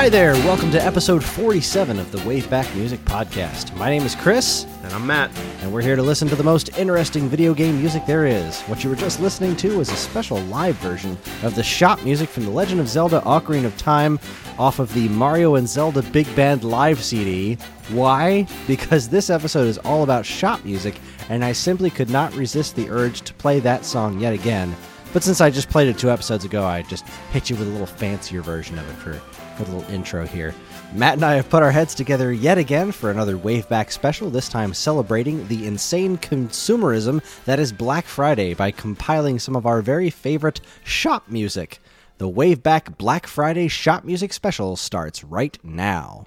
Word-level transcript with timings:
Hi 0.00 0.08
there, 0.08 0.32
welcome 0.32 0.70
to 0.70 0.82
episode 0.82 1.22
47 1.22 1.98
of 1.98 2.10
the 2.10 2.16
Waveback 2.20 2.74
Music 2.74 3.04
Podcast. 3.04 3.76
My 3.76 3.90
name 3.90 4.02
is 4.04 4.14
Chris, 4.14 4.64
And 4.82 4.94
I'm 4.94 5.06
Matt. 5.06 5.30
and 5.60 5.70
we're 5.70 5.82
here 5.82 5.94
to 5.94 6.02
listen 6.02 6.26
to 6.28 6.34
the 6.34 6.42
most 6.42 6.70
interesting 6.78 7.28
video 7.28 7.52
game 7.52 7.78
music 7.78 8.06
there 8.06 8.24
is. 8.24 8.62
What 8.62 8.82
you 8.82 8.88
were 8.88 8.96
just 8.96 9.20
listening 9.20 9.56
to 9.56 9.76
was 9.76 9.90
a 9.90 9.96
special 9.96 10.38
live 10.44 10.76
version 10.76 11.18
of 11.42 11.54
the 11.54 11.62
shop 11.62 12.02
music 12.02 12.30
from 12.30 12.46
The 12.46 12.50
Legend 12.50 12.80
of 12.80 12.88
Zelda 12.88 13.20
Ocarina 13.26 13.66
of 13.66 13.76
Time 13.76 14.18
off 14.58 14.78
of 14.78 14.90
the 14.94 15.06
Mario 15.10 15.56
and 15.56 15.68
Zelda 15.68 16.00
Big 16.00 16.34
Band 16.34 16.64
live 16.64 17.04
CD. 17.04 17.58
Why? 17.90 18.46
Because 18.66 19.06
this 19.06 19.28
episode 19.28 19.68
is 19.68 19.76
all 19.76 20.02
about 20.02 20.24
shop 20.24 20.64
music, 20.64 20.94
and 21.28 21.44
I 21.44 21.52
simply 21.52 21.90
could 21.90 22.08
not 22.08 22.34
resist 22.34 22.74
the 22.74 22.88
urge 22.88 23.20
to 23.20 23.34
play 23.34 23.60
that 23.60 23.84
song 23.84 24.18
yet 24.18 24.32
again. 24.32 24.74
But 25.12 25.24
since 25.24 25.42
I 25.42 25.50
just 25.50 25.68
played 25.68 25.88
it 25.88 25.98
two 25.98 26.10
episodes 26.10 26.46
ago, 26.46 26.64
I 26.64 26.80
just 26.82 27.06
hit 27.32 27.50
you 27.50 27.56
with 27.56 27.68
a 27.68 27.70
little 27.70 27.86
fancier 27.86 28.40
version 28.40 28.78
of 28.78 28.88
it 28.88 28.94
for, 28.94 29.20
the 29.64 29.72
little 29.72 29.90
intro 29.92 30.26
here. 30.26 30.54
Matt 30.94 31.14
and 31.14 31.24
I 31.24 31.34
have 31.34 31.48
put 31.48 31.62
our 31.62 31.70
heads 31.70 31.94
together 31.94 32.32
yet 32.32 32.58
again 32.58 32.92
for 32.92 33.10
another 33.10 33.36
Waveback 33.36 33.92
special, 33.92 34.30
this 34.30 34.48
time 34.48 34.74
celebrating 34.74 35.46
the 35.48 35.66
insane 35.66 36.18
consumerism 36.18 37.22
that 37.44 37.60
is 37.60 37.72
Black 37.72 38.04
Friday 38.06 38.54
by 38.54 38.70
compiling 38.70 39.38
some 39.38 39.56
of 39.56 39.66
our 39.66 39.82
very 39.82 40.10
favorite 40.10 40.60
shop 40.84 41.28
music. 41.28 41.80
The 42.18 42.28
Waveback 42.28 42.98
Black 42.98 43.26
Friday 43.26 43.68
Shop 43.68 44.04
Music 44.04 44.32
Special 44.32 44.76
starts 44.76 45.24
right 45.24 45.58
now. 45.64 46.26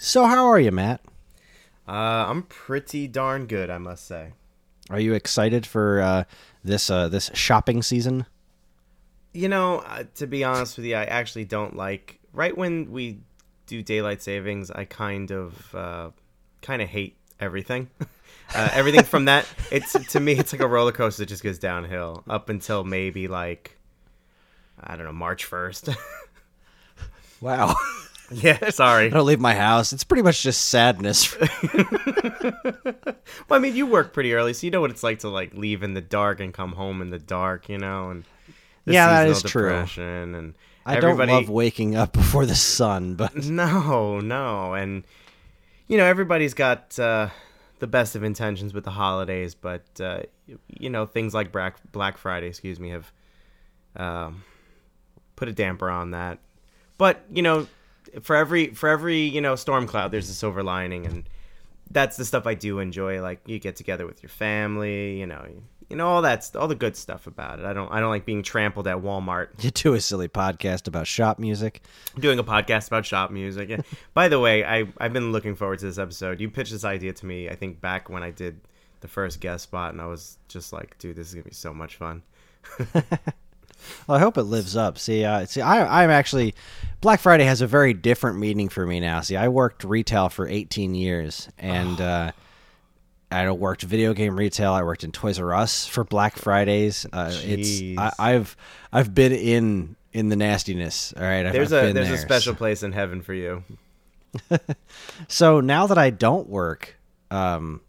So, 0.00 0.26
how 0.26 0.46
are 0.46 0.60
you, 0.60 0.70
Matt? 0.70 1.00
Uh, 1.88 2.26
I'm 2.28 2.42
pretty 2.42 3.08
darn 3.08 3.46
good, 3.46 3.70
I 3.70 3.78
must 3.78 4.06
say. 4.06 4.32
Are 4.90 5.00
you 5.00 5.14
excited 5.14 5.66
for 5.66 6.00
uh, 6.00 6.24
this 6.64 6.90
uh, 6.90 7.08
this 7.08 7.30
shopping 7.32 7.82
season? 7.82 8.26
You 9.32 9.48
know, 9.48 9.78
uh, 9.78 10.04
to 10.16 10.26
be 10.26 10.42
honest 10.44 10.76
with 10.76 10.86
you, 10.86 10.96
I 10.96 11.04
actually 11.04 11.44
don't 11.44 11.76
like. 11.76 12.18
Right 12.32 12.56
when 12.56 12.92
we 12.92 13.18
do 13.66 13.82
daylight 13.82 14.22
savings, 14.22 14.70
I 14.70 14.84
kind 14.84 15.30
of, 15.30 15.74
uh, 15.74 16.10
kind 16.62 16.82
of 16.82 16.88
hate 16.88 17.16
everything. 17.38 17.90
uh, 18.54 18.68
everything 18.72 19.04
from 19.04 19.26
that, 19.26 19.46
it's 19.70 19.92
to 19.92 20.20
me, 20.20 20.32
it's 20.32 20.52
like 20.52 20.62
a 20.62 20.68
roller 20.68 20.92
coaster 20.92 21.22
that 21.22 21.28
just 21.28 21.42
goes 21.42 21.58
downhill 21.58 22.22
up 22.28 22.48
until 22.48 22.84
maybe 22.84 23.28
like, 23.28 23.76
I 24.80 24.96
don't 24.96 25.06
know, 25.06 25.12
March 25.12 25.44
first. 25.44 25.88
Wow. 27.40 27.74
yeah, 28.30 28.68
sorry. 28.70 29.06
I 29.06 29.08
don't 29.08 29.26
leave 29.26 29.40
my 29.40 29.54
house. 29.54 29.92
It's 29.94 30.04
pretty 30.04 30.22
much 30.22 30.42
just 30.42 30.66
sadness. 30.66 31.34
Well, 33.48 33.58
I 33.58 33.62
mean, 33.62 33.76
you 33.76 33.86
work 33.86 34.12
pretty 34.12 34.34
early, 34.34 34.52
so 34.52 34.66
you 34.66 34.70
know 34.70 34.80
what 34.80 34.90
it's 34.90 35.02
like 35.02 35.20
to 35.20 35.28
like 35.28 35.54
leave 35.54 35.82
in 35.82 35.94
the 35.94 36.00
dark 36.00 36.40
and 36.40 36.52
come 36.52 36.72
home 36.72 37.00
in 37.00 37.10
the 37.10 37.18
dark, 37.18 37.68
you 37.68 37.78
know, 37.78 38.10
and 38.10 38.24
Yeah, 38.92 39.08
that 39.08 39.28
is 39.28 39.42
true. 39.42 39.84
And 39.96 40.54
I 40.86 40.96
everybody, 40.96 41.32
don't 41.32 41.42
love 41.42 41.50
waking 41.50 41.94
up 41.96 42.12
before 42.14 42.46
the 42.46 42.54
sun, 42.54 43.14
but 43.14 43.34
No, 43.44 44.20
no, 44.20 44.74
and 44.74 45.04
you 45.88 45.96
know 45.96 46.04
everybody's 46.04 46.54
got 46.54 46.98
uh, 46.98 47.28
the 47.78 47.86
best 47.86 48.16
of 48.16 48.22
intentions 48.22 48.72
with 48.72 48.84
the 48.84 48.90
holidays, 48.90 49.54
but 49.54 49.84
uh, 50.00 50.20
you 50.68 50.90
know 50.90 51.06
things 51.06 51.34
like 51.34 51.52
Black 51.52 51.76
Black 51.92 52.18
Friday, 52.18 52.46
excuse 52.46 52.80
me, 52.80 52.90
have 52.90 53.12
um, 53.96 54.44
put 55.36 55.48
a 55.48 55.52
damper 55.52 55.90
on 55.90 56.12
that. 56.12 56.38
But 56.98 57.24
you 57.30 57.42
know, 57.42 57.66
for 58.22 58.36
every 58.36 58.68
for 58.68 58.88
every 58.88 59.20
you 59.20 59.40
know 59.40 59.56
storm 59.56 59.86
cloud, 59.86 60.10
there's 60.10 60.28
a 60.28 60.34
silver 60.34 60.62
lining, 60.62 61.06
and 61.06 61.28
that's 61.90 62.16
the 62.16 62.24
stuff 62.24 62.46
I 62.46 62.54
do 62.54 62.78
enjoy. 62.78 63.20
Like 63.22 63.40
you 63.46 63.58
get 63.58 63.76
together 63.76 64.06
with 64.06 64.22
your 64.22 64.30
family, 64.30 65.18
you 65.18 65.26
know, 65.26 65.44
you 65.48 65.62
know 65.96 66.08
all 66.08 66.22
that's 66.22 66.54
all 66.54 66.68
the 66.68 66.74
good 66.74 66.96
stuff 66.96 67.26
about 67.26 67.58
it. 67.58 67.64
I 67.64 67.72
don't 67.72 67.90
I 67.90 68.00
don't 68.00 68.10
like 68.10 68.24
being 68.24 68.42
trampled 68.42 68.86
at 68.86 68.96
Walmart. 68.98 69.48
you 69.62 69.70
do 69.70 69.94
a 69.94 70.00
silly 70.00 70.28
podcast 70.28 70.86
about 70.86 71.06
shop 71.06 71.38
music. 71.38 71.82
doing 72.18 72.38
a 72.38 72.44
podcast 72.44 72.88
about 72.88 73.06
shop 73.06 73.30
music. 73.30 73.68
Yeah. 73.68 73.80
By 74.14 74.28
the 74.28 74.40
way, 74.40 74.64
I 74.64 74.86
I've 74.98 75.12
been 75.12 75.32
looking 75.32 75.54
forward 75.54 75.78
to 75.80 75.86
this 75.86 75.98
episode. 75.98 76.40
You 76.40 76.50
pitched 76.50 76.72
this 76.72 76.84
idea 76.84 77.12
to 77.12 77.26
me, 77.26 77.48
I 77.48 77.54
think 77.54 77.80
back 77.80 78.08
when 78.08 78.22
I 78.22 78.30
did 78.30 78.60
the 79.00 79.08
first 79.08 79.40
guest 79.40 79.64
spot, 79.64 79.92
and 79.92 80.00
I 80.00 80.06
was 80.06 80.38
just 80.48 80.72
like, 80.72 80.98
dude, 80.98 81.16
this 81.16 81.28
is 81.28 81.34
gonna 81.34 81.44
be 81.44 81.54
so 81.54 81.72
much 81.72 81.96
fun. 81.96 82.22
Well, 84.06 84.16
I 84.16 84.20
hope 84.20 84.36
it 84.36 84.42
lives 84.42 84.76
up. 84.76 84.98
See, 84.98 85.24
uh, 85.24 85.46
see, 85.46 85.60
I, 85.60 86.02
I'm 86.02 86.10
actually 86.10 86.54
Black 87.00 87.20
Friday 87.20 87.44
has 87.44 87.60
a 87.60 87.66
very 87.66 87.94
different 87.94 88.38
meaning 88.38 88.68
for 88.68 88.86
me 88.86 89.00
now. 89.00 89.20
See, 89.20 89.36
I 89.36 89.48
worked 89.48 89.84
retail 89.84 90.28
for 90.28 90.46
18 90.46 90.94
years, 90.94 91.48
and 91.58 92.00
uh, 92.00 92.32
I 93.30 93.50
worked 93.52 93.82
video 93.82 94.12
game 94.12 94.36
retail. 94.36 94.72
I 94.72 94.82
worked 94.82 95.04
in 95.04 95.12
Toys 95.12 95.38
R 95.38 95.54
Us 95.54 95.86
for 95.86 96.04
Black 96.04 96.36
Fridays. 96.36 97.06
Uh, 97.12 97.32
it's 97.44 97.80
I, 97.98 98.12
I've 98.18 98.56
I've 98.92 99.14
been 99.14 99.32
in 99.32 99.96
in 100.12 100.28
the 100.28 100.36
nastiness. 100.36 101.14
All 101.16 101.22
right, 101.22 101.46
I've, 101.46 101.52
There's 101.52 101.72
I've 101.72 101.90
a 101.90 101.92
there's 101.92 102.08
there. 102.08 102.16
a 102.16 102.20
special 102.20 102.54
place 102.54 102.82
in 102.82 102.92
heaven 102.92 103.22
for 103.22 103.34
you. 103.34 103.62
So 105.28 105.60
now 105.60 105.86
that 105.88 105.98
I 105.98 106.10
don't 106.10 106.48
work 106.48 106.96
um, 107.30 107.80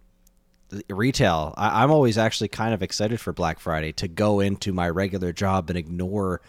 retail, 0.90 1.54
I, 1.58 1.84
I'm 1.84 1.92
always 1.92 2.18
actually 2.18 2.48
kind 2.48 2.74
of 2.74 2.82
excited 2.82 3.20
for 3.20 3.32
Black 3.34 3.60
Friday 3.60 3.92
to 3.94 4.08
go 4.08 4.40
into 4.40 4.74
my 4.74 4.90
regular 4.90 5.32
job 5.34 5.70
and 5.70 5.78
ignore 5.78 6.42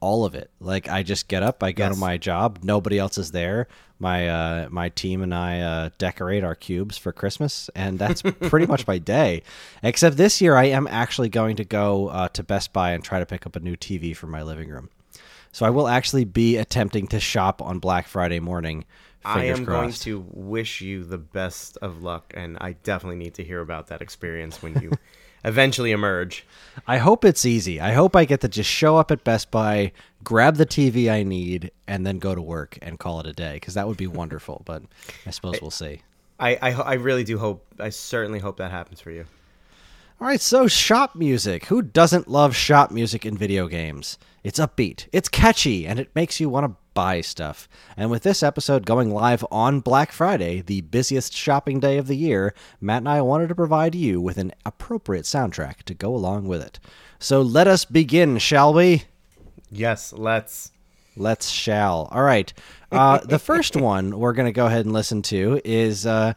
all 0.00 0.24
of 0.24 0.34
it. 0.34 0.50
Like 0.60 0.88
I 0.88 1.02
just 1.02 1.28
get 1.28 1.42
up, 1.42 1.62
I 1.62 1.72
go 1.72 1.84
Yes. 1.84 1.94
to 1.94 2.00
my 2.00 2.16
job, 2.16 2.60
nobody 2.62 2.98
else 2.98 3.18
is 3.18 3.30
there. 3.32 3.68
My 4.00 4.28
uh, 4.28 4.68
my 4.70 4.90
team 4.90 5.22
and 5.22 5.34
I 5.34 5.60
uh, 5.60 5.90
decorate 5.98 6.44
our 6.44 6.54
cubes 6.54 6.96
for 6.96 7.10
Christmas, 7.12 7.68
and 7.74 7.98
that's 7.98 8.22
pretty 8.42 8.66
much 8.66 8.86
my 8.86 8.98
day. 8.98 9.42
Except 9.82 10.16
this 10.16 10.40
year, 10.40 10.54
I 10.56 10.66
am 10.66 10.86
actually 10.86 11.28
going 11.28 11.56
to 11.56 11.64
go 11.64 12.08
uh, 12.08 12.28
to 12.28 12.42
Best 12.44 12.72
Buy 12.72 12.92
and 12.92 13.02
try 13.02 13.18
to 13.18 13.26
pick 13.26 13.44
up 13.46 13.56
a 13.56 13.60
new 13.60 13.74
TV 13.76 14.14
for 14.16 14.28
my 14.28 14.42
living 14.42 14.68
room. 14.68 14.88
So 15.50 15.66
I 15.66 15.70
will 15.70 15.88
actually 15.88 16.24
be 16.24 16.56
attempting 16.58 17.08
to 17.08 17.18
shop 17.18 17.60
on 17.60 17.80
Black 17.80 18.06
Friday 18.06 18.38
morning. 18.38 18.84
I 19.24 19.46
am 19.46 19.64
going 19.64 19.88
crossed. 19.88 20.02
to 20.02 20.24
wish 20.30 20.80
you 20.80 21.02
the 21.02 21.18
best 21.18 21.76
of 21.82 22.00
luck, 22.02 22.32
and 22.36 22.56
I 22.60 22.72
definitely 22.84 23.16
need 23.18 23.34
to 23.34 23.44
hear 23.44 23.60
about 23.60 23.88
that 23.88 24.00
experience 24.00 24.62
when 24.62 24.80
you 24.80 24.92
eventually 25.44 25.90
emerge. 25.92 26.44
I 26.86 26.98
hope 26.98 27.24
it's 27.24 27.44
easy. 27.44 27.80
I 27.80 27.92
hope 27.92 28.14
I 28.14 28.24
get 28.24 28.40
to 28.42 28.48
just 28.48 28.70
show 28.70 28.96
up 28.96 29.10
at 29.10 29.24
Best 29.24 29.50
Buy, 29.50 29.92
grab 30.22 30.56
the 30.56 30.66
TV 30.66 31.10
I 31.10 31.22
need, 31.22 31.70
and 31.86 32.06
then 32.06 32.18
go 32.18 32.34
to 32.34 32.42
work 32.42 32.78
and 32.82 32.98
call 32.98 33.20
it 33.20 33.26
a 33.26 33.32
day 33.32 33.54
because 33.54 33.74
that 33.74 33.88
would 33.88 33.96
be 33.96 34.06
wonderful. 34.06 34.62
But 34.64 34.82
I 35.26 35.30
suppose 35.30 35.60
we'll 35.60 35.70
see. 35.70 36.02
I, 36.38 36.56
I 36.56 36.70
I 36.72 36.94
really 36.94 37.24
do 37.24 37.38
hope. 37.38 37.66
I 37.78 37.90
certainly 37.90 38.38
hope 38.38 38.58
that 38.58 38.70
happens 38.70 39.00
for 39.00 39.10
you. 39.10 39.24
All 40.20 40.26
right, 40.26 40.40
so 40.40 40.66
shop 40.66 41.14
music. 41.14 41.66
Who 41.66 41.80
doesn't 41.80 42.26
love 42.28 42.56
shop 42.56 42.90
music 42.90 43.24
in 43.24 43.38
video 43.38 43.68
games? 43.68 44.18
It's 44.42 44.58
upbeat, 44.58 45.06
it's 45.12 45.28
catchy, 45.28 45.86
and 45.86 46.00
it 46.00 46.10
makes 46.14 46.40
you 46.40 46.48
want 46.48 46.66
to 46.66 46.76
buy 46.98 47.20
stuff. 47.20 47.68
And 47.96 48.10
with 48.10 48.24
this 48.24 48.42
episode 48.42 48.84
going 48.84 49.14
live 49.14 49.44
on 49.52 49.78
Black 49.78 50.10
Friday, 50.10 50.62
the 50.62 50.80
busiest 50.80 51.32
shopping 51.32 51.78
day 51.78 51.96
of 51.96 52.08
the 52.08 52.16
year, 52.16 52.54
Matt 52.80 53.02
and 53.02 53.08
I 53.08 53.22
wanted 53.22 53.50
to 53.50 53.54
provide 53.54 53.94
you 53.94 54.20
with 54.20 54.36
an 54.36 54.50
appropriate 54.66 55.24
soundtrack 55.24 55.84
to 55.84 55.94
go 55.94 56.12
along 56.12 56.48
with 56.48 56.60
it. 56.60 56.80
So 57.20 57.40
let 57.40 57.68
us 57.68 57.84
begin, 57.84 58.38
shall 58.38 58.74
we? 58.74 59.04
Yes, 59.70 60.12
let's. 60.12 60.72
Let's 61.16 61.48
shall. 61.48 62.08
All 62.10 62.24
right. 62.24 62.52
Uh, 62.90 63.18
the 63.18 63.38
first 63.38 63.76
one 63.90 64.18
we're 64.18 64.32
going 64.32 64.46
to 64.46 64.52
go 64.52 64.66
ahead 64.66 64.84
and 64.84 64.92
listen 64.92 65.22
to 65.22 65.60
is 65.64 66.04
uh, 66.04 66.32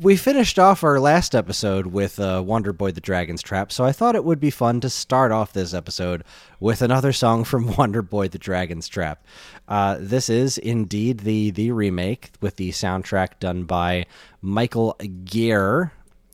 we 0.00 0.16
finished 0.16 0.58
off 0.58 0.82
our 0.82 0.98
last 0.98 1.34
episode 1.34 1.86
with 1.88 2.18
uh, 2.18 2.42
Wonder 2.44 2.72
Boy 2.72 2.92
the 2.92 3.00
Dragon's 3.00 3.42
Trap, 3.42 3.70
so 3.72 3.84
I 3.84 3.92
thought 3.92 4.16
it 4.16 4.24
would 4.24 4.40
be 4.40 4.50
fun 4.50 4.80
to 4.80 4.88
start 4.88 5.32
off 5.32 5.52
this 5.52 5.74
episode 5.74 6.24
with 6.60 6.80
another 6.80 7.12
song 7.12 7.44
from 7.44 7.76
Wonder 7.76 8.00
Boy 8.00 8.28
the 8.28 8.38
Dragon's 8.38 8.88
Trap. 8.88 9.24
Uh, 9.68 9.98
this 10.00 10.30
is 10.30 10.56
indeed 10.58 11.20
the 11.20 11.50
the 11.50 11.72
remake 11.72 12.30
with 12.40 12.56
the 12.56 12.70
soundtrack 12.70 13.38
done 13.38 13.64
by 13.64 14.06
Michael 14.40 14.96
Geyre. 15.24 15.90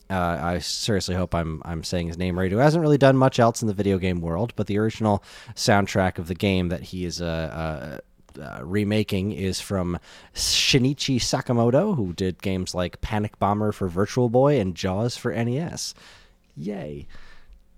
Uh, 0.08 0.38
I 0.42 0.58
seriously 0.58 1.14
hope 1.14 1.34
I'm 1.34 1.62
I'm 1.64 1.82
saying 1.82 2.08
his 2.08 2.18
name 2.18 2.38
right. 2.38 2.50
Who 2.50 2.58
hasn't 2.58 2.82
really 2.82 2.98
done 2.98 3.16
much 3.16 3.40
else 3.40 3.60
in 3.60 3.68
the 3.68 3.74
video 3.74 3.98
game 3.98 4.20
world, 4.20 4.52
but 4.54 4.68
the 4.68 4.78
original 4.78 5.24
soundtrack 5.54 6.18
of 6.18 6.28
the 6.28 6.34
game 6.34 6.68
that 6.68 6.82
he 6.82 7.04
is 7.04 7.20
uh, 8.38 8.60
remaking 8.64 9.32
is 9.32 9.60
from 9.60 9.98
Shinichi 10.34 11.16
Sakamoto, 11.16 11.96
who 11.96 12.12
did 12.12 12.42
games 12.42 12.74
like 12.74 13.00
Panic 13.00 13.38
Bomber 13.38 13.72
for 13.72 13.88
Virtual 13.88 14.28
Boy 14.28 14.60
and 14.60 14.74
Jaws 14.74 15.16
for 15.16 15.32
NES. 15.32 15.94
Yay! 16.56 17.06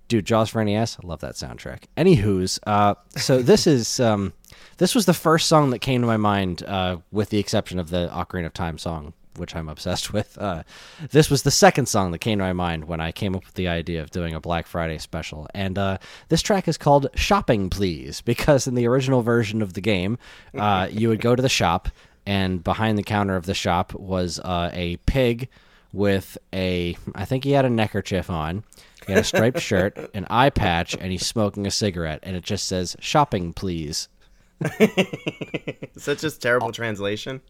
Dude, 0.08 0.26
Jaws 0.26 0.50
for 0.50 0.62
NES, 0.62 0.98
I 1.02 1.06
love 1.06 1.20
that 1.20 1.34
soundtrack. 1.34 1.84
Anywho's, 1.96 2.60
uh, 2.66 2.94
so 3.16 3.40
this 3.42 3.66
is 3.66 4.00
um, 4.00 4.32
this 4.78 4.94
was 4.94 5.06
the 5.06 5.14
first 5.14 5.48
song 5.48 5.70
that 5.70 5.78
came 5.78 6.00
to 6.00 6.06
my 6.06 6.16
mind, 6.16 6.62
uh, 6.64 6.98
with 7.10 7.30
the 7.30 7.38
exception 7.38 7.78
of 7.78 7.90
the 7.90 8.10
Ocarina 8.12 8.46
of 8.46 8.54
Time 8.54 8.78
song, 8.78 9.14
which 9.36 9.54
I'm 9.54 9.68
obsessed 9.68 10.12
with. 10.12 10.36
Uh, 10.38 10.62
this 11.10 11.30
was 11.30 11.42
the 11.42 11.50
second 11.50 11.86
song 11.86 12.12
that 12.12 12.18
came 12.18 12.38
to 12.38 12.44
my 12.44 12.52
mind 12.52 12.84
when 12.84 13.00
I 13.00 13.12
came 13.12 13.34
up 13.34 13.44
with 13.44 13.54
the 13.54 13.68
idea 13.68 14.02
of 14.02 14.10
doing 14.10 14.34
a 14.34 14.40
Black 14.40 14.66
Friday 14.66 14.98
special. 14.98 15.48
And 15.54 15.78
uh, 15.78 15.98
this 16.28 16.42
track 16.42 16.68
is 16.68 16.78
called 16.78 17.08
Shopping 17.14 17.70
Please, 17.70 18.20
because 18.32 18.66
in 18.66 18.74
the 18.74 18.86
original 18.86 19.22
version 19.22 19.62
of 19.62 19.74
the 19.74 19.80
game, 19.80 20.18
uh, 20.56 20.88
you 20.90 21.08
would 21.08 21.20
go 21.20 21.34
to 21.34 21.42
the 21.42 21.48
shop, 21.48 21.88
and 22.26 22.62
behind 22.62 22.98
the 22.98 23.02
counter 23.02 23.36
of 23.36 23.46
the 23.46 23.54
shop 23.54 23.94
was 23.94 24.38
uh, 24.40 24.70
a 24.72 24.96
pig 25.06 25.48
with 25.92 26.38
a, 26.54 26.96
I 27.14 27.24
think 27.24 27.44
he 27.44 27.52
had 27.52 27.64
a 27.64 27.70
neckerchief 27.70 28.30
on. 28.30 28.64
He 29.06 29.12
had 29.12 29.22
a 29.22 29.24
striped 29.24 29.60
shirt, 29.60 29.98
an 30.14 30.26
eye 30.30 30.50
patch, 30.50 30.94
and 30.94 31.10
he's 31.10 31.26
smoking 31.26 31.66
a 31.66 31.70
cigarette, 31.70 32.20
and 32.22 32.36
it 32.36 32.44
just 32.44 32.68
says 32.68 32.96
"Shopping, 33.00 33.52
please." 33.52 34.08
Such 35.96 36.24
a 36.24 36.30
terrible 36.30 36.72
translation. 36.72 37.40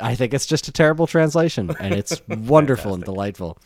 I 0.00 0.14
think 0.14 0.34
it's 0.34 0.46
just 0.46 0.68
a 0.68 0.72
terrible 0.72 1.06
translation, 1.06 1.74
and 1.80 1.94
it's 1.94 2.20
wonderful 2.28 2.94
and 2.94 3.04
delightful. 3.04 3.58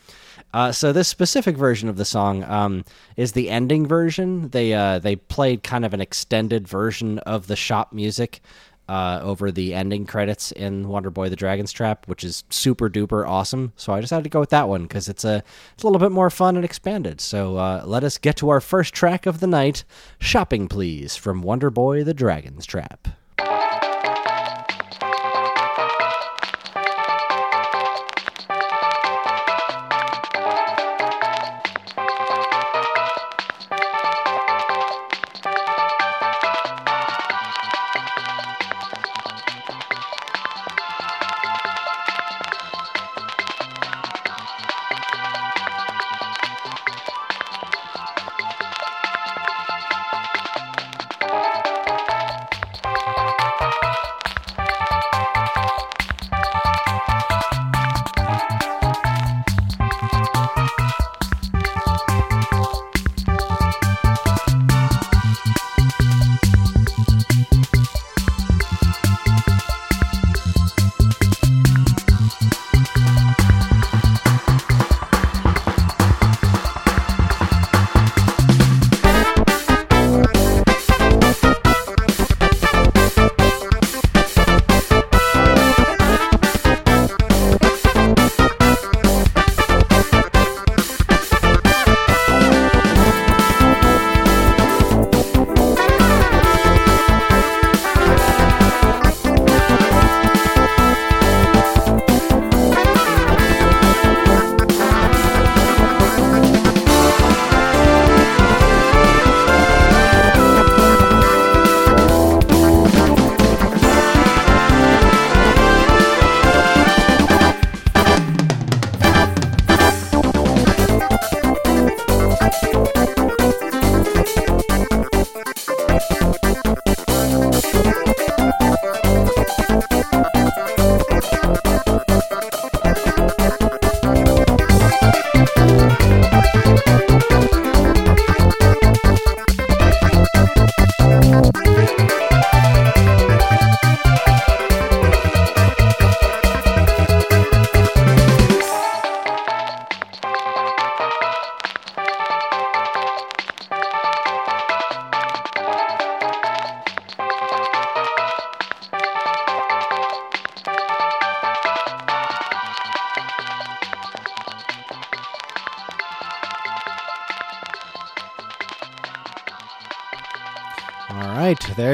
Uh, 0.53 0.71
so 0.71 0.91
this 0.91 1.07
specific 1.07 1.55
version 1.55 1.89
of 1.89 1.97
the 1.97 2.05
song 2.05 2.43
um, 2.45 2.83
is 3.17 3.33
the 3.33 3.49
ending 3.49 3.85
version. 3.85 4.49
They 4.49 4.73
uh, 4.73 4.99
they 4.99 5.15
played 5.15 5.63
kind 5.63 5.85
of 5.85 5.93
an 5.93 6.01
extended 6.01 6.67
version 6.67 7.19
of 7.19 7.47
the 7.47 7.55
shop 7.55 7.93
music 7.93 8.41
uh, 8.89 9.19
over 9.21 9.51
the 9.51 9.75
ending 9.75 10.05
credits 10.07 10.51
in 10.51 10.87
Wonder 10.87 11.11
Boy: 11.11 11.29
The 11.29 11.35
Dragon's 11.35 11.71
Trap, 11.71 12.07
which 12.07 12.23
is 12.23 12.43
super 12.49 12.89
duper 12.89 13.27
awesome. 13.27 13.71
So 13.75 13.93
I 13.93 14.01
decided 14.01 14.23
to 14.23 14.29
go 14.29 14.39
with 14.39 14.49
that 14.49 14.67
one 14.67 14.83
because 14.83 15.07
it's 15.07 15.23
a 15.23 15.43
it's 15.75 15.83
a 15.83 15.87
little 15.87 15.99
bit 15.99 16.11
more 16.11 16.31
fun 16.31 16.55
and 16.55 16.65
expanded. 16.65 17.21
So 17.21 17.57
uh, 17.57 17.83
let 17.85 18.03
us 18.03 18.17
get 18.17 18.35
to 18.37 18.49
our 18.49 18.59
first 18.59 18.93
track 18.95 19.27
of 19.27 19.39
the 19.39 19.47
night, 19.47 19.83
"Shopping 20.19 20.67
Please" 20.67 21.15
from 21.15 21.43
Wonder 21.43 21.69
Boy: 21.69 22.03
The 22.03 22.15
Dragon's 22.15 22.65
Trap. 22.65 23.07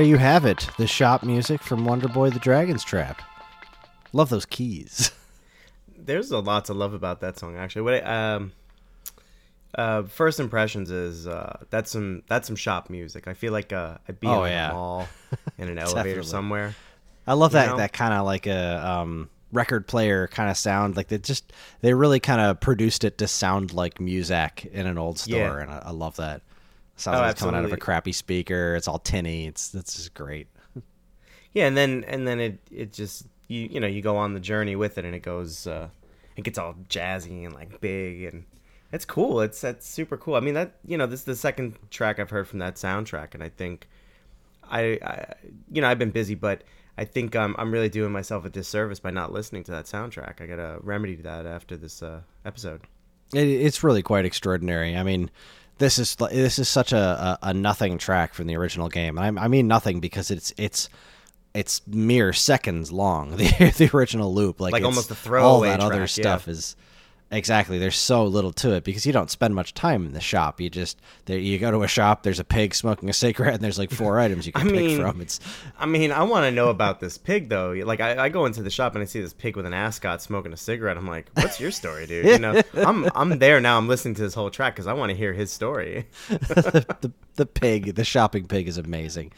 You 0.05 0.17
have 0.17 0.45
it. 0.45 0.67
The 0.77 0.87
shop 0.87 1.23
music 1.23 1.61
from 1.61 1.85
Wonder 1.85 2.07
Boy 2.07 2.29
the 2.29 2.39
Dragon's 2.39 2.83
Trap. 2.83 3.21
Love 4.13 4.29
those 4.29 4.45
keys. 4.45 5.11
There's 5.97 6.31
a 6.31 6.39
lot 6.39 6.65
to 6.65 6.73
love 6.73 6.93
about 6.93 7.21
that 7.21 7.37
song, 7.39 7.57
actually. 7.57 7.81
What 7.81 7.93
I, 8.05 8.33
um, 8.35 8.51
uh, 9.73 10.03
first 10.03 10.39
impressions 10.39 10.91
is 10.91 11.27
uh, 11.27 11.57
that's 11.69 11.91
some 11.91 12.23
that's 12.27 12.47
some 12.47 12.55
shop 12.55 12.89
music. 12.89 13.27
I 13.27 13.33
feel 13.33 13.51
like 13.51 13.73
uh, 13.73 13.97
I'd 14.07 14.19
be 14.19 14.27
Oh, 14.27 14.43
in 14.43 14.51
yeah. 14.51 14.69
a 14.69 14.73
mall 14.73 15.07
in 15.57 15.67
an 15.69 15.77
elevator 15.77 16.23
somewhere. 16.23 16.75
I 17.27 17.33
love 17.33 17.53
that 17.53 17.69
know? 17.69 17.77
that 17.77 17.91
kind 17.91 18.13
of 18.13 18.25
like 18.25 18.45
a 18.45 18.87
um, 18.87 19.29
record 19.51 19.87
player 19.87 20.27
kind 20.27 20.49
of 20.49 20.57
sound. 20.57 20.95
Like 20.95 21.07
they 21.07 21.17
just 21.17 21.51
they 21.81 21.93
really 21.93 22.19
kind 22.19 22.39
of 22.39 22.59
produced 22.61 23.03
it 23.03 23.17
to 23.17 23.27
sound 23.27 23.74
like 23.74 24.00
music 24.00 24.69
in 24.71 24.85
an 24.88 24.97
old 24.97 25.17
store, 25.19 25.38
Yeah. 25.39 25.59
and 25.62 25.71
I, 25.71 25.81
I 25.88 25.91
love 25.91 26.15
that. 26.17 26.41
Sounds 26.95 27.17
Oh, 27.17 27.21
like 27.21 27.31
it's 27.31 27.41
coming 27.41 27.55
out 27.55 27.65
of 27.65 27.73
a 27.73 27.77
crappy 27.77 28.11
speaker. 28.11 28.75
It's 28.75 28.87
all 28.87 28.99
tinny. 28.99 29.47
It's 29.47 29.69
that's 29.69 29.95
just 29.95 30.13
great. 30.13 30.47
Yeah, 31.53 31.67
and 31.67 31.77
then 31.77 32.03
and 32.05 32.27
then 32.27 32.41
it 32.41 32.59
it 32.69 32.91
just 32.91 33.27
you 33.47 33.69
you 33.71 33.79
know 33.79 33.87
you 33.87 34.01
go 34.01 34.17
on 34.17 34.33
the 34.33 34.41
journey 34.41 34.75
with 34.75 34.97
it, 34.97 35.05
and 35.05 35.15
it 35.15 35.21
goes 35.21 35.65
uh, 35.67 35.87
it 36.35 36.43
gets 36.43 36.57
all 36.57 36.75
jazzy 36.89 37.45
and 37.45 37.53
like 37.53 37.79
big, 37.79 38.23
and 38.23 38.43
it's 38.91 39.05
cool. 39.05 39.39
It's 39.39 39.61
that's 39.61 39.87
super 39.87 40.17
cool. 40.17 40.35
I 40.35 40.41
mean 40.41 40.55
that 40.55 40.75
you 40.85 40.97
know 40.97 41.05
this 41.07 41.21
is 41.21 41.25
the 41.25 41.35
second 41.35 41.77
track 41.91 42.19
I've 42.19 42.29
heard 42.29 42.49
from 42.49 42.59
that 42.59 42.75
soundtrack, 42.75 43.33
and 43.35 43.41
I 43.41 43.47
think 43.47 43.87
I, 44.69 44.99
I 45.01 45.33
you 45.71 45.81
know 45.81 45.87
I've 45.87 45.97
been 45.97 46.11
busy, 46.11 46.35
but 46.35 46.63
I 46.97 47.05
think 47.05 47.37
um, 47.37 47.55
I'm 47.57 47.71
really 47.71 47.87
doing 47.89 48.11
myself 48.11 48.43
a 48.43 48.49
disservice 48.49 48.99
by 48.99 49.11
not 49.11 49.31
listening 49.31 49.63
to 49.65 49.71
that 49.71 49.85
soundtrack. 49.85 50.41
I 50.41 50.47
gotta 50.47 50.79
remedy 50.81 51.15
that 51.15 51.45
after 51.45 51.77
this 51.77 52.03
uh, 52.03 52.19
episode. 52.43 52.81
It, 53.33 53.47
it's 53.47 53.81
really 53.81 54.03
quite 54.03 54.25
extraordinary. 54.25 54.97
I 54.97 55.03
mean, 55.03 55.31
this 55.77 56.00
is 56.00 56.15
this 56.15 56.60
is 56.60 56.70
such 56.70 56.94
a, 56.94 56.98
a, 57.44 57.50
a 57.50 57.53
nothing 57.53 57.98
track 57.98 58.34
from 58.34 58.48
the 58.48 58.55
original 58.55 58.89
game. 58.89 59.17
I, 59.17 59.27
I 59.27 59.48
mean 59.48 59.67
nothing 59.67 60.00
because 60.00 60.32
it's 60.32 60.53
it's 60.58 60.89
it's 61.53 61.82
mere 61.88 62.34
seconds 62.34 62.91
long. 62.91 63.32
The 63.38 63.74
the 63.77 63.89
original 63.94 64.34
loop, 64.34 64.60
like 64.60 64.74
Like 64.74 64.84
almost 64.84 65.10
All 65.10 65.15
throwaway 65.15 65.70
that 65.70 65.79
other 65.79 66.08
stuff 66.08 66.48
yeah. 66.48 66.53
is 66.53 66.75
exactly. 67.32 67.79
There's 67.79 67.98
so 67.98 68.25
little 68.25 68.53
to 68.53 68.74
it 68.74 68.84
because 68.84 69.05
you 69.05 69.13
don't 69.13 69.29
spend 69.29 69.55
much 69.55 69.74
time 69.74 70.05
in 70.05 70.13
the 70.13 70.20
shop. 70.20 70.62
You 70.62 70.70
just 70.70 71.00
there, 71.25 71.38
you 71.38 71.58
go 71.58 71.72
to 71.72 71.84
a 71.84 71.88
shop. 71.88 72.24
There's 72.24 72.39
a 72.39 72.44
pig 72.44 72.75
smoking 72.75 73.10
a 73.10 73.13
cigarette, 73.13 73.55
and 73.55 73.63
there's 73.63 73.79
like 73.79 73.91
four 73.91 74.20
items 74.25 74.46
you 74.46 74.53
can 74.53 74.67
I 74.67 74.72
pick 74.72 74.79
mean, 74.79 75.00
from. 75.00 75.22
It's 75.22 75.39
I 75.77 75.86
mean, 75.86 76.12
I 76.12 76.24
want 76.24 76.46
to 76.46 76.51
know 76.51 76.70
about 76.70 77.00
this 77.00 77.17
pig 77.17 77.50
though. 77.50 77.72
Like, 77.72 78.01
I, 78.01 78.25
I 78.25 78.29
go 78.29 78.46
into 78.46 78.62
the 78.62 78.70
shop 78.70 78.96
and 78.96 79.01
I 79.01 79.05
see 79.05 79.22
this 79.22 79.34
pig 79.34 79.55
with 79.55 79.65
an 79.65 79.74
ascot 79.74 80.22
smoking 80.22 80.53
a 80.53 80.58
cigarette. 80.58 80.98
I'm 80.98 81.08
like, 81.08 81.29
"What's 81.34 81.60
your 81.60 81.72
story, 81.72 82.05
dude?" 82.05 82.25
You 82.25 82.39
know, 82.39 82.62
I'm 82.74 83.10
I'm 83.15 83.39
there 83.39 83.60
now. 83.62 83.77
I'm 83.77 83.88
listening 83.88 84.15
to 84.15 84.22
this 84.22 84.34
whole 84.34 84.50
track 84.50 84.75
because 84.75 84.88
I 84.88 84.94
want 84.94 85.12
to 85.12 85.15
hear 85.15 85.34
his 85.34 85.51
story. 85.51 86.08
the 86.29 87.12
the 87.36 87.46
pig, 87.46 87.96
the 87.96 88.05
shopping 88.05 88.48
pig 88.48 88.67
is 88.67 88.77
amazing. 88.77 89.32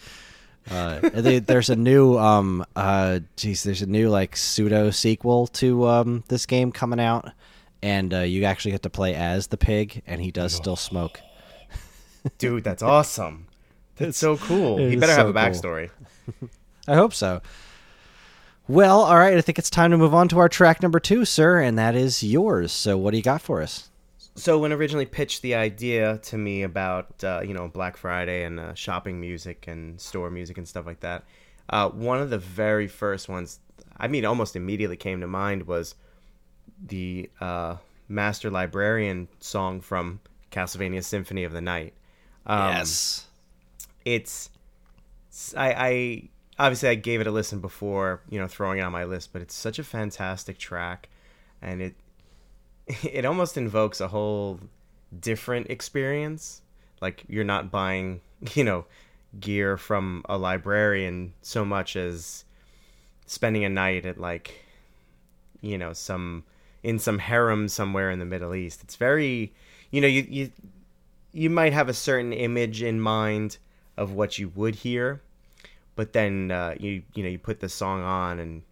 Uh, 0.69 0.99
they, 1.13 1.39
there's 1.39 1.69
a 1.69 1.75
new 1.75 2.17
um 2.17 2.65
uh 2.75 3.19
geez, 3.37 3.63
there's 3.63 3.81
a 3.81 3.85
new 3.87 4.09
like 4.09 4.35
pseudo 4.35 4.89
sequel 4.91 5.47
to 5.47 5.87
um 5.87 6.23
this 6.27 6.45
game 6.45 6.71
coming 6.71 6.99
out, 6.99 7.31
and 7.81 8.13
uh, 8.13 8.19
you 8.19 8.43
actually 8.43 8.71
get 8.71 8.83
to 8.83 8.89
play 8.89 9.13
as 9.15 9.47
the 9.47 9.57
pig, 9.57 10.01
and 10.07 10.21
he 10.21 10.31
does 10.31 10.53
still 10.53 10.75
smoke. 10.75 11.21
Dude, 12.37 12.63
that's 12.63 12.83
awesome. 12.83 13.47
That's 13.95 14.17
so 14.17 14.37
cool. 14.37 14.77
He 14.77 14.95
better 14.95 15.13
have 15.13 15.21
so 15.21 15.29
a 15.29 15.33
cool. 15.33 15.41
backstory. 15.41 15.89
I 16.87 16.95
hope 16.95 17.13
so. 17.13 17.41
Well, 18.67 19.01
all 19.01 19.17
right, 19.17 19.37
I 19.37 19.41
think 19.41 19.57
it's 19.57 19.69
time 19.69 19.91
to 19.91 19.97
move 19.97 20.13
on 20.13 20.27
to 20.29 20.39
our 20.39 20.49
track 20.49 20.81
number 20.81 20.99
two, 20.99 21.25
sir, 21.25 21.61
and 21.61 21.77
that 21.79 21.95
is 21.95 22.21
yours. 22.21 22.71
So, 22.71 22.97
what 22.97 23.11
do 23.11 23.17
you 23.17 23.23
got 23.23 23.41
for 23.41 23.61
us? 23.61 23.89
so 24.37 24.59
when 24.59 24.71
originally 24.71 25.05
pitched 25.05 25.41
the 25.41 25.55
idea 25.55 26.19
to 26.19 26.37
me 26.37 26.61
about 26.61 27.23
uh, 27.23 27.41
you 27.43 27.53
know 27.53 27.67
Black 27.67 27.97
Friday 27.97 28.43
and 28.43 28.59
uh, 28.59 28.73
shopping 28.75 29.19
music 29.19 29.65
and 29.67 29.99
store 29.99 30.29
music 30.29 30.57
and 30.57 30.67
stuff 30.67 30.85
like 30.85 31.01
that, 31.01 31.23
uh, 31.69 31.89
one 31.89 32.21
of 32.21 32.29
the 32.29 32.37
very 32.37 32.87
first 32.87 33.27
ones, 33.27 33.59
I 33.97 34.07
mean, 34.07 34.23
almost 34.25 34.55
immediately 34.55 34.95
came 34.95 35.19
to 35.21 35.27
mind 35.27 35.67
was 35.67 35.95
the 36.85 37.29
uh, 37.39 37.77
Master 38.07 38.49
Librarian 38.49 39.27
song 39.39 39.81
from 39.81 40.19
Castlevania 40.51 41.03
Symphony 41.03 41.43
of 41.43 41.51
the 41.51 41.61
Night. 41.61 41.93
Um, 42.45 42.75
yes. 42.75 43.27
it's 44.05 44.49
I, 45.55 45.73
I 45.73 46.29
obviously 46.59 46.89
I 46.89 46.95
gave 46.95 47.21
it 47.21 47.27
a 47.27 47.31
listen 47.31 47.59
before 47.59 48.21
you 48.29 48.39
know 48.39 48.47
throwing 48.47 48.79
it 48.79 48.83
on 48.83 48.91
my 48.91 49.03
list, 49.03 49.33
but 49.33 49.41
it's 49.41 49.53
such 49.53 49.79
a 49.79 49.83
fantastic 49.83 50.57
track, 50.57 51.09
and 51.61 51.81
it 51.81 51.95
it 52.87 53.25
almost 53.25 53.57
invokes 53.57 53.99
a 54.01 54.07
whole 54.07 54.59
different 55.17 55.69
experience. 55.69 56.61
Like 57.01 57.23
you're 57.27 57.43
not 57.43 57.71
buying 57.71 58.21
you 58.53 58.63
know 58.63 58.85
gear 59.39 59.77
from 59.77 60.23
a 60.29 60.37
librarian 60.37 61.33
so 61.41 61.65
much 61.65 61.95
as 61.95 62.45
spending 63.25 63.65
a 63.65 63.69
night 63.69 64.05
at 64.05 64.17
like 64.17 64.65
you 65.61 65.77
know 65.77 65.91
some 65.91 66.43
in 66.83 66.99
some 66.99 67.19
harem 67.19 67.67
somewhere 67.67 68.11
in 68.11 68.19
the 68.19 68.25
Middle 68.25 68.55
East. 68.55 68.83
It's 68.83 68.95
very 68.95 69.53
you 69.91 70.01
know 70.01 70.07
you 70.07 70.25
you 70.29 70.51
you 71.31 71.49
might 71.49 71.73
have 71.73 71.89
a 71.89 71.93
certain 71.93 72.33
image 72.33 72.81
in 72.81 72.99
mind 72.99 73.57
of 73.95 74.11
what 74.11 74.37
you 74.37 74.51
would 74.55 74.75
hear, 74.75 75.21
but 75.95 76.13
then 76.13 76.51
uh, 76.51 76.75
you 76.79 77.03
you 77.13 77.23
know 77.23 77.29
you 77.29 77.39
put 77.39 77.59
the 77.59 77.69
song 77.69 78.01
on 78.01 78.39
and 78.39 78.63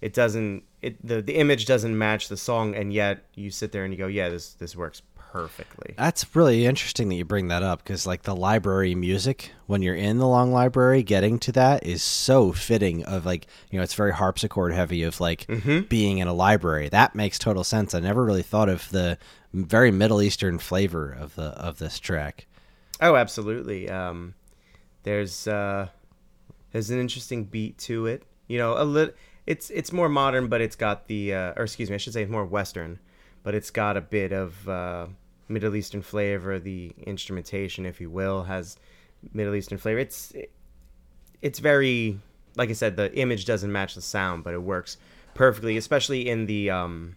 it 0.00 0.12
doesn't 0.12 0.62
it 0.82 1.04
the 1.06 1.20
the 1.20 1.34
image 1.34 1.66
doesn't 1.66 1.96
match 1.96 2.28
the 2.28 2.36
song, 2.36 2.74
and 2.74 2.92
yet 2.92 3.24
you 3.34 3.50
sit 3.50 3.72
there 3.72 3.84
and 3.84 3.92
you 3.92 3.98
go, 3.98 4.06
yeah, 4.06 4.28
this 4.28 4.54
this 4.54 4.76
works 4.76 5.02
perfectly. 5.32 5.94
That's 5.96 6.34
really 6.34 6.66
interesting 6.66 7.08
that 7.08 7.14
you 7.14 7.24
bring 7.24 7.48
that 7.48 7.62
up 7.62 7.82
because, 7.82 8.06
like, 8.06 8.22
the 8.22 8.34
library 8.36 8.94
music 8.94 9.52
when 9.66 9.82
you're 9.82 9.94
in 9.94 10.18
the 10.18 10.26
long 10.26 10.52
library, 10.52 11.02
getting 11.02 11.38
to 11.40 11.52
that 11.52 11.84
is 11.84 12.02
so 12.02 12.52
fitting. 12.52 13.04
Of 13.04 13.26
like, 13.26 13.46
you 13.70 13.78
know, 13.78 13.82
it's 13.82 13.94
very 13.94 14.12
harpsichord 14.12 14.72
heavy. 14.72 15.02
Of 15.02 15.20
like 15.20 15.46
being 15.88 16.18
in 16.18 16.28
a 16.28 16.34
library, 16.34 16.88
that 16.88 17.14
makes 17.14 17.38
total 17.38 17.64
sense. 17.64 17.94
I 17.94 18.00
never 18.00 18.24
really 18.24 18.42
thought 18.42 18.68
of 18.68 18.88
the 18.90 19.18
very 19.52 19.90
Middle 19.90 20.20
Eastern 20.22 20.58
flavor 20.58 21.10
of 21.10 21.34
the 21.34 21.50
of 21.50 21.78
this 21.78 21.98
track. 21.98 22.46
Oh, 23.00 23.14
absolutely. 23.14 23.88
Um, 23.88 24.34
there's 25.02 25.46
uh, 25.46 25.88
there's 26.72 26.90
an 26.90 27.00
interesting 27.00 27.44
beat 27.44 27.78
to 27.78 28.06
it. 28.06 28.24
You 28.46 28.58
know, 28.58 28.74
a 28.76 28.84
little. 28.84 29.14
It's 29.46 29.70
it's 29.70 29.92
more 29.92 30.08
modern, 30.08 30.48
but 30.48 30.60
it's 30.60 30.76
got 30.76 31.06
the 31.06 31.32
uh, 31.32 31.52
or 31.56 31.64
excuse 31.64 31.88
me, 31.88 31.94
I 31.94 31.98
should 31.98 32.12
say 32.12 32.22
it's 32.22 32.30
more 32.30 32.44
Western, 32.44 32.98
but 33.48 33.54
it's 33.54 33.70
got 33.70 33.96
a 33.96 34.02
bit 34.02 34.30
of 34.30 34.68
uh, 34.68 35.06
Middle 35.48 35.74
Eastern 35.74 36.02
flavor. 36.02 36.58
The 36.58 36.92
instrumentation, 37.06 37.86
if 37.86 37.98
you 37.98 38.10
will, 38.10 38.42
has 38.42 38.76
Middle 39.32 39.54
Eastern 39.54 39.78
flavor. 39.78 40.00
It's 40.00 40.34
it's 41.40 41.58
very 41.58 42.20
like 42.56 42.68
I 42.68 42.74
said, 42.74 42.98
the 42.98 43.10
image 43.16 43.46
doesn't 43.46 43.72
match 43.72 43.94
the 43.94 44.02
sound, 44.02 44.44
but 44.44 44.52
it 44.52 44.60
works 44.60 44.98
perfectly, 45.32 45.78
especially 45.78 46.28
in 46.28 46.44
the 46.44 46.68
um, 46.68 47.16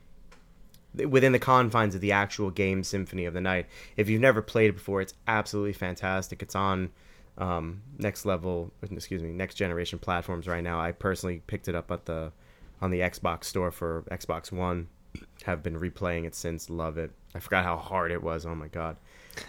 within 1.06 1.34
the 1.34 1.38
confines 1.38 1.96
of 1.96 2.00
the 2.00 2.14
actual 2.14 2.50
game 2.50 2.82
Symphony 2.86 3.26
of 3.26 3.34
the 3.34 3.42
Night. 3.42 3.66
If 3.98 4.08
you've 4.08 4.22
never 4.22 4.42
played 4.42 4.70
it 4.70 4.78
before, 4.78 5.02
it's 5.02 5.16
absolutely 5.28 5.74
fantastic. 5.74 6.42
It's 6.42 6.56
on 6.56 6.92
um, 7.40 7.82
next 7.98 8.24
level, 8.24 8.72
excuse 8.90 9.22
me, 9.22 9.34
next 9.34 9.56
generation 9.56 10.00
platforms 10.00 10.48
right 10.48 10.64
now. 10.64 10.80
I 10.80 10.94
personally 10.94 11.44
picked 11.46 11.68
it 11.68 11.76
up 11.76 11.92
at 11.92 12.06
the 12.06 12.32
on 12.82 12.90
the 12.90 13.02
Xbox 13.02 13.44
store 13.44 13.70
for 13.70 14.06
Xbox 14.10 14.50
One. 14.50 14.88
Have 15.46 15.64
been 15.64 15.80
replaying 15.80 16.26
it 16.26 16.36
since. 16.36 16.70
Love 16.70 16.98
it. 16.98 17.12
I 17.34 17.40
forgot 17.40 17.64
how 17.66 17.78
hard 17.78 18.12
it 18.12 18.22
was. 18.22 18.46
Oh 18.46 18.56
my 18.56 18.68
god. 18.68 18.96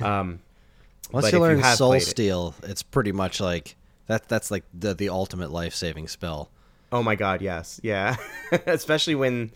Um, 0.00 0.40
Once 1.12 1.30
you 1.32 1.38
learn 1.40 1.58
have 1.60 1.76
Soul 1.76 1.90
played 1.90 2.02
it- 2.02 2.06
Steal, 2.06 2.54
it's 2.62 2.82
pretty 2.82 3.12
much 3.12 3.40
like 3.40 3.76
that. 4.06 4.28
That's 4.28 4.50
like 4.50 4.64
the 4.72 4.94
the 4.94 5.08
ultimate 5.10 5.50
life 5.50 5.74
saving 5.74 6.08
spell. 6.08 6.48
Oh 6.90 7.02
my 7.02 7.14
god, 7.14 7.42
yes, 7.42 7.80
yeah. 7.82 8.16
especially 8.66 9.14
when, 9.14 9.50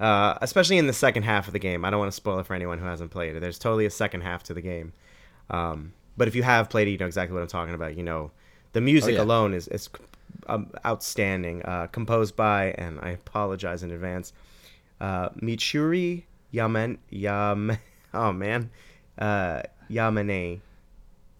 uh, 0.00 0.36
especially 0.42 0.78
in 0.78 0.86
the 0.88 0.92
second 0.92 1.22
half 1.24 1.46
of 1.46 1.52
the 1.52 1.58
game. 1.58 1.84
I 1.84 1.90
don't 1.90 1.98
want 2.00 2.10
to 2.10 2.16
spoil 2.16 2.38
it 2.40 2.46
for 2.46 2.54
anyone 2.54 2.78
who 2.78 2.86
hasn't 2.86 3.10
played 3.10 3.34
it. 3.36 3.40
There's 3.40 3.58
totally 3.58 3.86
a 3.86 3.90
second 3.90 4.20
half 4.22 4.42
to 4.44 4.54
the 4.54 4.60
game. 4.60 4.92
Um, 5.50 5.92
but 6.16 6.28
if 6.28 6.34
you 6.34 6.42
have 6.42 6.68
played 6.70 6.88
it, 6.88 6.92
you 6.92 6.98
know 6.98 7.06
exactly 7.06 7.34
what 7.34 7.40
I'm 7.42 7.48
talking 7.48 7.74
about. 7.74 7.96
You 7.96 8.02
know, 8.02 8.30
the 8.72 8.80
music 8.80 9.14
Oh, 9.14 9.16
yeah. 9.18 9.22
alone 9.22 9.54
is 9.54 9.66
is 9.68 9.88
um, 10.48 10.70
outstanding. 10.84 11.62
Uh, 11.62 11.86
composed 11.88 12.36
by, 12.36 12.72
and 12.78 12.98
I 13.00 13.10
apologize 13.10 13.82
in 13.82 13.90
advance, 13.90 14.32
uh, 15.02 15.28
Michuri 15.30 16.22
Yaman 16.50 16.98
Yam. 17.10 17.76
Oh 18.14 18.30
man, 18.30 18.68
uh, 19.18 19.62
Yamane. 19.90 20.60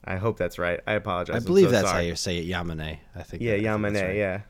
I 0.07 0.17
hope 0.17 0.39
that's 0.39 0.59
right. 0.59 0.81
I 0.87 0.95
apologize. 0.95 1.37
I 1.37 1.47
believe 1.47 1.67
so 1.67 1.73
that's 1.73 1.91
sorry. 1.91 2.05
how 2.05 2.09
you 2.09 2.17
say 2.17 2.39
it, 2.39 2.49
Yamane. 2.49 2.97
I 3.15 3.23
think. 3.23 3.43
Yeah, 3.43 3.57
think 3.57 3.67
Yamane, 3.67 4.03
right. 4.03 4.17
yeah. 4.17 4.41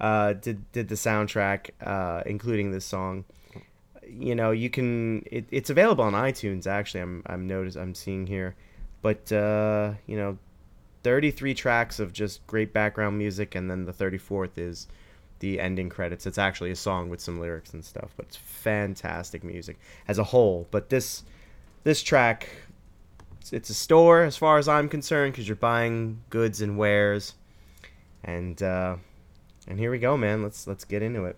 Uh, 0.00 0.34
did 0.34 0.70
did 0.70 0.86
the 0.86 0.94
soundtrack, 0.94 1.70
uh, 1.84 2.22
including 2.26 2.70
this 2.70 2.84
song. 2.84 3.24
You 4.08 4.36
know, 4.36 4.52
you 4.52 4.70
can. 4.70 5.24
It, 5.32 5.46
it's 5.50 5.68
available 5.68 6.04
on 6.04 6.12
iTunes. 6.12 6.68
Actually, 6.68 7.00
I'm 7.00 7.24
I'm 7.26 7.48
notice 7.48 7.74
I'm 7.74 7.92
seeing 7.92 8.24
here, 8.24 8.54
but 9.02 9.32
uh, 9.32 9.94
you 10.06 10.16
know, 10.16 10.38
33 11.02 11.54
tracks 11.54 11.98
of 11.98 12.12
just 12.12 12.46
great 12.46 12.72
background 12.72 13.18
music, 13.18 13.56
and 13.56 13.68
then 13.68 13.84
the 13.84 13.92
34th 13.92 14.58
is 14.58 14.86
the 15.44 15.60
ending 15.60 15.90
credits. 15.90 16.26
It's 16.26 16.38
actually 16.38 16.70
a 16.70 16.76
song 16.76 17.10
with 17.10 17.20
some 17.20 17.38
lyrics 17.38 17.74
and 17.74 17.84
stuff, 17.84 18.14
but 18.16 18.26
it's 18.26 18.36
fantastic 18.36 19.44
music 19.44 19.78
as 20.08 20.18
a 20.18 20.24
whole. 20.24 20.66
But 20.70 20.88
this 20.88 21.22
this 21.82 22.02
track, 22.02 22.48
it's, 23.40 23.52
it's 23.52 23.68
a 23.68 23.74
store 23.74 24.22
as 24.22 24.38
far 24.38 24.56
as 24.56 24.68
I'm 24.68 24.88
concerned 24.88 25.34
because 25.34 25.46
you're 25.46 25.56
buying 25.56 26.22
goods 26.30 26.62
and 26.62 26.78
wares 26.78 27.34
and 28.24 28.62
uh, 28.62 28.96
and 29.68 29.78
here 29.78 29.90
we 29.90 29.98
go, 29.98 30.16
man. 30.16 30.42
Let's 30.42 30.66
let's 30.66 30.84
get 30.84 31.02
into 31.02 31.26
it. 31.26 31.36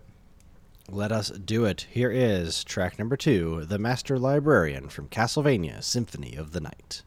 Let 0.89 1.11
us 1.11 1.29
do 1.31 1.65
it. 1.65 1.85
Here 1.91 2.11
is 2.11 2.63
track 2.63 2.97
number 2.97 3.17
two, 3.17 3.65
The 3.65 3.77
Master 3.77 4.17
Librarian 4.17 4.87
from 4.87 5.09
Castlevania 5.09 5.83
Symphony 5.83 6.37
of 6.37 6.53
the 6.53 6.61
Night. 6.61 7.03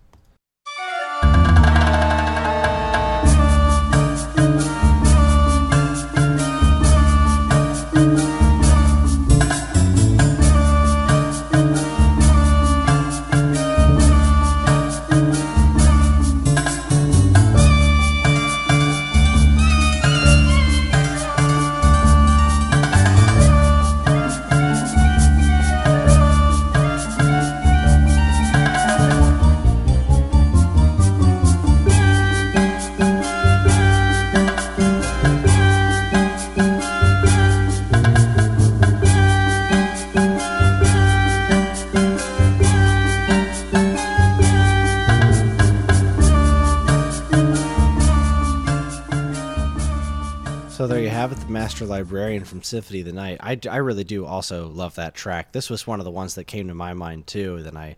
Master 51.60 51.84
Librarian 51.84 52.42
from 52.46 52.62
Symphony 52.62 53.00
of 53.00 53.06
the 53.06 53.12
Night. 53.12 53.36
I, 53.38 53.60
I 53.70 53.76
really 53.76 54.02
do 54.02 54.24
also 54.24 54.66
love 54.68 54.94
that 54.94 55.14
track. 55.14 55.52
This 55.52 55.68
was 55.68 55.86
one 55.86 56.00
of 56.00 56.04
the 56.06 56.10
ones 56.10 56.34
that 56.36 56.44
came 56.44 56.68
to 56.68 56.74
my 56.74 56.94
mind 56.94 57.26
too. 57.26 57.62
Then 57.62 57.76
I, 57.76 57.96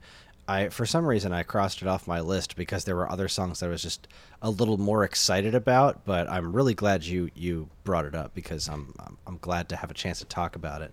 I 0.49 0.69
for 0.71 0.85
some 0.85 1.07
reason 1.07 1.33
I 1.33 1.45
crossed 1.45 1.81
it 1.81 1.87
off 1.87 2.09
my 2.09 2.19
list 2.19 2.57
because 2.57 2.83
there 2.83 2.97
were 2.97 3.09
other 3.09 3.29
songs 3.29 3.61
that 3.61 3.67
I 3.67 3.69
was 3.69 3.81
just 3.81 4.09
a 4.43 4.51
little 4.51 4.79
more 4.79 5.05
excited 5.05 5.55
about. 5.55 6.05
But 6.05 6.29
I'm 6.29 6.53
really 6.53 6.75
glad 6.75 7.05
you 7.05 7.31
you 7.37 7.69
brought 7.85 8.05
it 8.05 8.17
up 8.17 8.35
because 8.35 8.69
I'm 8.69 8.95
I'm, 8.99 9.17
I'm 9.29 9.39
glad 9.41 9.69
to 9.69 9.77
have 9.77 9.93
a 9.93 9.95
chance 9.95 10.19
to 10.19 10.25
talk 10.25 10.57
about 10.57 10.83
it. 10.83 10.93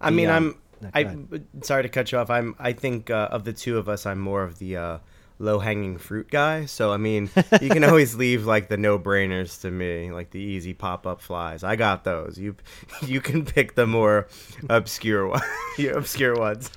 I 0.00 0.08
The, 0.08 0.16
mean, 0.16 0.30
um, 0.30 0.56
I'm. 0.80 1.28
no, 1.30 1.40
I 1.60 1.62
sorry 1.62 1.82
to 1.82 1.90
cut 1.90 2.10
you 2.10 2.16
off. 2.16 2.30
I'm. 2.30 2.56
I 2.58 2.72
think 2.72 3.10
uh, 3.10 3.28
of 3.30 3.44
the 3.44 3.52
two 3.52 3.76
of 3.76 3.90
us, 3.90 4.06
I'm 4.06 4.18
more 4.18 4.44
of 4.44 4.58
the 4.58 4.78
uh, 4.78 4.98
low 5.42 5.58
hanging 5.58 5.98
fruit 5.98 6.30
guy. 6.30 6.64
So 6.66 6.92
I 6.92 6.96
mean, 6.96 7.28
you 7.60 7.68
can 7.68 7.84
always 7.92 8.14
leave 8.14 8.46
like 8.46 8.68
the 8.68 8.76
no 8.76 8.98
brainers 8.98 9.60
to 9.62 9.70
me, 9.70 10.10
like 10.10 10.30
the 10.30 10.40
easy 10.40 10.72
pop 10.72 11.06
up 11.06 11.20
flies. 11.20 11.64
I 11.64 11.76
got 11.76 12.04
those. 12.04 12.38
You 12.38 12.56
you 13.06 13.20
can 13.20 13.44
pick 13.44 13.74
the 13.74 13.86
more 13.86 14.28
obscure 14.70 15.26
one, 15.26 15.42
obscure 15.94 16.36
ones. 16.36 16.70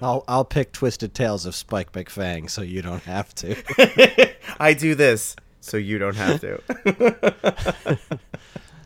I'll 0.00 0.24
I'll 0.28 0.44
pick 0.44 0.72
Twisted 0.72 1.14
Tales 1.14 1.46
of 1.46 1.54
Spike 1.54 1.92
McFang 1.92 2.48
so 2.48 2.62
you 2.62 2.82
don't 2.82 3.02
have 3.04 3.34
to. 3.36 4.34
I 4.60 4.74
do 4.74 4.94
this, 4.94 5.34
so 5.60 5.76
you 5.76 5.98
don't 5.98 6.16
have 6.16 6.40
to. 6.42 7.98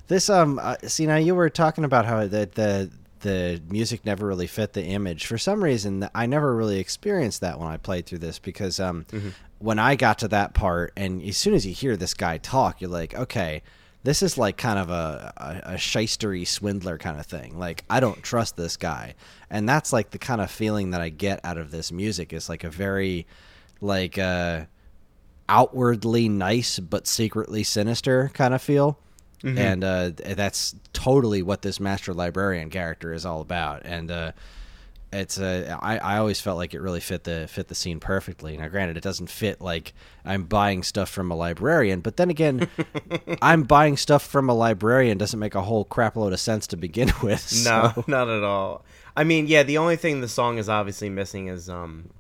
This 0.07 0.29
um, 0.29 0.61
uh, 0.63 0.77
see 0.85 1.07
now 1.07 1.17
you 1.17 1.35
were 1.35 1.49
talking 1.49 1.85
about 1.85 2.05
how 2.05 2.21
the 2.27 2.49
the 2.55 2.91
the 3.25 3.61
music 3.69 4.05
never 4.07 4.25
really 4.27 4.47
fit 4.47 4.73
the 4.73 4.85
image. 4.85 5.27
For 5.27 5.37
some 5.39 5.63
reason, 5.65 6.09
I 6.15 6.27
never 6.27 6.55
really 6.55 6.79
experienced 6.79 7.41
that 7.41 7.59
when 7.59 7.69
I 7.69 7.77
played 7.77 8.07
through 8.07 8.21
this 8.21 8.39
because 8.39 8.79
um, 8.79 9.05
Mm-hmm. 9.11 9.31
when 9.59 9.79
I 9.81 9.97
got 9.97 10.21
to 10.21 10.29
that 10.29 10.55
part, 10.55 10.93
and 10.97 11.21
as 11.23 11.37
soon 11.37 11.55
as 11.55 11.67
you 11.67 11.75
hear 11.75 11.97
this 11.97 12.15
guy 12.15 12.39
talk, 12.39 12.81
you're 12.81 12.91
like, 12.91 13.15
okay, 13.15 13.63
this 14.05 14.23
is 14.23 14.37
like 14.37 14.57
kind 14.59 14.79
of 14.79 14.91
a, 14.91 15.33
a, 15.37 15.73
a 15.73 15.75
shystery 15.77 16.47
swindler 16.47 16.99
kind 16.99 17.19
of 17.19 17.27
thing. 17.27 17.59
Like, 17.59 17.85
I 17.91 18.01
don't 18.01 18.23
trust 18.23 18.57
this 18.57 18.77
guy. 18.77 19.15
And 19.51 19.67
that's 19.69 19.93
like 19.93 20.11
the 20.11 20.19
kind 20.19 20.41
of 20.41 20.51
feeling 20.51 20.91
that 20.91 21.01
I 21.01 21.09
get 21.09 21.41
out 21.43 21.57
of 21.59 21.71
this 21.71 21.91
music 21.91 22.33
is 22.33 22.49
like 22.49 22.65
a 22.65 22.71
very, 22.71 23.27
like, 23.81 24.19
uh, 24.19 24.67
outwardly 25.49 26.29
nice 26.29 26.79
but 26.79 27.07
secretly 27.07 27.63
sinister 27.63 28.31
kind 28.35 28.55
of 28.55 28.63
feel. 28.63 28.99
And 29.43 29.85
uh, 29.85 30.11
that's 30.15 30.75
totally 30.93 31.43
what 31.43 31.63
this 31.63 31.79
master 31.79 32.15
librarian 32.15 32.71
character 32.71 33.13
is 33.13 33.27
all 33.27 33.41
about. 33.41 33.83
And 33.85 34.11
uh, 34.11 34.33
it's 35.15 35.39
uh, 35.39 35.79
I, 35.81 35.99
I 35.99 36.19
always 36.19 36.41
felt 36.41 36.57
like 36.57 36.75
it 36.75 36.81
really 36.81 37.01
fit 37.01 37.25
the 37.25 37.47
fit 37.49 37.69
the 37.69 37.75
scene 37.75 38.01
perfectly. 38.01 38.57
Now, 38.57 38.69
granted, 38.69 38.97
it 38.97 39.03
doesn't 39.03 39.31
fit 39.31 39.61
like 39.61 39.95
I'm 40.25 40.45
buying 40.45 40.83
stuff 40.83 41.09
from 41.09 41.31
a 41.31 41.37
librarian, 41.37 42.01
but 42.01 42.17
then 42.17 42.31
again, 42.31 42.69
I'm 43.43 43.63
buying 43.63 43.97
stuff 43.97 44.27
from 44.27 44.49
a 44.49 44.55
librarian 44.55 45.17
doesn't 45.17 45.39
make 45.39 45.55
a 45.55 45.63
whole 45.63 45.85
crap 45.85 46.17
load 46.17 46.33
of 46.33 46.41
sense 46.41 46.67
to 46.69 46.77
begin 46.77 47.13
with. 47.23 47.65
No, 47.65 48.05
not 48.07 48.29
at 48.29 48.43
all. 48.43 48.85
I 49.17 49.25
mean, 49.25 49.47
yeah, 49.47 49.63
the 49.63 49.79
only 49.79 49.97
thing 49.97 50.21
the 50.21 50.29
song 50.29 50.59
is 50.59 50.69
obviously 50.69 51.09
missing 51.09 51.47
is 51.47 51.71
um, 51.71 52.11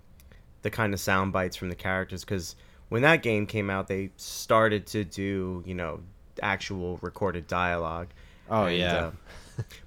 the 0.62 0.70
kind 0.70 0.94
of 0.94 1.00
sound 1.00 1.32
bites 1.32 1.56
from 1.56 1.70
the 1.70 1.74
characters 1.74 2.24
because 2.24 2.54
when 2.90 3.02
that 3.02 3.22
game 3.22 3.46
came 3.46 3.70
out, 3.70 3.88
they 3.88 4.10
started 4.16 4.86
to 4.88 5.04
do 5.04 5.64
you 5.66 5.74
know 5.74 6.00
actual 6.42 6.98
recorded 7.02 7.46
dialogue. 7.46 8.08
Oh, 8.50 8.66
yeah. 8.66 9.12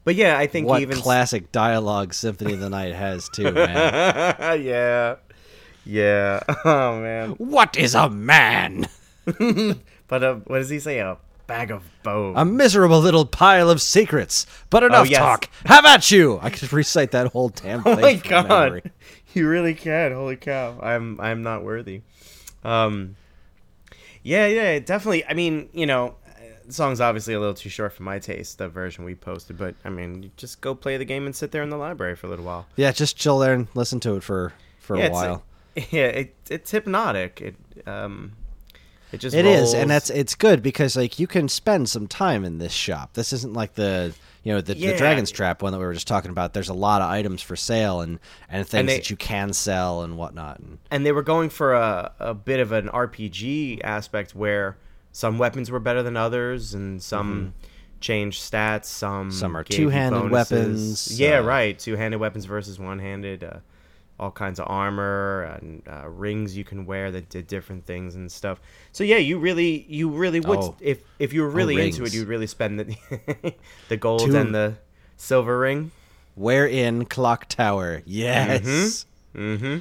but 0.04 0.16
yeah, 0.16 0.38
I 0.38 0.48
think 0.48 0.68
what 0.68 0.82
even 0.82 0.98
classic 0.98 1.52
dialogue 1.52 2.14
Symphony 2.14 2.54
of 2.54 2.60
the 2.60 2.70
Night 2.70 2.94
has 2.96 3.30
too, 3.30 3.52
man. 3.52 4.62
yeah, 4.64 5.16
yeah. 5.86 6.40
Oh 6.66 7.00
man. 7.02 7.32
what 7.32 7.78
is 7.78 7.94
a 7.96 8.10
man? 8.10 8.88
But 10.08 10.24
uh, 10.24 10.36
what 10.46 10.60
does 10.60 10.70
he 10.70 10.80
say? 10.80 11.00
A 11.00 11.18
bag 11.48 11.70
of 11.70 11.84
bones. 12.02 12.38
A 12.38 12.46
miserable 12.46 13.02
little 13.02 13.26
pile 13.26 13.70
of 13.70 13.82
secrets. 13.82 14.46
But 14.70 14.84
enough 14.84 15.02
Oh, 15.02 15.04
yes. 15.04 15.20
talk. 15.20 15.50
Have 15.66 15.84
at 15.86 16.10
you. 16.12 16.40
I 16.42 16.50
could 16.50 16.72
recite 16.72 17.12
that 17.12 17.28
whole 17.28 17.50
damn 17.50 17.84
thing. 17.84 17.98
Oh 17.98 18.02
my 18.02 18.14
god, 18.14 18.48
memory. 18.48 18.84
you 19.34 19.50
really 19.50 19.74
can! 19.74 20.14
Holy 20.14 20.38
cow, 20.38 20.80
I'm 20.82 21.20
I'm 21.20 21.44
not 21.44 21.64
worthy. 21.66 22.04
Um, 22.64 23.18
yeah, 24.24 24.48
yeah, 24.48 24.80
definitely. 24.80 25.26
I 25.26 25.34
mean, 25.34 25.68
you 25.74 25.86
know, 25.86 26.16
song's 26.70 27.00
obviously 27.02 27.34
a 27.34 27.40
little 27.40 27.54
too 27.54 27.70
short 27.70 27.94
for 27.94 28.04
my 28.04 28.20
taste. 28.20 28.58
The 28.58 28.68
version 28.70 29.04
we 29.06 29.16
posted, 29.16 29.58
but 29.58 29.76
I 29.86 29.90
mean, 29.90 30.24
you 30.24 30.32
just 30.38 30.62
go 30.62 30.76
play 30.76 30.98
the 30.98 31.06
game 31.06 31.26
and 31.26 31.36
sit 31.36 31.52
there 31.52 31.64
in 31.64 31.70
the 31.70 31.78
library 31.78 32.16
for 32.16 32.28
a 32.28 32.30
little 32.30 32.46
while. 32.46 32.66
Yeah, 32.76 32.92
just 32.92 33.18
chill 33.18 33.40
there 33.40 33.54
and 33.54 33.68
listen 33.74 34.00
to 34.02 34.16
it 34.16 34.24
for 34.24 34.54
for 34.80 34.98
yeah, 34.98 35.08
a 35.08 35.12
while. 35.12 35.44
yeah, 35.76 36.06
it, 36.06 36.36
it's 36.50 36.72
hypnotic. 36.72 37.42
It 37.42 37.88
um, 37.88 38.34
it 39.12 39.20
just 39.20 39.36
It 39.36 39.46
is, 39.46 39.60
rolls. 39.60 39.74
and 39.74 39.90
that's 39.90 40.10
it's 40.10 40.36
good 40.36 40.62
because 40.62 40.96
like 40.96 41.20
you 41.20 41.28
can 41.28 41.48
spend 41.48 41.90
some 41.90 42.08
time 42.08 42.44
in 42.44 42.58
this 42.58 42.74
shop. 42.74 43.14
This 43.14 43.32
isn't 43.34 43.54
like 43.54 43.76
the 43.76 44.14
you 44.44 44.54
know 44.54 44.62
the, 44.62 44.74
the 44.74 44.96
Dragon's 44.98 45.32
Trap 45.32 45.62
one 45.62 45.72
that 45.74 45.80
we 45.80 45.86
were 45.86 45.94
just 45.94 46.08
talking 46.08 46.32
about. 46.32 46.54
There's 46.54 46.70
a 46.70 46.74
lot 46.74 47.02
of 47.02 47.10
items 47.10 47.42
for 47.42 47.56
sale 47.56 48.02
and 48.02 48.20
and 48.50 48.68
things 48.68 48.88
they- 48.88 48.98
that 48.98 49.10
you 49.10 49.16
can 49.16 49.54
sell 49.54 50.04
and 50.04 50.18
whatnot. 50.18 50.60
And 50.60 50.78
and 50.92 51.06
they 51.06 51.12
were 51.12 51.24
going 51.24 51.50
for 51.50 51.74
a, 51.74 52.12
a 52.20 52.34
bit 52.34 52.60
of 52.60 52.72
an 52.72 52.88
RPG 52.90 53.82
aspect 53.84 54.36
where 54.36 54.78
some 55.18 55.40
weapons 55.40 55.72
were 55.72 55.80
better 55.80 56.04
than 56.04 56.16
others 56.16 56.76
and 56.76 57.02
some 57.02 57.54
changed 58.00 58.40
stats. 58.40 58.86
Some 58.86 59.30
Mm-hmm. 59.30 59.38
Some 59.40 59.58
are 59.58 59.64
two-handed 59.64 60.30
weapons, 60.30 61.20
Yeah, 61.20 61.40
uh, 61.40 61.42
right. 61.42 61.78
Two 61.80 61.96
handed 61.96 62.20
weapons 62.20 62.46
versus 62.46 62.78
one 62.78 63.00
handed. 63.00 63.44
Uh, 63.44 63.58
all 64.20 64.30
kinds 64.32 64.60
of 64.60 64.66
armor 64.68 65.44
and 65.62 65.82
uh, 65.88 66.08
rings 66.10 66.56
you 66.58 66.64
can 66.64 66.86
wear 66.88 67.10
that 67.12 67.30
did 67.30 67.46
different 67.48 67.86
things 67.86 68.14
and 68.16 68.32
stuff. 68.32 68.60
So 68.92 69.04
yeah, 69.04 69.18
you 69.18 69.38
really, 69.40 69.86
you 69.90 70.10
really 70.10 70.40
would 70.40 70.60
Oh. 70.60 70.76
if 70.82 71.00
if 71.20 71.34
you 71.34 71.42
were 71.44 71.50
really 71.50 71.80
into 71.82 72.04
it, 72.04 72.14
you'd 72.14 72.28
really 72.28 72.48
spend 72.48 72.80
the 72.80 73.54
the 73.90 73.98
gold 73.98 74.22
Two- 74.26 74.36
and 74.36 74.54
the 74.54 74.76
silver 75.18 75.58
ring. 75.60 75.92
where 76.36 76.68
in 76.68 77.06
Clock 77.06 77.48
Tower? 77.48 78.02
Yes. 78.06 79.06
Mm-hmm. 79.36 79.78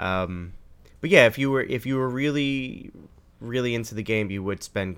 Um, 0.00 0.52
but 1.00 1.10
yeah, 1.10 1.26
if 1.26 1.38
you 1.38 1.50
were 1.50 1.62
if 1.62 1.86
you 1.86 1.96
were 1.96 2.08
really 2.08 2.90
really 3.40 3.74
into 3.74 3.94
the 3.94 4.02
game, 4.02 4.30
you 4.30 4.42
would 4.42 4.62
spend 4.62 4.96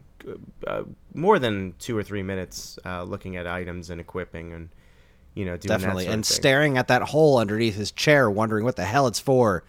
uh, 0.66 0.83
more 1.14 1.38
than 1.38 1.74
two 1.79 1.96
or 1.96 2.03
three 2.03 2.22
minutes 2.22 2.79
uh, 2.85 3.03
looking 3.03 3.37
at 3.37 3.46
items 3.46 3.90
and 3.90 4.01
equipping 4.01 4.53
and 4.53 4.68
you 5.35 5.44
know 5.44 5.57
doing 5.57 5.79
Definitely, 5.79 6.07
and 6.07 6.24
staring 6.24 6.79
at 6.79 6.88
that 6.88 7.03
hole 7.03 7.38
underneath 7.38 7.77
his 7.77 7.92
chair, 7.92 8.31
wondering 8.31 8.64
what 8.64 8.77
the 8.77 8.85
hell 8.85 9.07
it's 9.07 9.20
for. 9.20 9.64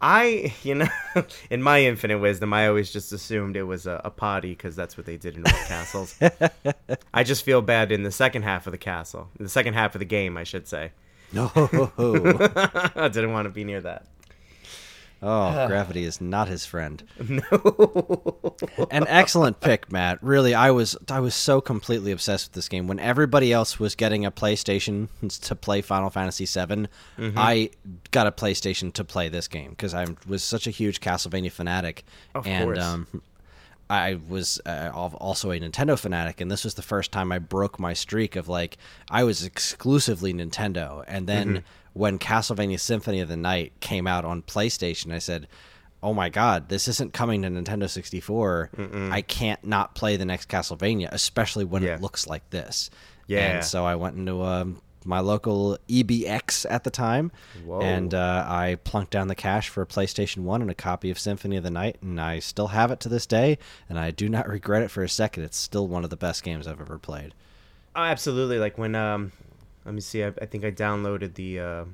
I 0.00 0.54
you 0.62 0.76
know 0.76 0.88
in 1.50 1.62
my 1.62 1.82
infinite 1.82 2.18
wisdom, 2.18 2.52
I 2.52 2.68
always 2.68 2.92
just 2.92 3.12
assumed 3.12 3.56
it 3.56 3.64
was 3.64 3.86
a, 3.86 4.00
a 4.04 4.10
potty 4.10 4.50
because 4.50 4.76
that's 4.76 4.96
what 4.96 5.06
they 5.06 5.16
did 5.16 5.36
in 5.36 5.46
all 5.46 5.52
castles. 5.66 6.18
I 7.14 7.22
just 7.22 7.44
feel 7.44 7.62
bad 7.62 7.92
in 7.92 8.02
the 8.02 8.12
second 8.12 8.42
half 8.42 8.66
of 8.66 8.72
the 8.72 8.78
castle, 8.78 9.28
the 9.38 9.48
second 9.48 9.74
half 9.74 9.94
of 9.94 9.98
the 9.98 10.04
game, 10.06 10.36
I 10.36 10.44
should 10.44 10.66
say. 10.66 10.92
No, 11.32 11.48
I 11.54 13.08
didn't 13.08 13.32
want 13.32 13.46
to 13.46 13.50
be 13.50 13.62
near 13.62 13.80
that. 13.82 14.06
Oh, 15.22 15.66
gravity 15.68 16.04
is 16.04 16.20
not 16.20 16.48
his 16.48 16.64
friend. 16.66 17.02
No. 17.28 18.56
An 18.90 19.06
excellent 19.08 19.60
pick, 19.60 19.90
Matt. 19.92 20.22
Really, 20.22 20.54
I 20.54 20.70
was 20.70 20.96
I 21.10 21.20
was 21.20 21.34
so 21.34 21.60
completely 21.60 22.12
obsessed 22.12 22.48
with 22.48 22.54
this 22.54 22.68
game. 22.68 22.86
When 22.86 22.98
everybody 22.98 23.52
else 23.52 23.78
was 23.78 23.94
getting 23.94 24.24
a 24.24 24.30
PlayStation 24.30 25.08
to 25.46 25.54
play 25.54 25.80
Final 25.82 26.10
Fantasy 26.10 26.44
VII, 26.46 26.86
Mm-hmm. 27.18 27.38
I 27.38 27.70
got 28.12 28.26
a 28.26 28.32
PlayStation 28.32 28.92
to 28.94 29.04
play 29.04 29.28
this 29.28 29.46
game 29.48 29.70
because 29.70 29.92
I 29.94 30.06
was 30.26 30.42
such 30.42 30.66
a 30.66 30.70
huge 30.70 31.00
Castlevania 31.00 31.52
fanatic, 31.52 32.04
Of 32.34 32.46
and 32.46 32.64
course. 32.64 32.78
um, 32.78 33.06
I 33.90 34.18
was 34.28 34.60
uh, 34.64 34.90
also 34.94 35.50
a 35.50 35.58
Nintendo 35.58 35.98
fanatic, 35.98 36.40
and 36.40 36.50
this 36.50 36.64
was 36.64 36.74
the 36.74 36.82
first 36.82 37.10
time 37.12 37.32
I 37.32 37.38
broke 37.40 37.78
my 37.80 37.92
streak 37.92 38.36
of 38.36 38.48
like 38.48 38.78
I 39.10 39.24
was 39.24 39.44
exclusively 39.44 40.32
Nintendo. 40.32 41.04
And 41.08 41.26
then 41.26 41.48
Mm-hmm. 41.48 41.58
when 41.94 42.18
Castlevania 42.20 42.78
Symphony 42.78 43.20
of 43.20 43.28
the 43.28 43.36
Night 43.36 43.72
came 43.80 44.06
out 44.06 44.24
on 44.24 44.42
PlayStation, 44.42 45.12
I 45.12 45.18
said, 45.18 45.48
"Oh 46.02 46.14
my 46.14 46.28
God, 46.28 46.68
this 46.68 46.86
isn't 46.86 47.12
coming 47.12 47.42
to 47.42 47.48
Nintendo 47.48 47.90
64. 47.90 48.70
I 49.12 49.22
can't 49.22 49.64
not 49.64 49.94
play 49.96 50.16
the 50.16 50.24
next 50.24 50.48
Castlevania, 50.48 51.08
especially 51.10 51.64
when 51.64 51.82
Yeah. 51.82 51.94
it 51.96 52.00
looks 52.00 52.26
like 52.28 52.48
this." 52.50 52.90
Yeah. 53.26 53.56
And 53.56 53.64
so 53.64 53.84
I 53.84 53.96
went 53.96 54.16
into 54.16 54.42
um, 54.42 54.80
my 55.04 55.20
local 55.20 55.78
EBX 55.88 56.66
at 56.68 56.84
the 56.84 56.90
time, 56.90 57.32
Whoa. 57.64 57.80
and 57.80 58.14
uh, 58.14 58.44
I 58.46 58.76
plunked 58.84 59.12
down 59.12 59.28
the 59.28 59.34
cash 59.34 59.68
for 59.68 59.82
a 59.82 59.86
PlayStation 59.86 60.38
1 60.38 60.62
and 60.62 60.70
a 60.70 60.74
copy 60.74 61.10
of 61.10 61.18
Symphony 61.18 61.56
of 61.56 61.62
the 61.62 61.70
Night, 61.70 61.96
and 62.02 62.20
I 62.20 62.38
still 62.38 62.68
have 62.68 62.90
it 62.90 63.00
to 63.00 63.08
this 63.08 63.26
day, 63.26 63.58
and 63.88 63.98
I 63.98 64.10
do 64.10 64.28
not 64.28 64.48
regret 64.60 64.82
it 64.82 64.90
for 64.90 65.02
a 65.02 65.08
second. 65.08 65.44
It's 65.44 65.56
still 65.56 65.88
one 65.88 66.04
of 66.04 66.10
the 66.10 66.16
best 66.16 66.42
games 66.42 66.66
I've 66.66 66.80
ever 66.80 66.98
played. 66.98 67.34
Oh, 67.96 68.02
absolutely. 68.02 68.58
Like 68.58 68.78
when 68.78 68.94
um, 68.94 69.32
let 69.84 69.94
me 69.94 70.00
see. 70.00 70.24
I, 70.24 70.28
I 70.40 70.46
think 70.46 70.64
I 70.64 70.70
downloaded 70.70 71.34
the 71.34 71.60
uh, 71.60 71.84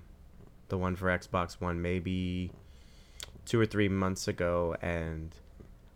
the 0.68 0.78
one 0.78 0.96
for 0.96 1.06
Xbox 1.06 1.54
One 1.60 1.80
maybe 1.80 2.50
two 3.44 3.60
or 3.60 3.66
three 3.66 3.88
months 3.88 4.28
ago, 4.28 4.76
and 4.82 5.34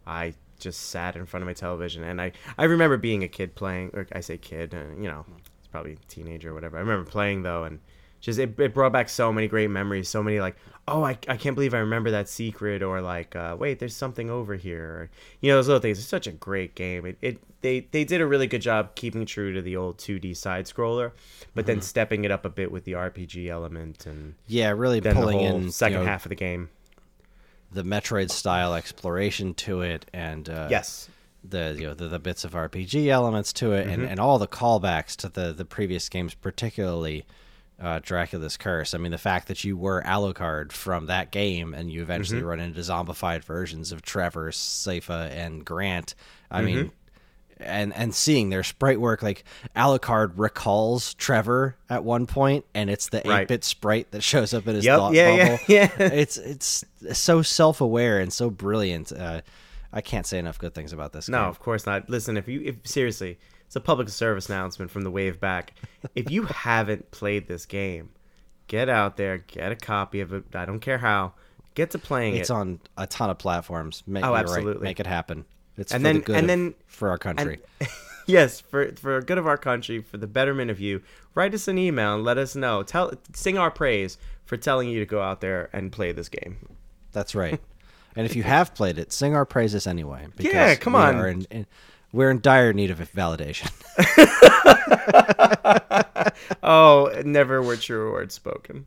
I 0.06 0.34
just 0.58 0.88
sat 0.88 1.16
in 1.16 1.26
front 1.26 1.42
of 1.42 1.46
my 1.46 1.52
television, 1.52 2.04
and 2.04 2.20
I 2.20 2.32
I 2.56 2.64
remember 2.64 2.96
being 2.96 3.22
a 3.22 3.28
kid 3.28 3.54
playing, 3.54 3.90
or 3.92 4.06
I 4.12 4.20
say 4.20 4.38
kid, 4.38 4.74
uh, 4.74 4.96
you 5.00 5.08
know, 5.08 5.26
probably 5.70 5.92
a 5.92 5.96
teenager 6.09 6.50
or 6.50 6.54
whatever. 6.54 6.76
I 6.76 6.80
remember 6.80 7.09
playing 7.11 7.42
though, 7.42 7.64
and 7.64 7.80
just 8.20 8.38
it, 8.38 8.59
it 8.61 8.74
brought 8.74 8.92
back 8.92 9.09
so 9.09 9.33
many 9.33 9.48
great 9.48 9.70
memories, 9.70 10.09
so 10.09 10.22
many 10.22 10.40
like, 10.40 10.56
oh, 10.87 11.02
I, 11.02 11.16
I 11.28 11.37
can't 11.37 11.54
believe 11.54 11.72
I 11.72 11.78
remember 11.78 12.11
that 12.11 12.28
secret, 12.28 12.83
or 12.83 13.00
like, 13.00 13.35
uh, 13.35 13.56
wait, 13.59 13.78
there's 13.78 13.96
something 13.96 14.28
over 14.28 14.56
here, 14.56 14.85
or, 14.85 15.11
you 15.40 15.50
know, 15.50 15.56
those 15.56 15.68
little 15.68 15.80
things. 15.80 15.98
It's 15.98 16.06
such 16.06 16.26
a 16.26 16.33
great 16.33 16.74
game. 16.74 17.06
It, 17.06 17.16
it 17.22 17.38
they 17.62 17.80
they 17.90 18.04
did 18.04 18.20
a 18.20 18.26
really 18.26 18.46
good 18.46 18.62
job 18.62 18.94
keeping 18.94 19.24
true 19.26 19.52
to 19.54 19.62
the 19.62 19.76
old 19.76 19.98
2D 19.98 20.37
side 20.37 20.66
scroller, 20.66 21.12
but 21.54 21.66
then 21.66 21.80
stepping 21.83 22.24
it 22.24 22.30
up 22.30 22.44
a 22.44 22.48
bit 22.50 22.70
with 22.72 22.85
the 22.85 22.92
RPG 22.92 23.48
element 23.48 24.06
and 24.06 24.35
Yeah, 24.46 24.70
really 24.70 25.00
then 25.00 25.14
the 25.14 25.20
pulling 25.20 25.38
whole 25.38 25.56
in 25.56 25.70
second 25.70 25.98
you 25.98 26.04
know, 26.04 26.11
half 26.11 26.24
of 26.24 26.30
the 26.30 26.35
game. 26.37 26.68
the 27.72 27.83
Metroid 27.83 28.30
style 28.30 28.74
exploration 28.74 29.54
to 29.54 29.83
it, 29.83 30.06
and 30.12 30.48
uh, 30.48 30.68
Yes. 30.70 31.09
The 31.42 31.74
you 31.79 31.87
know 31.87 31.94
the, 31.94 32.09
the 32.09 32.18
bits 32.18 32.44
of 32.44 32.53
RPG 32.53 33.09
elements 33.09 33.53
to 33.55 33.72
it, 33.72 33.87
and, 33.87 34.03
and 34.05 34.20
all 34.20 34.38
the 34.38 34.46
callbacks 34.48 35.16
to 35.16 35.29
the 35.29 35.53
the 35.53 35.64
previous 35.64 36.09
games, 36.09 36.35
particularly 36.35 37.24
uh, 37.81 37.98
Dracula's 38.03 38.59
Curse. 38.59 38.92
I 38.92 38.98
mean, 38.98 39.11
the 39.11 39.16
fact 39.18 39.48
that 39.48 39.64
you 39.64 39.74
were 39.76 40.03
Alucard 40.03 40.70
from 40.70 41.07
that 41.07 41.31
game, 41.31 41.72
and 41.72 41.90
you 41.90 42.03
eventually 42.03 42.42
run 42.42 42.61
into 42.61 42.81
zombified 42.81 43.42
versions 43.42 43.90
of 43.90 44.03
Trevor, 44.03 44.50
Sypha, 44.50 45.31
and 45.31 45.64
Grant. 45.64 46.14
I 46.50 46.62
mean. 46.62 46.92
And, 47.62 47.92
and 47.94 48.14
seeing 48.14 48.48
their 48.48 48.62
sprite 48.64 48.98
work, 48.98 49.22
like 49.22 49.44
Alucard 49.76 50.33
recalls 50.37 51.12
Trevor 51.12 51.76
at 51.90 52.03
one 52.05 52.26
point, 52.26 52.64
and 52.74 52.88
it's 52.88 53.11
the 53.11 53.18
eight 53.18 53.29
Right. 53.29 53.46
bit 53.48 53.64
sprite 53.64 54.12
that 54.12 54.22
shows 54.22 54.55
up 54.55 54.66
in 54.66 54.76
his 54.76 54.87
Yep, 54.87 54.98
thought 54.98 55.12
yeah, 55.12 55.35
yeah, 55.35 55.44
bubble. 55.44 55.59
yeah. 55.68 55.90
It's 55.98 56.38
it's 56.38 56.87
so 57.12 57.42
self 57.42 57.83
aware 57.83 58.18
and 58.18 58.33
so 58.33 58.48
brilliant. 58.48 59.12
Uh, 59.12 59.42
I 59.92 60.00
can't 60.00 60.26
say 60.26 60.38
enough 60.38 60.59
good 60.59 60.74
things 60.74 60.92
about 60.92 61.12
this. 61.12 61.29
No, 61.29 61.38
game. 61.40 61.48
of 61.48 61.59
course 61.59 61.87
not. 61.87 62.09
Listen, 62.09 62.37
if 62.37 62.46
you 62.48 62.61
if 62.62 62.76
seriously, 62.87 63.38
it's 63.66 63.76
a 63.76 63.81
public 63.81 64.09
service 64.09 64.48
announcement 64.48 64.90
from 64.90 65.03
the 65.03 65.11
wave 65.11 65.40
back. 65.40 65.74
If 66.14 66.31
you 66.31 66.42
haven't 66.44 67.11
played 67.11 67.48
this 67.48 67.66
game, 67.66 68.11
get 68.68 68.88
out 68.88 69.16
there, 69.16 69.38
get 69.38 69.72
a 69.72 69.76
copy 69.76 70.20
of 70.20 70.33
it. 70.33 70.44
I 70.55 70.64
don't 70.64 70.81
care 70.81 70.98
how. 70.98 71.33
Get 71.74 71.90
to 71.92 71.98
playing 71.98 72.35
It's 72.35 72.38
it. 72.38 72.42
It's 72.42 72.50
on 72.50 72.81
a 72.96 73.07
ton 73.07 73.31
of 73.31 73.38
platforms. 73.38 74.03
Make, 74.07 74.24
Oh, 74.24 74.29
you're 74.29 74.35
right. 74.35 74.42
absolutely. 74.42 74.83
Make 74.85 74.98
it 75.00 75.07
happen. 75.07 75.44
It's 75.76 75.92
And 75.92 76.03
for 76.03 76.05
then- 76.05 76.14
the 76.16 76.20
good 76.22 76.37
and 76.37 76.44
of- 76.44 76.48
then- 76.48 76.74
for 76.87 77.09
our 77.11 77.18
country. 77.18 77.61
yes, 78.26 78.61
for 78.61 78.92
for 78.96 79.20
the 79.20 79.26
good 79.26 79.38
of 79.38 79.46
our 79.46 79.57
country, 79.59 80.03
for 80.03 80.18
the 80.18 80.26
betterment 80.26 80.70
of 80.70 80.79
you, 80.81 81.00
write 81.35 81.55
us 81.55 81.68
an 81.68 81.79
email 81.79 82.14
and 82.14 82.24
let 82.24 82.38
us 82.38 82.55
know. 82.57 82.83
Tell 82.83 83.12
sing 83.35 83.57
our 83.59 83.70
praise 83.70 84.18
for 84.44 84.57
telling 84.57 84.88
you 84.88 84.98
to 85.00 85.07
go 85.07 85.20
out 85.22 85.40
there 85.40 85.70
and 85.72 85.90
play 85.92 86.12
this 86.12 86.29
game. 86.29 86.57
That's 87.12 87.35
right. 87.35 87.61
and 88.16 88.26
if 88.26 88.36
you 88.36 88.42
have 88.42 88.74
played 88.74 88.98
it, 88.98 89.12
sing 89.12 89.34
our 89.34 89.44
praises 89.44 89.86
anyway. 89.86 90.26
because 90.36 90.52
Yeah, 90.52 90.74
come 90.76 90.94
on. 90.94 91.16
are 91.16 91.28
in- 91.28 91.46
in- 91.50 91.66
we're 92.12 92.30
in 92.30 92.40
dire 92.40 92.72
need 92.72 92.90
of 92.90 92.98
validation. 93.12 93.70
Oh, 96.62 97.10
never 97.24 97.62
were 97.62 97.76
truer 97.76 98.12
words 98.12 98.34
spoken. 98.34 98.86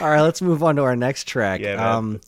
All 0.00 0.10
right, 0.10 0.20
let's 0.22 0.42
move 0.42 0.62
on 0.62 0.76
to 0.76 0.82
our 0.82 0.96
next 0.96 1.26
track. 1.28 1.60
Yeah. 1.60 1.96
Um, 1.96 2.20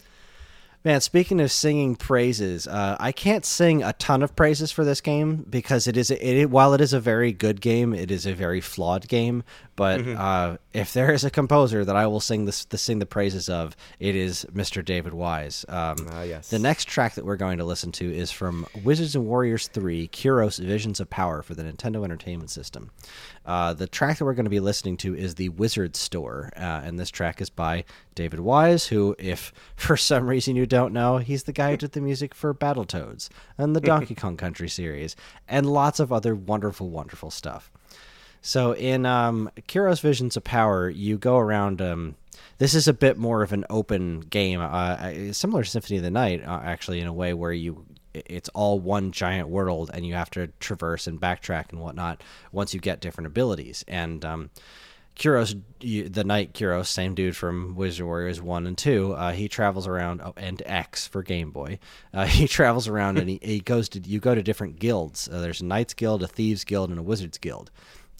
man, 0.84 1.00
speaking 1.00 1.40
of 1.40 1.50
singing 1.50 1.96
praises, 1.96 2.66
uh, 2.66 2.96
I 3.00 3.10
can't 3.12 3.44
sing 3.44 3.82
a 3.82 3.92
ton 3.94 4.22
of 4.22 4.36
praises 4.36 4.70
for 4.70 4.84
this 4.84 5.00
game 5.00 5.46
because 5.48 5.86
it 5.86 5.96
is 5.96 6.10
it, 6.10 6.20
it 6.22 6.50
while 6.50 6.74
it 6.74 6.80
is 6.80 6.92
a 6.92 7.00
very 7.00 7.32
good 7.32 7.60
game, 7.60 7.94
it 7.94 8.10
is 8.10 8.26
a 8.26 8.34
very 8.34 8.60
flawed 8.60 9.08
game. 9.08 9.42
But 9.76 10.00
Mm-hmm. 10.02 10.16
uh, 10.20 10.56
if 10.72 10.92
there 10.92 11.12
is 11.12 11.24
a 11.24 11.30
composer 11.30 11.84
that 11.84 11.96
I 11.96 12.06
will 12.06 12.20
sing 12.20 12.44
this 12.44 12.64
the 12.66 12.78
sing 12.78 12.98
the 13.00 13.06
praises 13.06 13.48
of, 13.48 13.74
it 13.98 14.14
is 14.14 14.46
Mr. 14.54 14.84
David 14.84 15.14
Wise. 15.14 15.64
Um, 15.68 15.96
Ah, 16.12 16.22
yes. 16.22 16.48
The 16.50 16.58
next 16.60 16.86
track 16.86 17.14
that 17.14 17.24
we're 17.24 17.36
going 17.36 17.58
to 17.58 17.64
listen 17.64 17.90
to 17.92 18.12
is 18.14 18.30
from 18.30 18.66
Wizards 18.84 19.16
and 19.16 19.26
Warriors 19.26 19.66
3 19.68 20.06
Kuros 20.08 20.62
Visions 20.64 21.00
of 21.00 21.10
Power 21.10 21.42
for 21.42 21.54
the 21.54 21.62
Nintendo 21.64 22.04
Entertainment 22.04 22.50
System. 22.50 22.90
Uh, 23.44 23.74
the 23.74 23.86
track 23.86 24.18
that 24.18 24.24
we're 24.24 24.34
going 24.34 24.44
to 24.44 24.50
be 24.50 24.60
listening 24.60 24.96
to 24.96 25.14
is 25.14 25.34
the 25.34 25.50
Wizard 25.50 25.96
Store, 25.96 26.50
uh, 26.56 26.82
and 26.84 26.98
this 26.98 27.10
track 27.10 27.40
is 27.40 27.50
by 27.50 27.84
David 28.14 28.40
Wise, 28.40 28.86
who, 28.86 29.14
if 29.18 29.52
for 29.76 29.96
some 29.96 30.26
reason 30.26 30.56
you 30.56 30.66
don't 30.66 30.92
know, 30.92 31.18
he's 31.18 31.42
the 31.42 31.52
guy 31.52 31.72
who 31.72 31.76
did 31.76 31.92
the 31.92 32.00
music 32.00 32.34
for 32.34 32.54
Battletoads 32.54 33.28
and 33.58 33.76
the 33.76 33.80
Donkey 33.82 34.14
Kong 34.14 34.36
Country 34.36 34.68
series, 34.68 35.14
and 35.48 35.66
lots 35.66 36.00
of 36.00 36.12
other 36.12 36.34
wonderful, 36.34 36.88
wonderful 36.88 37.30
stuff. 37.30 37.70
So 38.40 38.72
in 38.72 39.06
um, 39.06 39.50
Kuros 39.68 40.00
Visions 40.00 40.36
of 40.36 40.44
Power, 40.44 40.90
you 40.90 41.16
go 41.16 41.38
around. 41.38 41.80
Um, 41.80 42.16
this 42.58 42.74
is 42.74 42.86
a 42.86 42.92
bit 42.92 43.16
more 43.16 43.42
of 43.42 43.52
an 43.52 43.64
open 43.70 44.20
game, 44.20 44.60
uh, 44.60 45.32
similar 45.32 45.64
to 45.64 45.70
Symphony 45.70 45.96
of 45.96 46.02
the 46.04 46.10
Night, 46.10 46.42
uh, 46.44 46.60
actually, 46.62 47.00
in 47.00 47.06
a 47.06 47.12
way 47.12 47.32
where 47.32 47.52
you 47.52 47.84
it's 48.14 48.48
all 48.50 48.78
one 48.78 49.12
giant 49.12 49.48
world, 49.48 49.90
and 49.92 50.06
you 50.06 50.14
have 50.14 50.30
to 50.30 50.48
traverse 50.60 51.06
and 51.06 51.20
backtrack 51.20 51.70
and 51.70 51.80
whatnot 51.80 52.22
once 52.52 52.74
you 52.74 52.80
get 52.80 53.00
different 53.00 53.26
abilities. 53.26 53.84
And 53.88 54.24
um, 54.24 54.50
Kuros, 55.16 55.60
the 55.80 56.24
Knight 56.24 56.54
Kuros, 56.54 56.86
same 56.86 57.14
dude 57.14 57.36
from 57.36 57.74
Wizard 57.76 58.06
Warriors 58.06 58.40
one 58.42 58.66
and 58.66 58.76
two. 58.76 59.12
Uh, 59.12 59.32
he 59.32 59.48
travels 59.48 59.86
around, 59.86 60.20
oh, 60.22 60.34
and 60.36 60.62
X 60.66 61.06
for 61.06 61.22
Game 61.22 61.50
Boy. 61.50 61.78
Uh, 62.12 62.26
he 62.26 62.48
travels 62.48 62.88
around 62.88 63.18
and 63.18 63.28
he, 63.28 63.38
he 63.42 63.60
goes 63.60 63.88
to 63.90 64.00
you 64.00 64.18
go 64.20 64.34
to 64.34 64.42
different 64.42 64.78
guilds. 64.78 65.28
Uh, 65.28 65.40
there's 65.40 65.60
a 65.60 65.64
Knights 65.64 65.94
Guild, 65.94 66.22
a 66.22 66.28
Thieves 66.28 66.64
Guild, 66.64 66.90
and 66.90 66.98
a 66.98 67.02
Wizards 67.02 67.38
Guild 67.38 67.70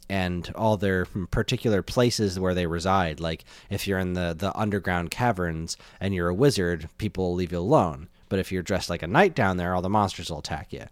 and 0.08 0.52
all 0.54 0.76
their 0.76 1.06
particular 1.30 1.82
places 1.82 2.38
where 2.38 2.54
they 2.54 2.66
reside. 2.66 3.20
Like 3.20 3.44
if 3.70 3.86
you're 3.86 3.98
in 3.98 4.12
the 4.14 4.34
the 4.36 4.56
underground 4.56 5.10
caverns 5.10 5.76
and 6.00 6.14
you're 6.14 6.28
a 6.28 6.34
wizard, 6.34 6.88
people 6.98 7.28
will 7.28 7.34
leave 7.34 7.52
you 7.52 7.58
alone. 7.58 8.08
But 8.34 8.40
if 8.40 8.50
you're 8.50 8.64
dressed 8.64 8.90
like 8.90 9.04
a 9.04 9.06
knight 9.06 9.36
down 9.36 9.58
there, 9.58 9.76
all 9.76 9.80
the 9.80 9.88
monsters 9.88 10.28
will 10.28 10.40
attack 10.40 10.72
you. 10.72 10.82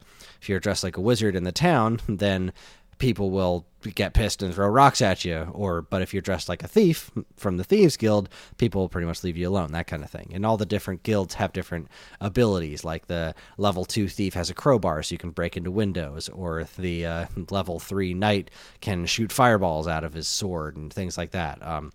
If 0.40 0.48
you're 0.48 0.61
dressed 0.61 0.85
like 0.85 0.96
a 0.96 1.00
wizard 1.00 1.35
in 1.35 1.42
the 1.42 1.50
town, 1.50 1.98
then 2.09 2.52
people 2.98 3.33
will 3.33 3.66
get 3.96 4.14
pissed 4.14 4.44
and 4.44 4.55
throw 4.55 4.68
rocks 4.68 5.02
at 5.02 5.24
you. 5.24 5.50
Or 5.52 5.83
but 5.83 6.02
if 6.02 6.14
you're 6.14 6.20
dressed 6.20 6.48
like 6.48 6.62
a 6.62 6.68
thief 6.68 7.11
from 7.37 7.57
the 7.57 7.64
thieves 7.64 7.96
guild 7.96 8.28
people 8.59 8.83
will 8.83 8.88
pretty 8.88 9.09
much 9.09 9.24
leave 9.24 9.37
you 9.37 9.48
alone 9.48 9.72
that 9.72 9.88
kind 9.88 10.05
of 10.05 10.11
thing. 10.11 10.31
And 10.33 10.46
all 10.46 10.57
the 10.57 10.64
different 10.64 11.02
guilds 11.02 11.35
have 11.35 11.52
different 11.52 11.88
abilities 12.20 12.85
like 12.85 13.09
the 13.09 13.35
level 13.59 13.85
2 13.85 14.07
thief 14.07 14.35
has 14.35 14.48
a 14.48 14.55
crowbar 14.55 15.02
so 15.02 15.12
you 15.14 15.18
can 15.18 15.31
break 15.31 15.57
into 15.57 15.72
windows 15.72 16.28
or 16.28 16.68
the 16.78 17.05
uh, 17.05 17.26
level 17.50 17.81
3 17.81 18.14
knight 18.14 18.52
can 18.81 19.05
shoot 19.05 19.33
fireballs 19.33 19.88
out 19.88 20.05
of 20.05 20.14
his 20.14 20.28
sword 20.28 20.76
and 20.76 20.92
things 20.92 21.18
like 21.18 21.33
that. 21.33 21.61
Um, 21.61 21.90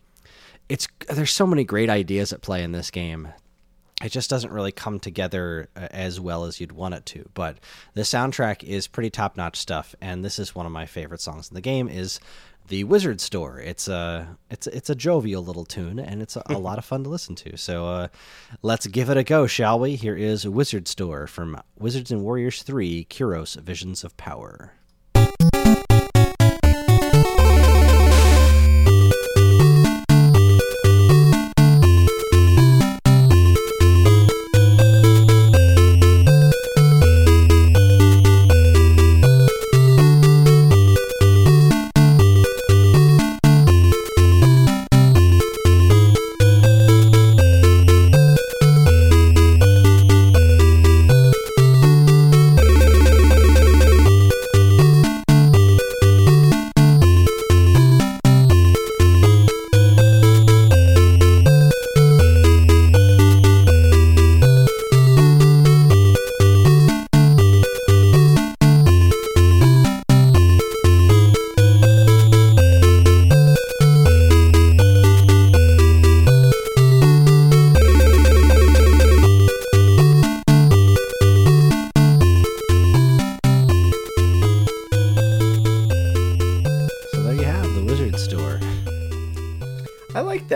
it's 0.67 0.89
there's 1.07 1.31
so 1.31 1.47
many 1.47 1.63
great 1.63 1.89
ideas 1.89 2.33
at 2.33 2.41
play 2.41 2.63
in 2.63 2.73
this 2.73 2.91
game 2.91 3.29
it 4.03 4.09
just 4.09 4.29
doesn't 4.29 4.51
really 4.51 4.71
come 4.71 4.99
together 4.99 5.69
uh, 5.75 5.87
as 5.91 6.19
well 6.19 6.45
as 6.45 6.59
you'd 6.59 6.71
want 6.71 6.93
it 6.93 7.05
to 7.05 7.29
but 7.33 7.57
the 7.93 8.01
soundtrack 8.01 8.63
is 8.63 8.87
pretty 8.87 9.09
top-notch 9.09 9.57
stuff 9.57 9.95
and 10.01 10.23
this 10.23 10.39
is 10.39 10.55
one 10.55 10.65
of 10.65 10.71
my 10.71 10.85
favorite 10.85 11.21
songs 11.21 11.49
in 11.49 11.55
the 11.55 11.61
game 11.61 11.87
is 11.87 12.19
the 12.67 12.83
wizard 12.83 13.21
store. 13.21 13.59
It's 13.59 13.87
a 13.87 14.37
it's 14.49 14.67
it's 14.67 14.89
a 14.89 14.95
jovial 14.95 15.43
little 15.43 15.65
tune 15.65 15.99
and 15.99 16.21
it's 16.21 16.35
a, 16.35 16.43
a 16.47 16.57
lot 16.57 16.77
of 16.77 16.85
fun 16.85 17.03
to 17.03 17.09
listen 17.09 17.35
to 17.35 17.57
so 17.57 17.87
uh, 17.87 18.07
let's 18.61 18.87
give 18.87 19.09
it 19.09 19.17
a 19.17 19.23
go 19.23 19.47
shall 19.47 19.79
we? 19.79 19.95
Here 19.95 20.15
is 20.15 20.47
wizard 20.47 20.87
store 20.87 21.27
from 21.27 21.61
wizards 21.77 22.11
and 22.11 22.21
warriors 22.23 22.63
3 22.63 23.07
kuros 23.09 23.59
visions 23.59 24.03
of 24.03 24.15
power 24.17 24.73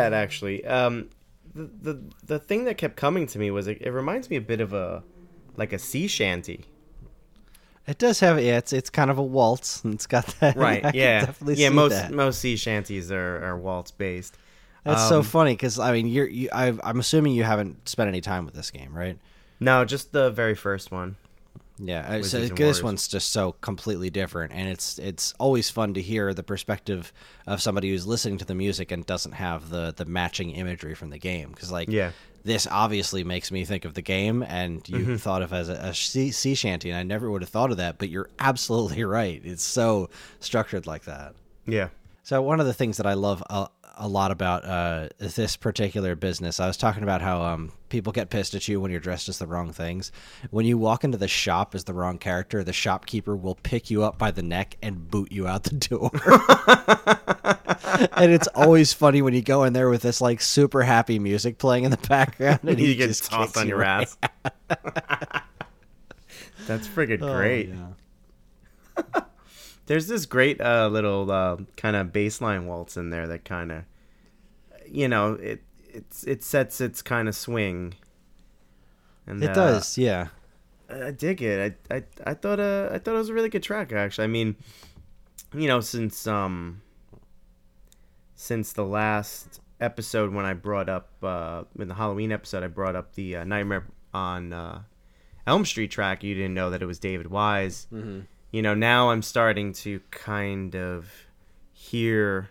that 0.02 0.14
actually. 0.14 0.66
Um, 0.66 1.10
the, 1.54 1.70
the 1.94 2.02
the 2.26 2.40
thing 2.40 2.66
that 2.66 2.78
kept 2.78 2.96
coming 2.96 3.28
to 3.28 3.40
me 3.40 3.52
was 3.52 3.68
it, 3.68 3.82
it 3.82 3.92
reminds 3.92 4.30
me 4.30 4.36
a 4.38 4.42
bit 4.42 4.62
of 4.62 4.74
a 4.74 5.04
like 5.58 5.74
a 5.74 5.80
sea 5.80 6.08
shanty. 6.08 6.66
it 7.88 7.98
does 7.98 8.20
have 8.22 8.40
yeah 8.42 8.58
it's 8.58 8.72
it's 8.72 8.90
kind 8.90 9.10
of 9.12 9.18
a 9.18 9.24
waltz 9.24 9.84
and 9.84 9.94
it's 9.94 10.08
got 10.08 10.26
that 10.40 10.56
Right. 10.68 10.86
I 10.86 10.92
yeah. 10.94 11.26
definitely 11.26 11.56
yeah. 11.56 11.70
Most 11.70 11.92
that. 11.92 12.12
most 12.12 12.40
sea 12.40 12.56
shanties 12.56 13.12
are, 13.12 13.44
are 13.44 13.58
waltz 13.58 13.92
based. 13.92 14.38
That's 14.86 15.08
so 15.10 15.18
Um, 15.20 15.24
funny 15.24 15.54
because 15.54 15.78
I 15.78 15.92
mean, 15.92 16.08
you're 16.08 16.28
you, 16.28 16.50
I've, 16.54 16.80
I'm 16.84 17.00
assuming 17.00 17.34
you 17.34 17.44
haven't 17.44 17.88
spent 17.88 18.08
any 18.08 18.22
time 18.22 18.46
with 18.46 18.54
this 18.56 18.72
game, 18.72 18.96
right? 18.98 19.18
No, 19.60 19.86
just 19.86 20.12
the 20.12 20.32
very 20.32 20.56
first 20.56 20.90
one. 20.92 21.18
Yeah, 21.84 22.08
uh, 22.08 22.22
so 22.22 22.48
this 22.48 22.84
one's 22.84 23.08
just 23.08 23.32
so 23.32 23.54
completely 23.62 24.10
different, 24.12 24.52
and 24.54 24.70
it's 24.70 25.00
it's 25.00 25.34
always 25.40 25.70
fun 25.72 25.96
to 25.96 26.02
hear 26.02 26.34
the 26.34 26.44
perspective 26.44 27.12
of 27.48 27.62
somebody 27.62 27.90
who's 27.90 28.06
listening 28.06 28.38
to 28.38 28.46
the 28.46 28.54
music 28.54 28.92
and 28.92 29.04
doesn't 29.06 29.32
have 29.32 29.70
the 29.70 29.92
the 29.96 30.06
matching 30.06 30.52
imagery 30.52 30.94
from 30.94 31.10
the 31.10 31.18
game. 31.18 31.50
Because 31.50 31.72
like, 31.72 31.90
Yeah. 31.90 32.12
this 32.44 32.68
obviously 32.70 33.24
makes 33.24 33.52
me 33.52 33.66
think 33.66 33.86
of 33.86 33.96
the 33.96 34.02
game, 34.04 34.44
and 34.44 34.88
you 34.88 34.98
Mm-hmm. 34.98 35.16
thought 35.16 35.42
of 35.42 35.54
as 35.54 35.70
a, 35.70 35.74
a 35.74 35.94
sea, 35.96 36.30
sea 36.32 36.54
shanty, 36.54 36.90
and 36.92 37.00
I 37.00 37.04
never 37.04 37.32
would 37.32 37.42
have 37.42 37.50
thought 37.50 37.72
of 37.72 37.78
that. 37.78 37.98
But 37.98 38.10
you're 38.10 38.30
absolutely 38.40 39.04
right; 39.04 39.42
it's 39.44 39.64
so 39.64 40.10
structured 40.40 40.86
like 40.86 41.06
that. 41.06 41.34
Yeah. 41.66 41.90
So 42.24 42.40
one 42.44 42.60
of 42.60 42.68
the 42.68 42.74
things 42.74 42.98
that 42.98 43.08
I 43.08 43.16
love 43.16 43.42
a, 43.50 43.68
a 43.98 44.08
lot 44.08 44.32
about 44.32 44.66
uh, 44.66 45.10
this 45.20 45.58
particular 45.58 46.16
business, 46.16 46.60
I 46.60 46.68
was 46.68 46.78
talking 46.78 47.04
about 47.04 47.22
how 47.22 47.42
um, 47.44 47.72
people 47.90 48.12
get 48.14 48.30
pissed 48.30 48.56
at 48.56 48.68
you 48.68 48.80
when 48.80 48.92
you're 48.92 49.00
dressed 49.00 49.30
as 49.30 49.38
the 49.40 49.48
wrong 49.48 49.72
things. 49.72 50.12
When 50.50 50.66
you 50.66 50.78
walk 50.78 51.04
into 51.04 51.18
the 51.18 51.28
shop 51.28 51.76
as 51.76 51.84
the 51.84 51.94
wrong 51.94 52.18
character, 52.18 52.64
the 52.64 52.74
shopkeeper 52.74 53.36
will 53.36 53.56
pick 53.56 53.90
you 53.92 54.04
up 54.04 54.18
by 54.18 54.32
the 54.32 54.42
neck 54.42 54.78
and 54.82 55.10
boot 55.10 55.32
you 55.32 55.48
out 55.48 55.64
the 55.64 55.76
door. 55.76 56.12
and 58.14 58.32
it's 58.32 58.48
always 58.48 58.94
funny 58.94 59.22
when 59.22 59.34
you 59.34 59.42
go 59.42 59.64
in 59.64 59.74
there 59.74 59.90
with 59.90 60.02
this 60.02 60.22
like 60.22 60.42
super 60.42 60.84
happy 60.84 61.20
music 61.20 61.58
playing 61.58 61.84
in 61.84 61.92
the 61.92 61.98
background, 61.98 62.60
and 62.64 62.80
you 62.80 62.88
he 62.88 62.96
get 62.96 63.08
just 63.08 63.26
tossed 63.26 63.58
on 63.58 63.68
your 63.68 63.78
right 63.78 64.08
ass. 64.08 64.18
That's 66.68 66.88
friggin' 66.88 67.22
Oh, 67.22 67.34
great. 67.36 67.70
yeah. 67.70 69.22
There's 69.92 70.08
this 70.08 70.26
great 70.26 70.62
uh, 70.62 70.88
little 70.88 71.30
uh, 71.30 71.58
kind 71.76 71.98
of 71.98 72.14
baseline 72.14 72.64
waltz 72.64 72.96
in 72.96 73.10
there 73.10 73.28
that 73.28 73.44
kind 73.44 73.74
of, 73.74 73.84
you 74.88 75.06
know, 75.06 75.34
it 75.34 75.64
it's 75.84 76.24
it 76.24 76.44
sets 76.46 76.80
its 76.80 77.02
kind 77.02 77.28
of 77.28 77.36
swing. 77.36 77.96
And, 79.28 79.44
it 79.44 79.50
uh, 79.50 79.54
does, 79.54 79.98
yeah. 79.98 80.30
I 80.90 81.12
dig 81.12 81.42
it. 81.42 81.78
I 81.92 81.94
I, 81.94 82.04
I 82.26 82.34
thought 82.36 82.62
uh 82.62 82.88
I 82.94 83.00
thought 83.00 83.16
it 83.16 83.18
was 83.18 83.28
a 83.28 83.34
really 83.34 83.50
good 83.50 83.64
track 83.64 83.92
actually. 83.92 84.24
I 84.24 84.28
mean, 84.28 84.56
you 85.54 85.68
know, 85.68 85.82
since 85.82 86.26
um 86.26 86.82
since 88.34 88.72
the 88.72 88.86
last 88.86 89.60
episode 89.82 90.34
when 90.34 90.46
I 90.46 90.54
brought 90.54 90.88
up 90.88 91.10
uh 91.22 91.64
in 91.78 91.90
the 91.90 91.96
Halloween 91.96 92.32
episode 92.32 92.64
I 92.64 92.68
brought 92.68 92.96
up 92.96 93.16
the 93.16 93.36
uh, 93.36 93.44
Nightmare 93.44 93.88
on 94.14 94.54
uh, 94.54 94.84
Elm 95.46 95.66
Street 95.66 95.92
track, 95.92 96.24
you 96.24 96.34
didn't 96.34 96.54
know 96.54 96.70
that 96.70 96.82
it 96.82 96.86
was 96.86 96.98
David 96.98 97.28
Wise. 97.28 97.88
Mm-hmm. 97.92 98.22
You 98.52 98.62
know, 98.62 98.74
now 98.74 99.12
I'm 99.12 99.22
starting 99.22 99.74
to 99.74 100.02
kind 100.12 100.76
of 100.76 101.12
hear 101.72 102.50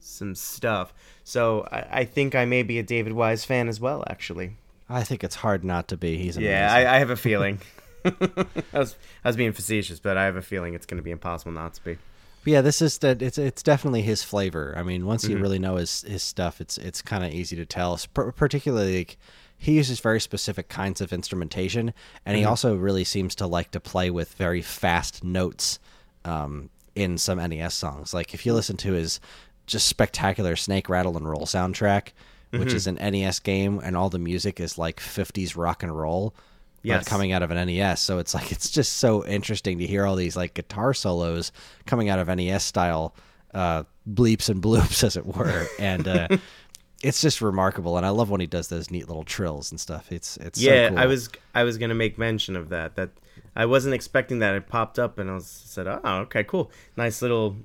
some 0.00 0.34
stuff. 0.34 0.92
So 1.24 1.68
I, 1.70 2.00
I 2.00 2.04
think 2.04 2.34
I 2.34 2.44
may 2.44 2.62
be 2.62 2.78
a 2.78 2.82
David 2.82 3.12
Wise 3.12 3.44
fan 3.44 3.68
as 3.68 3.80
well, 3.80 4.04
actually. 4.08 4.56
I 4.88 5.04
think 5.04 5.24
it's 5.24 5.36
hard 5.36 5.64
not 5.64 5.88
to 5.88 5.96
be. 5.96 6.18
He's 6.18 6.36
amazing. 6.36 6.52
yeah. 6.52 6.72
I, 6.72 6.96
I 6.96 6.98
have 6.98 7.10
a 7.10 7.16
feeling. 7.16 7.60
I 8.04 8.46
was 8.72 8.96
I 9.24 9.28
was 9.28 9.36
being 9.36 9.52
facetious, 9.52 10.00
but 10.00 10.16
I 10.16 10.24
have 10.24 10.36
a 10.36 10.42
feeling 10.42 10.74
it's 10.74 10.86
going 10.86 10.98
to 10.98 11.04
be 11.04 11.10
impossible 11.10 11.52
not 11.52 11.74
to 11.74 11.84
be. 11.84 11.98
But 12.44 12.50
yeah, 12.52 12.60
this 12.60 12.82
is 12.82 12.98
that 12.98 13.22
it's 13.22 13.38
it's 13.38 13.62
definitely 13.62 14.02
his 14.02 14.22
flavor. 14.22 14.74
I 14.76 14.82
mean, 14.82 15.06
once 15.06 15.24
mm-hmm. 15.24 15.36
you 15.36 15.38
really 15.38 15.58
know 15.58 15.76
his 15.76 16.02
his 16.02 16.22
stuff, 16.22 16.60
it's 16.60 16.76
it's 16.78 17.00
kind 17.00 17.24
of 17.24 17.32
easy 17.32 17.56
to 17.56 17.64
tell. 17.64 17.98
particularly, 18.14 18.98
like, 18.98 19.18
he 19.62 19.74
uses 19.74 20.00
very 20.00 20.20
specific 20.20 20.68
kinds 20.68 21.00
of 21.00 21.12
instrumentation, 21.12 21.94
and 22.26 22.34
mm-hmm. 22.34 22.40
he 22.40 22.44
also 22.44 22.74
really 22.74 23.04
seems 23.04 23.36
to 23.36 23.46
like 23.46 23.70
to 23.70 23.78
play 23.78 24.10
with 24.10 24.34
very 24.34 24.60
fast 24.60 25.22
notes 25.22 25.78
um, 26.24 26.68
in 26.96 27.16
some 27.16 27.38
NES 27.38 27.72
songs. 27.72 28.12
Like 28.12 28.34
if 28.34 28.44
you 28.44 28.54
listen 28.54 28.76
to 28.78 28.94
his 28.94 29.20
just 29.66 29.86
spectacular 29.86 30.56
Snake 30.56 30.88
Rattle 30.88 31.16
and 31.16 31.30
Roll 31.30 31.46
soundtrack, 31.46 32.08
which 32.50 32.70
mm-hmm. 32.70 32.76
is 32.76 32.88
an 32.88 32.96
NES 32.96 33.38
game, 33.38 33.80
and 33.84 33.96
all 33.96 34.10
the 34.10 34.18
music 34.18 34.58
is 34.58 34.78
like 34.78 34.98
50s 34.98 35.56
rock 35.56 35.84
and 35.84 35.96
roll 35.96 36.34
yes. 36.82 37.06
coming 37.06 37.30
out 37.30 37.44
of 37.44 37.52
an 37.52 37.64
NES. 37.68 38.00
So 38.00 38.18
it's 38.18 38.34
like 38.34 38.50
it's 38.50 38.68
just 38.68 38.94
so 38.94 39.24
interesting 39.24 39.78
to 39.78 39.86
hear 39.86 40.04
all 40.04 40.16
these 40.16 40.36
like 40.36 40.54
guitar 40.54 40.92
solos 40.92 41.52
coming 41.86 42.08
out 42.08 42.18
of 42.18 42.26
NES 42.26 42.64
style 42.64 43.14
uh, 43.54 43.84
bleeps 44.10 44.48
and 44.48 44.60
bloops, 44.62 45.04
as 45.04 45.16
it 45.16 45.24
were, 45.24 45.68
and 45.78 46.08
uh, 46.08 46.26
it's 47.02 47.20
just 47.20 47.40
remarkable. 47.40 47.96
And 47.96 48.06
I 48.06 48.10
love 48.10 48.30
when 48.30 48.40
he 48.40 48.46
does 48.46 48.68
those 48.68 48.90
neat 48.90 49.08
little 49.08 49.24
trills 49.24 49.70
and 49.70 49.80
stuff. 49.80 50.10
It's 50.12 50.36
it's 50.38 50.60
yeah. 50.60 50.88
So 50.88 50.90
cool. 50.90 50.98
I 50.98 51.06
was 51.06 51.30
I 51.54 51.64
was 51.64 51.78
gonna 51.78 51.94
make 51.94 52.18
mention 52.18 52.56
of 52.56 52.68
that. 52.70 52.96
That 52.96 53.10
I 53.54 53.66
wasn't 53.66 53.94
expecting 53.94 54.38
that. 54.40 54.54
It 54.54 54.68
popped 54.68 54.98
up, 54.98 55.18
and 55.18 55.30
I 55.30 55.34
was 55.34 55.46
said, 55.46 55.86
"Oh, 55.86 56.00
okay, 56.04 56.44
cool, 56.44 56.70
nice 56.96 57.22
little." 57.22 57.56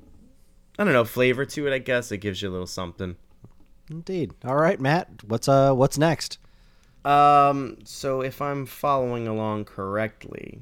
I 0.80 0.84
don't 0.84 0.94
know 0.94 1.06
flavor 1.06 1.44
to 1.46 1.68
it. 1.68 1.74
I 1.74 1.80
guess 1.80 2.12
it 2.12 2.18
gives 2.18 2.42
you 2.42 2.50
a 2.50 2.52
little 2.52 2.68
something. 2.68 3.16
Indeed. 3.90 4.34
All 4.46 4.58
right, 4.58 4.80
Matt. 4.80 5.24
What's 5.24 5.48
uh 5.48 5.74
what's 5.74 5.98
next? 5.98 6.40
Um, 7.06 7.78
so 7.86 8.22
if 8.22 8.42
I'm 8.42 8.66
following 8.66 9.28
along 9.28 9.66
correctly, 9.66 10.62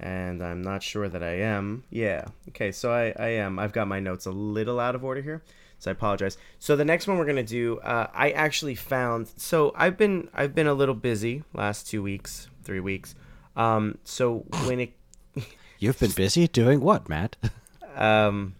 and 0.00 0.42
I'm 0.42 0.62
not 0.62 0.82
sure 0.82 1.08
that 1.08 1.22
I 1.22 1.40
am, 1.40 1.84
yeah. 1.90 2.24
Okay, 2.48 2.72
so 2.72 2.90
I, 2.90 3.12
I 3.18 3.28
am. 3.28 3.58
I've 3.58 3.72
got 3.72 3.88
my 3.88 4.00
notes 4.00 4.24
a 4.24 4.30
little 4.30 4.80
out 4.80 4.94
of 4.94 5.04
order 5.04 5.20
here, 5.20 5.42
so 5.80 5.90
I 5.90 5.92
apologize. 5.92 6.38
So 6.60 6.76
the 6.76 6.84
next 6.84 7.08
one 7.08 7.18
we're 7.18 7.26
gonna 7.26 7.42
do, 7.42 7.78
uh, 7.78 8.06
I 8.14 8.30
actually 8.30 8.76
found. 8.76 9.32
So 9.36 9.72
I've 9.74 9.96
been 9.96 10.28
I've 10.32 10.54
been 10.54 10.68
a 10.68 10.74
little 10.74 10.94
busy 10.94 11.42
last 11.52 11.88
two 11.88 12.02
weeks, 12.02 12.48
three 12.62 12.80
weeks. 12.80 13.16
Um, 13.56 13.98
so 14.04 14.44
when 14.66 14.78
it, 14.78 14.92
you've 15.80 15.98
been 15.98 16.12
busy 16.12 16.46
doing 16.46 16.80
what, 16.80 17.08
Matt? 17.08 17.36
um, 17.96 18.54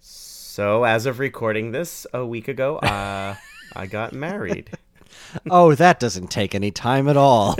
so 0.00 0.84
as 0.84 1.04
of 1.04 1.18
recording 1.18 1.72
this 1.72 2.06
a 2.14 2.24
week 2.24 2.48
ago, 2.48 2.78
uh, 2.78 3.34
I 3.76 3.86
got 3.86 4.14
married 4.14 4.70
oh, 5.50 5.74
that 5.74 6.00
doesn't 6.00 6.28
take 6.28 6.54
any 6.54 6.70
time 6.70 7.08
at 7.08 7.16
all. 7.16 7.56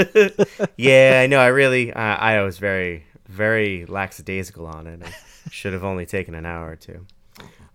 yeah, 0.77 1.21
I 1.23 1.27
know. 1.27 1.41
I 1.41 1.49
really, 1.49 1.93
uh, 1.93 2.01
I 2.01 2.43
was 2.43 2.59
very, 2.59 3.05
very 3.29 3.87
lackadaisical 3.87 4.67
on 4.67 4.87
it. 4.87 5.03
I 5.05 5.13
should 5.51 5.73
have 5.73 5.85
only 5.85 6.07
taken 6.07 6.35
an 6.35 6.47
hour 6.47 6.71
or 6.71 6.77
two. 6.77 7.07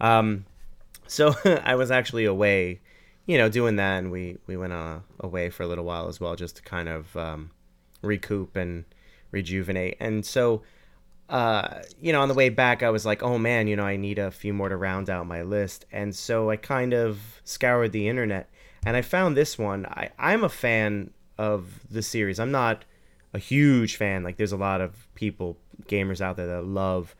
Um, 0.02 0.46
so 1.14 1.36
I 1.64 1.76
was 1.76 1.92
actually 1.92 2.26
away, 2.26 2.82
you 3.26 3.38
know, 3.38 3.50
doing 3.50 3.78
that, 3.78 4.00
and 4.00 4.12
we 4.12 4.38
we 4.48 4.58
went 4.58 4.74
uh, 4.74 5.00
away 5.20 5.50
for 5.50 5.64
a 5.64 5.68
little 5.68 5.86
while 5.86 6.08
as 6.08 6.20
well, 6.20 6.36
just 6.36 6.58
to 6.58 6.62
kind 6.62 6.90
of 6.90 7.16
um, 7.16 7.52
recoup 8.02 8.56
and 8.56 8.86
rejuvenate. 9.32 9.98
And 10.00 10.26
so, 10.26 10.62
uh, 11.30 11.82
you 12.00 12.14
know, 12.14 12.22
on 12.22 12.28
the 12.28 12.34
way 12.34 12.50
back, 12.50 12.84
I 12.84 12.90
was 12.90 13.06
like, 13.06 13.24
oh 13.24 13.38
man, 13.38 13.68
you 13.68 13.76
know, 13.76 13.86
I 13.86 13.98
need 13.98 14.20
a 14.20 14.32
few 14.32 14.54
more 14.54 14.70
to 14.70 14.78
round 14.78 15.10
out 15.10 15.26
my 15.28 15.42
list. 15.42 15.86
And 15.92 16.16
so 16.16 16.50
I 16.50 16.56
kind 16.56 16.94
of 16.94 17.42
scoured 17.44 17.92
the 17.92 18.08
internet 18.08 18.50
and 18.86 18.96
I 18.96 19.02
found 19.02 19.36
this 19.36 19.58
one. 19.58 19.86
I, 19.86 20.12
I'm 20.20 20.44
a 20.44 20.50
fan 20.50 21.12
of 21.38 21.80
the 21.90 22.02
series. 22.02 22.40
I'm 22.40 22.52
not 22.52 22.86
a 23.34 23.40
huge 23.40 23.96
fan. 23.96 24.24
Like, 24.24 24.38
there's 24.38 24.52
a 24.52 24.58
lot 24.58 24.82
of 24.82 25.08
people, 25.16 25.58
gamers 25.88 26.22
out 26.22 26.38
there 26.38 26.48
that 26.48 26.66
love 26.66 27.16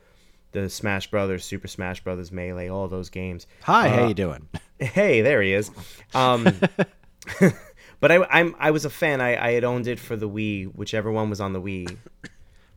the 0.54 0.70
Smash 0.70 1.10
Brothers, 1.10 1.44
Super 1.44 1.68
Smash 1.68 2.02
Brothers, 2.02 2.32
Melee, 2.32 2.68
all 2.68 2.88
those 2.88 3.10
games. 3.10 3.46
Hi, 3.64 3.88
uh, 3.88 3.96
how 3.96 4.08
you 4.08 4.14
doing? 4.14 4.48
Hey, 4.80 5.22
there 5.22 5.40
he 5.40 5.52
is. 5.52 5.70
Um, 6.14 6.44
but 8.00 8.10
I, 8.10 8.26
I'm 8.28 8.56
I 8.58 8.72
was 8.72 8.84
a 8.84 8.90
fan. 8.90 9.20
I, 9.20 9.36
I 9.36 9.52
had 9.52 9.62
owned 9.62 9.86
it 9.86 10.00
for 10.00 10.16
the 10.16 10.28
Wii, 10.28 10.74
whichever 10.74 11.12
one 11.12 11.30
was 11.30 11.40
on 11.40 11.52
the 11.52 11.60
Wii. 11.60 11.96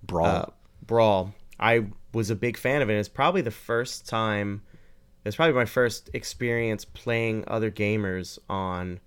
Brawl. 0.04 0.28
Uh, 0.28 0.46
Brawl. 0.86 1.34
I 1.60 1.88
was 2.13 2.30
a 2.30 2.36
big 2.36 2.56
fan 2.56 2.84
of 2.84 2.90
it. 2.92 2.94
It's 2.94 3.10
probably 3.10 3.42
the 3.42 3.52
first 3.52 4.08
time 4.08 4.62
it's 5.28 5.36
probably 5.36 5.56
my 5.56 5.66
first 5.66 6.10
experience 6.13 6.86
playing 6.86 7.44
other 7.48 7.70
gamers 7.70 8.40
on 8.50 9.00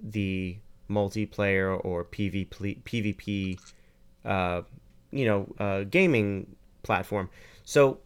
the 0.00 0.58
multiplayer 0.88 1.78
or 1.84 2.04
PvP, 2.04 2.82
PvP 2.84 3.58
uh, 4.24 4.62
you 5.10 5.24
know, 5.24 5.52
uh, 5.58 5.84
gaming 5.84 6.54
platform. 6.82 7.28
So, 7.70 7.98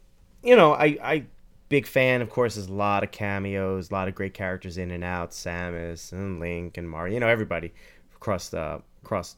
you 0.43 0.57
know, 0.57 0.75
I, 0.75 0.99
I 1.03 1.25
big 1.71 1.87
fan. 1.87 2.21
Of 2.21 2.29
course, 2.29 2.57
there's 2.57 2.67
a 2.67 2.73
lot 2.75 3.03
of 3.03 3.13
cameos, 3.13 3.91
a 3.91 3.95
lot 3.95 4.09
of 4.09 4.15
great 4.15 4.35
characters 4.35 4.77
in 4.77 4.91
and 4.91 5.03
out. 5.03 5.31
Samus 5.31 6.13
and 6.13 6.39
Link 6.39 6.77
and 6.77 6.87
Mario. 6.87 7.15
You 7.15 7.21
know, 7.21 7.29
everybody 7.29 7.73
across 8.15 8.51
the 8.51 8.83
across 9.03 9.37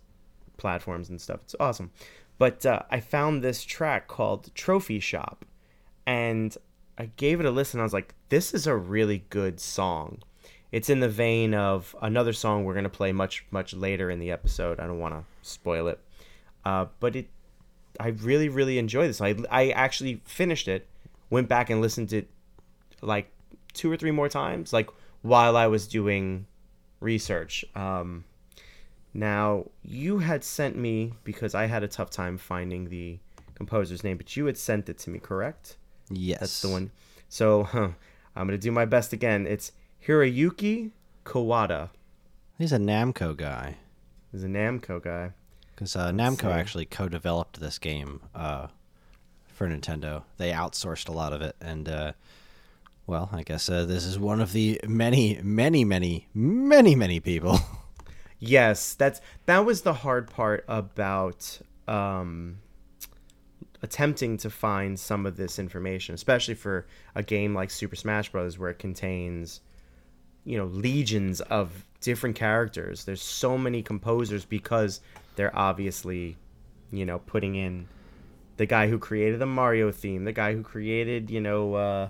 platforms 0.57 1.11
and 1.11 1.21
stuff. 1.21 1.43
It's 1.45 1.55
awesome. 1.61 1.93
But 2.39 2.67
uh, 2.67 2.83
I 2.91 2.99
found 2.99 3.45
this 3.45 3.63
track 3.63 4.09
called 4.09 4.53
Trophy 4.57 4.99
Shop, 4.99 5.45
and 6.09 6.59
I 6.99 7.11
gave 7.15 7.39
it 7.39 7.47
a 7.47 7.53
listen. 7.53 7.79
I 7.79 7.85
was 7.85 7.93
like, 7.93 8.13
this 8.29 8.53
is 8.53 8.67
a 8.67 8.75
really 8.75 9.27
good 9.31 9.61
song. 9.61 10.25
It's 10.73 10.91
in 10.91 10.99
the 10.99 11.09
vein 11.09 11.55
of 11.55 11.95
another 12.03 12.33
song 12.33 12.65
we're 12.65 12.75
gonna 12.75 12.89
play 12.89 13.13
much 13.13 13.47
much 13.53 13.75
later 13.75 14.11
in 14.11 14.19
the 14.19 14.33
episode. 14.33 14.81
I 14.81 14.89
don't 14.89 14.99
want 14.99 15.15
to 15.15 15.23
spoil 15.49 15.87
it, 15.87 16.01
uh, 16.65 16.87
but 16.99 17.15
it. 17.15 17.29
I 18.01 18.09
really 18.09 18.49
really 18.49 18.79
enjoy 18.79 19.07
this. 19.07 19.21
I 19.21 19.37
I 19.51 19.71
actually 19.71 20.21
finished 20.25 20.69
it, 20.69 20.89
went 21.31 21.49
back 21.49 21.71
and 21.71 21.81
listened 21.81 22.11
to 22.11 22.19
it 22.19 22.31
like 23.03 23.31
two 23.73 23.91
or 23.91 23.97
three 23.97 24.11
more 24.11 24.29
times, 24.29 24.73
like 24.73 24.91
while 25.23 25.57
I 25.57 25.67
was 25.67 25.87
doing 25.87 26.47
research. 27.01 27.65
Um, 27.75 28.25
now 29.13 29.67
you 29.83 30.19
had 30.19 30.45
sent 30.45 30.77
me 30.77 31.13
because 31.25 31.55
I 31.55 31.67
had 31.67 31.83
a 31.83 31.89
tough 31.89 32.11
time 32.11 32.39
finding 32.39 32.89
the 32.89 33.19
composer's 33.55 34.05
name, 34.05 34.17
but 34.17 34.37
you 34.37 34.47
had 34.47 34.59
sent 34.59 34.89
it 34.89 34.99
to 34.99 35.11
me, 35.11 35.19
correct? 35.19 35.77
Yes. 36.11 36.41
That's 36.41 36.61
the 36.63 36.69
one. 36.69 36.91
So 37.29 37.65
huh, 37.65 37.89
I'm 38.35 38.47
going 38.47 38.59
to 38.59 38.63
do 38.63 38.71
my 38.71 38.85
best 38.85 39.13
again. 39.13 39.47
It's 39.47 39.73
Hiroyuki 40.07 40.91
Kawada. 41.25 41.91
He's 42.59 42.73
a 42.73 42.79
Namco 42.79 43.37
guy. 43.37 43.77
He's 44.33 44.45
a 44.45 44.49
Namco 44.49 45.03
guy. 45.03 45.33
Because 45.77 45.95
uh, 45.95 46.11
Namco 46.11 46.51
actually 46.51 46.87
co 46.87 47.09
developed 47.09 47.61
this 47.61 47.79
game 47.79 48.23
uh, 48.35 48.69
for 49.47 49.69
Nintendo. 49.69 50.23
They 50.39 50.51
outsourced 50.51 51.09
a 51.09 51.13
lot 51.13 51.33
of 51.33 51.43
it. 51.43 51.55
And, 51.61 51.89
uh, 51.89 52.13
well, 53.07 53.29
I 53.31 53.43
guess 53.43 53.69
uh, 53.69 53.85
this 53.85 54.05
is 54.05 54.19
one 54.19 54.41
of 54.41 54.53
the 54.53 54.81
many, 54.89 55.39
many, 55.43 55.85
many, 55.85 56.29
many, 56.35 56.95
many 56.95 57.21
people. 57.21 57.61
yes, 58.39 58.95
that's 58.95 59.21
that 59.45 59.67
was 59.67 59.83
the 59.83 59.93
hard 59.93 60.31
part 60.31 60.65
about 60.67 61.61
um, 61.87 62.59
attempting 63.83 64.37
to 64.39 64.51
find 64.51 64.99
some 64.99 65.27
of 65.27 65.37
this 65.37 65.59
information, 65.59 66.15
especially 66.15 66.55
for 66.55 66.87
a 67.15 67.23
game 67.23 67.55
like 67.55 67.71
Super 67.71 67.97
Smash 67.97 68.33
Bros., 68.33 68.59
where 68.59 68.71
it 68.71 68.79
contains, 68.79 69.61
you 70.47 70.57
know, 70.57 70.67
legions 70.67 71.41
of 71.43 71.85
different 72.01 72.37
characters. 72.37 73.05
There's 73.05 73.21
so 73.21 73.59
many 73.59 73.83
composers 73.83 74.45
because 74.45 75.01
they're 75.35 75.55
obviously, 75.55 76.37
you 76.91 77.05
know, 77.05 77.19
putting 77.19 77.57
in 77.57 77.89
the 78.57 78.65
guy 78.65 78.89
who 78.89 78.99
created 78.99 79.41
the 79.41 79.47
Mario 79.47 79.91
theme, 79.91 80.25
the 80.25 80.33
guy 80.33 80.55
who 80.55 80.63
created, 80.63 81.31
you 81.31 81.41
know, 81.41 81.75
uh, 81.75 82.09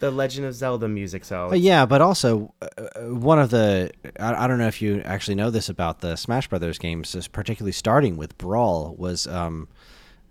the 0.00 0.10
Legend 0.10 0.46
of 0.46 0.54
Zelda 0.54 0.88
music. 0.88 1.24
So 1.24 1.52
yeah, 1.52 1.84
but 1.84 2.00
also 2.00 2.54
uh, 2.62 2.66
uh, 2.82 3.00
one 3.14 3.38
of 3.38 3.50
the 3.50 3.90
I, 4.18 4.44
I, 4.44 4.46
don't 4.46 4.58
know 4.58 4.68
if 4.68 4.80
you 4.80 5.02
actually 5.04 5.34
know 5.34 5.50
this 5.50 5.68
about 5.68 6.00
the 6.00 6.16
Smash 6.16 6.48
Brothers 6.48 6.78
games, 6.78 7.28
particularly 7.28 7.72
starting 7.72 8.16
with 8.16 8.38
Brawl, 8.38 8.94
was 8.96 9.26
um, 9.26 9.68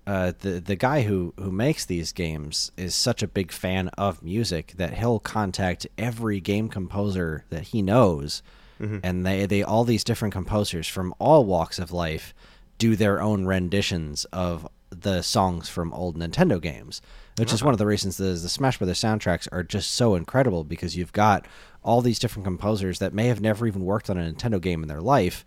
uh, 0.08 0.32
the 0.40 0.62
the 0.62 0.76
guy 0.78 1.02
who 1.02 1.34
who 1.38 1.52
makes 1.52 1.86
these 1.86 2.14
games 2.14 2.72
is 2.78 2.96
such 2.96 3.22
a 3.22 3.28
big 3.28 3.52
fan 3.52 3.90
of 3.98 4.24
music 4.24 4.74
that 4.78 4.94
he'll 4.94 5.20
contact 5.20 5.86
every 5.98 6.40
game 6.40 6.70
composer 6.70 7.44
that 7.50 7.64
he 7.64 7.82
knows, 7.82 8.42
and 9.04 9.26
they 9.26 9.46
they 9.46 9.62
all 9.64 9.84
these 9.84 10.06
different 10.06 10.34
composers 10.34 10.88
from 10.88 11.14
all 11.20 11.44
walks 11.44 11.78
of 11.78 11.92
life 11.92 12.34
do 12.78 12.96
their 12.96 13.22
own 13.22 13.46
renditions 13.46 14.24
of 14.32 14.66
the 14.90 15.22
songs 15.22 15.68
from 15.68 15.94
old 15.94 16.18
Nintendo 16.18 16.62
games, 16.62 17.02
which 17.38 17.52
is 17.52 17.62
one 17.64 17.74
of 17.74 17.78
the 17.78 17.86
reasons 17.86 18.16
the 18.16 18.24
the 18.26 18.48
Smash 18.50 18.78
Brothers 18.78 19.02
soundtracks 19.02 19.48
are 19.52 19.64
just 19.64 19.92
so 19.92 20.16
incredible 20.16 20.64
because 20.64 20.96
you've 20.96 21.12
got 21.12 21.46
all 21.84 22.02
these 22.02 22.20
different 22.20 22.46
composers 22.46 23.00
that 23.00 23.14
may 23.14 23.28
have 23.28 23.42
never 23.42 23.68
even 23.68 23.84
worked 23.84 24.10
on 24.10 24.18
a 24.18 24.32
Nintendo 24.32 24.60
game 24.62 24.84
in 24.84 24.88
their 24.88 25.02
life 25.02 25.44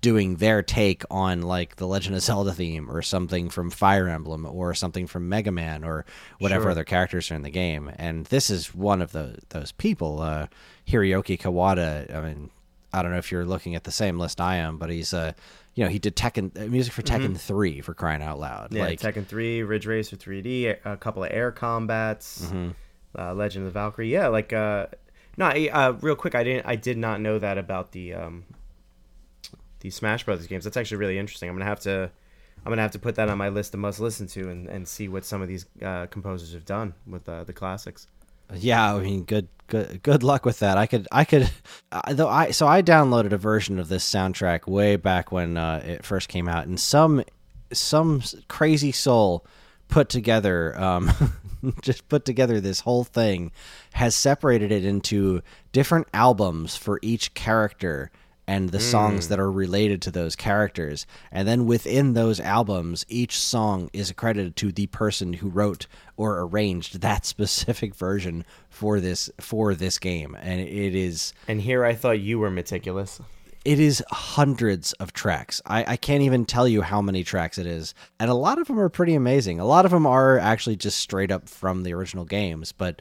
doing 0.00 0.36
their 0.36 0.62
take 0.62 1.02
on 1.10 1.42
like 1.42 1.76
the 1.76 1.86
Legend 1.86 2.16
of 2.16 2.22
Zelda 2.22 2.52
theme 2.52 2.90
or 2.90 3.02
something 3.02 3.50
from 3.50 3.70
Fire 3.70 4.08
Emblem 4.08 4.46
or 4.46 4.74
something 4.74 5.06
from 5.06 5.28
Mega 5.28 5.52
Man 5.52 5.84
or 5.84 6.04
whatever 6.38 6.62
Sure. 6.64 6.70
other 6.70 6.84
characters 6.84 7.30
are 7.30 7.34
in 7.34 7.42
the 7.42 7.50
game. 7.50 7.90
And 7.96 8.24
this 8.26 8.48
is 8.50 8.74
one 8.74 9.02
of 9.02 9.12
those 9.12 9.38
those 9.50 9.72
people, 9.72 10.20
uh, 10.22 10.46
Hiroyuki 10.88 11.38
Kawada. 11.38 12.14
I 12.14 12.20
mean, 12.20 12.50
I 12.92 13.02
don't 13.02 13.10
know 13.12 13.18
if 13.18 13.30
you're 13.30 13.44
looking 13.44 13.74
at 13.74 13.84
the 13.84 13.92
same 13.92 14.18
list 14.18 14.40
I 14.40 14.56
am, 14.56 14.78
but 14.78 14.90
he's 14.90 15.12
uh, 15.12 15.32
you 15.74 15.84
know, 15.84 15.90
he 15.90 15.98
did 15.98 16.16
Tekken 16.16 16.58
uh, 16.60 16.66
music 16.68 16.92
for 16.92 17.02
Tekken 17.02 17.38
Three 17.38 17.80
for 17.80 17.94
crying 17.94 18.22
out 18.22 18.38
loud. 18.40 18.66
Mm-hmm. 18.70 18.76
Yeah, 18.78 18.82
like, 18.84 19.00
Tekken 19.00 19.24
3, 19.26 19.62
Ridge 19.62 19.86
Racer 19.86 20.16
3D, 20.16 20.76
a 20.84 20.96
couple 20.96 21.22
of 21.22 21.30
air 21.32 21.52
combats, 21.52 22.46
Mm-hmm. 22.46 22.70
uh, 23.18 23.34
Legend 23.34 23.66
of 23.66 23.72
the 23.72 23.78
Valkyrie. 23.78 24.10
Yeah, 24.10 24.28
like 24.28 24.52
uh, 24.52 24.86
no, 25.36 25.46
uh, 25.46 25.96
real 26.00 26.16
quick, 26.16 26.34
I 26.34 26.42
didn't, 26.42 26.66
I 26.66 26.74
did 26.76 26.98
not 26.98 27.20
know 27.20 27.38
that 27.38 27.56
about 27.58 27.92
the 27.92 28.14
um, 28.14 28.44
the 29.80 29.90
Smash 29.90 30.24
Brothers 30.24 30.46
games. 30.46 30.64
That's 30.64 30.76
actually 30.76 30.98
really 30.98 31.18
interesting. 31.18 31.48
I'm 31.48 31.54
gonna 31.54 31.64
have 31.64 31.80
to, 31.80 32.10
I'm 32.64 32.70
gonna 32.70 32.82
have 32.82 32.92
to 32.92 32.98
put 32.98 33.16
that 33.16 33.28
on 33.28 33.38
my 33.38 33.48
list 33.48 33.74
of 33.74 33.80
must 33.80 34.00
listen 34.00 34.26
to 34.28 34.50
and, 34.50 34.68
and 34.68 34.86
see 34.86 35.08
what 35.08 35.24
some 35.24 35.42
of 35.42 35.48
these 35.48 35.66
uh, 35.82 36.06
composers 36.06 36.52
have 36.52 36.64
done 36.64 36.94
with 37.06 37.28
uh, 37.28 37.44
the 37.44 37.52
classics. 37.52 38.06
Yeah, 38.54 38.94
I 38.94 39.00
mean, 39.00 39.24
good, 39.24 39.48
good, 39.68 40.02
good 40.02 40.22
luck 40.22 40.44
with 40.44 40.58
that. 40.58 40.76
I 40.76 40.86
could, 40.86 41.06
I 41.12 41.24
could, 41.24 41.50
uh, 41.92 42.12
though. 42.12 42.28
I 42.28 42.50
so 42.50 42.66
I 42.66 42.82
downloaded 42.82 43.32
a 43.32 43.38
version 43.38 43.78
of 43.78 43.88
this 43.88 44.08
soundtrack 44.08 44.66
way 44.66 44.96
back 44.96 45.30
when 45.30 45.56
uh, 45.56 45.82
it 45.84 46.04
first 46.04 46.28
came 46.28 46.48
out, 46.48 46.66
and 46.66 46.78
some, 46.78 47.22
some 47.72 48.22
crazy 48.48 48.92
soul 48.92 49.46
put 49.88 50.08
together, 50.08 50.78
um, 50.80 51.12
just 51.82 52.08
put 52.08 52.24
together 52.24 52.60
this 52.60 52.80
whole 52.80 53.04
thing, 53.04 53.52
has 53.92 54.14
separated 54.14 54.72
it 54.72 54.84
into 54.84 55.42
different 55.72 56.08
albums 56.12 56.76
for 56.76 56.98
each 57.02 57.34
character 57.34 58.10
and 58.50 58.70
the 58.70 58.80
songs 58.80 59.26
mm. 59.26 59.28
that 59.28 59.38
are 59.38 59.52
related 59.52 60.02
to 60.02 60.10
those 60.10 60.34
characters. 60.34 61.06
And 61.30 61.46
then 61.46 61.66
within 61.66 62.14
those 62.14 62.40
albums, 62.40 63.06
each 63.08 63.38
song 63.38 63.90
is 63.92 64.10
accredited 64.10 64.56
to 64.56 64.72
the 64.72 64.88
person 64.88 65.34
who 65.34 65.48
wrote 65.48 65.86
or 66.16 66.40
arranged 66.40 67.00
that 67.00 67.24
specific 67.34 67.94
version 67.94 68.44
for 68.68 68.98
this 68.98 69.30
for 69.40 69.76
this 69.76 70.00
game. 70.00 70.36
And 70.40 70.60
it 70.60 70.96
is 70.96 71.32
And 71.46 71.60
here 71.60 71.84
I 71.84 71.94
thought 71.94 72.18
you 72.18 72.40
were 72.40 72.50
meticulous. 72.50 73.20
it 73.64 73.78
is 73.78 74.02
hundreds 74.10 74.94
of 74.94 75.12
tracks. 75.12 75.62
I, 75.64 75.84
I 75.92 75.96
can't 75.96 76.24
even 76.24 76.44
tell 76.44 76.66
you 76.66 76.82
how 76.82 77.00
many 77.00 77.22
tracks 77.22 77.56
it 77.56 77.66
is. 77.66 77.94
And 78.18 78.28
a 78.30 78.34
lot 78.34 78.58
of 78.58 78.66
them 78.66 78.80
are 78.80 78.88
pretty 78.88 79.14
amazing. 79.14 79.60
A 79.60 79.64
lot 79.64 79.84
of 79.84 79.92
them 79.92 80.06
are 80.06 80.40
actually 80.40 80.76
just 80.76 80.98
straight 80.98 81.30
up 81.30 81.48
from 81.48 81.84
the 81.84 81.94
original 81.94 82.24
games, 82.24 82.72
but 82.72 83.00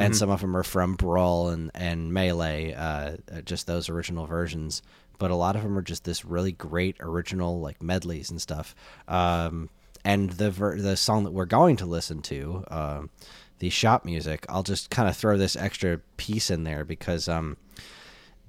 and 0.00 0.16
some 0.16 0.30
of 0.30 0.40
them 0.40 0.56
are 0.56 0.62
from 0.62 0.94
Brawl 0.94 1.48
and, 1.48 1.70
and 1.74 2.12
Melee, 2.12 2.74
uh, 2.74 3.16
uh, 3.32 3.40
just 3.44 3.66
those 3.66 3.88
original 3.88 4.26
versions. 4.26 4.82
But 5.18 5.30
a 5.30 5.34
lot 5.34 5.54
of 5.56 5.62
them 5.62 5.76
are 5.76 5.82
just 5.82 6.04
this 6.04 6.24
really 6.24 6.52
great 6.52 6.96
original 7.00 7.60
like 7.60 7.82
medleys 7.82 8.30
and 8.30 8.40
stuff. 8.40 8.74
Um, 9.06 9.68
and 10.04 10.30
the 10.30 10.50
ver- 10.50 10.78
the 10.78 10.96
song 10.96 11.24
that 11.24 11.32
we're 11.32 11.44
going 11.44 11.76
to 11.76 11.86
listen 11.86 12.22
to, 12.22 12.64
um, 12.68 13.10
the 13.58 13.68
shop 13.68 14.04
music, 14.04 14.46
I'll 14.48 14.62
just 14.62 14.90
kind 14.90 15.08
of 15.08 15.16
throw 15.16 15.36
this 15.36 15.56
extra 15.56 15.98
piece 16.16 16.50
in 16.50 16.64
there 16.64 16.84
because 16.84 17.28
um, 17.28 17.58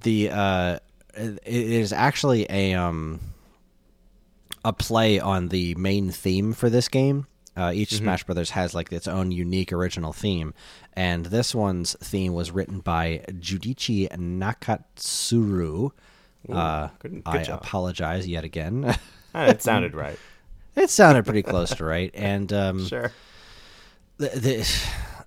the 0.02 0.30
uh, 0.30 0.78
it 1.14 1.40
is 1.44 1.92
actually 1.92 2.46
a 2.48 2.74
um 2.74 3.20
a 4.64 4.72
play 4.72 5.18
on 5.18 5.48
the 5.48 5.74
main 5.74 6.10
theme 6.10 6.52
for 6.52 6.70
this 6.70 6.88
game. 6.88 7.26
Uh, 7.56 7.70
each 7.74 7.92
Smash 7.92 8.24
Brothers 8.24 8.50
has 8.50 8.74
like 8.74 8.90
its 8.92 9.06
own 9.06 9.30
unique 9.30 9.72
original 9.72 10.12
theme, 10.12 10.54
and 10.94 11.26
this 11.26 11.54
one's 11.54 11.94
theme 12.00 12.32
was 12.32 12.50
written 12.50 12.80
by 12.80 13.24
Junichi 13.28 14.08
Nakatsuru. 14.16 15.90
uh, 16.50 16.88
good- 16.98 17.22
good 17.24 17.26
I 17.26 17.42
job. 17.42 17.60
apologize 17.62 18.26
yet 18.26 18.44
again. 18.44 18.96
Ah, 19.34 19.46
it 19.46 19.62
sounded 19.62 19.94
right. 19.94 20.18
it 20.76 20.90
sounded 20.90 21.24
pretty 21.24 21.42
close 21.42 21.74
to 21.76 21.84
right, 21.86 22.10
and 22.12 22.52
um, 22.52 22.86
Sure. 22.86 23.10
the, 24.18 24.28
the, 24.28 24.56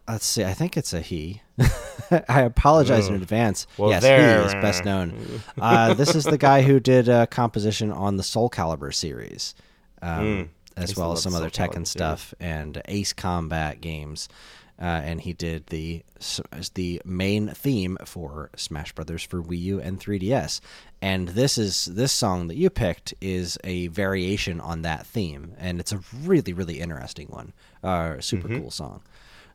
let's 0.07 0.27
see. 0.27 0.43
I 0.43 0.53
think 0.53 0.77
it's 0.77 0.93
a 0.93 1.01
he. 1.01 1.41
I 2.29 2.41
apologize 2.41 3.07
in 3.07 3.15
advance. 3.15 3.65
Well, 3.79 3.89
yes, 3.89 4.03
there- 4.03 4.41
he 4.41 4.45
is 4.45 4.53
best 4.53 4.85
known. 4.85 5.41
Uh, 5.59 5.95
this 5.95 6.13
is 6.13 6.23
the 6.25 6.38
guy 6.38 6.61
who 6.61 6.79
did 6.79 7.09
uh, 7.09 7.25
composition 7.25 7.91
on 7.91 8.17
the 8.17 8.21
Soul 8.23 8.47
Calibur 8.47 8.93
series, 8.93 9.55
um, 10.03 10.51
as 10.77 10.95
well 10.95 11.11
as 11.13 11.21
some 11.21 11.35
other 11.35 11.49
Tekken 11.49 11.85
stuff 11.88 12.33
and 12.39 12.81
Ace 12.85 13.13
Combat 13.13 13.81
games. 13.81 14.27
Uh, 14.77 14.83
and 14.83 15.21
he 15.21 15.31
did 15.31 15.67
the 15.67 16.03
the 16.73 17.01
main 17.05 17.47
theme 17.49 17.97
for 18.03 18.49
Smash 18.57 18.91
Brothers 18.91 19.23
for 19.23 19.41
Wii 19.41 19.61
U 19.61 19.79
and 19.79 20.01
3DS. 20.01 20.59
And 21.01 21.29
this 21.29 21.57
is 21.57 21.85
this 21.85 22.11
song 22.11 22.47
that 22.47 22.57
you 22.57 22.69
picked 22.69 23.13
is 23.21 23.57
a 23.63 23.88
variation 23.88 24.59
on 24.59 24.81
that 24.81 25.05
theme, 25.05 25.53
and 25.57 25.79
it's 25.79 25.93
a 25.93 26.01
really 26.23 26.51
really 26.51 26.81
interesting 26.81 27.27
one. 27.27 27.53
Uh, 27.81 28.19
super 28.19 28.49
cool 28.49 28.71
song. 28.71 29.01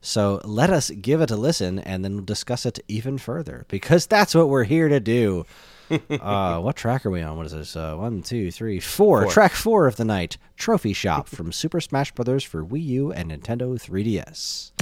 So 0.01 0.41
let 0.45 0.71
us 0.71 0.91
give 0.91 1.21
it 1.21 1.31
a 1.31 1.37
listen 1.37 1.79
and 1.79 2.03
then 2.03 2.25
discuss 2.25 2.65
it 2.65 2.79
even 2.89 3.19
further 3.19 3.67
because 3.69 4.07
that's 4.07 4.35
what 4.35 4.49
we're 4.49 4.65
here 4.65 4.89
to 4.89 5.01
do. 5.01 5.45
Uh, 5.91 6.61
what 6.61 6.77
track 6.77 7.05
are 7.07 7.11
we 7.11 7.23
on? 7.23 7.37
What 7.37 7.47
is 7.47 7.53
this? 7.53 7.77
Uh, 7.77 7.97
one, 7.97 8.23
two, 8.23 8.51
three, 8.51 8.81
four. 8.81 9.23
Four. 9.23 9.33
Track 9.33 9.53
four 9.53 9.87
of 9.87 9.97
the 9.97 10.05
night. 10.05 10.37
Trophy 10.57 10.93
Shop 10.93 11.29
from 11.29 11.53
Super 11.53 11.81
Smash 11.81 12.13
Bros. 12.13 12.45
for 12.45 12.65
Wii 12.65 12.85
U 12.85 13.13
and 13.13 13.31
Nintendo 13.31 13.75
3DS. 13.75 14.73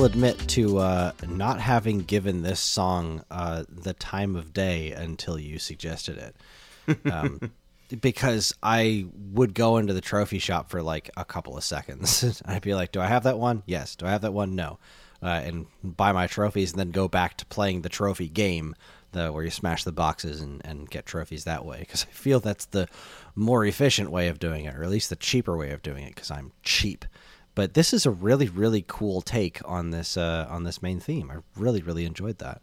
Will 0.00 0.06
admit 0.06 0.38
to 0.48 0.78
uh, 0.78 1.12
not 1.28 1.60
having 1.60 1.98
given 1.98 2.40
this 2.40 2.58
song 2.58 3.22
uh, 3.30 3.64
the 3.68 3.92
time 3.92 4.34
of 4.34 4.54
day 4.54 4.92
until 4.92 5.38
you 5.38 5.58
suggested 5.58 6.16
it. 6.16 6.96
Um, 7.12 7.52
because 8.00 8.54
I 8.62 9.04
would 9.32 9.52
go 9.52 9.76
into 9.76 9.92
the 9.92 10.00
trophy 10.00 10.38
shop 10.38 10.70
for 10.70 10.80
like 10.80 11.10
a 11.18 11.24
couple 11.26 11.54
of 11.54 11.64
seconds. 11.64 12.40
I'd 12.46 12.62
be 12.62 12.74
like, 12.74 12.92
"Do 12.92 13.00
I 13.02 13.08
have 13.08 13.24
that 13.24 13.38
one? 13.38 13.62
Yes. 13.66 13.94
Do 13.94 14.06
I 14.06 14.10
have 14.10 14.22
that 14.22 14.32
one? 14.32 14.56
No." 14.56 14.78
Uh, 15.22 15.42
and 15.44 15.66
buy 15.84 16.12
my 16.12 16.26
trophies, 16.26 16.70
and 16.70 16.80
then 16.80 16.92
go 16.92 17.06
back 17.06 17.36
to 17.36 17.44
playing 17.46 17.82
the 17.82 17.90
trophy 17.90 18.30
game, 18.30 18.74
the 19.12 19.30
where 19.30 19.44
you 19.44 19.50
smash 19.50 19.84
the 19.84 19.92
boxes 19.92 20.40
and, 20.40 20.62
and 20.64 20.88
get 20.88 21.04
trophies 21.04 21.44
that 21.44 21.66
way. 21.66 21.80
Because 21.80 22.06
I 22.08 22.12
feel 22.14 22.40
that's 22.40 22.64
the 22.64 22.88
more 23.34 23.66
efficient 23.66 24.10
way 24.10 24.28
of 24.28 24.38
doing 24.38 24.64
it, 24.64 24.74
or 24.74 24.82
at 24.82 24.88
least 24.88 25.10
the 25.10 25.16
cheaper 25.16 25.58
way 25.58 25.72
of 25.72 25.82
doing 25.82 26.04
it. 26.04 26.14
Because 26.14 26.30
I'm 26.30 26.52
cheap. 26.62 27.04
But 27.54 27.74
this 27.74 27.92
is 27.92 28.06
a 28.06 28.10
really 28.10 28.48
really 28.48 28.84
cool 28.86 29.22
take 29.22 29.60
on 29.64 29.90
this 29.90 30.16
uh, 30.16 30.46
on 30.48 30.64
this 30.64 30.82
main 30.82 31.00
theme. 31.00 31.30
I 31.30 31.38
really 31.58 31.82
really 31.82 32.04
enjoyed 32.04 32.38
that. 32.38 32.62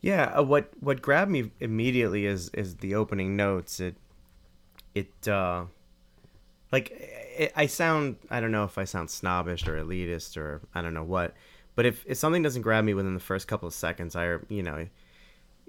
Yeah, 0.00 0.32
uh, 0.36 0.42
what 0.42 0.70
what 0.80 1.02
grabbed 1.02 1.30
me 1.30 1.50
immediately 1.60 2.26
is 2.26 2.50
is 2.50 2.76
the 2.76 2.94
opening 2.94 3.36
notes. 3.36 3.80
It 3.80 3.96
it 4.94 5.28
uh 5.28 5.66
like 6.72 6.90
it, 6.90 7.52
I 7.54 7.66
sound 7.66 8.16
I 8.30 8.40
don't 8.40 8.52
know 8.52 8.64
if 8.64 8.78
I 8.78 8.84
sound 8.84 9.10
snobbish 9.10 9.66
or 9.66 9.76
elitist 9.82 10.36
or 10.36 10.62
I 10.74 10.82
don't 10.82 10.94
know 10.94 11.04
what, 11.04 11.34
but 11.74 11.86
if 11.86 12.04
if 12.06 12.16
something 12.16 12.42
doesn't 12.42 12.62
grab 12.62 12.84
me 12.84 12.94
within 12.94 13.14
the 13.14 13.20
first 13.20 13.46
couple 13.46 13.68
of 13.68 13.74
seconds, 13.74 14.16
I 14.16 14.38
you 14.48 14.62
know 14.62 14.86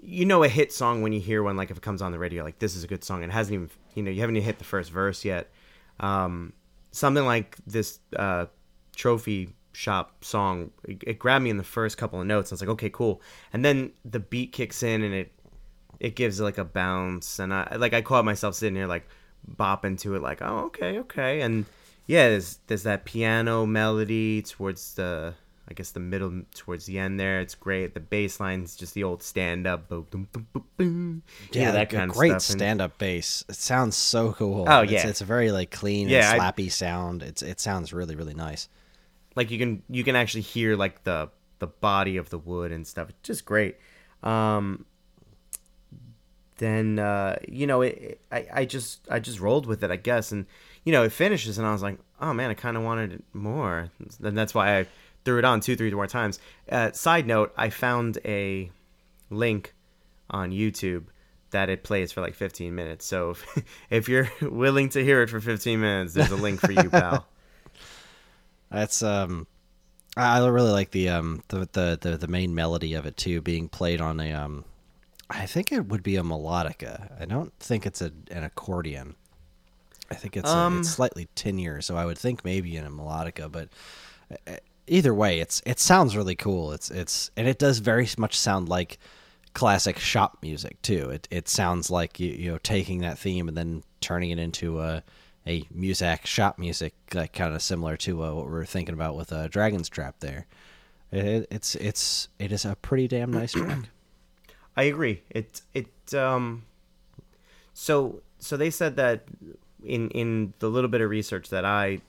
you 0.00 0.24
know 0.24 0.42
a 0.44 0.48
hit 0.48 0.72
song 0.72 1.02
when 1.02 1.12
you 1.12 1.20
hear 1.20 1.42
one 1.42 1.56
like 1.56 1.70
if 1.70 1.76
it 1.76 1.82
comes 1.82 2.00
on 2.00 2.12
the 2.12 2.18
radio 2.18 2.44
like 2.44 2.58
this 2.60 2.76
is 2.76 2.84
a 2.84 2.86
good 2.86 3.02
song 3.02 3.22
it 3.22 3.30
hasn't 3.30 3.54
even 3.54 3.70
you 3.94 4.02
know 4.02 4.10
you 4.10 4.20
haven't 4.20 4.36
even 4.36 4.46
hit 4.46 4.58
the 4.58 4.64
first 4.64 4.90
verse 4.90 5.24
yet 5.24 5.50
um, 6.00 6.52
something 6.98 7.24
like 7.24 7.56
this 7.66 8.00
uh, 8.16 8.46
trophy 8.96 9.54
shop 9.72 10.24
song. 10.24 10.70
It, 10.84 11.02
it, 11.06 11.18
grabbed 11.18 11.44
me 11.44 11.50
in 11.50 11.56
the 11.56 11.64
first 11.64 11.96
couple 11.96 12.20
of 12.20 12.26
notes. 12.26 12.52
I 12.52 12.54
was 12.54 12.60
like 12.60 12.70
okay 12.70 12.90
cool. 12.90 13.22
And 13.52 13.64
then 13.64 13.92
the 14.04 14.20
beat 14.20 14.52
kicks 14.52 14.82
in 14.82 15.02
and 15.02 15.14
it 15.14 15.32
it 16.00 16.16
gives 16.16 16.40
like 16.40 16.58
a 16.58 16.64
bounce. 16.64 17.38
And 17.38 17.54
i 17.54 17.76
like 17.76 17.94
i 17.94 18.02
caught 18.02 18.24
myself 18.24 18.54
sitting 18.54 18.76
here 18.76 18.86
like 18.86 19.08
bopping 19.56 19.98
to 20.00 20.14
it 20.14 20.22
like 20.22 20.42
oh 20.42 20.66
okay 20.66 20.98
okay. 21.00 21.40
And 21.42 21.64
yeah 22.06 22.28
there's 22.30 22.58
there's 22.66 22.82
that 22.82 23.04
piano 23.04 23.66
melody 23.66 24.42
towards 24.42 24.94
the 24.94 25.34
I 25.70 25.74
guess 25.74 25.90
the 25.90 26.00
middle 26.00 26.42
towards 26.54 26.86
the 26.86 26.98
end 26.98 27.20
there. 27.20 27.40
It's 27.40 27.54
great. 27.54 27.92
The 27.92 28.00
bass 28.00 28.40
line's 28.40 28.74
just 28.74 28.94
the 28.94 29.04
old 29.04 29.22
stand 29.22 29.66
up. 29.66 29.88
Boom, 29.88 30.06
boom, 30.10 30.48
boom, 30.76 31.22
yeah, 31.52 31.72
that 31.72 31.90
kind 31.90 32.10
of 32.10 32.16
great 32.16 32.40
stand 32.40 32.80
up 32.80 32.96
bass. 32.96 33.44
It 33.48 33.56
sounds 33.56 33.94
so 33.94 34.32
cool. 34.32 34.64
Oh 34.66 34.80
yeah, 34.80 35.00
it's, 35.00 35.04
it's 35.04 35.20
a 35.20 35.26
very 35.26 35.52
like 35.52 35.70
clean 35.70 36.08
yeah, 36.08 36.32
and 36.32 36.40
slappy 36.40 36.66
I, 36.66 36.68
sound. 36.68 37.22
It's 37.22 37.42
it 37.42 37.60
sounds 37.60 37.92
really 37.92 38.16
really 38.16 38.34
nice. 38.34 38.68
Like 39.36 39.50
you 39.50 39.58
can 39.58 39.82
you 39.90 40.04
can 40.04 40.16
actually 40.16 40.40
hear 40.40 40.74
like 40.74 41.04
the 41.04 41.28
the 41.58 41.66
body 41.66 42.16
of 42.16 42.30
the 42.30 42.38
wood 42.38 42.72
and 42.72 42.86
stuff. 42.86 43.10
It's 43.10 43.18
just 43.22 43.44
great. 43.44 43.76
Um, 44.22 44.86
then 46.58 46.98
uh, 46.98 47.36
you 47.46 47.66
know 47.66 47.82
it, 47.82 48.20
I 48.32 48.46
I 48.52 48.64
just 48.64 49.06
I 49.10 49.20
just 49.20 49.40
rolled 49.40 49.66
with 49.66 49.82
it 49.82 49.90
I 49.90 49.96
guess 49.96 50.32
and 50.32 50.46
you 50.84 50.92
know 50.92 51.04
it 51.04 51.12
finishes 51.12 51.58
and 51.58 51.66
I 51.66 51.72
was 51.72 51.82
like 51.82 51.98
oh 52.20 52.32
man 52.32 52.50
I 52.50 52.54
kind 52.54 52.76
of 52.76 52.82
wanted 52.82 53.22
more 53.32 53.90
and 54.22 54.36
that's 54.36 54.54
why 54.54 54.80
I 54.80 54.86
threw 55.28 55.38
it 55.38 55.44
on 55.44 55.60
two, 55.60 55.76
three 55.76 55.90
more 55.90 56.06
times. 56.06 56.40
Uh, 56.72 56.90
side 56.92 57.26
note: 57.26 57.52
I 57.54 57.68
found 57.68 58.16
a 58.24 58.70
link 59.28 59.74
on 60.30 60.52
YouTube 60.52 61.04
that 61.50 61.68
it 61.68 61.84
plays 61.84 62.12
for 62.12 62.22
like 62.22 62.34
15 62.34 62.74
minutes. 62.74 63.04
So 63.04 63.30
if, 63.30 63.64
if 63.90 64.08
you're 64.08 64.30
willing 64.40 64.88
to 64.90 65.04
hear 65.04 65.20
it 65.20 65.28
for 65.28 65.38
15 65.38 65.80
minutes, 65.80 66.14
there's 66.14 66.30
a 66.30 66.36
link 66.36 66.60
for 66.60 66.72
you, 66.72 66.88
pal. 66.90 67.26
That's 68.70 69.02
um, 69.02 69.46
I 70.16 70.46
really 70.46 70.70
like 70.70 70.92
the 70.92 71.10
um 71.10 71.42
the, 71.48 71.68
the 71.72 71.98
the 72.00 72.16
the 72.16 72.28
main 72.28 72.54
melody 72.54 72.94
of 72.94 73.04
it 73.04 73.18
too, 73.18 73.42
being 73.42 73.68
played 73.68 74.00
on 74.00 74.20
a 74.20 74.32
um, 74.32 74.64
I 75.28 75.44
think 75.44 75.72
it 75.72 75.88
would 75.88 76.02
be 76.02 76.16
a 76.16 76.22
melodica. 76.22 77.20
I 77.20 77.26
don't 77.26 77.52
think 77.60 77.84
it's 77.84 78.00
a 78.00 78.12
an 78.30 78.44
accordion. 78.44 79.14
I 80.10 80.14
think 80.14 80.38
it's, 80.38 80.48
um, 80.48 80.76
a, 80.76 80.78
it's 80.80 80.88
slightly 80.88 81.28
tinier, 81.34 81.82
so 81.82 81.94
I 81.94 82.06
would 82.06 82.16
think 82.16 82.42
maybe 82.42 82.74
in 82.78 82.86
a 82.86 82.90
melodica, 82.90 83.52
but 83.52 83.68
uh, 84.46 84.56
either 84.88 85.14
way, 85.14 85.40
it's 85.40 85.62
it 85.66 85.78
sounds 85.78 86.16
really 86.16 86.36
cool. 86.36 86.72
It's 86.72 86.90
it's 86.90 87.30
and 87.36 87.48
it 87.48 87.58
does 87.58 87.78
very 87.78 88.08
much 88.18 88.38
sound 88.38 88.68
like 88.68 88.98
classic 89.54 89.98
shop 89.98 90.38
music 90.42 90.80
too. 90.82 91.10
It 91.10 91.28
it 91.30 91.48
sounds 91.48 91.90
like 91.90 92.20
you 92.20 92.30
you 92.30 92.52
know 92.52 92.58
taking 92.58 93.00
that 93.00 93.18
theme 93.18 93.48
and 93.48 93.56
then 93.56 93.82
turning 94.00 94.30
it 94.30 94.38
into 94.38 94.80
a 94.80 95.02
a 95.46 95.62
Muzak 95.74 96.26
shop 96.26 96.58
music, 96.58 96.94
like 97.14 97.32
kind 97.32 97.54
of 97.54 97.62
similar 97.62 97.96
to 97.98 98.22
uh, 98.22 98.34
what 98.34 98.50
we 98.50 98.56
are 98.58 98.64
thinking 98.64 98.94
about 98.94 99.16
with 99.16 99.32
uh, 99.32 99.48
Dragon's 99.48 99.88
Trap. 99.88 100.16
There, 100.20 100.46
it, 101.10 101.46
it's 101.50 101.74
it's 101.76 102.28
it 102.38 102.52
is 102.52 102.64
a 102.64 102.76
pretty 102.76 103.08
damn 103.08 103.32
nice 103.32 103.52
track. 103.52 103.88
I 104.76 104.84
agree. 104.84 105.22
It 105.30 105.62
it 105.74 106.14
um. 106.14 106.64
So 107.72 108.22
so 108.38 108.56
they 108.56 108.70
said 108.70 108.96
that 108.96 109.24
in 109.84 110.10
in 110.10 110.52
the 110.58 110.68
little 110.68 110.90
bit 110.90 111.00
of 111.00 111.10
research 111.10 111.48
that 111.48 111.64
I 111.64 112.00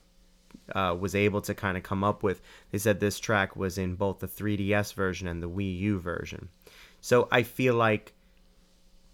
uh, 0.76 0.96
was 0.96 1.16
able 1.16 1.42
to 1.42 1.54
kind 1.54 1.78
of 1.78 1.84
come 1.84 2.04
up 2.04 2.24
with. 2.24 2.42
They 2.72 2.78
said 2.78 3.00
this 3.00 3.20
track 3.20 3.56
was 3.56 3.78
in 3.78 3.96
both 3.96 4.20
the 4.20 4.28
3DS 4.28 4.94
version 4.94 5.28
and 5.28 5.42
the 5.42 5.50
Wii 5.50 5.78
U 5.80 6.00
version. 6.00 6.50
So 7.02 7.28
I 7.32 7.44
feel 7.44 7.76
like 7.76 8.14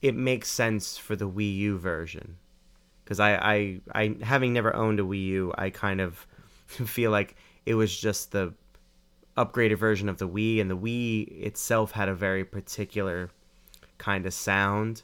it 0.01 0.15
makes 0.15 0.49
sense 0.49 0.97
for 0.97 1.15
the 1.15 1.29
Wii 1.29 1.55
U 1.57 1.77
version 1.77 2.37
because 3.03 3.19
I, 3.19 3.35
I, 3.35 3.81
I, 3.93 4.15
having 4.23 4.53
never 4.53 4.75
owned 4.75 4.99
a 4.99 5.03
Wii 5.03 5.25
U, 5.25 5.53
I 5.57 5.69
kind 5.69 6.01
of 6.01 6.25
feel 6.67 7.11
like 7.11 7.35
it 7.65 7.75
was 7.75 7.97
just 7.97 8.31
the 8.31 8.53
upgraded 9.37 9.77
version 9.77 10.09
of 10.09 10.17
the 10.17 10.27
Wii, 10.27 10.61
and 10.61 10.71
the 10.71 10.77
Wii 10.77 11.43
itself 11.43 11.91
had 11.91 12.09
a 12.09 12.15
very 12.15 12.43
particular 12.43 13.29
kind 13.97 14.25
of 14.25 14.33
sound. 14.33 15.03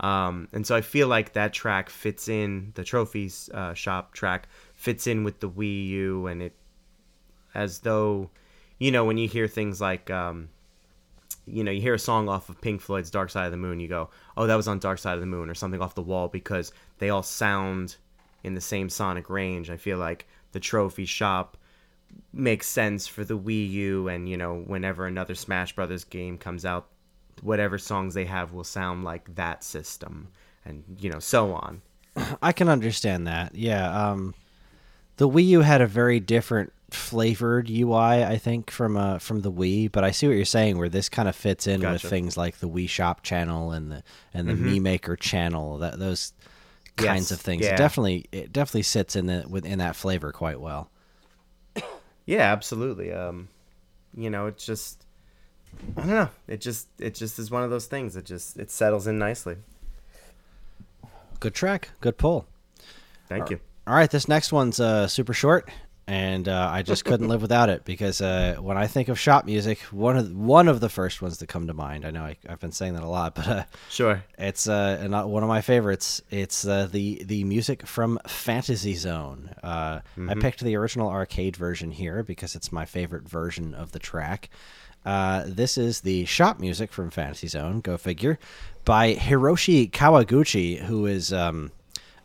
Um, 0.00 0.48
and 0.52 0.66
so 0.66 0.76
I 0.76 0.82
feel 0.82 1.08
like 1.08 1.32
that 1.32 1.52
track 1.52 1.88
fits 1.88 2.28
in 2.28 2.72
the 2.74 2.84
trophies 2.84 3.48
uh, 3.52 3.74
shop 3.74 4.12
track 4.12 4.48
fits 4.76 5.06
in 5.06 5.24
with 5.24 5.40
the 5.40 5.50
Wii 5.50 5.88
U, 5.88 6.26
and 6.28 6.42
it 6.42 6.54
as 7.54 7.80
though 7.80 8.30
you 8.78 8.92
know 8.92 9.04
when 9.04 9.18
you 9.18 9.26
hear 9.26 9.48
things 9.48 9.80
like 9.80 10.10
um, 10.10 10.50
you 11.46 11.64
know 11.64 11.72
you 11.72 11.80
hear 11.80 11.94
a 11.94 11.98
song 11.98 12.28
off 12.28 12.48
of 12.48 12.60
Pink 12.60 12.80
Floyd's 12.80 13.10
Dark 13.10 13.30
Side 13.30 13.46
of 13.46 13.50
the 13.50 13.56
Moon, 13.56 13.80
you 13.80 13.88
go, 13.88 14.10
oh 14.36 14.46
that 14.46 14.54
was 14.54 14.68
on 14.68 14.78
Dark 14.78 14.98
Side 14.98 15.14
of 15.14 15.20
the 15.20 15.26
Moon 15.26 15.50
or 15.50 15.54
something 15.54 15.80
off 15.80 15.94
the 15.94 16.02
wall 16.02 16.28
because 16.28 16.72
they 16.98 17.10
all 17.10 17.22
sound 17.22 17.96
in 18.44 18.54
the 18.54 18.60
same 18.60 18.88
sonic 18.88 19.28
range. 19.28 19.70
I 19.70 19.76
feel 19.76 19.98
like 19.98 20.26
the 20.52 20.60
trophy 20.60 21.06
shop 21.06 21.56
makes 22.32 22.66
sense 22.66 23.06
for 23.06 23.24
the 23.24 23.38
Wii 23.38 23.70
U, 23.70 24.08
and 24.08 24.28
you 24.28 24.36
know 24.36 24.58
whenever 24.66 25.06
another 25.06 25.34
Smash 25.34 25.74
Brothers 25.74 26.04
game 26.04 26.38
comes 26.38 26.64
out, 26.64 26.86
whatever 27.42 27.78
songs 27.78 28.14
they 28.14 28.26
have 28.26 28.52
will 28.52 28.64
sound 28.64 29.04
like 29.04 29.34
that 29.34 29.64
system, 29.64 30.28
and 30.64 30.84
you 31.00 31.10
know 31.10 31.18
so 31.18 31.54
on. 31.54 31.80
I 32.42 32.52
can 32.52 32.68
understand 32.68 33.26
that. 33.26 33.54
Yeah. 33.54 34.10
Um, 34.10 34.34
the 35.16 35.28
Wii 35.28 35.46
U 35.46 35.60
had 35.60 35.80
a 35.80 35.86
very 35.86 36.20
different 36.20 36.72
flavored 36.90 37.68
UI, 37.68 38.24
I 38.24 38.38
think, 38.38 38.70
from 38.70 38.96
uh 38.96 39.18
from 39.18 39.40
the 39.42 39.52
Wii. 39.52 39.90
But 39.90 40.04
I 40.04 40.10
see 40.10 40.26
what 40.26 40.36
you're 40.36 40.44
saying, 40.44 40.78
where 40.78 40.88
this 40.88 41.08
kind 41.08 41.28
of 41.28 41.36
fits 41.36 41.66
in 41.66 41.80
gotcha. 41.80 41.92
with 41.94 42.02
things 42.02 42.36
like 42.36 42.58
the 42.58 42.68
Wii 42.68 42.88
Shop 42.88 43.22
channel 43.22 43.72
and 43.72 43.90
the 43.90 44.02
and 44.32 44.48
the 44.48 44.52
mm-hmm. 44.52 44.68
Mii 44.68 44.80
Maker 44.80 45.16
channel. 45.16 45.78
That 45.78 45.98
those 45.98 46.32
kinds 46.96 47.30
yes. 47.30 47.32
of 47.32 47.40
things. 47.40 47.64
Yeah. 47.64 47.74
It 47.74 47.78
definitely 47.78 48.26
it 48.32 48.52
definitely 48.52 48.82
sits 48.82 49.16
in 49.16 49.26
the 49.26 49.44
within 49.48 49.78
that 49.78 49.96
flavor 49.96 50.32
quite 50.32 50.60
well. 50.60 50.90
Yeah, 52.28 52.50
absolutely. 52.50 53.12
Um, 53.12 53.50
you 54.16 54.30
know, 54.30 54.46
it's 54.46 54.66
just 54.66 55.06
I 55.96 56.00
don't 56.00 56.10
know. 56.10 56.28
It 56.48 56.60
just 56.60 56.88
it 56.98 57.14
just 57.14 57.38
is 57.38 57.52
one 57.52 57.62
of 57.62 57.70
those 57.70 57.86
things. 57.86 58.16
It 58.16 58.24
just 58.24 58.58
it 58.58 58.68
settles 58.68 59.06
in 59.06 59.16
nicely. 59.16 59.58
Good 61.38 61.54
track. 61.54 61.90
Good 62.00 62.18
pull. 62.18 62.48
Thank 63.28 63.50
you. 63.50 63.60
All 63.86 63.94
right, 63.94 64.10
this 64.10 64.26
next 64.26 64.52
one's 64.52 64.80
uh, 64.80 65.06
super 65.06 65.32
short, 65.32 65.70
and 66.08 66.48
uh, 66.48 66.70
I 66.72 66.82
just 66.82 67.04
couldn't 67.06 67.28
live 67.28 67.40
without 67.40 67.68
it 67.68 67.84
because 67.84 68.20
uh, 68.20 68.56
when 68.58 68.76
I 68.76 68.88
think 68.88 69.08
of 69.08 69.18
shop 69.18 69.44
music, 69.44 69.78
one 69.92 70.16
of 70.16 70.34
one 70.34 70.66
of 70.66 70.80
the 70.80 70.88
first 70.88 71.22
ones 71.22 71.38
that 71.38 71.46
come 71.46 71.68
to 71.68 71.74
mind. 71.74 72.04
I 72.04 72.10
know 72.10 72.24
I, 72.24 72.36
have 72.48 72.58
been 72.58 72.72
saying 72.72 72.94
that 72.94 73.04
a 73.04 73.08
lot, 73.08 73.34
but 73.36 73.46
uh, 73.46 73.64
sure, 73.88 74.24
it's 74.38 74.68
uh, 74.68 75.06
not 75.06 75.28
one 75.28 75.44
of 75.44 75.48
my 75.48 75.60
favorites. 75.60 76.20
It's 76.30 76.66
uh, 76.66 76.88
the 76.90 77.22
the 77.24 77.44
music 77.44 77.86
from 77.86 78.18
Fantasy 78.26 78.94
Zone. 78.94 79.50
Mm-hmm. 79.62 80.30
I 80.30 80.34
picked 80.34 80.64
the 80.64 80.76
original 80.76 81.08
arcade 81.08 81.54
version 81.54 81.92
here 81.92 82.24
because 82.24 82.56
it's 82.56 82.72
my 82.72 82.86
favorite 82.86 83.28
version 83.28 83.72
of 83.72 83.92
the 83.92 84.00
track. 84.00 84.50
this 85.04 85.78
is 85.78 86.00
the 86.00 86.24
shop 86.24 86.58
music 86.58 86.92
from 86.92 87.10
Fantasy 87.10 87.46
Zone. 87.46 87.82
Go 87.82 87.96
figure, 87.96 88.40
by 88.84 89.14
Hiroshi 89.14 89.88
Kawaguchi, 89.92 90.78
who 90.78 91.06
is. 91.06 91.32
Um, 91.32 91.70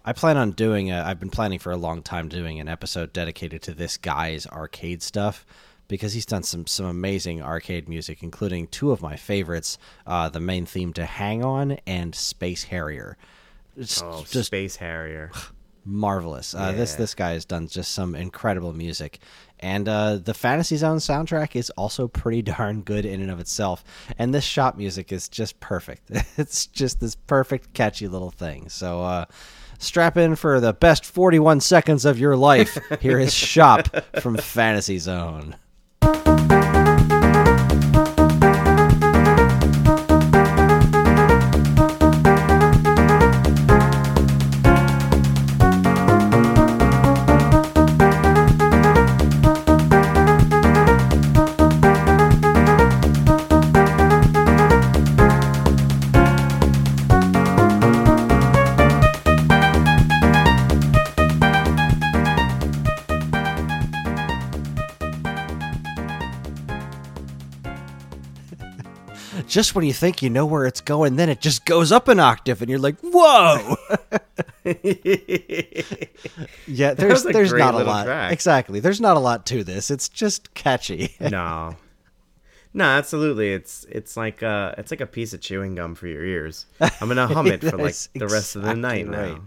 I 0.04 0.14
plan 0.14 0.38
on 0.38 0.52
doing 0.52 0.92
a, 0.92 1.04
I've 1.04 1.20
been 1.20 1.30
planning 1.30 1.60
for 1.60 1.72
a 1.72 1.78
long 1.78 2.02
time 2.02 2.28
doing 2.28 2.60
an 2.60 2.68
episode 2.68 3.14
dedicated 3.14 3.62
to 3.64 3.74
this 3.74 3.98
guy's 3.98 4.48
arcade 4.48 5.04
stuff 5.04 5.46
because 5.88 6.14
he's 6.14 6.26
done 6.26 6.44
some 6.44 6.66
some 6.68 6.86
amazing 6.86 7.42
arcade 7.42 7.88
music, 7.90 8.24
including 8.24 8.68
two 8.68 8.92
of 8.92 9.02
my 9.02 9.16
favorites, 9.16 9.78
uh, 10.08 10.30
the 10.30 10.40
main 10.40 10.66
theme 10.66 10.94
to 10.94 11.06
Hang 11.06 11.44
On 11.44 11.78
and 11.86 12.16
Space 12.16 12.64
Harrier. 12.64 13.18
It's 13.78 14.02
oh, 14.02 14.24
just 14.28 14.48
Space 14.48 14.78
Harrier. 14.78 15.32
marvelous. 15.86 16.54
Uh, 16.54 16.72
This 16.72 16.96
this 16.96 17.14
guy 17.14 17.32
has 17.32 17.46
done 17.46 17.68
just 17.68 17.92
some 17.94 18.16
incredible 18.16 18.74
music, 18.74 19.20
and 19.60 19.88
uh, 19.88 20.16
the 20.18 20.34
Fantasy 20.34 20.78
Zone 20.78 20.98
soundtrack 20.98 21.56
is 21.56 21.70
also 21.72 22.08
pretty 22.08 22.42
darn 22.54 22.82
good 22.82 23.06
in 23.06 23.22
and 23.22 23.30
of 23.30 23.40
itself. 23.40 23.84
And 24.18 24.34
this 24.34 24.44
shop 24.44 24.78
music 24.78 25.12
is 25.12 25.28
just 25.30 25.60
perfect. 25.60 26.10
it's 26.38 26.66
just 26.66 27.00
this 27.00 27.16
perfect, 27.16 27.74
catchy 27.74 28.08
little 28.08 28.32
thing. 28.32 28.70
So. 28.70 29.26
Strap 29.82 30.16
in 30.16 30.36
for 30.36 30.60
the 30.60 30.74
best 30.74 31.04
41 31.06 31.60
seconds 31.60 32.06
of 32.06 32.20
your 32.20 32.36
life. 32.38 32.78
Here 33.00 33.18
is 33.18 33.34
Shop 33.34 33.88
from 34.22 34.38
Fantasy 34.38 35.00
Zone. 35.00 35.56
Just 69.52 69.76
when 69.76 69.86
you 69.86 69.94
think 69.94 70.22
you 70.22 70.30
know 70.30 70.46
where 70.46 70.66
it's 70.66 70.80
going, 70.80 71.18
then 71.18 71.30
it 71.30 71.42
just 71.42 71.66
goes 71.66 71.92
up 71.92 72.08
an 72.08 72.20
octave, 72.20 72.62
and 72.62 72.70
you're 72.70 72.80
like, 72.80 72.96
"Whoa!" 73.02 73.76
yeah, 76.66 76.94
there's 76.94 77.26
a 77.26 77.30
there's 77.30 77.54
not 77.54 77.76
a 77.76 77.84
lot. 77.84 78.06
track. 78.06 78.32
Exactly, 78.32 78.80
there's 78.80 79.02
not 79.02 79.18
a 79.18 79.20
lot 79.20 79.46
to 79.48 79.64
this. 79.64 79.92
It's 79.92 80.08
just 80.08 80.54
catchy. 80.54 81.16
no. 81.20 81.76
No, 82.74 82.86
absolutely. 82.86 83.52
It's 83.52 83.86
it's 83.90 84.16
like 84.16 84.42
uh 84.42 84.76
it's 84.78 84.92
like 84.92 85.02
a 85.02 85.06
piece 85.06 85.34
of 85.34 85.42
chewing 85.42 85.76
gum 85.76 85.94
for 85.94 86.08
your 86.08 86.24
ears. 86.24 86.68
I'm 86.80 87.10
gonna 87.10 87.28
hum 87.28 87.48
it 87.48 87.62
for 87.70 87.78
like 87.78 87.96
the 88.16 88.28
rest 88.28 88.56
of 88.56 88.62
the 88.62 88.76
night 88.76 89.08
exactly 89.08 89.26
now. 89.26 89.42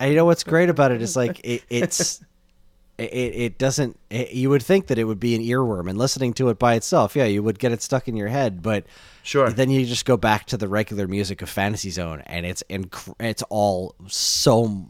and 0.00 0.10
you 0.10 0.16
know 0.16 0.24
what's 0.24 0.44
great 0.44 0.70
about 0.70 0.90
it 0.90 1.02
is 1.02 1.14
like 1.14 1.40
it, 1.44 1.62
it's. 1.68 2.24
It, 2.98 3.04
it 3.04 3.58
doesn't. 3.58 3.98
It, 4.10 4.32
you 4.32 4.50
would 4.50 4.62
think 4.62 4.86
that 4.88 4.98
it 4.98 5.04
would 5.04 5.18
be 5.18 5.34
an 5.34 5.42
earworm, 5.42 5.88
and 5.88 5.98
listening 5.98 6.34
to 6.34 6.50
it 6.50 6.58
by 6.58 6.74
itself, 6.74 7.16
yeah, 7.16 7.24
you 7.24 7.42
would 7.42 7.58
get 7.58 7.72
it 7.72 7.82
stuck 7.82 8.06
in 8.06 8.16
your 8.16 8.28
head. 8.28 8.62
But 8.62 8.84
Sure. 9.22 9.50
then 9.50 9.70
you 9.70 9.84
just 9.86 10.04
go 10.04 10.16
back 10.16 10.46
to 10.46 10.56
the 10.56 10.68
regular 10.68 11.08
music 11.08 11.42
of 11.42 11.48
Fantasy 11.48 11.90
Zone, 11.90 12.22
and 12.26 12.44
it's 12.46 12.62
inc- 12.68 13.14
it's 13.18 13.42
all 13.48 13.94
so 14.08 14.86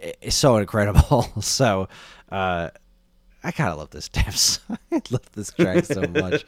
it's 0.00 0.36
so 0.36 0.56
incredible. 0.56 1.22
so, 1.40 1.88
uh, 2.30 2.70
I 3.44 3.50
kind 3.50 3.70
of 3.70 3.78
love 3.78 3.90
this 3.90 4.08
damn 4.08 4.30
song. 4.32 4.78
I 4.92 5.02
love 5.10 5.30
this 5.32 5.52
track 5.52 5.84
so 5.84 6.02
much. 6.02 6.44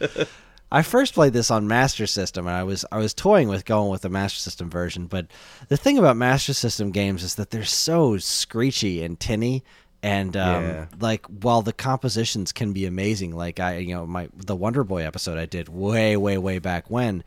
I 0.73 0.83
first 0.83 1.15
played 1.15 1.33
this 1.33 1.51
on 1.51 1.69
Master 1.69 2.07
System, 2.07 2.47
and 2.47 2.57
I 2.57 2.63
was 2.65 2.85
I 2.91 2.99
was 2.99 3.15
toying 3.15 3.49
with 3.49 3.65
going 3.65 3.91
with 3.91 4.03
the 4.03 4.09
Master 4.09 4.39
System 4.39 4.71
version. 4.71 5.07
But 5.07 5.27
the 5.69 5.77
thing 5.77 5.99
about 5.99 6.17
Master 6.17 6.55
System 6.55 6.91
games 6.91 7.23
is 7.23 7.35
that 7.35 7.51
they're 7.51 7.65
so 7.65 8.17
screechy 8.19 9.03
and 9.05 9.19
tinny, 9.21 9.63
and 10.05 10.37
um, 10.37 10.65
Yeah. 10.65 10.87
like 11.01 11.27
while 11.27 11.63
the 11.63 11.73
compositions 11.73 12.53
can 12.53 12.73
be 12.73 12.87
amazing, 12.87 13.35
like 13.35 13.59
I 13.59 13.79
you 13.79 13.95
know 13.95 14.07
my 14.07 14.29
the 14.37 14.55
Wonder 14.55 14.85
Boy 14.85 15.05
episode 15.05 15.39
I 15.39 15.47
did 15.47 15.69
way 15.69 16.17
way 16.17 16.39
way 16.39 16.59
back 16.61 16.91
when 16.91 17.25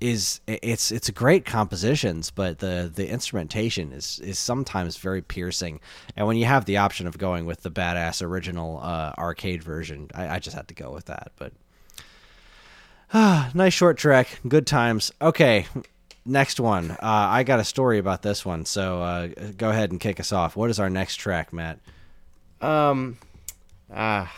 is 0.00 0.40
it's 0.46 0.90
it's 0.90 1.08
great 1.10 1.44
compositions, 1.46 2.30
but 2.30 2.58
the 2.58 2.90
the 2.94 3.08
instrumentation 3.08 3.92
is 3.92 4.18
is 4.20 4.38
sometimes 4.38 4.96
very 4.96 5.22
piercing. 5.22 5.80
And 6.16 6.26
when 6.26 6.36
you 6.36 6.46
have 6.46 6.64
the 6.64 6.78
option 6.78 7.06
of 7.06 7.16
going 7.16 7.46
with 7.46 7.62
the 7.62 7.70
badass 7.70 8.20
original 8.22 8.80
uh, 8.82 9.12
arcade 9.16 9.62
version, 9.62 10.10
I, 10.14 10.36
I 10.36 10.38
just 10.40 10.56
had 10.56 10.68
to 10.68 10.74
go 10.74 10.90
with 10.92 11.04
that. 11.06 11.32
But 11.36 11.52
ah, 13.12 13.50
nice 13.54 13.72
short 13.72 13.96
track, 13.96 14.40
good 14.46 14.66
times. 14.66 15.12
Okay, 15.22 15.66
next 16.26 16.60
one. 16.60 16.90
Uh, 16.90 16.96
I 17.02 17.42
got 17.44 17.60
a 17.60 17.64
story 17.64 17.98
about 17.98 18.22
this 18.22 18.44
one, 18.44 18.64
so 18.64 19.00
uh, 19.02 19.28
go 19.56 19.70
ahead 19.70 19.90
and 19.90 20.00
kick 20.00 20.20
us 20.20 20.32
off. 20.32 20.56
What 20.56 20.70
is 20.70 20.80
our 20.80 20.90
next 20.90 21.16
track, 21.16 21.52
Matt? 21.52 21.78
Um, 22.64 23.18
ah, 23.92 24.32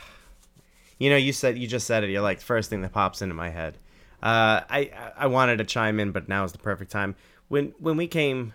you 0.98 1.10
know, 1.10 1.16
you 1.16 1.32
said 1.32 1.58
you 1.58 1.66
just 1.66 1.86
said 1.86 2.04
it. 2.04 2.10
You're 2.10 2.22
like 2.22 2.40
first 2.40 2.70
thing 2.70 2.82
that 2.82 2.92
pops 2.92 3.22
into 3.22 3.34
my 3.34 3.50
head. 3.50 3.78
Uh, 4.22 4.62
I 4.68 4.90
I 5.16 5.26
wanted 5.26 5.58
to 5.58 5.64
chime 5.64 6.00
in, 6.00 6.12
but 6.12 6.28
now 6.28 6.44
is 6.44 6.52
the 6.52 6.58
perfect 6.58 6.90
time. 6.90 7.14
When 7.48 7.72
when 7.78 7.96
we 7.96 8.08
came, 8.08 8.54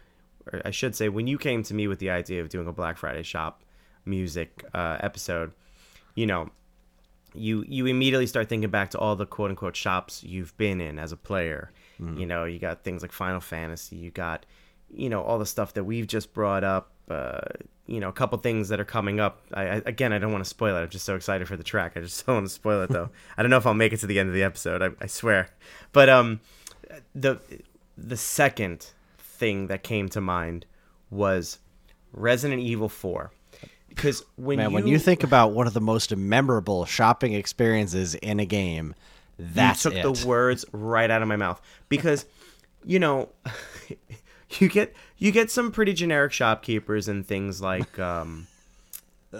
or 0.52 0.62
I 0.66 0.72
should 0.72 0.96
say, 0.96 1.08
when 1.10 1.28
you 1.28 1.38
came 1.38 1.64
to 1.64 1.74
me 1.74 1.88
with 1.88 2.00
the 2.00 2.10
idea 2.10 2.42
of 2.42 2.50
doing 2.50 2.68
a 2.68 2.74
Black 2.74 2.98
Friday 2.98 3.24
shop 3.24 3.64
music 4.06 4.66
uh, 4.74 4.98
episode, 5.00 5.54
you 6.16 6.26
know, 6.26 6.50
you 7.34 7.64
you 7.68 7.86
immediately 7.86 8.28
start 8.28 8.50
thinking 8.50 8.70
back 8.70 8.90
to 8.92 9.00
all 9.00 9.16
the 9.16 9.26
quote 9.26 9.52
unquote 9.52 9.76
shops 9.76 10.24
you've 10.24 10.56
been 10.58 10.82
in 10.82 11.00
as 11.00 11.12
a 11.12 11.18
player. 11.18 11.72
You 12.18 12.26
know, 12.26 12.46
you 12.46 12.58
got 12.58 12.84
things 12.84 13.04
like 13.04 13.12
Final 13.12 13.40
Fantasy, 13.40 13.96
you 13.96 14.10
got 14.10 14.48
you 14.90 15.08
know 15.08 15.22
all 15.22 15.38
the 15.40 15.46
stuff 15.46 15.74
that 15.76 15.84
we've 15.84 16.08
just 16.08 16.34
brought 16.34 16.64
up. 16.64 16.92
Uh, 17.12 17.42
you 17.88 18.00
know, 18.00 18.10
a 18.10 18.14
couple 18.14 18.38
things 18.38 18.70
that 18.70 18.80
are 18.80 18.86
coming 18.86 19.20
up. 19.20 19.42
I, 19.54 19.64
I 19.64 19.82
again, 19.86 20.14
I 20.14 20.18
don't 20.20 20.32
want 20.32 20.44
to 20.44 20.50
spoil 20.50 20.76
it. 20.78 20.82
I'm 20.82 20.90
just 20.90 21.06
so 21.06 21.16
excited 21.16 21.48
for 21.48 21.58
the 21.58 21.64
track. 21.64 21.94
I 21.96 22.02
just 22.02 22.26
don't 22.26 22.36
want 22.36 22.48
to 22.48 22.54
spoil 22.54 22.82
it 22.84 22.90
though. 22.90 23.10
I 23.38 23.44
don't 23.44 23.50
know 23.50 23.58
if 23.58 23.66
I'll 23.66 23.74
make 23.74 23.94
it 23.94 24.00
to 24.02 24.08
the 24.08 24.20
end 24.20 24.30
of 24.30 24.36
the 24.36 24.44
episode. 24.44 24.82
I, 24.82 24.90
I 25.02 25.08
swear. 25.08 25.50
But 25.92 26.10
um, 26.10 26.40
the 27.14 27.40
the 27.98 28.18
second 28.18 28.92
thing 29.18 29.68
that 29.68 29.84
came 29.84 30.10
to 30.10 30.22
mind 30.22 30.66
was 31.10 31.60
Resident 32.14 32.62
Evil 32.62 32.90
Four. 32.90 33.32
Because 33.90 34.24
when 34.38 34.58
Man, 34.58 34.70
you, 34.70 34.76
when 34.76 34.88
you 34.88 34.98
think 34.98 35.24
about 35.24 35.52
one 35.52 35.68
of 35.68 35.74
the 35.74 35.82
most 35.82 36.16
memorable 36.16 36.86
shopping 36.86 37.34
experiences 37.34 38.16
in 38.16 38.40
a 38.40 38.46
game, 38.46 38.96
that 39.38 39.78
took 39.78 39.94
it. 39.94 40.04
the 40.04 40.26
words 40.26 40.64
right 40.72 41.10
out 41.10 41.22
of 41.22 41.28
my 41.28 41.36
mouth 41.36 41.62
because 41.90 42.26
you 42.86 43.00
know 43.00 43.30
you 44.60 44.70
get 44.70 44.94
you 45.18 45.32
get 45.32 45.52
some 45.52 45.72
pretty 45.72 45.94
generic 45.94 46.32
shopkeepers 46.32 47.08
and 47.08 47.26
things 47.26 47.62
like 47.62 48.00
um 48.00 48.48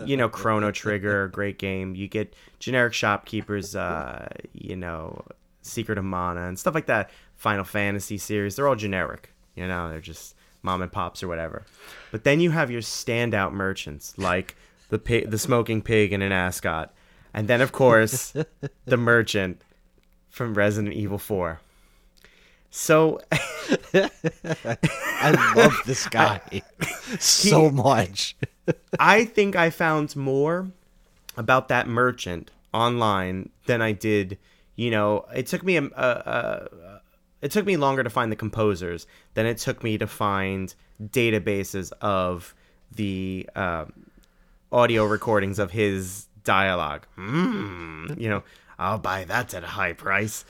you 0.06 0.16
know 0.16 0.30
chrono 0.30 0.72
trigger 0.72 1.28
great 1.34 1.58
game. 1.58 1.96
You 1.96 2.08
get 2.08 2.34
generic 2.60 2.94
shopkeepers 2.94 3.76
uh 3.76 4.28
you 4.54 4.76
know 4.76 5.24
secret 5.62 5.98
of 5.98 6.06
mana 6.06 6.48
and 6.48 6.58
stuff 6.58 6.74
like 6.76 6.88
that. 6.88 7.10
Final 7.36 7.64
fantasy 7.64 8.18
series. 8.18 8.56
They're 8.56 8.68
all 8.68 8.76
generic 8.76 9.32
you 9.56 9.68
know 9.68 9.90
they're 9.90 10.00
just 10.00 10.36
mom 10.64 10.82
and 10.82 10.92
pops 10.92 11.24
or 11.24 11.28
whatever. 11.28 11.66
But 12.12 12.24
then 12.24 12.40
you 12.40 12.52
have 12.52 12.72
your 12.72 12.82
standout 12.82 13.52
merchants 13.52 14.18
like 14.18 14.56
the 14.90 15.00
pi- 15.00 15.26
the 15.28 15.38
smoking 15.38 15.82
pig 15.82 16.14
and 16.14 16.24
an 16.24 16.32
ascot. 16.32 16.94
And 17.34 17.48
then 17.48 17.62
of 17.62 17.72
course 17.72 18.34
the 18.86 18.98
merchant 18.98 19.62
from 20.30 20.54
Resident 20.54 20.94
Evil 20.94 21.18
4. 21.18 21.60
So 22.72 23.20
I 23.94 25.54
love 25.56 25.74
this 25.86 26.08
guy 26.08 26.62
so 27.20 27.70
much. 27.70 28.36
I 28.98 29.26
think 29.26 29.58
I 29.58 29.70
found 29.70 30.16
more 30.16 30.72
about 31.36 31.68
that 31.68 31.88
merchant 31.88 32.50
online 32.74 33.50
than 33.66 33.82
I 33.82 33.92
did. 33.92 34.38
You 34.78 34.90
know, 34.90 35.26
it 35.36 35.48
took 35.48 35.64
me 35.64 35.76
a, 35.76 35.84
a, 35.84 35.90
a 35.98 37.02
it 37.42 37.52
took 37.52 37.66
me 37.66 37.76
longer 37.76 38.04
to 38.04 38.10
find 38.10 38.32
the 38.32 38.38
composers 38.38 39.06
than 39.34 39.46
it 39.46 39.58
took 39.58 39.84
me 39.84 39.98
to 39.98 40.08
find 40.08 40.74
databases 41.04 41.92
of 42.00 42.56
the 42.96 43.50
um, 43.56 43.92
audio 44.72 45.06
recordings 45.06 45.60
of 45.60 45.72
his 45.72 46.28
dialogue. 46.46 47.06
Mm, 47.18 48.20
you 48.20 48.30
know, 48.30 48.44
I'll 48.80 49.00
buy 49.00 49.26
that 49.26 49.54
at 49.54 49.64
a 49.64 49.68
high 49.68 49.94
price. 49.94 50.46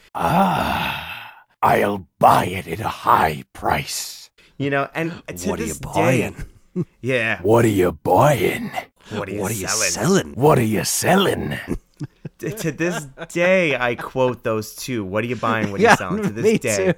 I'll 1.62 2.08
buy 2.20 2.46
it 2.46 2.68
at 2.68 2.80
a 2.80 2.88
high 2.88 3.44
price. 3.54 4.30
You 4.58 4.70
know, 4.70 4.90
and 4.94 5.12
to 5.28 5.50
What 5.50 5.60
are 5.60 5.64
you 5.64 5.70
this 5.70 5.80
day, 5.80 5.92
buying? 5.94 6.46
yeah, 7.02 7.42
What 7.42 7.66
are 7.66 7.70
you 7.70 7.92
buying? 7.92 8.72
what 9.10 9.28
are 9.28 9.32
you, 9.34 9.42
What 9.42 9.52
are 9.52 9.56
you 9.56 9.68
selling? 9.68 10.34
What 10.34 10.58
are 10.60 10.64
you 10.64 10.84
selling? 10.84 11.58
To 12.40 12.72
this 12.72 13.06
day, 13.32 13.76
I 13.78 13.94
quote 13.94 14.42
those 14.44 14.74
two. 14.76 15.06
What 15.06 15.24
are 15.24 15.28
you 15.28 15.36
buying? 15.36 15.72
What 15.72 15.80
are 15.80 15.84
you 15.84 15.96
selling? 15.96 16.24
To 16.24 16.30
this 16.32 16.60
day, 16.60 16.96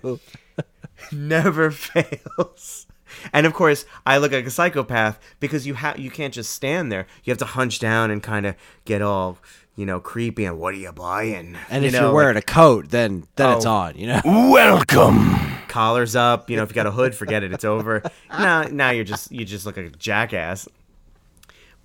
never 1.11 1.70
fails. 1.70 2.88
And 3.34 3.45
of 3.45 3.53
course, 3.53 3.86
I 4.05 4.20
look 4.20 4.32
like 4.32 4.45
a 4.45 4.49
psychopath 4.49 5.20
because 5.41 5.68
you 5.68 5.74
have 5.74 5.99
you 5.99 6.09
can't 6.09 6.34
just 6.34 6.51
stand 6.53 6.93
there. 6.93 7.07
You 7.26 7.32
have 7.32 7.38
to 7.39 7.45
hunch 7.45 7.80
down 7.80 8.09
and 8.09 8.24
kind 8.24 8.45
of 8.45 8.55
get 8.86 9.01
all 9.01 9.38
you 9.76 9.86
know 9.86 9.99
creepy. 9.99 10.45
And 10.45 10.59
what 10.59 10.74
are 10.74 10.78
you 10.78 10.91
buying? 10.91 11.55
And 11.69 11.84
you 11.84 11.88
if 11.88 11.93
know, 11.93 11.99
you're 11.99 12.07
like, 12.09 12.15
wearing 12.15 12.38
a 12.38 12.41
coat, 12.41 12.89
then 12.89 13.26
then 13.36 13.55
it's 13.57 13.65
Oh. 13.65 13.71
on. 13.71 13.97
You 13.97 14.07
know. 14.07 14.21
Welcome. 14.26 15.39
collars 15.67 16.15
up, 16.15 16.49
you 16.51 16.55
know, 16.55 16.61
if 16.63 16.69
you 16.69 16.76
got 16.76 16.86
a 16.86 16.91
hood, 16.91 17.15
forget 17.15 17.41
it. 17.43 17.51
It's 17.51 17.65
over. 17.65 18.03
now, 18.30 18.63
now 18.63 18.91
you're 18.91 19.03
just 19.03 19.32
you 19.32 19.43
just 19.45 19.65
look 19.65 19.76
like 19.78 19.88
a 19.88 19.89
jackass. 19.89 20.67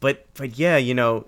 But 0.01 0.26
but 0.34 0.59
yeah, 0.59 0.76
you 0.76 0.95
know, 0.95 1.26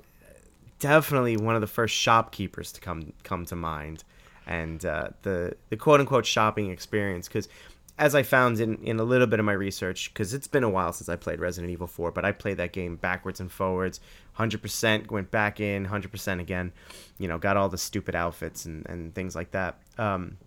definitely 0.79 1.37
one 1.37 1.55
of 1.55 1.61
the 1.61 1.67
first 1.67 1.95
shopkeepers 1.95 2.73
to 2.73 2.81
come 2.81 3.13
come 3.25 3.45
to 3.47 3.57
mind, 3.57 4.05
and 4.47 4.85
uh, 4.85 5.09
the 5.23 5.55
the 5.71 5.77
quote 5.77 6.01
unquote 6.01 6.27
shopping 6.27 6.71
experience 6.71 7.29
because. 7.29 7.49
As 8.01 8.15
I 8.15 8.23
found 8.23 8.59
in, 8.61 8.77
in 8.83 8.99
a 8.99 9.05
little 9.05 9.27
bit 9.27 9.39
of 9.41 9.45
my 9.45 9.53
research, 9.53 10.13
because 10.13 10.33
it's 10.33 10.49
been 10.49 10.65
a 10.65 10.71
while 10.71 10.91
since 10.91 11.11
I 11.11 11.17
played 11.17 11.39
Resident 11.39 11.71
Evil 11.71 11.87
4, 11.87 12.11
but 12.11 12.25
I 12.25 12.33
played 12.33 12.57
that 12.57 12.73
game 12.73 12.97
backwards 12.97 13.41
and 13.41 13.53
forwards, 13.53 14.01
100%, 14.39 15.11
went 15.11 15.31
back 15.31 15.61
in, 15.61 15.87
100% 15.87 16.41
again, 16.41 16.73
you 17.19 17.29
know, 17.29 17.37
got 17.37 17.59
all 17.59 17.69
the 17.69 17.77
stupid 17.77 18.15
outfits 18.15 18.65
and, 18.65 18.87
and 18.89 19.15
things 19.15 19.37
like 19.37 19.51
that. 19.51 19.81
Um, 19.99 20.39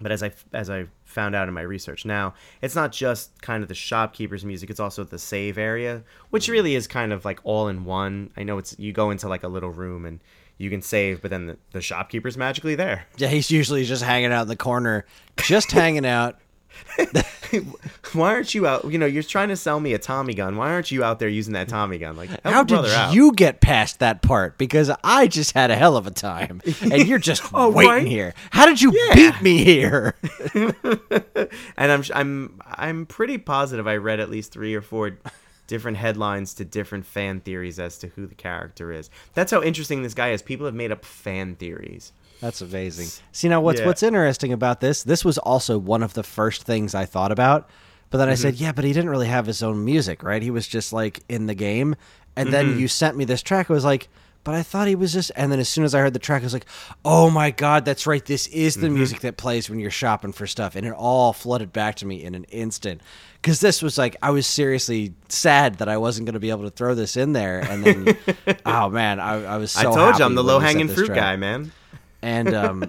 but 0.00 0.12
as 0.12 0.22
I 0.24 0.32
as 0.52 0.70
I 0.70 0.86
found 1.04 1.36
out 1.36 1.46
in 1.46 1.54
my 1.54 1.60
research 1.60 2.04
now, 2.04 2.34
it's 2.62 2.74
not 2.74 2.90
just 2.90 3.40
kind 3.42 3.62
of 3.62 3.68
the 3.68 3.76
shopkeeper's 3.76 4.44
music; 4.44 4.68
it's 4.68 4.80
also 4.80 5.04
the 5.04 5.20
save 5.20 5.56
area, 5.56 6.02
which 6.30 6.48
really 6.48 6.74
is 6.74 6.88
kind 6.88 7.12
of 7.12 7.24
like 7.24 7.38
all 7.44 7.68
in 7.68 7.84
one. 7.84 8.30
I 8.36 8.42
know 8.42 8.58
it's 8.58 8.76
you 8.76 8.92
go 8.92 9.10
into 9.12 9.28
like 9.28 9.44
a 9.44 9.48
little 9.48 9.70
room 9.70 10.04
and 10.04 10.18
you 10.58 10.68
can 10.68 10.82
save, 10.82 11.22
but 11.22 11.30
then 11.30 11.46
the, 11.46 11.58
the 11.70 11.80
shopkeeper's 11.80 12.36
magically 12.36 12.74
there. 12.74 13.06
Yeah, 13.18 13.28
he's 13.28 13.52
usually 13.52 13.84
just 13.84 14.02
hanging 14.02 14.32
out 14.32 14.42
in 14.42 14.48
the 14.48 14.56
corner, 14.56 15.06
just 15.36 15.70
hanging 15.70 16.06
out. 16.06 16.38
Why 18.12 18.30
aren't 18.34 18.54
you 18.54 18.66
out? 18.66 18.84
You 18.90 18.98
know, 18.98 19.06
you're 19.06 19.22
trying 19.22 19.48
to 19.48 19.56
sell 19.56 19.78
me 19.80 19.92
a 19.94 19.98
Tommy 19.98 20.34
gun. 20.34 20.56
Why 20.56 20.70
aren't 20.70 20.90
you 20.90 21.02
out 21.04 21.18
there 21.18 21.28
using 21.28 21.54
that 21.54 21.68
Tommy 21.68 21.98
gun? 21.98 22.16
Like, 22.16 22.30
How 22.44 22.62
did 22.64 22.78
out. 22.78 23.14
you 23.14 23.32
get 23.32 23.60
past 23.60 23.98
that 24.00 24.22
part? 24.22 24.58
Because 24.58 24.90
I 25.04 25.26
just 25.26 25.52
had 25.52 25.70
a 25.70 25.76
hell 25.76 25.96
of 25.96 26.06
a 26.06 26.10
time, 26.10 26.60
and 26.82 27.06
you're 27.06 27.18
just 27.18 27.42
Oh, 27.54 27.70
waiting 27.70 27.90
right? 27.92 28.06
here. 28.06 28.34
How 28.50 28.66
did 28.66 28.80
you 28.82 28.92
Yeah. 28.92 29.14
beat 29.14 29.42
me 29.42 29.64
here? 29.64 30.14
and 31.76 31.92
I'm 31.92 32.02
I'm 32.14 32.60
I'm 32.66 33.06
pretty 33.06 33.38
positive 33.38 33.86
I 33.86 33.96
read 33.96 34.20
at 34.20 34.30
least 34.30 34.52
three 34.52 34.74
or 34.74 34.82
four 34.82 35.18
different 35.66 35.96
headlines 35.96 36.54
to 36.54 36.64
different 36.64 37.06
fan 37.06 37.40
theories 37.40 37.78
as 37.78 37.98
to 37.98 38.08
who 38.08 38.26
the 38.26 38.34
character 38.34 38.92
is. 38.92 39.10
That's 39.34 39.50
how 39.50 39.62
interesting 39.62 40.02
this 40.02 40.14
guy 40.14 40.30
is. 40.30 40.42
People 40.42 40.66
have 40.66 40.74
made 40.74 40.92
up 40.92 41.04
fan 41.04 41.56
theories. 41.56 42.12
That's 42.44 42.60
amazing. 42.60 43.08
See 43.32 43.48
now, 43.48 43.60
what's 43.62 43.80
Yeah. 43.80 43.86
what's 43.86 44.02
interesting 44.02 44.52
about 44.52 44.80
this? 44.80 45.02
This 45.02 45.24
was 45.24 45.38
also 45.38 45.78
one 45.78 46.02
of 46.02 46.12
the 46.12 46.22
first 46.22 46.64
things 46.64 46.94
I 46.94 47.06
thought 47.06 47.32
about. 47.32 47.70
But 48.10 48.18
then 48.18 48.28
I 48.28 48.32
Mm-hmm. 48.34 48.42
said, 48.42 48.54
yeah, 48.56 48.72
but 48.72 48.84
he 48.84 48.92
didn't 48.92 49.08
really 49.10 49.28
have 49.28 49.46
his 49.46 49.62
own 49.62 49.82
music, 49.84 50.22
right? 50.22 50.42
He 50.42 50.50
was 50.50 50.68
just 50.68 50.92
like 50.92 51.22
in 51.28 51.46
the 51.46 51.54
game. 51.54 51.96
And 52.36 52.48
Mm-hmm. 52.48 52.68
then 52.68 52.78
you 52.78 52.86
sent 52.86 53.16
me 53.16 53.24
this 53.24 53.42
track. 53.42 53.70
I 53.70 53.72
was 53.72 53.84
like, 53.84 54.08
but 54.44 54.54
I 54.54 54.62
thought 54.62 54.88
he 54.88 54.94
was 54.94 55.10
just. 55.14 55.32
And 55.36 55.50
then 55.50 55.58
as 55.58 55.70
soon 55.70 55.84
as 55.84 55.94
I 55.94 56.00
heard 56.00 56.12
the 56.12 56.18
track, 56.18 56.42
I 56.42 56.44
was 56.44 56.52
like, 56.52 56.66
oh 57.02 57.30
my 57.30 57.50
god, 57.50 57.86
that's 57.86 58.06
right. 58.06 58.22
This 58.22 58.46
is 58.48 58.74
Mm-hmm. 58.74 58.82
the 58.84 58.90
music 58.90 59.20
that 59.20 59.38
plays 59.38 59.70
when 59.70 59.78
you're 59.80 59.90
shopping 59.90 60.32
for 60.32 60.46
stuff, 60.46 60.76
and 60.76 60.86
it 60.86 60.92
all 60.92 61.32
flooded 61.32 61.72
back 61.72 61.94
to 61.96 62.06
me 62.06 62.22
in 62.22 62.34
an 62.34 62.44
instant. 62.50 63.00
Because 63.40 63.60
this 63.60 63.80
was 63.80 63.96
like, 63.96 64.16
I 64.22 64.30
was 64.30 64.46
seriously 64.46 65.14
sad 65.30 65.76
that 65.76 65.88
I 65.88 65.96
wasn't 65.96 66.26
going 66.26 66.34
to 66.34 66.40
be 66.40 66.50
able 66.50 66.64
to 66.64 66.70
throw 66.70 66.94
this 66.94 67.16
in 67.16 67.32
there. 67.32 67.60
And 67.60 67.84
then, 67.84 68.16
oh 68.66 68.90
man, 68.90 69.18
I, 69.18 69.44
I 69.54 69.56
was 69.56 69.72
so. 69.72 69.80
I 69.80 69.94
told 69.94 70.18
you 70.18 70.24
I'm 70.26 70.34
the 70.34 70.44
low 70.44 70.58
hanging 70.58 70.88
fruit 70.88 71.06
track 71.06 71.18
guy, 71.18 71.36
man. 71.36 71.72
And 72.24 72.54
um 72.64 72.88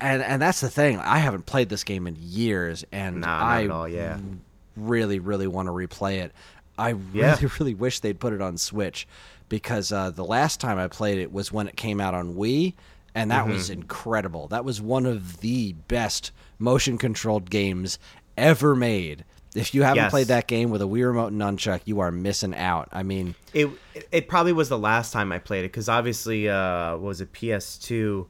and 0.00 0.22
and 0.22 0.40
that's 0.40 0.60
the 0.60 0.70
thing 0.70 0.98
i 1.00 1.18
haven't 1.18 1.44
played 1.44 1.68
this 1.68 1.82
game 1.84 2.06
in 2.06 2.16
years 2.20 2.84
and 2.92 3.20
Nah, 3.20 3.26
not 3.26 3.42
i 3.42 3.64
at 3.64 3.70
all, 3.70 3.88
yeah. 3.88 4.18
really 4.76 5.18
really 5.18 5.46
want 5.46 5.66
to 5.66 5.72
replay 5.72 6.18
it 6.22 6.32
i 6.78 6.90
Yeah. 7.12 7.36
really 7.36 7.50
really 7.60 7.74
wish 7.74 8.00
they'd 8.00 8.20
put 8.20 8.32
it 8.32 8.40
on 8.40 8.56
switch 8.56 9.06
because 9.48 9.92
uh, 9.92 10.10
the 10.10 10.24
last 10.24 10.60
time 10.60 10.78
i 10.78 10.86
played 10.88 11.18
it 11.18 11.32
was 11.32 11.52
when 11.52 11.66
it 11.68 11.76
came 11.76 12.00
out 12.00 12.14
on 12.14 12.34
wii 12.34 12.74
and 13.14 13.30
that 13.30 13.46
was 13.48 13.70
Mm-hmm. 13.70 13.80
incredible 13.82 14.48
that 14.48 14.64
was 14.64 14.80
one 14.80 15.04
of 15.06 15.40
the 15.40 15.72
best 15.88 16.30
motion 16.58 16.96
controlled 16.98 17.50
games 17.50 17.98
ever 18.36 18.76
made 18.76 19.24
if 19.54 19.74
you 19.74 19.82
haven't 19.84 20.02
Yes. 20.04 20.10
played 20.10 20.26
that 20.26 20.46
game 20.48 20.68
with 20.68 20.82
a 20.82 20.84
Wii 20.84 21.06
remote 21.06 21.32
and 21.32 21.40
nunchuck, 21.40 21.80
you 21.86 22.00
are 22.00 22.10
missing 22.12 22.54
out. 22.54 22.90
I 22.92 23.02
mean, 23.02 23.34
It 23.54 23.70
it 24.12 24.28
probably 24.28 24.52
was 24.52 24.68
the 24.68 24.76
last 24.76 25.14
time 25.14 25.32
I 25.32 25.38
played 25.38 25.60
it 25.64 25.72
because 25.72 25.88
obviously 25.88 26.46
uh 26.46 26.90
what 26.92 27.00
was 27.08 27.20
it 27.22 27.32
PS2 27.32 28.26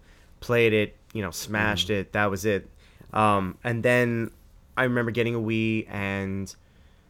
played 0.46 0.72
it 0.72 0.96
you 1.12 1.22
know 1.22 1.30
smashed 1.30 1.90
it 1.90 2.12
that 2.12 2.30
was 2.30 2.44
it. 2.44 2.68
Um 3.12 3.58
and 3.64 3.82
then 3.82 4.30
I 4.76 4.84
remember 4.84 5.10
getting 5.10 5.34
a 5.34 5.40
Wii 5.40 5.86
and 5.90 6.54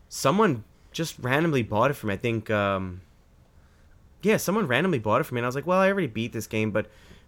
someone 0.08 0.64
just 0.92 1.18
randomly 1.18 1.62
bought 1.62 1.90
it 1.90 1.94
for 1.94 2.06
me. 2.06 2.14
I 2.14 2.16
think 2.16 2.50
um 2.50 3.02
yeah 4.22 4.38
someone 4.38 4.66
randomly 4.66 4.98
bought 4.98 5.20
it 5.20 5.24
for 5.24 5.34
me 5.34 5.40
and 5.40 5.46
I 5.46 5.48
was 5.48 5.54
like 5.54 5.66
well 5.66 5.78
I 5.78 5.90
already 5.90 6.06
beat 6.06 6.32
this 6.32 6.46
game 6.46 6.70
but 6.70 6.86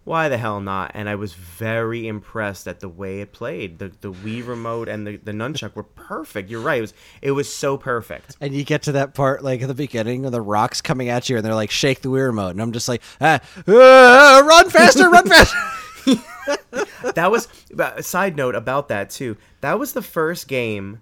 why 0.08 0.30
the 0.30 0.38
hell 0.38 0.60
not? 0.60 0.92
And 0.94 1.06
I 1.08 1.16
was 1.16 1.34
very 1.34 2.08
impressed 2.08 2.66
at 2.66 2.80
the 2.80 2.88
way 2.88 3.20
it 3.20 3.32
played. 3.32 3.78
The 3.78 3.92
the 4.00 4.10
Wii 4.10 4.46
remote 4.46 4.88
and 4.88 5.06
the 5.06 5.16
the 5.16 5.32
nunchuck 5.32 5.74
were 5.74 5.82
perfect. 5.82 6.48
You're 6.50 6.62
right. 6.62 6.78
It 6.78 6.80
was 6.80 6.94
it 7.20 7.30
was 7.32 7.52
so 7.52 7.76
perfect. 7.76 8.36
And 8.40 8.54
you 8.54 8.64
get 8.64 8.82
to 8.84 8.92
that 8.92 9.12
part, 9.12 9.44
like 9.44 9.60
at 9.60 9.68
the 9.68 9.74
beginning, 9.74 10.24
of 10.24 10.32
the 10.32 10.40
rocks 10.40 10.80
coming 10.80 11.10
at 11.10 11.28
you, 11.28 11.36
and 11.36 11.44
they're 11.44 11.54
like, 11.54 11.70
"Shake 11.70 12.00
the 12.00 12.08
Wii 12.08 12.26
remote," 12.26 12.50
and 12.50 12.62
I'm 12.62 12.72
just 12.72 12.88
like, 12.88 13.02
ah, 13.20 13.40
ah, 13.68 14.42
"Run 14.46 14.70
faster, 14.70 15.10
run 15.10 15.28
faster!" 15.28 15.58
that 17.14 17.30
was 17.30 17.48
a 17.78 18.02
side 18.02 18.36
note 18.36 18.54
about 18.54 18.88
that 18.88 19.10
too. 19.10 19.36
That 19.60 19.78
was 19.78 19.92
the 19.92 20.02
first 20.02 20.48
game 20.48 21.00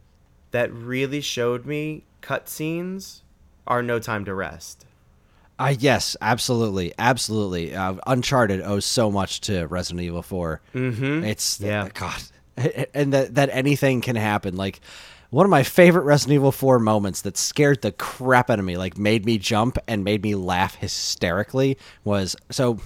that 0.51 0.73
really 0.73 1.21
showed 1.21 1.67
me 1.67 2.05
cutscenes 2.23 3.21
are 3.67 3.83
no 3.83 3.99
time 3.99 4.25
to 4.25 4.35
rest. 4.35 4.87
Uh, 5.59 5.75
yes, 5.79 6.17
absolutely, 6.21 6.93
absolutely. 6.99 7.75
Uh, 7.75 7.95
Uncharted 8.07 8.61
owes 8.61 8.85
so 8.85 9.11
much 9.11 9.41
to 9.43 9.67
Resident 9.67 10.03
Evil 10.03 10.23
4. 10.23 10.61
Mm-hmm. 10.75 11.25
It's 11.25 11.61
Yeah. 11.61 11.89
God, 11.95 12.23
and 12.95 13.13
that 13.13 13.35
that 13.37 13.49
anything 13.53 14.03
can 14.03 14.17
happen. 14.17 14.57
Like 14.57 14.81
one 15.31 15.47
of 15.47 15.51
my 15.51 15.63
favorite 15.63 16.03
Resident 16.03 16.35
Evil 16.35 16.53
4 16.53 16.79
moments 16.79 17.23
that 17.23 17.37
scared 17.39 17.83
the 17.83 17.93
crap 17.93 18.51
out 18.51 18.59
of 18.59 18.65
me, 18.65 18.77
like 18.77 18.99
made 18.99 19.25
me 19.25 19.39
jump 19.39 19.79
and 19.89 20.05
made 20.05 20.23
me 20.23 20.35
laugh 20.35 20.75
hysterically, 20.75 21.79
was 22.05 22.37
so. 22.51 22.79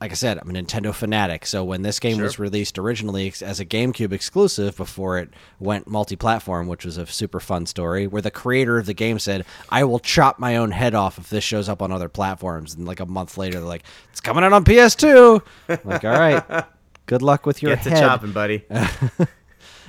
Like 0.00 0.10
I 0.10 0.14
said, 0.14 0.38
I'm 0.38 0.50
a 0.50 0.52
Nintendo 0.52 0.94
fanatic. 0.94 1.46
So 1.46 1.64
when 1.64 1.82
this 1.82 1.98
game 1.98 2.20
was 2.20 2.38
released 2.38 2.78
originally 2.78 3.32
as 3.40 3.60
a 3.60 3.64
GameCube 3.64 4.12
exclusive 4.12 4.76
before 4.76 5.18
it 5.18 5.30
went 5.58 5.88
multi-platform, 5.88 6.68
which 6.68 6.84
was 6.84 6.98
a 6.98 7.06
super 7.06 7.40
fun 7.40 7.64
story, 7.64 8.06
where 8.06 8.20
the 8.20 8.30
creator 8.30 8.76
of 8.76 8.84
the 8.84 8.92
game 8.92 9.18
said, 9.18 9.46
"I 9.70 9.84
will 9.84 9.98
chop 9.98 10.38
my 10.38 10.56
own 10.56 10.70
head 10.70 10.94
off 10.94 11.16
if 11.16 11.30
this 11.30 11.44
shows 11.44 11.68
up 11.68 11.80
on 11.80 11.92
other 11.92 12.10
platforms." 12.10 12.74
And 12.74 12.86
like 12.86 13.00
a 13.00 13.06
month 13.06 13.38
later, 13.38 13.58
they're 13.58 13.68
like, 13.68 13.84
"It's 14.10 14.20
coming 14.20 14.44
out 14.44 14.52
on 14.52 14.64
PS2." 14.64 15.42
I'm 15.68 15.78
like, 15.84 16.04
all 16.04 16.10
right, 16.10 16.66
good 17.06 17.22
luck 17.22 17.46
with 17.46 17.62
your 17.62 17.74
Get 17.76 17.84
to 17.84 17.90
head. 17.90 18.00
chopping, 18.00 18.32
buddy. 18.32 18.64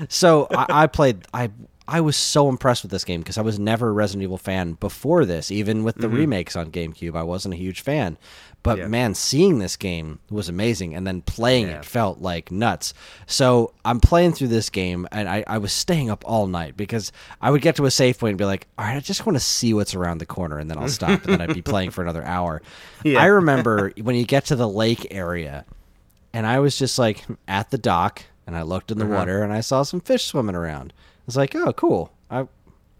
So 0.09 0.47
I, 0.51 0.83
I 0.83 0.87
played. 0.87 1.25
I 1.33 1.49
I 1.87 2.01
was 2.01 2.17
so 2.17 2.49
impressed 2.49 2.83
with 2.83 2.91
this 2.91 3.05
game 3.05 3.21
because 3.21 3.37
I 3.37 3.41
was 3.41 3.57
never 3.57 3.89
a 3.89 3.93
Resident 3.93 4.23
Evil 4.23 4.37
fan 4.37 4.73
before 4.73 5.25
this. 5.25 5.51
Even 5.51 5.83
with 5.83 5.95
the 5.95 6.07
mm-hmm. 6.07 6.17
remakes 6.17 6.55
on 6.55 6.69
GameCube, 6.69 7.15
I 7.15 7.23
wasn't 7.23 7.53
a 7.53 7.57
huge 7.57 7.81
fan. 7.81 8.17
But 8.67 8.79
Yeah. 8.79 8.87
man, 8.87 9.13
seeing 9.15 9.59
this 9.59 9.77
game 9.77 10.19
was 10.29 10.49
amazing, 10.49 10.93
and 10.93 11.07
then 11.07 11.21
playing 11.21 11.67
Yeah. 11.67 11.77
it 11.77 11.85
felt 11.85 12.19
like 12.19 12.51
nuts. 12.51 12.93
So 13.25 13.71
I'm 13.85 14.01
playing 14.01 14.33
through 14.33 14.49
this 14.49 14.69
game, 14.69 15.07
and 15.13 15.29
I, 15.29 15.45
I 15.47 15.57
was 15.57 15.71
staying 15.71 16.09
up 16.09 16.21
all 16.27 16.47
night 16.47 16.75
because 16.75 17.13
I 17.41 17.49
would 17.49 17.61
get 17.61 17.77
to 17.77 17.85
a 17.85 17.91
safe 17.91 18.19
point 18.19 18.31
and 18.31 18.37
be 18.37 18.43
like, 18.43 18.67
"All 18.77 18.83
right, 18.83 18.97
I 18.97 18.99
just 18.99 19.25
want 19.25 19.37
to 19.37 19.39
see 19.39 19.73
what's 19.73 19.95
around 19.95 20.17
the 20.17 20.25
corner," 20.25 20.57
and 20.59 20.69
then 20.69 20.77
I'll 20.77 20.89
stop, 20.89 21.23
and 21.23 21.33
then 21.33 21.41
I'd 21.41 21.53
be 21.53 21.61
playing 21.73 21.91
for 21.91 22.01
another 22.01 22.25
hour. 22.25 22.61
Yeah. 23.03 23.21
I 23.21 23.27
remember 23.27 23.93
when 24.01 24.15
you 24.15 24.25
get 24.25 24.45
to 24.45 24.57
the 24.57 24.67
lake 24.67 25.07
area, 25.11 25.63
and 26.33 26.45
I 26.45 26.59
was 26.59 26.77
just 26.77 26.99
like 26.99 27.23
at 27.47 27.69
the 27.69 27.77
dock, 27.77 28.23
and 28.45 28.57
I 28.57 28.63
looked 28.63 28.91
in 28.91 28.97
the 28.97 29.05
uh-huh. 29.05 29.13
water, 29.13 29.43
and 29.43 29.53
I 29.53 29.61
saw 29.61 29.83
some 29.83 30.01
fish 30.01 30.25
swimming 30.25 30.55
around. 30.55 30.91
I 30.97 31.23
was 31.25 31.37
like, 31.37 31.55
"Oh, 31.55 31.71
cool." 31.71 32.11
I, 32.29 32.39
I'm 32.39 32.47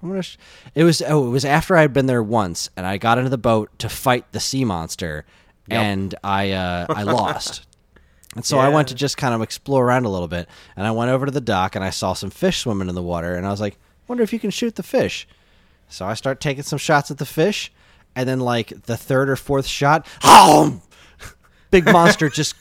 gonna. 0.02 0.22
Sh-. 0.22 0.38
It 0.76 0.86
was 0.86 1.02
oh, 1.02 1.28
it 1.28 1.32
was 1.32 1.44
after 1.44 1.76
I'd 1.76 1.92
been 1.92 2.06
there 2.06 2.24
once, 2.24 2.70
and 2.78 2.86
I 2.86 2.98
got 2.98 3.18
into 3.18 3.32
the 3.32 3.38
boat 3.38 3.70
to 3.80 3.90
fight 3.90 4.32
the 4.32 4.40
sea 4.40 4.64
monster, 4.64 5.26
and 5.70 6.16
I 6.24 6.52
uh, 6.52 6.86
I 6.90 7.04
lost. 7.04 7.64
And 8.36 8.46
so 8.46 8.60
I 8.60 8.70
went 8.70 8.90
to 8.90 8.94
just 8.94 9.18
kind 9.18 9.34
of 9.34 9.42
explore 9.42 9.84
around 9.84 10.06
a 10.06 10.10
little 10.10 10.28
bit, 10.28 10.48
and 10.76 10.86
I 10.86 10.92
went 10.92 11.10
over 11.10 11.26
to 11.26 11.32
the 11.32 11.42
dock, 11.42 11.76
and 11.76 11.84
I 11.84 11.90
saw 11.90 12.14
some 12.14 12.30
fish 12.30 12.60
swimming 12.60 12.88
in 12.88 12.94
the 12.94 13.02
water, 13.02 13.34
and 13.34 13.48
I 13.48 13.50
was 13.50 13.60
like, 13.60 13.80
"Wonder 14.08 14.22
if 14.22 14.32
you 14.32 14.38
can 14.38 14.52
shoot 14.52 14.76
the 14.76 14.84
fish." 14.84 15.28
So 15.90 16.06
I 16.06 16.14
start 16.14 16.40
taking 16.40 16.62
some 16.62 16.78
shots 16.78 17.10
at 17.10 17.18
the 17.18 17.26
fish, 17.26 17.72
and 18.16 18.30
then 18.30 18.40
like 18.40 18.84
the 18.84 18.96
third 18.96 19.28
or 19.32 19.38
fourth 19.38 19.66
shot, 19.66 20.06
oh, 20.24 20.82
big 21.72 21.86
monster 21.92 22.30
just 22.30 22.54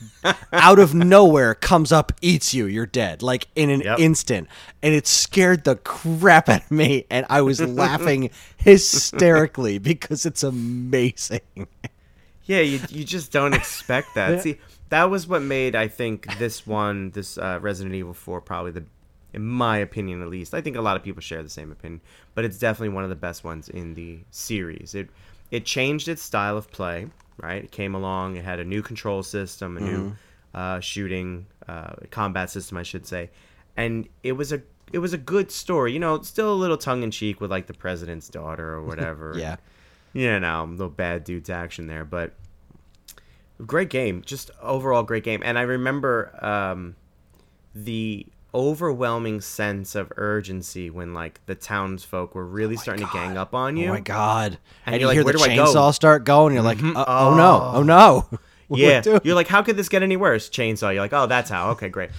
out 0.51 0.79
of 0.79 0.95
nowhere 0.95 1.55
comes 1.55 1.93
up, 1.93 2.11
eats 2.23 2.55
you. 2.55 2.65
You're 2.65 2.87
dead, 2.87 3.21
like 3.21 3.47
in 3.55 3.69
an 3.69 3.81
Yep. 3.83 3.99
instant, 3.99 4.49
and 4.83 4.95
it 4.95 5.07
scared 5.07 5.65
the 5.65 5.77
crap 5.77 6.49
out 6.49 6.63
of 6.65 6.71
me, 6.71 7.05
and 7.11 7.27
I 7.29 7.43
was 7.43 7.61
laughing 7.61 8.31
hysterically 8.57 9.77
because 9.79 10.25
it's 10.25 10.43
amazing. 10.43 11.41
Yeah, 12.47 12.61
you 12.61 12.81
you 12.89 13.05
just 13.05 13.33
don't 13.33 13.55
expect 13.55 14.15
that. 14.15 14.43
See, 14.43 14.59
that 14.89 15.05
was 15.05 15.27
what 15.27 15.43
made 15.43 15.75
I 15.75 15.89
think 15.89 16.39
this 16.39 16.67
one, 16.67 17.11
this 17.11 17.39
uh, 17.39 17.59
Resident 17.61 17.95
Evil 17.95 18.15
Four, 18.15 18.41
probably 18.41 18.71
the, 18.73 18.85
in 19.33 19.45
my 19.45 19.79
opinion 19.79 20.23
at 20.23 20.29
least. 20.29 20.55
I 20.55 20.61
think 20.61 20.77
a 20.77 20.81
lot 20.81 20.97
of 20.97 21.03
people 21.03 21.21
share 21.21 21.43
the 21.43 21.51
same 21.51 21.73
opinion, 21.73 22.01
but 22.35 22.45
it's 22.45 22.59
definitely 22.59 22.95
one 22.95 23.05
of 23.05 23.11
the 23.11 23.17
best 23.17 23.45
ones 23.45 23.69
in 23.69 23.95
the 23.95 24.21
series. 24.31 24.95
It 24.95 25.11
it 25.51 25.65
changed 25.65 26.09
its 26.09 26.23
style 26.23 26.57
of 26.57 26.71
play. 26.71 27.09
Right, 27.39 27.65
it 27.65 27.71
came 27.71 27.95
along. 27.95 28.37
It 28.37 28.45
had 28.45 28.61
a 28.61 28.65
new 28.65 28.81
control 28.81 29.23
system, 29.23 29.77
a 29.77 29.81
new 29.81 30.17
uh, 30.55 30.81
shooting 30.81 31.47
uh, 31.69 31.93
combat 32.11 32.49
system, 32.49 32.79
I 32.79 32.83
should 32.83 33.07
say, 33.07 33.29
and 33.77 34.09
it 34.23 34.33
was 34.33 34.53
a 34.53 34.63
it 34.93 35.01
was 35.01 35.13
a 35.13 35.19
good 35.19 35.51
story. 35.51 35.93
You 35.93 35.99
know, 35.99 36.23
still 36.23 36.53
a 36.53 36.55
little 36.55 36.79
tongue 36.79 37.03
in 37.03 37.11
cheek 37.11 37.41
with 37.41 37.51
like 37.51 37.67
the 37.67 37.75
president's 37.75 38.29
daughter 38.29 38.73
or 38.73 38.83
whatever. 38.87 39.35
Yeah. 39.37 39.57
You 40.17 40.41
know, 40.41 40.65
little 40.65 40.89
bad 40.89 41.25
dude's 41.25 41.51
action 41.51 41.87
there, 41.89 42.05
but 42.05 42.33
great 43.65 43.91
game, 43.91 44.23
just 44.25 44.51
overall 44.63 45.03
great 45.03 45.25
game. 45.25 45.43
And 45.45 45.59
I 45.59 45.63
remember 45.63 46.33
um, 46.43 46.97
the 47.75 48.27
overwhelming 48.55 49.43
sense 49.43 49.95
of 49.95 50.11
urgency 50.17 50.89
when 50.89 51.13
like 51.13 51.45
the 51.45 51.55
townsfolk 51.55 52.35
were 52.35 52.47
really 52.47 52.77
starting 52.79 53.07
to 53.07 53.13
gang 53.13 53.37
up 53.37 53.55
on 53.55 53.77
you. 53.77 53.89
Oh 53.89 53.93
my 53.95 54.01
god! 54.01 54.59
And 54.87 54.95
And, 54.95 55.01
you're 55.01 55.01
you 55.01 55.07
like, 55.09 55.15
hear 55.15 55.23
the 55.33 55.39
"Where 55.39 55.49
do 55.49 55.53
I 55.53 55.57
go?" 55.57 55.67
chainsaw 55.67 55.93
start 55.93 56.25
going. 56.25 56.55
You're 56.55 56.63
like, 56.63 56.83
uh, 56.83 57.05
oh. 57.07 57.37
no, 57.37 57.71
oh 57.75 57.83
no. 57.83 58.27
What 58.69 58.81
Yeah, 58.81 59.21
you're 59.23 59.37
like, 59.37 59.47
how 59.47 59.63
could 59.63 59.77
this 59.77 59.89
get 59.89 60.03
any 60.03 60.17
worse? 60.17 60.49
Chainsaw. 60.49 60.93
You're 60.93 61.01
like, 61.01 61.13
oh, 61.13 61.29
that's 61.29 61.49
how. 61.49 61.71
Okay, 61.71 61.89
great. 61.89 62.11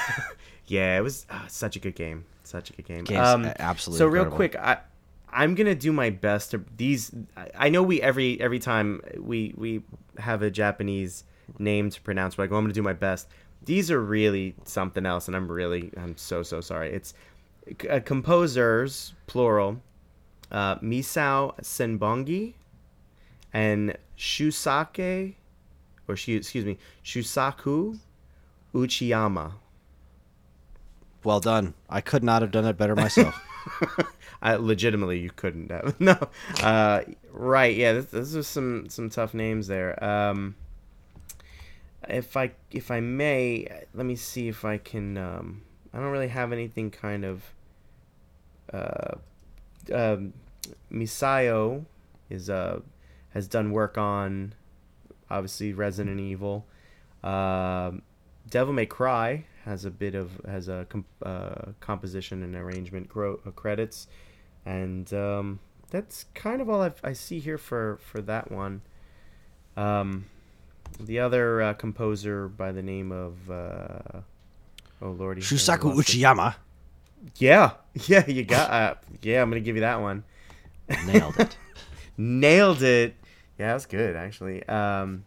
yeah, 0.66 0.96
it 0.96 1.02
was 1.02 1.26
uh, 1.28 1.46
such 1.48 1.76
a 1.76 1.78
good 1.78 1.94
game. 1.94 2.24
Such 2.44 2.70
a 2.70 2.72
good 2.72 2.86
game. 2.86 3.04
Game's 3.04 3.28
Um, 3.28 3.44
absolutely 3.58 3.98
So 3.98 4.06
real 4.06 4.24
quick, 4.24 4.56
I 4.56 4.78
I'm 5.32 5.54
gonna 5.54 5.74
do 5.74 5.92
my 5.92 6.10
best 6.10 6.50
to 6.50 6.64
these. 6.76 7.10
I- 7.58 7.68
know 7.70 7.82
we 7.82 8.00
every 8.02 8.40
every 8.40 8.58
time 8.58 9.00
we 9.18 9.54
we 9.56 9.82
have 10.18 10.42
a 10.42 10.50
Japanese 10.50 11.24
name 11.58 11.90
to 11.90 12.00
pronounce, 12.02 12.34
but 12.34 12.44
I 12.44 12.46
go, 12.46 12.56
I'm 12.56 12.64
gonna 12.64 12.74
do 12.74 12.82
my 12.82 12.92
best. 12.92 13.28
These 13.64 13.90
are 13.90 14.00
really 14.00 14.54
something 14.64 15.06
else, 15.06 15.28
and 15.28 15.36
I'm 15.36 15.50
really 15.50 15.90
I'm 15.96 16.16
so 16.16 16.42
so 16.42 16.60
sorry. 16.60 16.92
It's 16.92 17.14
uh, 17.88 18.00
composers 18.04 19.14
plural, 19.26 19.80
uh, 20.50 20.76
Misao 20.76 21.58
Senbongi 21.60 22.54
and 23.52 23.96
Shusake, 24.18 25.34
or 26.08 26.16
Shu, 26.16 26.36
excuse 26.36 26.64
me, 26.64 26.78
Shusaku 27.04 27.98
Uchiyama. 28.74 29.52
Well 31.24 31.40
done. 31.40 31.74
I 31.88 32.00
could 32.00 32.24
not 32.24 32.42
have 32.42 32.50
done 32.50 32.64
it 32.64 32.76
better 32.76 32.96
myself. 32.96 33.40
I 34.42 34.54
legitimately 34.56 35.20
you 35.20 35.30
couldn't 35.30 35.70
have 35.70 36.00
no. 36.00 36.18
Uh, 36.62 37.02
right? 37.30 37.74
Yeah, 37.74 37.92
this, 37.92 38.34
is 38.34 38.46
some 38.46 38.88
some 38.88 39.10
tough 39.10 39.34
names 39.34 39.66
there. 39.66 40.02
Um, 40.02 40.56
if 42.08 42.36
I 42.36 42.52
if 42.70 42.90
I 42.90 43.00
may, 43.00 43.68
let 43.94 44.06
me 44.06 44.16
see 44.16 44.48
if 44.48 44.64
I 44.64 44.78
can. 44.78 45.16
Um, 45.16 45.62
I 45.92 45.98
don't 45.98 46.10
really 46.10 46.28
have 46.28 46.52
anything 46.52 46.90
kind 46.90 47.24
of. 47.24 47.42
Uh, 48.72 49.16
um, 49.92 50.32
Misayo 50.90 51.84
is 52.30 52.48
uh 52.48 52.80
has 53.30 53.46
done 53.48 53.72
work 53.72 53.98
on 53.98 54.54
obviously 55.30 55.72
Resident 55.72 56.20
Evil. 56.20 56.66
Um, 57.22 58.02
Devil 58.50 58.72
May 58.74 58.86
Cry 58.86 59.44
has 59.64 59.84
a 59.84 59.90
bit 59.90 60.14
of 60.14 60.40
has 60.46 60.68
a 60.68 60.86
com- 60.88 61.04
uh, 61.22 61.72
composition 61.80 62.42
and 62.42 62.54
arrangement 62.56 63.08
gro- 63.08 63.40
uh, 63.46 63.50
credits, 63.50 64.06
and 64.66 65.12
um, 65.14 65.60
that's 65.90 66.24
kind 66.34 66.60
of 66.60 66.68
all 66.68 66.82
I've, 66.82 67.00
I 67.04 67.12
see 67.12 67.38
here 67.38 67.58
for 67.58 67.98
for 68.02 68.20
that 68.22 68.50
one. 68.50 68.82
Um, 69.76 70.26
the 71.00 71.20
other 71.20 71.62
uh, 71.62 71.74
composer 71.74 72.48
by 72.48 72.72
the 72.72 72.82
name 72.82 73.12
of 73.12 73.50
uh, 73.50 74.20
oh 75.00 75.10
lordy, 75.10 75.40
Shusaku. 75.42 75.94
Uchiyama 75.94 76.54
Yeah, 77.38 77.72
yeah, 77.94 78.26
you 78.26 78.44
got. 78.44 78.70
Uh, 78.70 78.94
yeah, 79.22 79.42
I'm 79.42 79.50
gonna 79.50 79.60
give 79.60 79.76
you 79.76 79.82
that 79.82 80.00
one. 80.00 80.24
nailed 81.06 81.38
it. 81.38 81.56
Nailed 82.18 82.82
it. 82.82 83.14
Yeah, 83.58 83.72
that's 83.72 83.86
good 83.86 84.16
actually. 84.16 84.62
Um, 84.68 85.24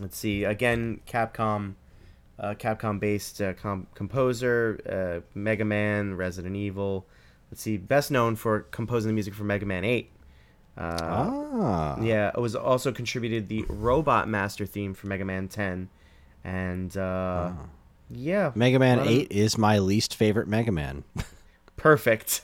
let's 0.00 0.16
see. 0.16 0.44
Again, 0.44 1.00
Capcom, 1.08 1.74
uh, 2.38 2.54
Capcom-based 2.54 3.40
uh, 3.40 3.52
com- 3.54 3.86
composer, 3.94 4.80
uh, 5.24 5.26
Mega 5.34 5.64
Man, 5.64 6.14
Resident 6.14 6.56
Evil. 6.56 7.06
Let's 7.50 7.62
see. 7.62 7.76
Best 7.76 8.10
known 8.10 8.36
for 8.36 8.60
composing 8.60 9.08
the 9.08 9.14
music 9.14 9.34
for 9.34 9.44
Mega 9.44 9.66
Man 9.66 9.84
Eight. 9.84 10.10
Uh, 10.76 10.98
ah, 11.00 12.00
Yeah, 12.00 12.30
it 12.34 12.40
was 12.40 12.56
also 12.56 12.90
contributed 12.90 13.48
the 13.48 13.64
Robot 13.68 14.28
Master 14.28 14.66
theme 14.66 14.92
for 14.94 15.06
Mega 15.06 15.24
Man 15.24 15.46
10, 15.46 15.88
and 16.42 16.96
uh, 16.96 17.52
yeah, 18.10 18.50
Mega 18.56 18.78
Man 18.80 18.98
of- 18.98 19.06
Eight 19.06 19.30
is 19.30 19.56
my 19.56 19.78
least 19.78 20.16
favorite 20.16 20.48
Mega 20.48 20.72
Man. 20.72 21.04
perfect. 21.76 22.40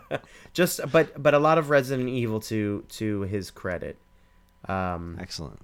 Just, 0.52 0.80
but 0.90 1.22
but 1.22 1.34
a 1.34 1.38
lot 1.38 1.56
of 1.58 1.70
Resident 1.70 2.08
Evil 2.08 2.40
to 2.40 2.84
to 2.88 3.20
his 3.22 3.50
credit. 3.52 3.96
Um, 4.68 5.16
Excellent. 5.20 5.60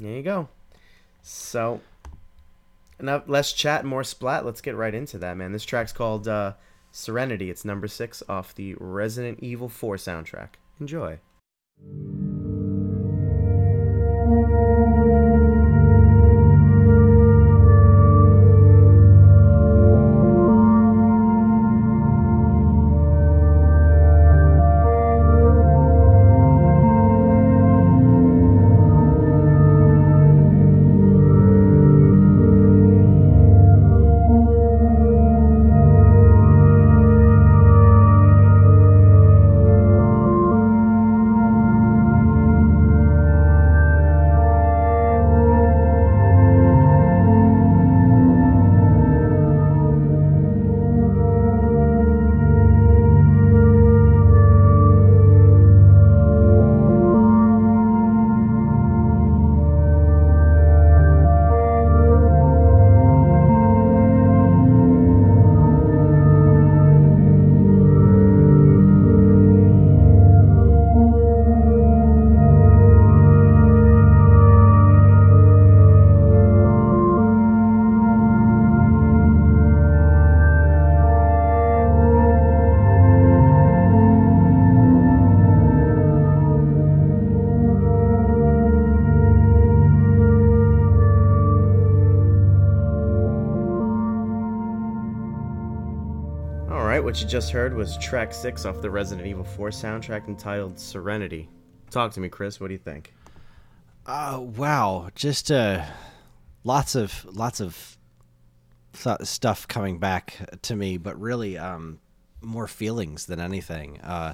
There 0.00 0.12
you 0.16 0.22
go. 0.22 0.48
So, 1.22 1.80
enough 3.02 3.24
less 3.26 3.52
chat, 3.52 3.84
more 3.84 4.04
splat. 4.04 4.46
Let's 4.46 4.60
get 4.60 4.76
right 4.76 4.94
into 4.94 5.18
that, 5.18 5.36
man. 5.36 5.52
This 5.52 5.64
track's 5.64 5.92
called 5.92 6.26
uh, 6.28 6.54
Serenity. 6.90 7.50
It's 7.50 7.64
number 7.64 7.88
six 7.88 8.22
off 8.28 8.54
the 8.54 8.74
Resident 8.78 9.40
Evil 9.40 9.68
4 9.68 9.96
soundtrack. 9.96 10.48
Enjoy. 10.80 11.18
What 97.12 97.20
you 97.20 97.28
just 97.28 97.52
heard 97.52 97.74
was 97.74 97.98
track 97.98 98.32
six 98.32 98.64
off 98.64 98.80
the 98.80 98.88
Resident 98.88 99.28
Evil 99.28 99.44
4 99.44 99.68
soundtrack 99.68 100.28
entitled 100.28 100.80
Serenity. 100.80 101.46
Talk 101.90 102.10
to 102.12 102.20
me, 102.20 102.30
Chris. 102.30 102.58
What 102.58 102.68
do 102.68 102.72
you 102.72 102.78
think? 102.78 103.12
Uh, 104.06 104.40
wow, 104.40 105.10
just 105.14 105.50
uh, 105.52 105.84
lots 106.64 106.94
of 106.94 107.26
lots 107.26 107.60
of 107.60 107.98
th- 108.94 109.20
stuff 109.24 109.68
coming 109.68 109.98
back 109.98 110.58
to 110.62 110.74
me, 110.74 110.96
but 110.96 111.20
really, 111.20 111.58
um, 111.58 111.98
more 112.40 112.66
feelings 112.66 113.26
than 113.26 113.40
anything. 113.40 114.00
Uh, 114.00 114.32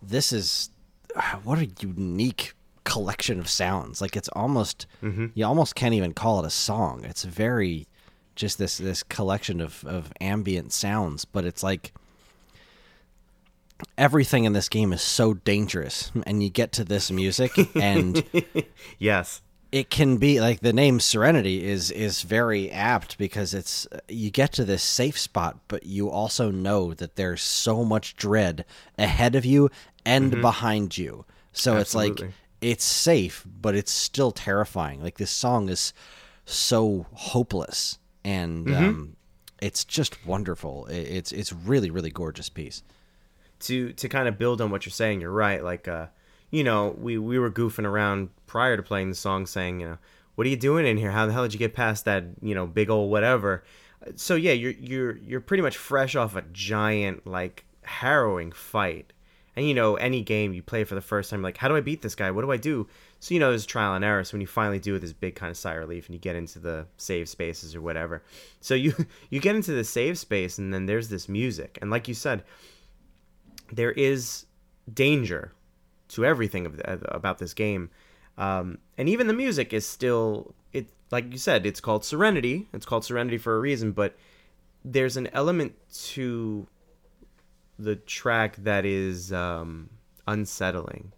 this 0.00 0.32
is 0.32 0.70
what 1.44 1.58
a 1.58 1.68
unique 1.78 2.54
collection 2.84 3.38
of 3.38 3.50
sounds. 3.50 4.00
Like 4.00 4.16
it's 4.16 4.30
almost 4.30 4.86
you 5.34 5.44
almost 5.44 5.74
can't 5.74 5.92
even 5.92 6.14
call 6.14 6.40
it 6.42 6.46
a 6.46 6.50
song. 6.50 7.04
It's 7.04 7.24
very 7.24 7.86
just 8.38 8.56
this 8.58 8.78
this 8.78 9.02
collection 9.02 9.60
of 9.60 9.84
of 9.84 10.12
ambient 10.20 10.72
sounds, 10.72 11.26
but 11.26 11.44
it's 11.44 11.62
like 11.62 11.92
everything 13.96 14.44
in 14.44 14.52
this 14.52 14.68
game 14.68 14.92
is 14.92 15.02
so 15.02 15.34
dangerous 15.34 16.10
and 16.24 16.42
you 16.42 16.50
get 16.50 16.72
to 16.72 16.84
this 16.84 17.10
music 17.10 17.52
and 17.76 18.24
Yes. 18.98 19.40
it 19.70 19.90
can 19.90 20.16
be 20.16 20.40
like 20.40 20.60
the 20.60 20.72
name 20.72 20.98
serenity 20.98 21.64
is 21.64 21.90
is 21.92 22.22
very 22.22 22.70
apt 22.70 23.18
because 23.18 23.54
it's 23.54 23.86
you 24.08 24.30
get 24.30 24.52
to 24.52 24.64
this 24.64 24.82
safe 24.82 25.18
spot 25.18 25.58
but 25.68 25.84
you 25.84 26.10
also 26.10 26.50
know 26.50 26.92
that 26.94 27.16
there's 27.16 27.42
so 27.42 27.84
much 27.84 28.16
dread 28.16 28.64
ahead 28.98 29.36
of 29.36 29.44
you 29.44 29.70
and 30.04 30.32
mm-hmm. 30.32 30.40
behind 30.40 30.96
you. 30.96 31.24
So 31.52 31.76
it's 31.76 31.94
like 31.94 32.20
it's 32.60 32.84
safe 32.84 33.46
but 33.60 33.74
it's 33.74 33.92
still 33.92 34.32
terrifying. 34.32 35.02
Like 35.02 35.18
this 35.18 35.30
song 35.30 35.68
is 35.68 35.92
so 36.44 37.06
hopeless 37.12 37.98
and 38.24 38.68
um 38.74 39.16
it's 39.60 39.84
just 39.84 40.24
wonderful 40.26 40.86
it's 40.86 41.32
it's 41.32 41.52
really 41.52 41.90
really 41.90 42.10
gorgeous 42.10 42.48
piece 42.48 42.82
to 43.60 43.92
to 43.94 44.08
kind 44.08 44.28
of 44.28 44.38
build 44.38 44.60
on 44.60 44.70
what 44.70 44.86
you're 44.86 44.92
saying, 44.92 45.20
you're 45.20 45.30
right. 45.30 45.62
Like, 45.62 45.88
uh, 45.88 46.06
you 46.50 46.64
know, 46.64 46.94
we 46.98 47.18
we 47.18 47.38
were 47.38 47.50
goofing 47.50 47.84
around 47.84 48.30
prior 48.46 48.76
to 48.76 48.82
playing 48.82 49.10
the 49.10 49.14
song, 49.14 49.46
saying, 49.46 49.80
you 49.80 49.88
know, 49.88 49.98
what 50.34 50.46
are 50.46 50.50
you 50.50 50.56
doing 50.56 50.86
in 50.86 50.96
here? 50.96 51.10
How 51.10 51.26
the 51.26 51.32
hell 51.32 51.42
did 51.42 51.52
you 51.52 51.58
get 51.58 51.74
past 51.74 52.04
that, 52.04 52.24
you 52.40 52.54
know, 52.54 52.66
big 52.66 52.90
old 52.90 53.10
whatever? 53.10 53.64
so 54.14 54.36
yeah, 54.36 54.52
you're 54.52 54.72
you're 54.72 55.16
you're 55.16 55.40
pretty 55.40 55.62
much 55.62 55.76
fresh 55.76 56.14
off 56.14 56.36
a 56.36 56.42
giant 56.52 57.26
like 57.26 57.64
harrowing 57.82 58.52
fight. 58.52 59.12
And 59.56 59.66
you 59.66 59.74
know, 59.74 59.96
any 59.96 60.22
game 60.22 60.52
you 60.52 60.62
play 60.62 60.84
for 60.84 60.94
the 60.94 61.00
first 61.00 61.30
time, 61.30 61.42
like, 61.42 61.56
how 61.56 61.66
do 61.66 61.74
I 61.74 61.80
beat 61.80 62.00
this 62.00 62.14
guy? 62.14 62.30
What 62.30 62.42
do 62.42 62.52
I 62.52 62.56
do? 62.56 62.86
So 63.20 63.34
you 63.34 63.40
know, 63.40 63.50
there's 63.50 63.66
trial 63.66 63.94
and 63.94 64.04
error. 64.04 64.22
So 64.22 64.34
when 64.34 64.40
you 64.40 64.46
finally 64.46 64.78
do 64.78 64.94
it, 64.94 65.00
this 65.00 65.12
big 65.12 65.34
kind 65.34 65.50
of 65.50 65.56
sigh 65.56 65.74
of 65.74 65.80
relief, 65.80 66.06
and 66.06 66.14
you 66.14 66.20
get 66.20 66.36
into 66.36 66.58
the 66.58 66.86
save 66.96 67.28
spaces 67.28 67.74
or 67.74 67.80
whatever. 67.80 68.22
So 68.60 68.74
you 68.74 68.94
you 69.30 69.40
get 69.40 69.56
into 69.56 69.72
the 69.72 69.84
save 69.84 70.18
space, 70.18 70.58
and 70.58 70.72
then 70.72 70.86
there's 70.86 71.08
this 71.08 71.28
music, 71.28 71.78
and 71.80 71.90
like 71.90 72.08
you 72.08 72.14
said, 72.14 72.44
there 73.72 73.92
is 73.92 74.46
danger 74.92 75.52
to 76.08 76.24
everything 76.24 76.64
of 76.64 76.76
the, 76.76 77.14
about 77.14 77.38
this 77.38 77.54
game, 77.54 77.90
um, 78.38 78.78
and 78.96 79.08
even 79.08 79.26
the 79.26 79.34
music 79.34 79.72
is 79.72 79.86
still 79.86 80.54
it. 80.72 80.88
Like 81.10 81.32
you 81.32 81.38
said, 81.38 81.66
it's 81.66 81.80
called 81.80 82.04
Serenity. 82.04 82.68
It's 82.72 82.86
called 82.86 83.04
Serenity 83.04 83.38
for 83.38 83.56
a 83.56 83.60
reason, 83.60 83.92
but 83.92 84.16
there's 84.84 85.16
an 85.16 85.28
element 85.32 85.74
to 85.90 86.66
the 87.78 87.96
track 87.96 88.56
that 88.56 88.84
is 88.84 89.32
um, 89.32 89.90
unsettling. 90.26 91.12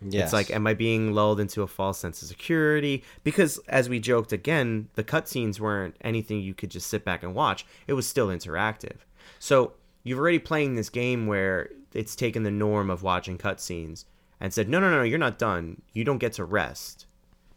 Yes. 0.00 0.24
It's 0.24 0.32
like, 0.32 0.50
am 0.50 0.66
I 0.66 0.74
being 0.74 1.12
lulled 1.12 1.40
into 1.40 1.62
a 1.62 1.66
false 1.66 1.98
sense 1.98 2.20
of 2.20 2.28
security? 2.28 3.02
Because, 3.22 3.58
as 3.68 3.88
we 3.88 3.98
joked 3.98 4.32
again, 4.32 4.88
the 4.94 5.04
cutscenes 5.04 5.60
weren't 5.60 5.96
anything 6.02 6.40
you 6.40 6.54
could 6.54 6.70
just 6.70 6.88
sit 6.88 7.04
back 7.04 7.22
and 7.22 7.34
watch. 7.34 7.64
It 7.86 7.94
was 7.94 8.06
still 8.06 8.28
interactive. 8.28 8.98
So 9.38 9.72
you've 10.02 10.18
already 10.18 10.38
playing 10.38 10.74
this 10.74 10.90
game 10.90 11.26
where 11.26 11.70
it's 11.92 12.16
taken 12.16 12.42
the 12.42 12.50
norm 12.50 12.90
of 12.90 13.02
watching 13.02 13.38
cutscenes 13.38 14.04
and 14.40 14.52
said, 14.52 14.68
no, 14.68 14.78
no, 14.80 14.90
no, 14.90 15.02
you're 15.02 15.18
not 15.18 15.38
done. 15.38 15.80
You 15.92 16.04
don't 16.04 16.18
get 16.18 16.34
to 16.34 16.44
rest. 16.44 17.06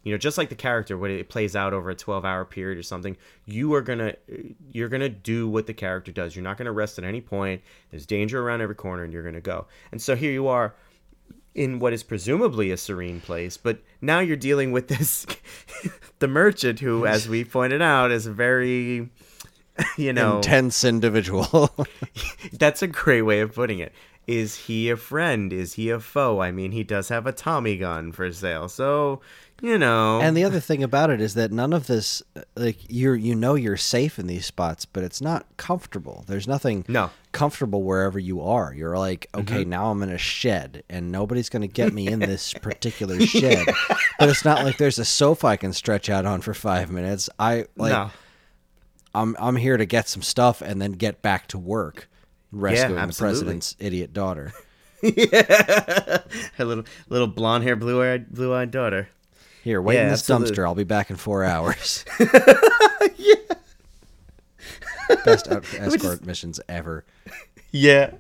You 0.03 0.13
know, 0.13 0.17
just 0.17 0.38
like 0.38 0.47
the 0.47 0.55
character 0.55 0.97
when 0.97 1.11
it 1.11 1.27
plays 1.27 1.53
out 1.53 1.73
over 1.73 1.89
a 1.89 1.95
12-hour 1.95 2.45
period 2.45 2.77
or 2.77 2.83
something, 2.83 3.17
you 3.45 3.73
are 3.73 3.81
gonna 3.81 4.13
you're 4.71 4.88
gonna 4.88 5.09
do 5.09 5.49
what 5.49 5.67
the 5.67 5.73
character 5.73 6.13
does. 6.13 6.33
You're 6.33 6.43
not 6.43 6.57
gonna 6.57 6.71
rest 6.71 6.97
at 6.97 7.03
any 7.03 7.19
point. 7.19 7.61
There's 7.91 8.05
danger 8.05 8.41
around 8.41 8.61
every 8.61 8.75
corner, 8.75 9.03
and 9.03 9.11
you're 9.11 9.23
gonna 9.23 9.41
go. 9.41 9.65
And 9.91 10.01
so 10.01 10.15
here 10.15 10.31
you 10.31 10.47
are 10.47 10.73
in 11.57 11.79
what 11.79 11.91
is 11.91 12.03
presumably 12.03 12.69
a 12.69 12.77
serene 12.77 13.19
place, 13.19 13.57
but 13.57 13.79
now 13.99 14.19
you're 14.19 14.37
dealing 14.37 14.71
with 14.71 14.87
this 14.87 15.25
the 16.19 16.27
merchant 16.27 16.79
who, 16.79 17.05
as 17.05 17.27
we 17.27 17.43
pointed 17.43 17.81
out, 17.81 18.11
is 18.11 18.27
a 18.27 18.31
very 18.31 19.09
you 19.97 20.13
know 20.13 20.37
intense 20.37 20.83
individual. 20.83 21.75
that's 22.53 22.81
a 22.81 22.87
great 22.87 23.23
way 23.23 23.41
of 23.41 23.53
putting 23.53 23.79
it. 23.79 23.91
Is 24.27 24.55
he 24.55 24.89
a 24.89 24.97
friend? 24.97 25.51
Is 25.51 25.73
he 25.73 25.89
a 25.89 25.99
foe? 25.99 26.41
I 26.41 26.51
mean, 26.51 26.71
he 26.71 26.83
does 26.83 27.09
have 27.09 27.25
a 27.25 27.31
Tommy 27.31 27.77
gun 27.77 28.11
for 28.11 28.31
sale, 28.31 28.69
so 28.69 29.21
you 29.61 29.77
know. 29.77 30.19
and 30.21 30.35
the 30.37 30.43
other 30.43 30.59
thing 30.59 30.83
about 30.83 31.09
it 31.09 31.19
is 31.21 31.33
that 31.35 31.51
none 31.51 31.73
of 31.73 31.87
this, 31.87 32.21
like 32.55 32.77
you're, 32.89 33.15
you 33.15 33.35
know, 33.35 33.55
you're 33.55 33.77
safe 33.77 34.19
in 34.19 34.27
these 34.27 34.45
spots, 34.45 34.85
but 34.85 35.03
it's 35.03 35.21
not 35.21 35.45
comfortable. 35.57 36.23
There's 36.27 36.47
nothing 36.47 36.85
No. 36.87 37.09
comfortable 37.31 37.83
wherever 37.83 38.19
you 38.19 38.41
are. 38.41 38.73
You're 38.73 38.97
like, 38.97 39.27
okay, 39.35 39.61
Mm-hmm. 39.61 39.69
now 39.69 39.91
I'm 39.91 40.03
in 40.03 40.09
a 40.09 40.17
shed, 40.17 40.83
and 40.89 41.11
nobody's 41.11 41.49
going 41.49 41.61
to 41.63 41.67
get 41.67 41.93
me 41.93 42.07
in 42.07 42.19
this 42.19 42.53
particular 42.61 43.19
shed. 43.19 43.65
But 44.19 44.29
it's 44.29 44.45
not 44.45 44.63
like 44.63 44.77
there's 44.77 44.99
a 44.99 45.05
sofa 45.05 45.47
I 45.47 45.57
can 45.57 45.73
stretch 45.73 46.09
out 46.09 46.25
on 46.25 46.41
for 46.41 46.53
five 46.53 46.91
minutes. 46.91 47.29
I 47.39 47.65
like. 47.75 47.91
no. 47.91 48.11
I'm 49.15 49.35
I'm 49.39 49.55
here 49.55 49.77
to 49.77 49.85
get 49.85 50.07
some 50.07 50.21
stuff 50.21 50.61
and 50.61 50.79
then 50.79 50.91
get 50.91 51.23
back 51.23 51.47
to 51.47 51.57
work, 51.57 52.07
rescuing 52.51 53.07
the 53.07 53.13
president's 53.13 53.75
idiot 53.79 54.13
daughter. 54.13 54.53
yeah. 55.01 56.19
a 56.59 56.65
little 56.65 56.83
little 57.09 57.27
blonde 57.27 57.63
hair, 57.63 57.75
blue 57.75 58.03
eyed 58.03 58.29
blue 58.31 58.53
eyed 58.53 58.69
daughter. 58.69 59.09
Here, 59.68 59.82
wait 59.82 59.99
in 59.99 60.07
this 60.07 60.22
absolutely. 60.22 60.55
dumpster. 60.55 60.65
I'll 60.65 60.76
be 60.76 60.86
back 60.86 61.09
in 61.09 61.18
four 61.18 61.43
hours. 61.43 62.05
yeah. 63.18 63.36
Best 65.26 65.47
escort 65.74 66.26
missions 66.26 66.61
ever. 66.70 67.03
Yeah. 67.72 68.11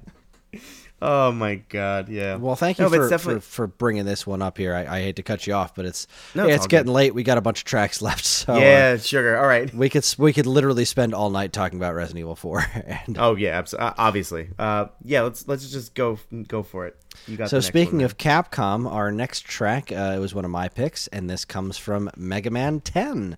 Oh 0.99 1.31
my 1.31 1.55
god, 1.55 2.09
yeah. 2.09 2.37
Well, 2.37 2.55
thank 2.55 2.79
you 2.79 2.85
No, 2.85 2.89
for, 2.89 3.01
it's 3.01 3.09
definitely- 3.09 3.41
for 3.41 3.47
for 3.47 3.67
bringing 3.67 4.05
this 4.05 4.25
one 4.25 4.41
up 4.41 4.57
here. 4.57 4.73
I, 4.73 4.97
I 4.97 5.01
hate 5.01 5.17
to 5.17 5.23
cut 5.23 5.45
you 5.45 5.53
off, 5.53 5.75
but 5.75 5.85
it's 5.85 6.07
No, 6.33 6.43
yeah, 6.47 6.55
it's 6.55 6.55
it's 6.55 6.65
all 6.65 6.69
getting 6.69 6.91
late. 6.91 7.13
We 7.13 7.21
got 7.23 7.37
a 7.37 7.41
bunch 7.41 7.59
of 7.59 7.65
tracks 7.65 8.01
left, 8.01 8.25
so 8.25 8.55
uh, 8.55 8.57
yeah, 8.59 8.97
sugar. 8.97 9.37
All 9.37 9.45
right. 9.47 9.71
we 9.73 9.89
could 9.89 10.05
we 10.17 10.33
could 10.33 10.47
literally 10.47 10.85
spend 10.85 11.13
all 11.13 11.29
night 11.29 11.53
talking 11.53 11.77
about 11.77 11.93
Resident 11.93 12.19
Evil 12.21 12.35
Four. 12.35 12.65
And 12.87 13.17
Oh 13.19 13.35
yeah, 13.35 13.63
uh, 13.77 13.93
obviously. 13.97 14.49
Uh, 14.57 14.87
yeah, 15.03 15.21
let's 15.21 15.47
let's 15.47 15.69
just 15.69 15.93
go 15.93 16.17
go 16.47 16.63
for 16.63 16.87
it. 16.87 16.97
You 17.27 17.37
got. 17.37 17.49
so 17.49 17.59
speaking 17.59 17.97
one, 17.97 18.05
of 18.05 18.17
Capcom, 18.17 18.91
our 18.91 19.11
next 19.11 19.45
track 19.45 19.91
uh, 19.91 20.13
it 20.15 20.19
was 20.19 20.33
one 20.33 20.45
of 20.45 20.51
my 20.51 20.67
picks, 20.67 21.07
and 21.07 21.29
this 21.29 21.45
comes 21.45 21.77
from 21.77 22.09
Mega 22.17 22.49
Man 22.49 22.79
Ten. 22.79 23.37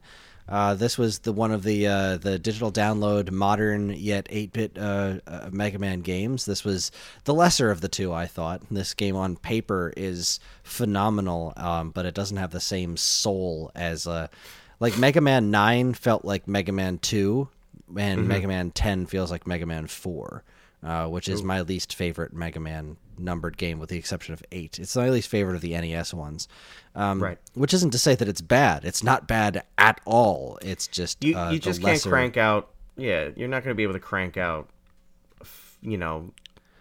Uh, 0.49 0.73
this 0.73 0.97
was 0.97 1.19
the 1.19 1.31
one 1.31 1.51
of 1.51 1.61
the 1.61 1.85
uh, 1.85 2.17
the 2.17 2.39
digital 2.39 2.71
download 2.71 3.29
modern 3.29 3.91
yet 3.91 4.27
8-bit 4.29 4.77
uh, 4.79 5.19
uh, 5.27 5.49
Mega 5.51 5.77
Man 5.77 6.01
games. 6.01 6.45
This 6.45 6.63
was 6.65 6.91
the 7.25 7.35
lesser 7.35 7.69
of 7.69 7.81
the 7.81 7.87
two, 7.87 8.11
I 8.11 8.25
thought. 8.25 8.61
This 8.71 8.95
game 8.95 9.15
on 9.15 9.35
paper 9.35 9.93
is 9.95 10.39
phenomenal, 10.63 11.53
um, 11.55 11.91
but 11.91 12.07
it 12.07 12.15
doesn't 12.15 12.37
have 12.37 12.49
the 12.49 12.59
same 12.59 12.97
soul 12.97 13.71
as 13.75 14.07
uh, 14.07 14.27
like 14.79 14.97
Mega 14.97 15.21
Man 15.21 15.51
9 15.51 15.93
felt 15.93 16.25
like 16.25 16.47
Mega 16.47 16.71
Man 16.71 16.97
2, 16.97 17.47
and 17.97 18.27
Mega 18.27 18.47
Man 18.47 18.71
10 18.71 19.05
feels 19.05 19.29
like 19.29 19.45
Mega 19.45 19.67
Man 19.67 19.85
4. 19.85 20.43
Uh, 20.81 21.07
which 21.07 21.27
is 21.27 21.43
my 21.43 21.59
least 21.59 21.93
favorite 21.93 22.31
Mega 22.31 22.59
Man 22.59 22.95
numbered 23.17 23.57
game, 23.57 23.79
with 23.79 23.89
the 23.89 23.97
exception 23.97 24.33
of 24.33 24.41
eight. 24.53 24.79
It's 24.79 24.95
my 24.95 25.09
least 25.09 25.27
favorite 25.27 25.55
of 25.55 25.61
the 25.61 25.71
NES 25.71 26.13
ones. 26.13 26.47
Um, 26.95 27.21
Right. 27.21 27.37
Which 27.53 27.73
isn't 27.73 27.89
to 27.91 27.99
say 27.99 28.15
that 28.15 28.29
it's 28.29 28.39
bad. 28.39 28.85
It's 28.85 29.03
not 29.03 29.27
bad 29.27 29.63
at 29.77 29.99
all. 30.05 30.57
It's 30.61 30.87
just 30.87 31.21
you 31.21 31.37
uh, 31.37 31.51
you 31.51 31.59
just 31.59 31.81
can't 31.81 31.91
lesser- 31.95 32.09
crank 32.09 32.37
out. 32.37 32.69
Yeah, 32.95 33.29
you're 33.35 33.49
not 33.49 33.63
going 33.63 33.73
to 33.73 33.75
be 33.75 33.83
able 33.83 33.93
to 33.93 33.99
crank 33.99 34.37
out. 34.37 34.69
You 35.81 35.97
know, 35.97 36.31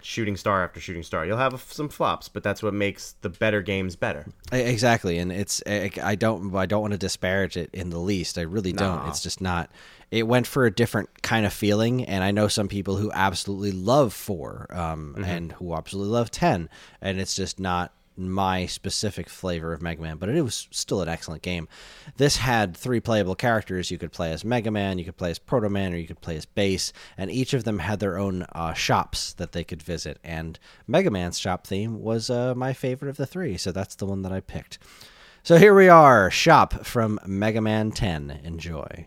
shooting 0.00 0.36
star 0.36 0.64
after 0.64 0.80
shooting 0.80 1.02
star. 1.02 1.26
You'll 1.26 1.36
have 1.38 1.60
some 1.62 1.88
flops, 1.88 2.28
but 2.28 2.42
that's 2.42 2.62
what 2.62 2.74
makes 2.74 3.12
the 3.22 3.28
better 3.28 3.62
games 3.62 3.96
better. 3.96 4.26
Exactly, 4.52 5.18
and 5.18 5.30
it's 5.32 5.62
I 5.66 5.90
I 6.02 6.14
don't 6.14 6.54
I 6.54 6.66
don't 6.66 6.80
want 6.82 6.92
to 6.92 6.98
disparage 6.98 7.56
it 7.56 7.70
in 7.72 7.90
the 7.90 7.98
least. 7.98 8.38
I 8.38 8.42
really 8.42 8.72
don't. 8.72 9.04
No. 9.04 9.08
It's 9.10 9.22
just 9.22 9.40
not. 9.40 9.70
It 10.10 10.26
went 10.26 10.46
for 10.46 10.64
a 10.64 10.70
different 10.70 11.22
kind 11.22 11.44
of 11.44 11.52
feeling, 11.52 12.04
and 12.04 12.24
I 12.24 12.30
know 12.30 12.48
some 12.48 12.68
people 12.68 12.96
who 12.96 13.12
absolutely 13.12 13.72
love 13.72 14.12
four, 14.14 14.66
um, 14.70 15.14
Mm-hmm. 15.18 15.24
and 15.24 15.52
who 15.52 15.74
absolutely 15.74 16.12
love 16.12 16.30
ten, 16.30 16.68
and 17.02 17.20
it's 17.20 17.34
just 17.34 17.60
not 17.60 17.92
my 18.20 18.66
specific 18.66 19.28
flavor 19.28 19.72
of 19.72 19.80
Mega 19.80 20.02
Man. 20.02 20.16
But 20.16 20.30
it 20.30 20.42
was 20.42 20.66
still 20.72 21.02
an 21.02 21.08
excellent 21.08 21.42
game. 21.42 21.68
This 22.16 22.38
had 22.38 22.76
three 22.76 22.98
playable 22.98 23.36
characters. 23.36 23.92
You 23.92 23.98
could 23.98 24.10
play 24.10 24.32
as 24.32 24.44
Mega 24.44 24.72
Man, 24.72 24.98
you 24.98 25.04
could 25.04 25.16
play 25.16 25.30
as 25.30 25.38
Proto 25.38 25.68
Man, 25.68 25.92
or 25.92 25.98
you 25.98 26.06
could 26.08 26.20
play 26.20 26.36
as 26.36 26.44
Bass, 26.46 26.92
and 27.16 27.30
each 27.30 27.54
of 27.54 27.62
them 27.64 27.78
had 27.78 28.00
their 28.00 28.18
own 28.18 28.44
uh, 28.52 28.72
shops 28.72 29.34
that 29.34 29.52
they 29.52 29.62
could 29.62 29.82
visit. 29.82 30.18
And 30.24 30.58
Mega 30.88 31.10
Man's 31.12 31.38
shop 31.38 31.64
theme 31.66 32.00
was 32.00 32.28
uh, 32.28 32.54
my 32.56 32.72
favorite 32.72 33.10
of 33.10 33.18
the 33.18 33.26
three, 33.26 33.56
so 33.56 33.70
that's 33.70 33.94
the 33.94 34.06
one 34.06 34.22
that 34.22 34.32
I 34.32 34.40
picked. 34.40 34.78
So 35.44 35.56
here 35.56 35.74
we 35.74 35.88
are, 35.88 36.28
Shop 36.30 36.84
from 36.84 37.20
Mega 37.24 37.60
Man 37.60 37.92
10. 37.92 38.40
Enjoy. 38.42 39.06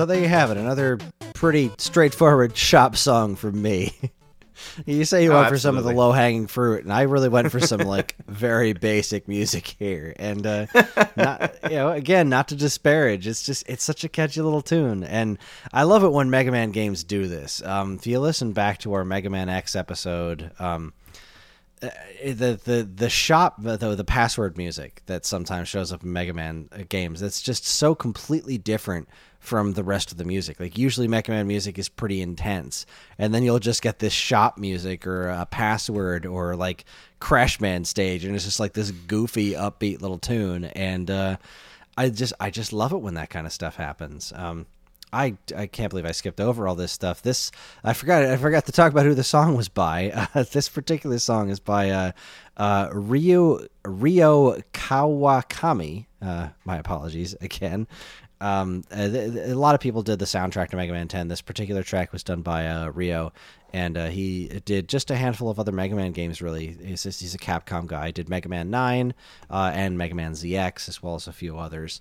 So 0.00 0.06
there 0.06 0.18
you 0.18 0.28
have 0.28 0.50
it, 0.50 0.56
another 0.56 0.98
pretty 1.34 1.70
straightforward 1.76 2.56
shop 2.56 2.96
song 2.96 3.36
from 3.36 3.60
me. 3.60 3.92
You 4.84 5.06
say 5.06 5.24
you 5.24 5.32
Oh, 5.32 5.36
went 5.36 5.48
for 5.48 5.58
some 5.58 5.78
of 5.78 5.84
the 5.84 5.92
low 5.92 6.12
hanging 6.12 6.46
fruit, 6.46 6.84
and 6.84 6.92
I 6.92 7.02
really 7.02 7.30
went 7.30 7.50
for 7.50 7.60
some 7.60 7.80
like 7.80 8.14
very 8.28 8.74
basic 8.74 9.26
music 9.26 9.66
here. 9.78 10.14
And 10.16 10.46
uh, 10.46 10.66
not, 11.16 11.54
you 11.64 11.76
know, 11.76 11.90
again, 11.90 12.28
not 12.28 12.48
to 12.48 12.56
disparage, 12.56 13.26
it's 13.26 13.42
just 13.42 13.66
it's 13.68 13.82
such 13.82 14.04
a 14.04 14.08
catchy 14.08 14.42
little 14.42 14.60
tune, 14.60 15.02
and 15.02 15.38
I 15.72 15.84
love 15.84 16.04
it 16.04 16.12
when 16.12 16.28
Mega 16.28 16.52
Man 16.52 16.72
games 16.72 17.04
do 17.04 17.26
this. 17.26 17.62
Um, 17.64 17.94
if 17.94 18.06
you 18.06 18.20
listen 18.20 18.52
back 18.52 18.78
to 18.80 18.92
our 18.92 19.04
Mega 19.04 19.30
Man 19.30 19.48
X 19.48 19.74
episode, 19.74 20.50
um, 20.58 20.92
uh, 21.82 21.88
the 22.24 22.60
the 22.64 22.88
the 22.94 23.08
shop 23.08 23.56
though 23.58 23.94
the 23.94 24.04
password 24.04 24.58
music 24.58 25.02
that 25.06 25.24
sometimes 25.24 25.68
shows 25.68 25.92
up 25.92 26.02
in 26.02 26.12
Mega 26.12 26.34
Man 26.34 26.68
uh, 26.72 26.82
games 26.88 27.22
it's 27.22 27.40
just 27.40 27.64
so 27.64 27.94
completely 27.94 28.58
different 28.58 29.08
from 29.40 29.72
the 29.72 29.82
rest 29.82 30.12
of 30.12 30.18
the 30.18 30.24
music. 30.24 30.60
Like 30.60 30.76
usually 30.76 31.08
Mega 31.08 31.32
Man 31.32 31.46
music 31.46 31.78
is 31.78 31.88
pretty 31.88 32.20
intense 32.20 32.84
and 33.18 33.34
then 33.34 33.42
you'll 33.42 33.58
just 33.58 33.82
get 33.82 33.98
this 33.98 34.12
shop 34.12 34.58
music 34.58 35.06
or 35.06 35.30
a 35.30 35.46
password 35.46 36.26
or 36.26 36.54
like 36.54 36.84
Crash 37.18 37.58
Man 37.58 37.84
stage 37.84 38.24
and 38.24 38.36
it's 38.36 38.44
just 38.44 38.60
like 38.60 38.74
this 38.74 38.90
goofy 38.90 39.52
upbeat 39.52 40.02
little 40.02 40.18
tune 40.18 40.64
and 40.64 41.10
uh 41.10 41.36
I 41.96 42.10
just 42.10 42.34
I 42.38 42.50
just 42.50 42.72
love 42.72 42.92
it 42.92 42.98
when 42.98 43.14
that 43.14 43.30
kind 43.30 43.46
of 43.46 43.52
stuff 43.52 43.76
happens. 43.76 44.32
Um 44.36 44.66
I, 45.12 45.36
I 45.56 45.66
can't 45.66 45.90
believe 45.90 46.06
I 46.06 46.12
skipped 46.12 46.40
over 46.40 46.68
all 46.68 46.74
this 46.74 46.92
stuff. 46.92 47.22
This 47.22 47.50
I 47.82 47.92
forgot 47.92 48.24
I 48.24 48.36
forgot 48.36 48.66
to 48.66 48.72
talk 48.72 48.92
about 48.92 49.06
who 49.06 49.14
the 49.14 49.24
song 49.24 49.56
was 49.56 49.68
by. 49.68 50.10
Uh, 50.32 50.44
this 50.44 50.68
particular 50.68 51.18
song 51.18 51.48
is 51.48 51.58
by 51.58 51.90
uh, 51.90 52.12
uh, 52.56 52.88
Ryo 52.92 53.66
Kawakami. 54.72 56.06
Uh, 56.22 56.48
my 56.64 56.76
apologies 56.76 57.34
again. 57.40 57.88
Um, 58.40 58.84
uh, 58.90 59.08
th- 59.08 59.32
th- 59.32 59.48
a 59.50 59.54
lot 59.54 59.74
of 59.74 59.80
people 59.80 60.02
did 60.02 60.18
the 60.18 60.24
soundtrack 60.24 60.70
to 60.70 60.76
Mega 60.76 60.92
Man 60.92 61.08
10. 61.08 61.28
This 61.28 61.42
particular 61.42 61.82
track 61.82 62.12
was 62.12 62.22
done 62.22 62.42
by 62.42 62.66
uh, 62.66 62.88
Ryo, 62.88 63.32
and 63.72 63.96
uh, 63.96 64.06
he 64.06 64.60
did 64.64 64.88
just 64.88 65.10
a 65.10 65.16
handful 65.16 65.50
of 65.50 65.58
other 65.58 65.72
Mega 65.72 65.94
Man 65.94 66.12
games. 66.12 66.40
Really, 66.40 66.76
he's 66.82 67.02
he's 67.02 67.34
a 67.34 67.38
Capcom 67.38 67.86
guy. 67.86 68.06
He 68.06 68.12
did 68.12 68.28
Mega 68.28 68.48
Man 68.48 68.70
9 68.70 69.14
uh, 69.50 69.70
and 69.74 69.98
Mega 69.98 70.14
Man 70.14 70.32
ZX, 70.32 70.88
as 70.88 71.02
well 71.02 71.14
as 71.16 71.26
a 71.26 71.32
few 71.32 71.58
others. 71.58 72.00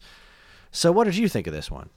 So, 0.72 0.92
what 0.92 1.06
did 1.06 1.18
you 1.18 1.28
think 1.28 1.48
of 1.48 1.54
this 1.54 1.72
one? 1.72 1.90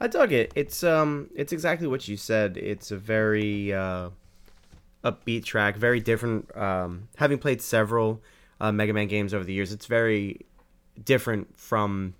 I 0.00 0.08
dug 0.08 0.32
it. 0.32 0.52
It's 0.54 0.84
um, 0.84 1.30
it's 1.34 1.52
exactly 1.52 1.86
what 1.86 2.06
you 2.06 2.16
said. 2.16 2.56
It's 2.56 2.90
a 2.90 2.96
very 2.96 3.72
uh, 3.72 4.10
upbeat 5.04 5.44
track, 5.44 5.76
very 5.76 6.00
different. 6.00 6.54
Um, 6.56 7.08
having 7.16 7.38
played 7.38 7.62
several 7.62 8.20
uh, 8.60 8.72
Mega 8.72 8.92
Man 8.92 9.08
games 9.08 9.32
over 9.32 9.44
the 9.44 9.54
years, 9.54 9.72
it's 9.72 9.86
very 9.86 10.44
different 11.02 11.58
from 11.58 12.14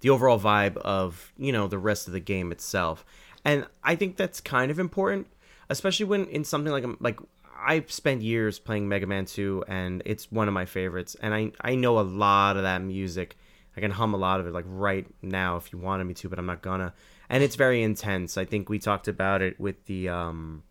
the 0.00 0.10
overall 0.10 0.38
vibe 0.38 0.76
of 0.78 1.32
you 1.38 1.52
know 1.52 1.68
the 1.68 1.78
rest 1.78 2.06
of 2.06 2.12
the 2.12 2.20
game 2.20 2.50
itself. 2.50 3.04
And 3.44 3.66
I 3.84 3.94
think 3.94 4.16
that's 4.16 4.40
kind 4.40 4.70
of 4.70 4.78
important, 4.78 5.26
especially 5.68 6.06
when 6.06 6.26
in 6.26 6.44
something 6.44 6.72
like 6.72 6.84
like 7.00 7.18
I've 7.62 7.92
spent 7.92 8.22
years 8.22 8.58
playing 8.58 8.88
Mega 8.88 9.06
Man 9.06 9.26
2 9.26 9.64
and 9.68 10.02
it's 10.06 10.32
one 10.32 10.48
of 10.48 10.54
my 10.54 10.64
favorites 10.64 11.14
and 11.20 11.34
I 11.34 11.52
I 11.60 11.74
know 11.74 11.98
a 11.98 12.02
lot 12.02 12.56
of 12.56 12.62
that 12.62 12.80
music. 12.80 13.36
I 13.80 13.82
can 13.82 13.92
hum 13.92 14.12
a 14.12 14.18
lot 14.18 14.40
of 14.40 14.46
it 14.46 14.52
like 14.52 14.66
right 14.68 15.06
now 15.22 15.56
if 15.56 15.72
you 15.72 15.78
wanted 15.78 16.04
me 16.04 16.12
to, 16.14 16.28
but 16.28 16.38
I'm 16.38 16.44
not 16.44 16.60
gonna. 16.60 16.92
And 17.30 17.42
it's 17.42 17.56
very 17.56 17.82
intense. 17.82 18.36
I 18.36 18.44
think 18.44 18.68
we 18.68 18.78
talked 18.78 19.08
about 19.08 19.40
it 19.40 19.58
with 19.58 19.86
the 19.86 20.10
um 20.10 20.64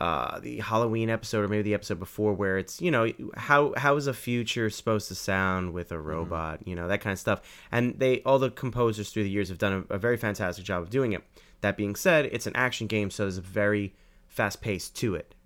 uh 0.00 0.40
the 0.40 0.58
Halloween 0.58 1.08
episode 1.10 1.44
or 1.44 1.48
maybe 1.48 1.62
the 1.62 1.74
episode 1.74 2.00
before 2.00 2.32
where 2.32 2.58
it's, 2.58 2.82
you 2.82 2.90
know, 2.90 3.12
how 3.36 3.72
how 3.76 3.94
is 3.94 4.08
a 4.08 4.12
future 4.12 4.68
supposed 4.68 5.06
to 5.08 5.14
sound 5.14 5.72
with 5.72 5.92
a 5.92 5.98
robot, 5.98 6.66
you 6.66 6.74
know, 6.74 6.88
that 6.88 7.00
kind 7.00 7.12
of 7.12 7.20
stuff. 7.20 7.40
And 7.70 8.00
they 8.00 8.20
all 8.22 8.40
the 8.40 8.50
composers 8.50 9.10
through 9.10 9.22
the 9.22 9.30
years 9.30 9.48
have 9.48 9.58
done 9.58 9.86
a, 9.88 9.94
a 9.94 9.98
very 9.98 10.16
fantastic 10.16 10.64
job 10.64 10.82
of 10.82 10.90
doing 10.90 11.12
it. 11.12 11.22
That 11.60 11.76
being 11.76 11.94
said, 11.94 12.26
it's 12.26 12.48
an 12.48 12.56
action 12.56 12.88
game, 12.88 13.10
so 13.12 13.22
there's 13.22 13.38
a 13.38 13.42
very 13.42 13.94
fast 14.26 14.60
pace 14.60 14.88
to 14.90 15.14
it. 15.14 15.36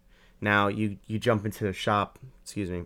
Now 0.40 0.68
you 0.68 0.96
you 1.06 1.18
jump 1.18 1.44
into 1.44 1.64
the 1.64 1.74
shop, 1.74 2.18
excuse 2.42 2.70
me, 2.70 2.84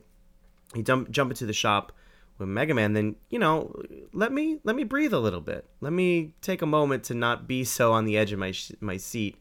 you 0.74 0.82
jump 0.82 1.12
jump 1.12 1.30
into 1.30 1.46
the 1.46 1.52
shop 1.52 1.92
with 2.38 2.48
Mega 2.48 2.74
Man, 2.74 2.92
then 2.92 3.16
you 3.30 3.38
know 3.38 3.74
let 4.12 4.32
me 4.32 4.58
let 4.64 4.76
me 4.76 4.84
breathe 4.84 5.12
a 5.12 5.18
little 5.18 5.40
bit. 5.40 5.66
Let 5.80 5.92
me 5.92 6.34
take 6.40 6.62
a 6.62 6.66
moment 6.66 7.04
to 7.04 7.14
not 7.14 7.46
be 7.46 7.64
so 7.64 7.92
on 7.92 8.04
the 8.04 8.16
edge 8.16 8.32
of 8.32 8.38
my 8.38 8.52
sh- 8.52 8.72
my 8.80 8.96
seat. 8.96 9.36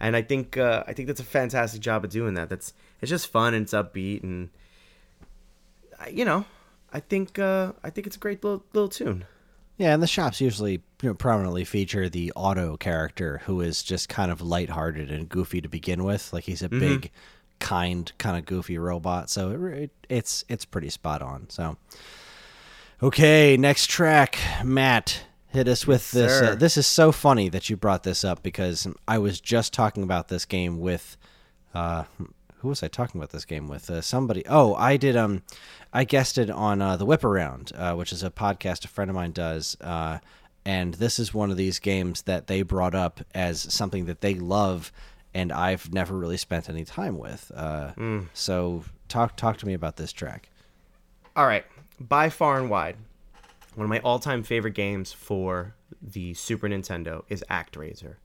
And 0.00 0.16
I 0.16 0.22
think 0.22 0.58
uh, 0.58 0.84
I 0.86 0.92
think 0.92 1.06
that's 1.08 1.20
a 1.20 1.24
fantastic 1.24 1.80
job 1.80 2.04
of 2.04 2.10
doing 2.10 2.34
that. 2.34 2.48
That's 2.48 2.72
it's 3.00 3.10
just 3.10 3.28
fun 3.28 3.54
and 3.54 3.64
it's 3.64 3.72
upbeat 3.72 4.22
and 4.22 4.50
you 6.10 6.24
know 6.24 6.44
I 6.92 7.00
think 7.00 7.38
uh, 7.38 7.72
I 7.82 7.90
think 7.90 8.06
it's 8.06 8.16
a 8.16 8.20
great 8.20 8.44
little 8.44 8.64
little 8.72 8.88
tune. 8.88 9.24
Yeah, 9.78 9.94
and 9.94 10.02
the 10.02 10.06
shops 10.06 10.40
usually 10.40 10.82
you 11.02 11.08
know, 11.08 11.14
prominently 11.14 11.64
feature 11.64 12.08
the 12.08 12.30
auto 12.36 12.76
character 12.76 13.40
who 13.46 13.60
is 13.60 13.82
just 13.82 14.08
kind 14.08 14.30
of 14.30 14.42
lighthearted 14.42 15.10
and 15.10 15.28
goofy 15.28 15.60
to 15.60 15.68
begin 15.68 16.04
with. 16.04 16.32
Like 16.32 16.44
he's 16.44 16.62
a 16.62 16.68
big, 16.68 17.10
kind, 17.58 18.12
kind 18.18 18.36
of 18.36 18.44
goofy 18.44 18.76
robot. 18.76 19.30
So 19.30 19.50
it, 19.50 19.82
it, 19.82 19.90
it's 20.08 20.44
it's 20.48 20.64
pretty 20.64 20.90
spot 20.90 21.22
on. 21.22 21.48
So, 21.48 21.78
okay, 23.02 23.56
next 23.56 23.88
track, 23.90 24.38
Matt. 24.64 25.24
Hit 25.48 25.68
us 25.68 25.86
with 25.86 26.10
this. 26.12 26.40
Uh, 26.40 26.54
this 26.54 26.76
is 26.78 26.86
so 26.86 27.12
funny 27.12 27.50
that 27.50 27.68
you 27.68 27.76
brought 27.76 28.04
this 28.04 28.24
up 28.24 28.42
because 28.42 28.86
I 29.06 29.18
was 29.18 29.38
just 29.40 29.74
talking 29.74 30.02
about 30.02 30.28
this 30.28 30.46
game 30.46 30.80
with 30.80 31.18
uh, 31.74 32.04
who 32.60 32.68
was 32.68 32.82
I 32.82 32.88
talking 32.88 33.20
about 33.20 33.30
this 33.30 33.44
game 33.44 33.68
with? 33.68 33.90
Uh, 33.90 34.00
somebody. 34.00 34.44
Oh, 34.48 34.74
I 34.76 34.96
did. 34.96 35.16
Um, 35.16 35.42
I 35.92 36.04
guested 36.04 36.48
on 36.50 36.80
uh, 36.80 36.96
the 36.96 37.04
Whip 37.04 37.24
Around, 37.24 37.72
uh, 37.74 37.94
which 37.94 38.12
is 38.12 38.22
a 38.22 38.30
podcast 38.30 38.84
a 38.84 38.88
friend 38.88 39.10
of 39.10 39.14
mine 39.14 39.32
does. 39.32 39.76
Uh, 39.80 40.20
and 40.64 40.94
this 40.94 41.18
is 41.18 41.34
one 41.34 41.50
of 41.50 41.56
these 41.56 41.80
games 41.80 42.22
that 42.22 42.46
they 42.46 42.62
brought 42.62 42.94
up 42.94 43.20
as 43.34 43.60
something 43.60 44.04
that 44.06 44.20
they 44.20 44.34
love, 44.34 44.92
and 45.34 45.50
I've 45.52 45.92
never 45.92 46.16
really 46.16 46.36
spent 46.36 46.68
any 46.70 46.84
time 46.84 47.18
with. 47.18 47.50
Uh, 47.54 47.90
So 48.32 48.84
talk 49.08 49.36
talk 49.36 49.58
to 49.58 49.66
me 49.66 49.74
about 49.74 49.96
this 49.96 50.12
track. 50.12 50.48
All 51.34 51.46
right, 51.46 51.64
by 52.08 52.28
far 52.28 52.58
and 52.58 52.70
wide, 52.70 52.96
one 53.74 53.84
of 53.84 53.90
my 53.90 54.00
all-time 54.00 54.42
favorite 54.42 54.74
games 54.74 55.12
for 55.12 55.74
the 56.00 56.34
Super 56.34 56.68
Nintendo 56.68 57.24
is 57.28 57.44
ActRaiser. 57.50 58.16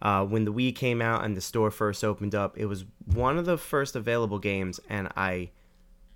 Uh, 0.00 0.24
when 0.24 0.44
the 0.44 0.52
Wii 0.52 0.74
came 0.74 1.02
out 1.02 1.24
and 1.24 1.36
the 1.36 1.40
store 1.40 1.70
first 1.70 2.04
opened 2.04 2.34
up, 2.34 2.56
it 2.56 2.66
was 2.66 2.84
one 3.14 3.36
of 3.36 3.44
the 3.44 3.58
first 3.58 3.96
available 3.96 4.38
games, 4.38 4.80
and 4.88 5.08
I, 5.16 5.50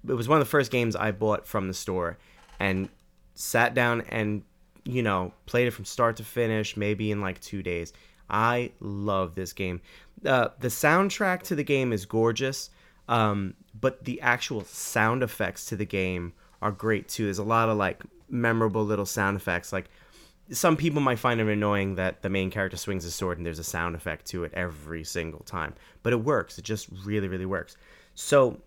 it 0.06 0.14
was 0.14 0.28
one 0.28 0.40
of 0.40 0.46
the 0.46 0.50
first 0.50 0.70
games 0.70 0.94
I 0.94 1.10
bought 1.10 1.46
from 1.46 1.68
the 1.68 1.74
store, 1.74 2.18
and 2.60 2.88
sat 3.34 3.74
down 3.74 4.02
and 4.02 4.42
you 4.84 5.02
know 5.02 5.32
played 5.46 5.66
it 5.66 5.72
from 5.72 5.84
start 5.84 6.16
to 6.16 6.24
finish, 6.24 6.76
maybe 6.76 7.10
in 7.10 7.20
like 7.20 7.40
two 7.40 7.62
days. 7.62 7.92
I 8.30 8.70
love 8.80 9.34
this 9.34 9.52
game. 9.52 9.80
Uh, 10.24 10.48
the 10.60 10.68
soundtrack 10.68 11.42
to 11.44 11.56
the 11.56 11.64
game 11.64 11.92
is 11.92 12.06
gorgeous, 12.06 12.70
um, 13.08 13.54
but 13.78 14.04
the 14.04 14.20
actual 14.20 14.64
sound 14.64 15.24
effects 15.24 15.66
to 15.66 15.76
the 15.76 15.84
game 15.84 16.32
are 16.62 16.72
great 16.72 17.08
too. 17.08 17.24
There's 17.24 17.38
a 17.38 17.44
lot 17.44 17.68
of 17.68 17.76
like 17.76 18.02
memorable 18.30 18.84
little 18.84 19.04
sound 19.04 19.36
effects. 19.36 19.72
Like 19.72 19.90
some 20.50 20.76
people 20.76 21.00
might 21.02 21.18
find 21.18 21.40
it 21.40 21.48
annoying 21.48 21.96
that 21.96 22.22
the 22.22 22.30
main 22.30 22.50
character 22.50 22.76
swings 22.76 23.04
his 23.04 23.14
sword 23.14 23.36
and 23.36 23.46
there's 23.46 23.58
a 23.58 23.64
sound 23.64 23.94
effect 23.94 24.26
to 24.26 24.44
it 24.44 24.52
every 24.54 25.04
single 25.04 25.40
time, 25.40 25.74
but 26.02 26.12
it 26.12 26.24
works. 26.24 26.58
It 26.58 26.64
just 26.64 26.88
really, 27.04 27.28
really 27.28 27.46
works. 27.46 27.76
So 28.14 28.60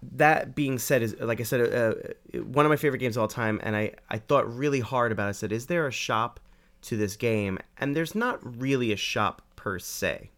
that 0.00 0.54
being 0.54 0.78
said 0.78 1.02
is 1.02 1.16
like 1.18 1.40
i 1.40 1.42
said 1.42 1.74
uh, 1.74 2.38
one 2.42 2.64
of 2.64 2.70
my 2.70 2.76
favorite 2.76 3.00
games 3.00 3.16
of 3.16 3.22
all 3.22 3.26
time 3.26 3.58
and 3.64 3.74
i 3.74 3.92
i 4.10 4.16
thought 4.16 4.48
really 4.56 4.78
hard 4.78 5.10
about 5.10 5.26
it 5.26 5.30
i 5.30 5.32
said 5.32 5.50
is 5.50 5.66
there 5.66 5.88
a 5.88 5.90
shop 5.90 6.38
to 6.82 6.96
this 6.96 7.16
game 7.16 7.58
and 7.78 7.96
there's 7.96 8.14
not 8.14 8.38
really 8.60 8.92
a 8.92 8.96
shop 8.96 9.42
per 9.56 9.76
se 9.76 10.30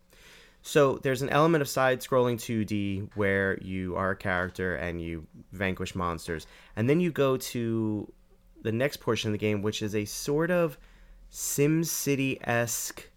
so 0.62 0.98
there's 0.98 1.22
an 1.22 1.30
element 1.30 1.62
of 1.62 1.68
side 1.68 2.00
scrolling 2.00 2.36
2d 2.36 3.11
where 3.14 3.58
you 3.62 3.96
are 3.96 4.11
a 4.11 4.16
character 4.16 4.76
and 4.76 5.00
you 5.00 5.26
vanquish 5.52 5.94
monsters 5.94 6.46
and 6.76 6.88
then 6.88 7.00
you 7.00 7.11
go 7.11 7.36
to 7.36 8.12
the 8.62 8.72
next 8.72 8.98
portion 8.98 9.28
of 9.28 9.32
the 9.32 9.38
game 9.38 9.62
which 9.62 9.82
is 9.82 9.94
a 9.94 10.04
sort 10.04 10.50
of 10.50 10.78
sim 11.30 11.82
city-esque 11.84 13.11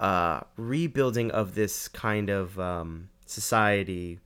uh, 0.00 0.40
rebuilding 0.56 1.30
of 1.30 1.54
this 1.54 1.88
kind 1.88 2.28
of 2.28 2.58
um, 2.58 3.08
society 3.26 4.18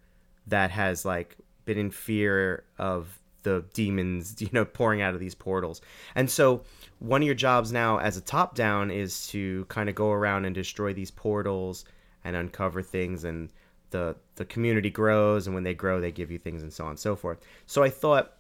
that 0.47 0.71
has 0.71 1.05
like 1.05 1.37
been 1.65 1.79
in 1.79 1.91
fear 1.91 2.65
of 2.79 3.21
the 3.43 3.65
demons, 3.75 4.37
you 4.41 4.49
know, 4.53 4.65
pouring 4.65 5.03
out 5.03 5.15
of 5.15 5.21
these 5.21 5.35
portals. 5.35 5.81
And 6.15 6.31
so 6.31 6.63
one 6.99 7.23
of 7.23 7.27
your 7.27 7.35
jobs 7.35 7.73
now 7.73 7.99
as 7.99 8.17
a 8.17 8.21
top 8.21 8.55
down 8.55 8.91
is 8.91 9.27
to 9.29 9.65
kind 9.67 9.89
of 9.89 9.95
go 9.95 10.11
around 10.11 10.45
and 10.45 10.55
destroy 10.55 10.93
these 10.93 11.11
portals 11.11 11.85
and 12.29 12.37
uncover 12.37 12.83
things 12.83 13.25
and 13.25 13.49
the 13.91 14.15
the 14.37 14.45
community 14.45 14.91
grows 14.91 15.47
and 15.47 15.55
when 15.55 15.65
they 15.65 15.73
grow 15.73 15.99
they 15.99 16.13
give 16.13 16.31
you 16.31 16.39
things 16.39 16.63
and 16.63 16.73
so 16.73 16.85
on 16.85 16.91
and 16.91 16.99
so 16.99 17.17
forth. 17.17 17.39
So 17.67 17.83
I 17.83 17.89
thought 17.89 18.35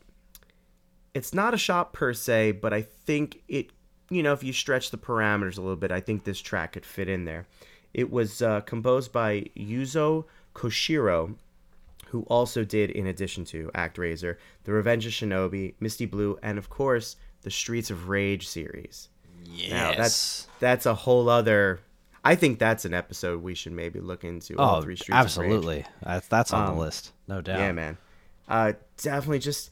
it's 1.15 1.33
not 1.33 1.55
a 1.55 1.59
shop 1.59 1.95
per 1.95 2.13
se, 2.13 2.53
but 2.53 2.75
I 2.75 2.83
think 2.83 3.43
it 3.49 3.71
you 4.11 4.23
know, 4.23 4.33
if 4.33 4.45
you 4.45 4.53
stretch 4.53 4.91
the 4.91 4.99
parameters 4.99 5.59
a 5.59 5.61
little 5.61 5.77
bit, 5.77 5.91
I 5.91 6.01
think 6.01 6.25
this 6.25 6.41
track 6.41 6.73
could 6.73 6.87
fit 6.87 7.09
in 7.09 7.25
there. 7.25 7.47
It 7.93 8.11
was 8.11 8.43
uh, 8.43 8.61
composed 8.63 9.13
by 9.13 9.47
Yuzo 9.57 10.25
Koshiro, 10.55 11.35
who 12.07 12.23
also 12.23 12.65
did, 12.65 12.91
in 12.91 13.07
addition 13.07 13.45
to 13.47 13.71
ActRaiser, 13.75 14.37
The 14.65 14.73
Revenge 14.73 15.05
of 15.07 15.13
Shinobi, 15.13 15.75
Misty 15.81 16.07
Blue, 16.07 16.39
and 16.43 16.57
of 16.59 16.71
course 16.71 17.17
the 17.43 17.51
Streets 17.51 17.91
of 17.91 18.09
Rage 18.09 18.49
series. 18.49 19.09
Yes. 19.45 19.71
Now 19.71 19.93
that's 19.95 20.47
that's 20.59 20.87
a 20.87 20.95
whole 20.95 21.29
other 21.29 21.81
I 22.25 22.35
think 22.35 22.59
that's 22.59 22.85
an 22.85 22.95
episode 22.95 23.43
we 23.43 23.55
should 23.55 23.73
maybe 23.73 24.01
look 24.01 24.25
into. 24.25 24.57
all 24.59 24.77
Oh, 24.77 24.83
three 24.83 24.97
streets. 24.97 25.17
absolutely. 25.17 25.87
That's 26.03 26.27
that's 26.29 26.53
on 26.53 26.69
Um, 26.69 26.75
the 26.75 26.81
list, 26.83 27.13
no 27.27 27.41
doubt. 27.41 27.59
Yeah, 27.61 27.73
man. 27.73 27.97
Uh, 28.49 28.73
definitely 28.97 29.39
just. 29.41 29.71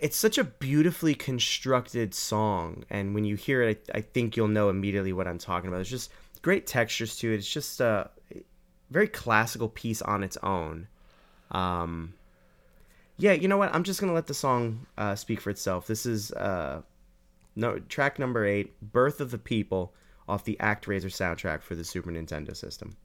It's 0.00 0.16
such 0.16 0.38
a 0.38 0.44
beautifully 0.44 1.14
constructed 1.14 2.14
song, 2.14 2.84
and 2.88 3.14
when 3.14 3.24
you 3.26 3.36
hear 3.36 3.62
it, 3.62 3.88
I, 3.94 3.98
I 3.98 4.00
think 4.00 4.34
you'll 4.36 4.48
know 4.48 4.70
immediately 4.70 5.12
what 5.12 5.28
I'm 5.28 5.36
talking 5.38 5.68
about. 5.68 5.76
There's 5.76 5.90
just 5.90 6.10
great 6.40 6.66
textures 6.66 7.16
to 7.18 7.30
it. 7.32 7.36
It's 7.36 7.50
just 7.50 7.78
a 7.80 8.08
very 8.90 9.06
classical 9.06 9.68
piece 9.68 10.00
on 10.00 10.22
its 10.24 10.38
own. 10.38 10.88
Um, 11.50 12.14
yeah, 13.18 13.32
you 13.32 13.48
know 13.48 13.58
what? 13.58 13.74
I'm 13.74 13.82
just 13.84 14.00
gonna 14.00 14.14
let 14.14 14.28
the 14.28 14.34
song 14.34 14.86
uh, 14.96 15.14
speak 15.14 15.42
for 15.42 15.50
itself. 15.50 15.86
This 15.86 16.06
is 16.06 16.32
uh, 16.32 16.80
no 17.54 17.78
track 17.80 18.18
number 18.18 18.46
eight, 18.46 18.72
"Birth 18.80 19.20
of 19.20 19.30
the 19.30 19.38
People," 19.38 19.92
off 20.28 20.44
the 20.44 20.56
ActRaiser 20.60 21.06
soundtrack 21.06 21.62
for 21.62 21.74
the 21.74 21.84
Super 21.84 22.10
Nintendo 22.10 22.56
system. 22.56 22.96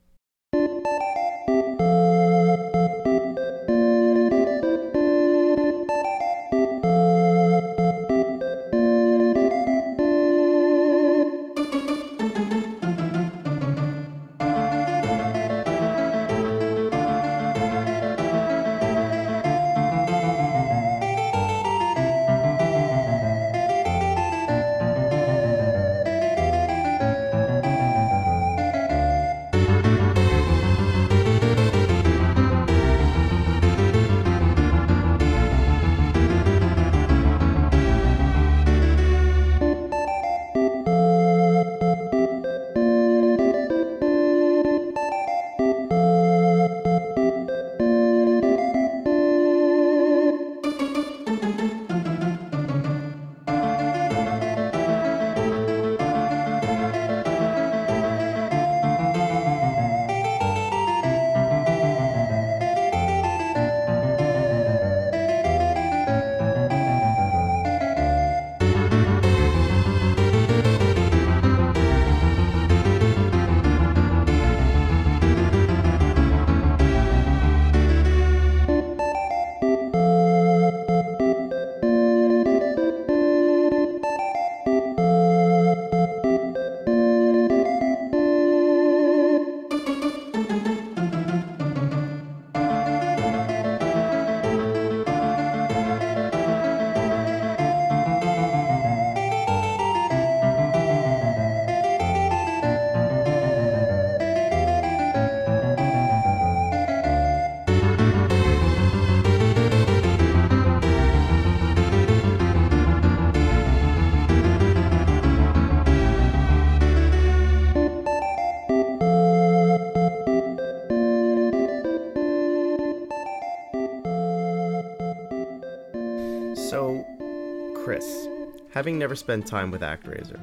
Having 128.81 128.97
never 128.97 129.15
spent 129.15 129.45
time 129.45 129.69
with 129.69 129.81
ActRaiser, 129.81 130.39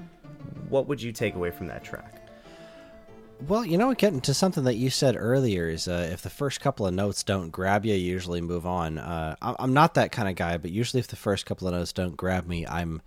what 0.69 0.87
would 0.87 1.03
you 1.03 1.11
take 1.11 1.35
away 1.35 1.51
from 1.51 1.67
that 1.67 1.83
track? 1.83 2.23
Well, 3.49 3.65
you 3.65 3.77
know, 3.77 3.93
getting 3.95 4.21
to 4.21 4.33
something 4.33 4.63
that 4.63 4.77
you 4.77 4.91
said 4.91 5.17
earlier 5.19 5.69
is 5.69 5.89
uh, 5.89 6.09
if 6.13 6.23
the 6.23 6.31
first 6.31 6.61
couple 6.61 6.87
of 6.87 6.95
notes 6.95 7.25
don't 7.25 7.51
grab 7.51 7.85
you, 7.85 7.95
you 7.95 8.13
usually 8.13 8.41
move 8.41 8.65
on. 8.65 8.99
Uh, 8.99 9.35
I'm 9.43 9.75
not 9.75 9.95
that 9.95 10.13
kind 10.13 10.29
of 10.29 10.37
guy, 10.37 10.57
but 10.57 10.71
usually 10.71 11.01
if 11.01 11.09
the 11.09 11.17
first 11.17 11.47
couple 11.47 11.67
of 11.67 11.75
notes 11.75 11.93
don't 11.93 12.17
grab 12.17 12.47
me, 12.47 12.65
I'm 12.65 13.03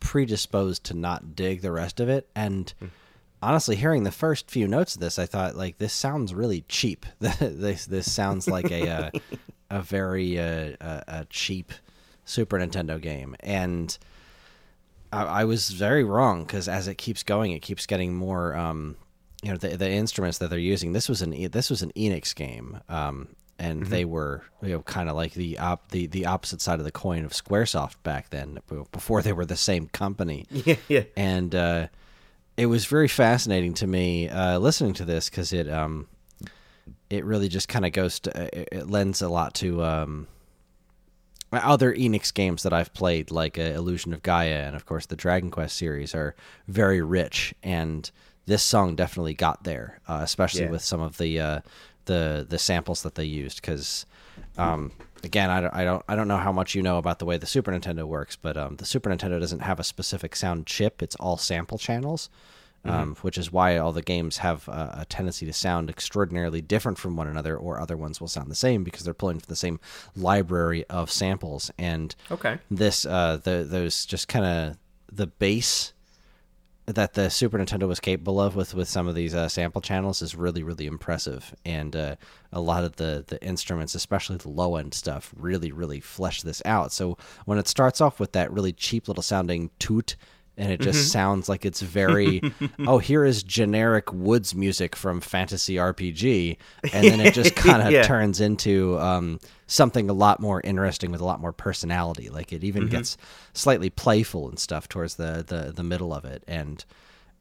predisposed 0.00 0.84
to 0.84 0.94
not 0.94 1.34
dig 1.34 1.62
the 1.62 1.72
rest 1.72 1.98
of 1.98 2.10
it. 2.10 2.28
And 2.36 2.70
honestly, 3.40 3.74
hearing 3.74 4.02
the 4.02 4.12
first 4.12 4.50
few 4.50 4.68
notes 4.68 4.96
of 4.96 5.00
this, 5.00 5.18
I 5.18 5.24
thought 5.24 5.56
like 5.56 5.78
this 5.78 5.94
sounds 5.94 6.34
really 6.34 6.66
cheap. 6.68 7.06
this 7.20 7.86
this 7.86 8.12
sounds 8.12 8.48
like 8.48 8.70
a 8.70 8.90
uh, 8.90 9.10
a 9.70 9.80
very 9.80 10.38
uh, 10.38 10.76
a, 10.78 11.04
a 11.08 11.26
cheap 11.30 11.72
Super 12.26 12.58
Nintendo 12.58 13.00
game, 13.00 13.34
and 13.40 13.96
I, 15.12 15.22
I 15.22 15.44
was 15.44 15.70
very 15.70 16.04
wrong 16.04 16.44
because 16.44 16.68
as 16.68 16.88
it 16.88 16.96
keeps 16.96 17.22
going, 17.22 17.52
it 17.52 17.60
keeps 17.60 17.86
getting 17.86 18.14
more. 18.14 18.56
Um, 18.56 18.96
you 19.42 19.52
know, 19.52 19.56
the, 19.56 19.76
the 19.76 19.88
instruments 19.88 20.38
that 20.38 20.50
they're 20.50 20.58
using. 20.58 20.92
This 20.92 21.08
was 21.08 21.22
an 21.22 21.50
this 21.50 21.70
was 21.70 21.82
an 21.82 21.92
Enix 21.92 22.34
game, 22.34 22.80
um, 22.88 23.28
and 23.58 23.86
they 23.86 24.04
were 24.04 24.42
you 24.62 24.70
know 24.70 24.82
kind 24.82 25.08
of 25.08 25.16
like 25.16 25.34
the 25.34 25.58
op, 25.58 25.90
the 25.90 26.06
the 26.06 26.26
opposite 26.26 26.60
side 26.60 26.80
of 26.80 26.84
the 26.84 26.90
coin 26.90 27.24
of 27.24 27.32
SquareSoft 27.32 27.94
back 28.02 28.30
then, 28.30 28.58
before 28.90 29.22
they 29.22 29.32
were 29.32 29.44
the 29.44 29.56
same 29.56 29.86
company. 29.88 30.46
Yeah, 30.50 30.76
yeah. 30.88 31.04
And 31.16 31.54
uh, 31.54 31.86
it 32.56 32.66
was 32.66 32.86
very 32.86 33.08
fascinating 33.08 33.74
to 33.74 33.86
me 33.86 34.28
uh, 34.28 34.58
listening 34.58 34.94
to 34.94 35.04
this 35.04 35.30
because 35.30 35.52
it 35.52 35.70
um, 35.70 36.08
it 37.08 37.24
really 37.24 37.48
just 37.48 37.68
kind 37.68 37.86
of 37.86 37.92
goes 37.92 38.18
to 38.20 38.42
it, 38.42 38.68
it 38.72 38.90
lends 38.90 39.22
a 39.22 39.28
lot 39.28 39.54
to 39.54 39.84
um, 39.84 40.26
other 41.52 41.94
Enix 41.94 42.32
games 42.32 42.62
that 42.62 42.72
I've 42.72 42.92
played, 42.92 43.30
like 43.30 43.58
uh, 43.58 43.62
Illusion 43.62 44.12
of 44.12 44.22
Gaia 44.22 44.64
and 44.66 44.76
of 44.76 44.86
course 44.86 45.06
the 45.06 45.16
Dragon 45.16 45.50
Quest 45.50 45.76
series, 45.76 46.14
are 46.14 46.34
very 46.66 47.00
rich, 47.00 47.54
and 47.62 48.10
this 48.46 48.62
song 48.62 48.96
definitely 48.96 49.34
got 49.34 49.64
there, 49.64 50.00
uh, 50.08 50.20
especially 50.22 50.62
Yeah. 50.62 50.70
with 50.70 50.82
some 50.82 51.00
of 51.00 51.18
the 51.18 51.40
uh, 51.40 51.60
the 52.06 52.46
the 52.48 52.58
samples 52.58 53.02
that 53.02 53.14
they 53.14 53.24
used. 53.24 53.60
Because 53.60 54.06
um, 54.56 54.92
again, 55.24 55.50
I 55.50 55.60
don't, 55.60 55.74
I 55.74 55.84
don't 55.84 56.04
I 56.08 56.16
don't 56.16 56.28
know 56.28 56.36
how 56.38 56.52
much 56.52 56.74
you 56.74 56.82
know 56.82 56.98
about 56.98 57.18
the 57.18 57.24
way 57.24 57.36
the 57.38 57.46
Super 57.46 57.70
Nintendo 57.72 58.04
works, 58.04 58.36
but 58.36 58.56
um, 58.56 58.76
the 58.76 58.86
Super 58.86 59.10
Nintendo 59.10 59.38
doesn't 59.40 59.60
have 59.60 59.80
a 59.80 59.84
specific 59.84 60.36
sound 60.36 60.66
chip; 60.66 61.02
it's 61.02 61.16
all 61.16 61.36
sample 61.36 61.78
channels. 61.78 62.30
Um, 62.88 63.16
which 63.22 63.36
is 63.38 63.52
why 63.52 63.76
all 63.76 63.92
the 63.92 64.02
games 64.02 64.38
have 64.38 64.68
uh, 64.68 64.90
a 64.94 65.04
tendency 65.04 65.44
to 65.46 65.52
sound 65.52 65.90
extraordinarily 65.90 66.62
different 66.62 66.98
from 66.98 67.16
one 67.16 67.28
another, 67.28 67.56
or 67.56 67.80
other 67.80 67.96
ones 67.96 68.20
will 68.20 68.28
sound 68.28 68.50
the 68.50 68.54
same 68.54 68.82
because 68.84 69.04
they're 69.04 69.14
pulling 69.14 69.38
from 69.38 69.46
the 69.48 69.56
same 69.56 69.78
library 70.16 70.84
of 70.88 71.10
samples. 71.10 71.70
And 71.78 72.14
Okay. 72.30 72.58
this 72.70 73.04
uh 73.06 73.38
the 73.42 73.64
those 73.68 74.06
just 74.06 74.28
kind 74.28 74.44
of 74.44 74.78
the 75.12 75.26
base 75.26 75.92
that 76.86 77.12
the 77.12 77.28
Super 77.28 77.58
Nintendo 77.58 77.86
was 77.86 78.00
capable 78.00 78.40
of 78.40 78.56
with 78.56 78.74
with 78.74 78.88
some 78.88 79.06
of 79.06 79.14
these 79.14 79.34
uh, 79.34 79.46
sample 79.48 79.82
channels 79.82 80.22
is 80.22 80.34
really 80.34 80.62
really 80.62 80.86
impressive, 80.86 81.54
and 81.66 81.94
uh, 81.94 82.16
a 82.52 82.60
lot 82.60 82.82
of 82.84 82.96
the 82.96 83.22
the 83.26 83.42
instruments, 83.44 83.94
especially 83.94 84.38
the 84.38 84.48
low 84.48 84.76
end 84.76 84.94
stuff, 84.94 85.34
really 85.36 85.70
really 85.70 86.00
flesh 86.00 86.40
this 86.42 86.62
out. 86.64 86.92
So 86.92 87.18
when 87.44 87.58
it 87.58 87.68
starts 87.68 88.00
off 88.00 88.18
with 88.18 88.32
that 88.32 88.50
really 88.50 88.72
cheap 88.72 89.08
little 89.08 89.22
sounding 89.22 89.70
toot. 89.78 90.16
And 90.58 90.72
it 90.72 90.80
just 90.80 91.12
sounds 91.12 91.48
like 91.48 91.64
it's 91.64 91.80
very, 91.80 92.42
oh, 92.80 92.98
here 92.98 93.24
is 93.24 93.42
generic 93.44 94.12
woods 94.12 94.54
music 94.54 94.96
from 94.96 95.20
fantasy 95.20 95.76
RPG, 95.76 96.56
and 96.92 97.06
then 97.08 97.20
it 97.20 97.32
just 97.32 97.54
kind 97.64 97.80
of 97.80 97.92
Yeah. 97.92 98.02
turns 98.02 98.40
into 98.40 98.98
um, 98.98 99.38
something 99.68 100.10
a 100.10 100.12
lot 100.12 100.40
more 100.40 100.60
interesting 100.64 101.12
with 101.12 101.20
a 101.20 101.24
lot 101.24 101.40
more 101.40 101.52
personality. 101.52 102.28
Like 102.28 102.52
it 102.52 102.64
even 102.64 102.88
gets 102.88 103.16
slightly 103.52 103.88
playful 103.88 104.48
and 104.48 104.58
stuff 104.58 104.88
towards 104.88 105.14
the, 105.14 105.44
the 105.46 105.72
the 105.72 105.84
middle 105.84 106.12
of 106.12 106.24
it, 106.24 106.42
and 106.48 106.84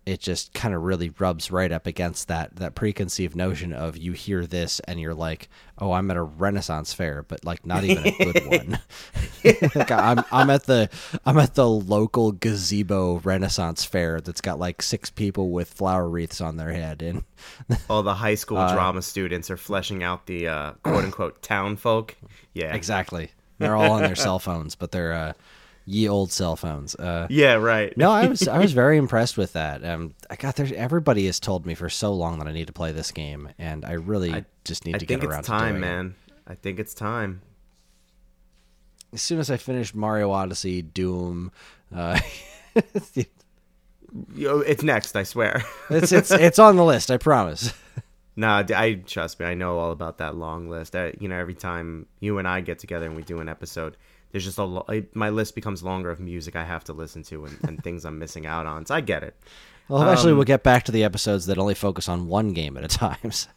it 0.07 0.21
just 0.21 0.53
kind 0.53 0.73
of 0.73 0.83
really 0.83 1.11
rubs 1.19 1.51
right 1.51 1.69
up 1.69 1.85
against 1.85 2.29
that 2.29 2.55
that 2.55 2.75
preconceived 2.75 3.35
notion 3.35 3.73
of 3.73 3.97
you 3.97 4.13
hear 4.13 4.47
this 4.47 4.79
and 4.81 5.01
you're 5.01 5.13
like, 5.13 5.49
oh, 5.79 5.91
I'm 5.91 6.09
at 6.09 6.15
a 6.15 6.21
Renaissance 6.21 6.93
fair, 6.93 7.23
but 7.23 7.43
like 7.43 7.65
not 7.65 7.83
even 7.83 8.07
a 8.07 8.11
good 8.11 8.45
one. 8.47 8.79
like 9.75 9.91
I'm 9.91 10.23
I'm 10.31 10.49
at 10.49 10.63
the 10.63 10.89
I'm 11.25 11.37
at 11.37 11.55
the 11.55 11.67
local 11.67 12.31
gazebo 12.31 13.17
Renaissance 13.17 13.83
fair 13.83 14.21
that's 14.21 14.39
got 14.39 14.59
like 14.59 14.81
six 14.81 15.09
people 15.09 15.51
with 15.51 15.73
flower 15.73 16.07
wreaths 16.07 16.39
on 16.39 16.55
their 16.55 16.71
head 16.71 17.01
and 17.01 17.25
All 17.89 18.01
the 18.01 18.15
high 18.15 18.35
school 18.35 18.65
drama 18.69 19.01
students 19.01 19.51
are 19.51 19.57
fleshing 19.57 20.03
out 20.03 20.25
the 20.25 20.47
uh, 20.47 20.71
quote 20.83 21.03
unquote 21.03 21.41
town 21.41 21.75
folk. 21.75 22.15
Yeah. 22.53 22.73
exactly 22.73 23.31
they're 23.59 23.75
all 23.75 23.91
on 23.91 24.03
their 24.03 24.15
cell 24.15 24.39
phones, 24.39 24.75
but 24.75 24.91
they're 24.91 25.13
uh, 25.13 25.33
ye 25.89 26.07
old 26.07 26.31
cell 26.31 26.55
phones. 26.57 26.93
Uh, 26.95 27.25
Yeah, 27.29 27.53
right. 27.53 27.97
no, 27.97 28.11
I 28.11 28.27
was 28.27 28.47
I 28.47 28.59
was 28.59 28.73
very 28.83 28.97
impressed 28.97 29.37
with 29.37 29.53
that. 29.53 29.83
Um, 29.83 30.13
I 30.29 30.35
got 30.35 30.55
there. 30.57 30.67
Everybody 30.75 31.25
has 31.25 31.39
told 31.39 31.65
me 31.65 31.73
for 31.73 31.89
so 31.89 32.13
long 32.13 32.37
that 32.39 32.47
I 32.47 32.51
need 32.51 32.67
to 32.67 32.73
play 32.73 32.91
this 32.91 33.11
game, 33.11 33.49
and 33.57 33.83
I 33.85 33.93
really 33.93 34.45
just 34.65 34.85
need 34.85 34.95
I 34.95 34.99
to 34.99 35.05
think 35.05 35.21
get 35.21 35.29
around 35.29 35.39
it's 35.39 35.47
to 35.47 35.51
time, 35.53 35.71
doing 35.73 35.83
it. 35.83 35.87
man. 35.87 36.15
I 36.45 36.55
think 36.55 36.79
it's 36.79 36.93
time. 36.93 37.41
As 39.13 39.21
soon 39.21 39.39
as 39.39 39.49
I 39.49 39.55
finish 39.57 39.95
Mario 39.95 40.29
Odyssey, 40.31 40.81
Doom, 40.81 41.51
uh, 41.95 42.19
it's 44.35 44.83
next, 44.83 45.15
I 45.15 45.23
swear. 45.23 45.63
it's 45.89 46.11
it's 46.11 46.31
it's 46.31 46.59
on 46.59 46.75
the 46.75 46.83
list. 46.83 47.09
I 47.11 47.17
promise. 47.17 47.73
nah, 48.35 48.63
I 48.75 48.95
trust 49.05 49.39
me. 49.39 49.45
I 49.45 49.53
know 49.53 49.77
all 49.79 49.91
about 49.91 50.17
that 50.19 50.35
long 50.35 50.69
list. 50.69 50.95
I, 50.95 51.13
you 51.19 51.27
know, 51.27 51.37
every 51.37 51.55
time 51.55 52.05
you 52.19 52.37
and 52.37 52.47
I 52.47 52.61
get 52.61 52.79
together 52.79 53.05
and 53.05 53.15
we 53.15 53.23
do 53.23 53.39
an 53.39 53.49
episode, 53.49 53.97
there's 54.31 54.43
just 54.45 54.57
a 54.57 54.63
lo- 54.63 54.85
my 55.13 55.29
list 55.29 55.55
becomes 55.55 55.83
longer 55.83 56.09
of 56.09 56.19
music 56.19 56.55
I 56.55 56.63
have 56.65 56.83
to 56.85 56.93
listen 56.93 57.23
to 57.23 57.45
and, 57.45 57.57
and 57.67 57.83
things 57.83 58.05
I'm 58.05 58.19
missing 58.19 58.45
out 58.45 58.65
on. 58.65 58.85
So 58.85 58.95
I 58.95 59.01
get 59.01 59.23
it. 59.23 59.35
Well, 59.89 60.01
eventually 60.01 60.31
Um, 60.31 60.37
we'll 60.37 60.45
get 60.45 60.63
back 60.63 60.83
to 60.85 60.91
the 60.91 61.03
episodes 61.03 61.45
that 61.45 61.57
only 61.57 61.73
focus 61.75 62.09
on 62.09 62.27
one 62.27 62.53
game 62.53 62.75
at 62.77 62.83
a 62.83 62.87
time. 62.87 63.31
so. 63.31 63.49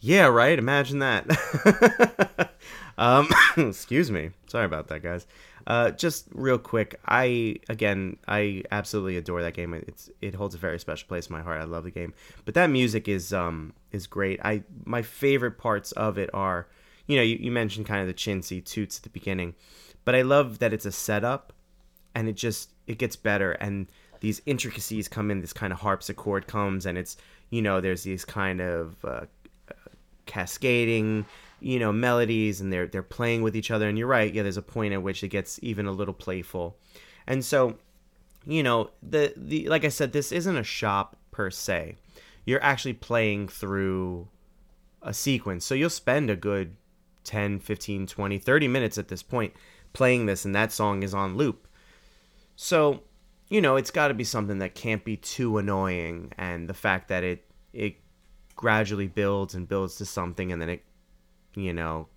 Yeah, 0.00 0.26
right. 0.26 0.56
Imagine 0.58 1.00
that. 1.00 2.50
um, 2.98 3.28
excuse 3.56 4.10
me. 4.10 4.30
Sorry 4.46 4.64
about 4.64 4.88
that, 4.88 5.02
guys. 5.02 5.26
Uh, 5.66 5.90
just 5.90 6.26
real 6.32 6.56
quick, 6.56 6.98
I 7.06 7.56
again, 7.68 8.16
I 8.26 8.62
absolutely 8.70 9.18
adore 9.18 9.42
that 9.42 9.52
game. 9.52 9.74
It's 9.74 10.08
it 10.22 10.34
holds 10.34 10.54
a 10.54 10.58
very 10.58 10.78
special 10.78 11.06
place 11.08 11.26
in 11.26 11.32
my 11.34 11.42
heart. 11.42 11.60
I 11.60 11.64
love 11.64 11.84
the 11.84 11.90
game, 11.90 12.14
but 12.46 12.54
that 12.54 12.68
music 12.70 13.06
is 13.06 13.34
um 13.34 13.74
is 13.92 14.06
great. 14.06 14.40
I 14.42 14.62
my 14.86 15.02
favorite 15.02 15.58
parts 15.58 15.92
of 15.92 16.16
it 16.16 16.30
are, 16.32 16.68
you 17.06 17.16
know, 17.16 17.22
you, 17.22 17.36
you 17.36 17.50
mentioned 17.50 17.84
kind 17.84 18.00
of 18.00 18.06
the 18.06 18.14
chintzy 18.14 18.64
toots 18.64 18.96
at 18.96 19.02
the 19.02 19.10
beginning, 19.10 19.54
but 20.08 20.14
I 20.14 20.22
love 20.22 20.60
that 20.60 20.72
it's 20.72 20.86
a 20.86 20.90
setup, 20.90 21.52
and 22.14 22.30
it 22.30 22.32
just 22.32 22.70
it 22.86 22.96
gets 22.96 23.14
better 23.14 23.52
and 23.52 23.88
these 24.20 24.40
intricacies 24.46 25.06
come 25.06 25.30
in. 25.30 25.42
This 25.42 25.52
kind 25.52 25.70
of 25.70 25.80
harpsichord 25.80 26.46
comes, 26.46 26.86
and 26.86 26.96
it's 26.96 27.18
you 27.50 27.60
know 27.60 27.82
there's 27.82 28.04
these 28.04 28.24
kind 28.24 28.62
of 28.62 28.96
uh, 29.04 29.26
cascading 30.24 31.26
you 31.60 31.78
know 31.78 31.92
melodies 31.92 32.62
and 32.62 32.72
they're 32.72 32.86
they're 32.86 33.02
playing 33.02 33.42
with 33.42 33.54
each 33.54 33.70
other. 33.70 33.86
And 33.86 33.98
you're 33.98 34.06
right 34.06 34.32
yeah 34.32 34.42
there's 34.42 34.56
a 34.56 34.62
point 34.62 34.94
at 34.94 35.02
which 35.02 35.22
it 35.22 35.28
gets 35.28 35.60
even 35.62 35.84
a 35.84 35.92
little 35.92 36.14
playful. 36.14 36.78
And 37.26 37.44
so 37.44 37.76
you 38.46 38.62
know 38.62 38.88
the 39.02 39.34
the 39.36 39.68
like 39.68 39.84
i 39.84 39.90
said 39.90 40.12
this 40.12 40.32
isn't 40.32 40.56
a 40.56 40.64
shop 40.64 41.18
per 41.32 41.50
se. 41.50 41.96
You're 42.46 42.64
actually 42.64 42.94
playing 42.94 43.48
through 43.48 44.28
a 45.02 45.12
sequence. 45.12 45.66
So 45.66 45.74
you'll 45.74 45.90
spend 45.90 46.30
a 46.30 46.36
good 46.36 46.76
10 47.24 47.60
15 47.60 48.06
20 48.06 48.38
30 48.38 48.68
minutes 48.68 48.96
at 48.96 49.08
this 49.08 49.22
point 49.22 49.52
playing 49.92 50.26
this 50.26 50.44
and 50.44 50.54
that 50.54 50.72
song 50.72 51.02
is 51.02 51.14
on 51.14 51.36
loop. 51.36 51.66
So 52.56 53.02
you 53.48 53.60
know 53.60 53.76
it's 53.76 53.90
got 53.90 54.08
to 54.08 54.14
be 54.14 54.24
something 54.24 54.58
that 54.58 54.74
can't 54.74 55.04
be 55.04 55.16
too 55.16 55.58
annoying 55.58 56.32
and 56.38 56.68
the 56.68 56.74
fact 56.74 57.08
that 57.08 57.24
it 57.24 57.44
it 57.72 57.96
gradually 58.56 59.06
builds 59.06 59.54
and 59.54 59.68
builds 59.68 59.96
to 59.96 60.04
something 60.04 60.52
and 60.52 60.60
then 60.60 60.68
it 60.68 60.84
you 61.54 61.72
know 61.72 62.08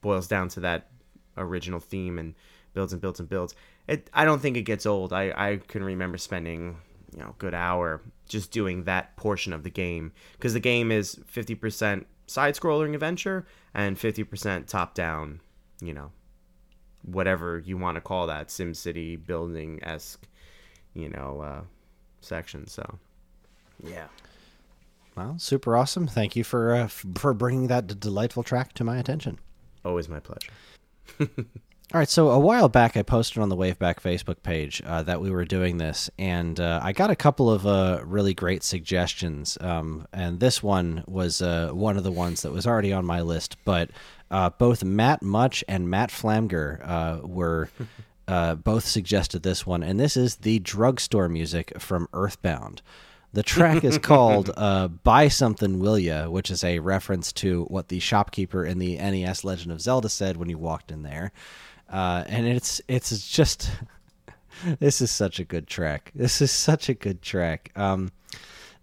boils 0.00 0.26
down 0.26 0.48
to 0.48 0.60
that 0.60 0.90
original 1.36 1.80
theme 1.80 2.18
and 2.18 2.34
builds 2.74 2.92
and 2.92 3.00
builds 3.00 3.20
and 3.20 3.28
builds. 3.28 3.54
It 3.86 4.10
i 4.12 4.24
don't 4.24 4.40
think 4.40 4.56
it 4.56 4.62
gets 4.62 4.86
old. 4.86 5.12
I 5.12 5.32
i 5.36 5.60
can 5.68 5.84
remember 5.84 6.18
spending 6.18 6.76
you 7.12 7.20
know 7.20 7.30
a 7.30 7.38
good 7.38 7.54
hour 7.54 8.02
just 8.28 8.50
doing 8.50 8.84
that 8.84 9.16
portion 9.16 9.52
of 9.52 9.62
the 9.62 9.70
game. 9.70 10.12
Because 10.32 10.54
the 10.54 10.60
game 10.60 10.90
is 10.90 11.16
50% 11.32 12.04
side 12.26 12.54
scrolling 12.54 12.94
adventure 12.94 13.46
and 13.74 13.96
50% 13.96 14.66
top 14.66 14.94
down 14.94 15.40
you 15.80 15.92
know 15.92 16.10
whatever 17.04 17.58
you 17.64 17.76
want 17.76 17.96
to 17.96 18.00
call 18.00 18.26
that 18.26 18.48
SimCity 18.48 19.24
building 19.24 19.80
esque, 19.82 20.26
you 20.94 21.08
know, 21.08 21.40
uh, 21.40 21.62
section. 22.20 22.66
So, 22.66 22.98
yeah. 23.82 24.06
Well, 25.16 25.38
super 25.38 25.76
awesome. 25.76 26.06
Thank 26.06 26.34
you 26.34 26.42
for 26.42 26.74
uh, 26.74 26.84
f- 26.84 27.04
for 27.16 27.34
bringing 27.34 27.68
that 27.68 27.86
d- 27.86 27.94
delightful 27.98 28.42
track 28.42 28.72
to 28.74 28.84
my 28.84 28.98
attention. 28.98 29.38
Always 29.84 30.08
my 30.08 30.20
pleasure. 30.20 30.50
All 31.92 32.00
right, 32.00 32.08
so 32.08 32.30
a 32.30 32.38
while 32.38 32.68
back, 32.68 32.96
I 32.96 33.02
posted 33.02 33.40
on 33.40 33.50
the 33.50 33.56
Waveback 33.56 34.00
Facebook 34.00 34.42
page 34.42 34.82
uh, 34.86 35.02
that 35.04 35.20
we 35.20 35.30
were 35.30 35.44
doing 35.44 35.76
this, 35.76 36.10
and 36.18 36.58
uh, 36.58 36.80
I 36.82 36.92
got 36.92 37.10
a 37.10 37.14
couple 37.14 37.50
of 37.50 37.66
uh, 37.66 38.00
really 38.04 38.34
great 38.34 38.64
suggestions. 38.64 39.58
Um, 39.60 40.06
and 40.12 40.40
this 40.40 40.62
one 40.62 41.04
was 41.06 41.42
uh, 41.42 41.70
one 41.72 41.96
of 41.96 42.02
the 42.02 42.10
ones 42.10 42.42
that 42.42 42.52
was 42.52 42.66
already 42.66 42.92
on 42.92 43.04
my 43.04 43.20
list, 43.20 43.58
but 43.64 43.90
uh, 44.34 44.50
both 44.50 44.82
Matt 44.82 45.22
Much 45.22 45.62
and 45.68 45.88
Matt 45.88 46.10
Flamger 46.10 46.80
uh, 46.82 47.20
were 47.22 47.68
uh, 48.28 48.56
both 48.56 48.84
suggested 48.84 49.44
this 49.44 49.64
one, 49.64 49.84
and 49.84 50.00
this 50.00 50.16
is 50.16 50.36
the 50.36 50.58
drugstore 50.58 51.28
music 51.28 51.72
from 51.80 52.08
Earthbound. 52.12 52.82
The 53.32 53.44
track 53.44 53.84
is 53.84 53.96
called 54.02 54.50
uh, 54.56 54.88
"Buy 54.88 55.28
Something, 55.28 55.78
Will 55.78 56.00
Ya," 56.00 56.28
which 56.28 56.50
is 56.50 56.64
a 56.64 56.80
reference 56.80 57.32
to 57.34 57.66
what 57.66 57.88
the 57.88 58.00
shopkeeper 58.00 58.64
in 58.64 58.80
the 58.80 58.96
NES 58.96 59.44
Legend 59.44 59.70
of 59.70 59.80
Zelda 59.80 60.08
said 60.08 60.36
when 60.36 60.50
you 60.50 60.58
walked 60.58 60.90
in 60.90 61.04
there, 61.04 61.30
uh, 61.88 62.24
and 62.26 62.44
it's 62.44 62.80
it's 62.88 63.30
just 63.30 63.70
this 64.80 65.00
is 65.00 65.12
such 65.12 65.38
a 65.38 65.44
good 65.44 65.68
track. 65.68 66.10
This 66.12 66.42
is 66.42 66.50
such 66.50 66.88
a 66.88 66.94
good 66.94 67.22
track. 67.22 67.70
Um, 67.76 68.10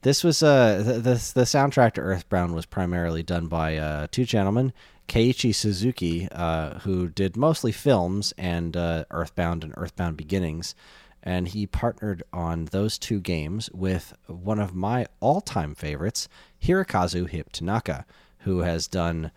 this 0.03 0.23
was 0.23 0.41
uh 0.41 0.77
the, 0.77 0.93
the 0.93 1.31
the 1.35 1.43
soundtrack 1.43 1.91
to 1.93 2.01
Earthbound 2.01 2.55
was 2.55 2.65
primarily 2.65 3.21
done 3.21 3.47
by 3.47 3.75
uh, 3.75 4.07
two 4.11 4.23
gentlemen, 4.23 4.71
Keiichi 5.11 5.53
Suzuki, 5.53 6.29
uh, 6.31 6.79
who 6.79 7.09
did 7.09 7.35
mostly 7.35 7.73
films 7.73 8.33
and 8.37 8.77
uh, 8.77 9.03
Earthbound 9.11 9.65
and 9.65 9.73
Earthbound 9.75 10.15
Beginnings, 10.15 10.73
and 11.21 11.49
he 11.49 11.67
partnered 11.67 12.23
on 12.31 12.65
those 12.71 12.97
two 12.97 13.19
games 13.19 13.69
with 13.73 14.13
one 14.27 14.57
of 14.57 14.73
my 14.73 15.05
all-time 15.19 15.75
favorites, 15.75 16.29
Hirokazu 16.63 17.27
Hip 17.27 17.51
Tanaka, 17.51 18.05
who 18.39 18.59
has 18.59 18.87
done 18.87 19.31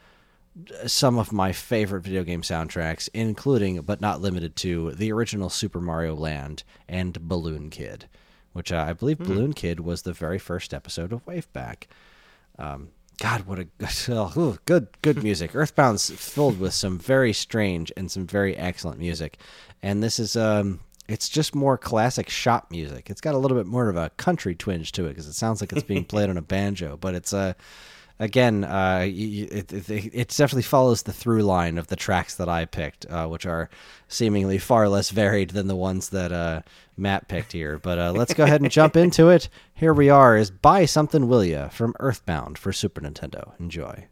some 0.87 1.19
of 1.19 1.33
my 1.33 1.51
favorite 1.51 2.03
video 2.03 2.23
game 2.23 2.43
soundtracks, 2.43 3.09
including 3.13 3.81
but 3.81 4.01
not 4.01 4.21
limited 4.21 4.55
to 4.55 4.93
the 4.93 5.11
original 5.11 5.51
Super 5.51 5.81
Mario 5.81 6.15
Land 6.15 6.63
and 6.89 7.21
Balloon 7.27 7.69
Kid, 7.69 8.09
which 8.53 8.71
uh, 8.71 8.87
I 8.89 8.93
believe 8.93 9.19
Balloon 9.19 9.53
Kid 9.55 9.81
was 9.81 10.03
the 10.03 10.13
very 10.13 10.39
first 10.39 10.73
episode 10.73 11.13
of 11.13 11.27
Waveback. 11.27 11.89
Um, 12.61 12.91
God, 13.21 13.43
what 13.43 13.59
a 13.59 13.67
oh, 14.09 14.59
good 14.65 14.89
good 15.03 15.23
music! 15.23 15.53
Earthbound's 15.53 16.11
filled 16.11 16.59
with 16.59 16.75
some 16.75 16.99
very 16.99 17.33
strange 17.33 17.93
and 17.97 18.11
some 18.11 18.27
very 18.27 18.57
excellent 18.57 18.99
music, 18.99 19.39
and 19.83 20.03
this 20.03 20.19
is 20.19 20.37
um, 20.37 20.81
it's 21.09 21.29
just 21.29 21.55
more 21.55 21.79
classic 21.79 22.29
shop 22.29 22.71
music. 22.71 23.11
It's 23.11 23.21
got 23.21 23.35
a 23.35 23.39
little 23.39 23.57
bit 23.57 23.67
more 23.67 23.89
of 23.89 23.97
a 23.97 24.11
country 24.11 24.55
twinge 24.55 24.93
to 24.93 25.07
it 25.07 25.11
because 25.11 25.27
it 25.27 25.35
sounds 25.35 25.61
like 25.61 25.73
it's 25.73 25.83
being 25.83 26.05
played 26.05 26.31
on 26.31 26.37
a 26.37 26.43
banjo, 26.43 26.97
but 26.97 27.15
it's 27.15 27.33
a 27.33 27.39
uh, 27.39 27.53
again, 28.19 28.65
uh, 28.65 29.05
it, 29.07 29.73
it, 29.73 29.91
it 29.91 30.29
definitely 30.29 30.63
follows 30.63 31.03
the 31.03 31.13
through 31.13 31.43
line 31.43 31.79
of 31.79 31.89
the 31.89 31.97
tracks 31.97 32.37
that 32.37 32.49
I 32.49 32.65
picked, 32.65 33.07
uh, 33.07 33.27
which 33.27 33.47
are 33.47 33.69
seemingly 34.09 34.59
far 34.59 34.89
less 34.89 35.11
varied 35.11 35.51
than 35.51 35.67
the 35.67 35.77
ones 35.77 36.11
that 36.11 36.33
uh, 36.33 36.63
Matt 36.97 37.29
picked 37.29 37.53
here. 37.53 37.79
But 37.79 37.99
uh, 37.99 38.13
let's 38.13 38.35
go 38.35 38.45
ahead 38.45 38.61
and 38.61 38.71
jump 38.71 38.97
into 38.97 39.29
it. 39.29 39.49
Here 39.75 39.93
we 39.95 40.11
are 40.11 40.37
is 40.37 40.51
Buy 40.51 40.85
Something 40.85 41.29
Will 41.29 41.45
Ya 41.45 41.69
from 41.69 41.95
Earthbound 42.01 42.59
for 42.59 42.73
Super 42.73 43.01
Nintendo. 43.01 43.59
Enjoy. 43.59 44.07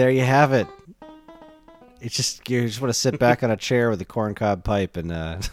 There 0.00 0.10
you 0.10 0.22
have 0.22 0.54
it. 0.54 0.66
It's 2.00 2.16
just 2.16 2.48
you 2.48 2.66
just 2.66 2.80
want 2.80 2.88
to 2.88 2.98
sit 2.98 3.18
back 3.18 3.42
on 3.42 3.50
a 3.50 3.56
chair 3.58 3.90
with 3.90 4.00
a 4.00 4.06
corncob 4.06 4.64
pipe 4.64 4.96
and 4.96 5.12
uh 5.12 5.38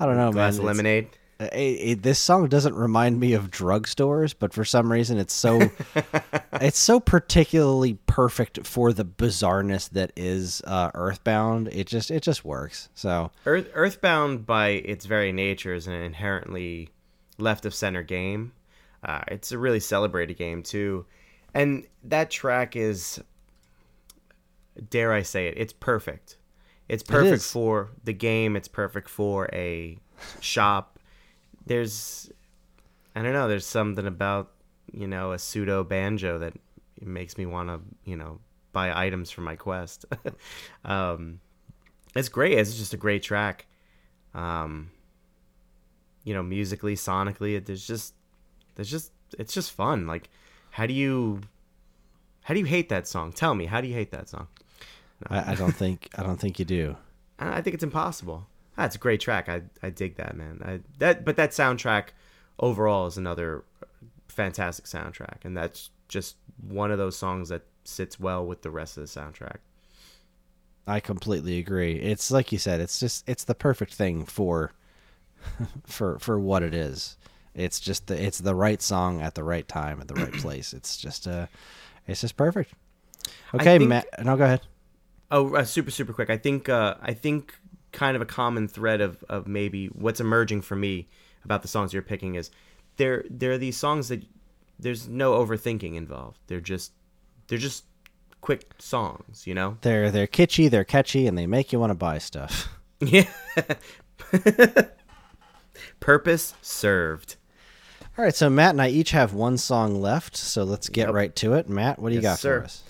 I 0.00 0.06
don't 0.06 0.16
know, 0.16 0.32
Glass 0.32 0.54
man. 0.54 0.60
of 0.60 0.64
lemonade. 0.66 1.08
Uh, 1.38 1.44
it- 1.52 1.56
it- 1.58 2.02
this 2.02 2.18
song 2.18 2.48
doesn't 2.48 2.74
remind 2.74 3.20
me 3.20 3.32
of 3.34 3.50
drugstores, 3.52 4.34
but 4.36 4.52
for 4.52 4.64
some 4.64 4.90
reason 4.90 5.18
it's 5.18 5.32
so 5.32 5.70
it's 6.54 6.80
so 6.80 6.98
particularly 6.98 7.94
perfect 8.08 8.66
for 8.66 8.92
the 8.92 9.04
bizarreness 9.04 9.88
that 9.90 10.12
is 10.16 10.62
uh, 10.66 10.90
Earthbound. 10.94 11.68
It 11.68 11.86
just 11.86 12.10
it 12.10 12.24
just 12.24 12.44
works. 12.44 12.88
So 12.96 13.30
Earth, 13.46 13.68
Earthbound, 13.72 14.46
by 14.46 14.68
its 14.70 15.04
very 15.06 15.30
nature, 15.30 15.74
is 15.74 15.86
an 15.86 15.92
inherently 15.94 16.88
left 17.38 17.64
of 17.66 17.72
center 17.74 18.02
game. 18.02 18.50
Uh, 19.04 19.22
it's 19.28 19.52
a 19.52 19.58
really 19.58 19.80
celebrated 19.80 20.34
game 20.36 20.64
too, 20.64 21.06
and 21.54 21.86
that 22.04 22.30
track 22.30 22.76
is, 22.76 23.20
dare 24.90 25.12
I 25.12 25.22
say 25.22 25.48
it, 25.48 25.54
it's 25.56 25.72
perfect. 25.72 26.36
It's 26.88 27.02
perfect 27.02 27.34
is. 27.34 27.50
for 27.50 27.90
the 28.04 28.12
game. 28.12 28.56
It's 28.56 28.68
perfect 28.68 29.08
for 29.08 29.48
a 29.52 29.98
shop. 30.40 30.98
There's, 31.64 32.30
I 33.14 33.22
don't 33.22 33.32
know. 33.32 33.48
There's 33.48 33.66
something 33.66 34.06
about 34.06 34.50
you 34.92 35.06
know 35.06 35.32
a 35.32 35.38
pseudo 35.38 35.84
banjo 35.84 36.38
that 36.38 36.54
makes 37.00 37.38
me 37.38 37.46
want 37.46 37.68
to 37.68 37.80
you 38.04 38.16
know 38.16 38.40
buy 38.72 39.06
items 39.06 39.30
for 39.30 39.42
my 39.42 39.56
quest. 39.56 40.04
um, 40.84 41.40
it's 42.14 42.28
great. 42.28 42.58
It's 42.58 42.76
just 42.76 42.94
a 42.94 42.96
great 42.96 43.22
track. 43.22 43.66
Um, 44.34 44.90
you 46.24 46.34
know, 46.34 46.42
musically, 46.42 46.94
sonically, 46.94 47.56
it, 47.56 47.66
there's 47.66 47.86
just, 47.86 48.14
there's 48.74 48.90
just, 48.90 49.12
it's 49.38 49.52
just 49.52 49.72
fun. 49.72 50.06
Like, 50.06 50.30
how 50.72 50.86
do 50.86 50.92
you, 50.92 51.40
how 52.42 52.54
do 52.54 52.60
you 52.60 52.66
hate 52.66 52.88
that 52.88 53.06
song? 53.06 53.32
Tell 53.32 53.54
me, 53.54 53.66
how 53.66 53.80
do 53.80 53.88
you 53.88 53.94
hate 53.94 54.10
that 54.10 54.28
song? 54.28 54.48
I, 55.28 55.52
I 55.52 55.54
don't 55.54 55.74
think 55.74 56.08
I 56.16 56.22
don't 56.22 56.38
think 56.38 56.58
you 56.58 56.64
do. 56.64 56.96
I 57.38 57.58
I 57.58 57.62
think 57.62 57.74
it's 57.74 57.84
impossible. 57.84 58.46
That's 58.76 58.96
a 58.96 58.98
great 58.98 59.20
track. 59.20 59.48
I, 59.48 59.62
I 59.82 59.90
dig 59.90 60.16
that, 60.16 60.36
man. 60.36 60.60
I, 60.64 60.80
that, 60.98 61.24
but 61.24 61.36
that 61.36 61.50
soundtrack 61.50 62.08
overall 62.58 63.06
is 63.06 63.18
another 63.18 63.64
fantastic 64.28 64.86
soundtrack, 64.86 65.44
and 65.44 65.56
that's 65.56 65.90
just 66.08 66.36
one 66.66 66.90
of 66.90 66.98
those 66.98 67.16
songs 67.16 67.50
that 67.50 67.62
sits 67.84 68.18
well 68.18 68.46
with 68.46 68.62
the 68.62 68.70
rest 68.70 68.96
of 68.96 69.02
the 69.02 69.20
soundtrack. 69.20 69.58
I 70.86 71.00
completely 71.00 71.58
agree. 71.58 71.96
It's 71.96 72.30
like 72.30 72.50
you 72.50 72.58
said, 72.58 72.80
it's 72.80 72.98
just 72.98 73.28
it's 73.28 73.44
the 73.44 73.54
perfect 73.54 73.94
thing 73.94 74.24
for 74.24 74.72
for 75.84 76.18
for 76.18 76.40
what 76.40 76.62
it 76.62 76.74
is. 76.74 77.16
It's 77.54 77.80
just 77.80 78.06
the 78.06 78.22
it's 78.22 78.38
the 78.38 78.54
right 78.54 78.80
song 78.80 79.20
at 79.20 79.34
the 79.34 79.44
right 79.44 79.66
time 79.66 80.00
at 80.00 80.08
the 80.08 80.14
right 80.14 80.32
place. 80.44 80.72
It's 80.72 80.96
just 80.96 81.26
uh 81.28 81.46
it's 82.06 82.20
just 82.20 82.36
perfect. 82.36 82.72
Okay, 83.54 83.78
think- 83.78 83.88
Matt. 83.88 84.06
No, 84.24 84.36
go 84.36 84.44
ahead. 84.44 84.62
Oh, 85.30 85.54
uh, 85.54 85.64
super 85.64 85.90
super 85.90 86.12
quick. 86.12 86.28
I 86.30 86.36
think 86.36 86.68
uh, 86.68 86.96
I 87.00 87.14
think 87.14 87.54
kind 87.92 88.16
of 88.16 88.22
a 88.22 88.26
common 88.26 88.68
thread 88.68 89.00
of, 89.00 89.22
of 89.28 89.46
maybe 89.46 89.86
what's 89.88 90.20
emerging 90.20 90.62
for 90.62 90.76
me 90.76 91.08
about 91.44 91.62
the 91.62 91.68
songs 91.68 91.92
you're 91.92 92.02
picking 92.02 92.34
is 92.34 92.50
there 92.96 93.24
there 93.30 93.52
are 93.52 93.58
these 93.58 93.76
songs 93.76 94.08
that 94.08 94.24
there's 94.78 95.08
no 95.08 95.32
overthinking 95.44 95.94
involved. 95.94 96.38
They're 96.48 96.60
just 96.60 96.92
they're 97.48 97.58
just 97.58 97.84
quick 98.40 98.72
songs, 98.78 99.46
you 99.46 99.54
know? 99.54 99.78
They're 99.82 100.10
they're 100.10 100.26
kitschy, 100.26 100.68
they're 100.70 100.84
catchy, 100.84 101.26
and 101.26 101.38
they 101.38 101.46
make 101.46 101.72
you 101.72 101.78
want 101.80 101.90
to 101.90 101.94
buy 101.94 102.18
stuff. 102.18 102.68
Yeah. 103.04 103.26
Purpose 106.00 106.54
served. 106.62 107.34
All 108.18 108.24
right, 108.24 108.34
so 108.34 108.50
Matt 108.50 108.70
and 108.70 108.82
I 108.82 108.88
each 108.88 109.12
have 109.12 109.32
one 109.32 109.56
song 109.56 110.00
left, 110.00 110.36
so 110.36 110.64
let's 110.64 110.88
get 110.90 111.06
Yep. 111.08 111.14
right 111.14 111.36
to 111.36 111.54
it. 111.54 111.68
Matt, 111.68 111.98
what 111.98 112.10
do 112.10 112.14
you 112.16 112.20
Yes, 112.20 112.32
got 112.32 112.38
sir. 112.40 112.58
for 112.60 112.64
us? 112.66 112.82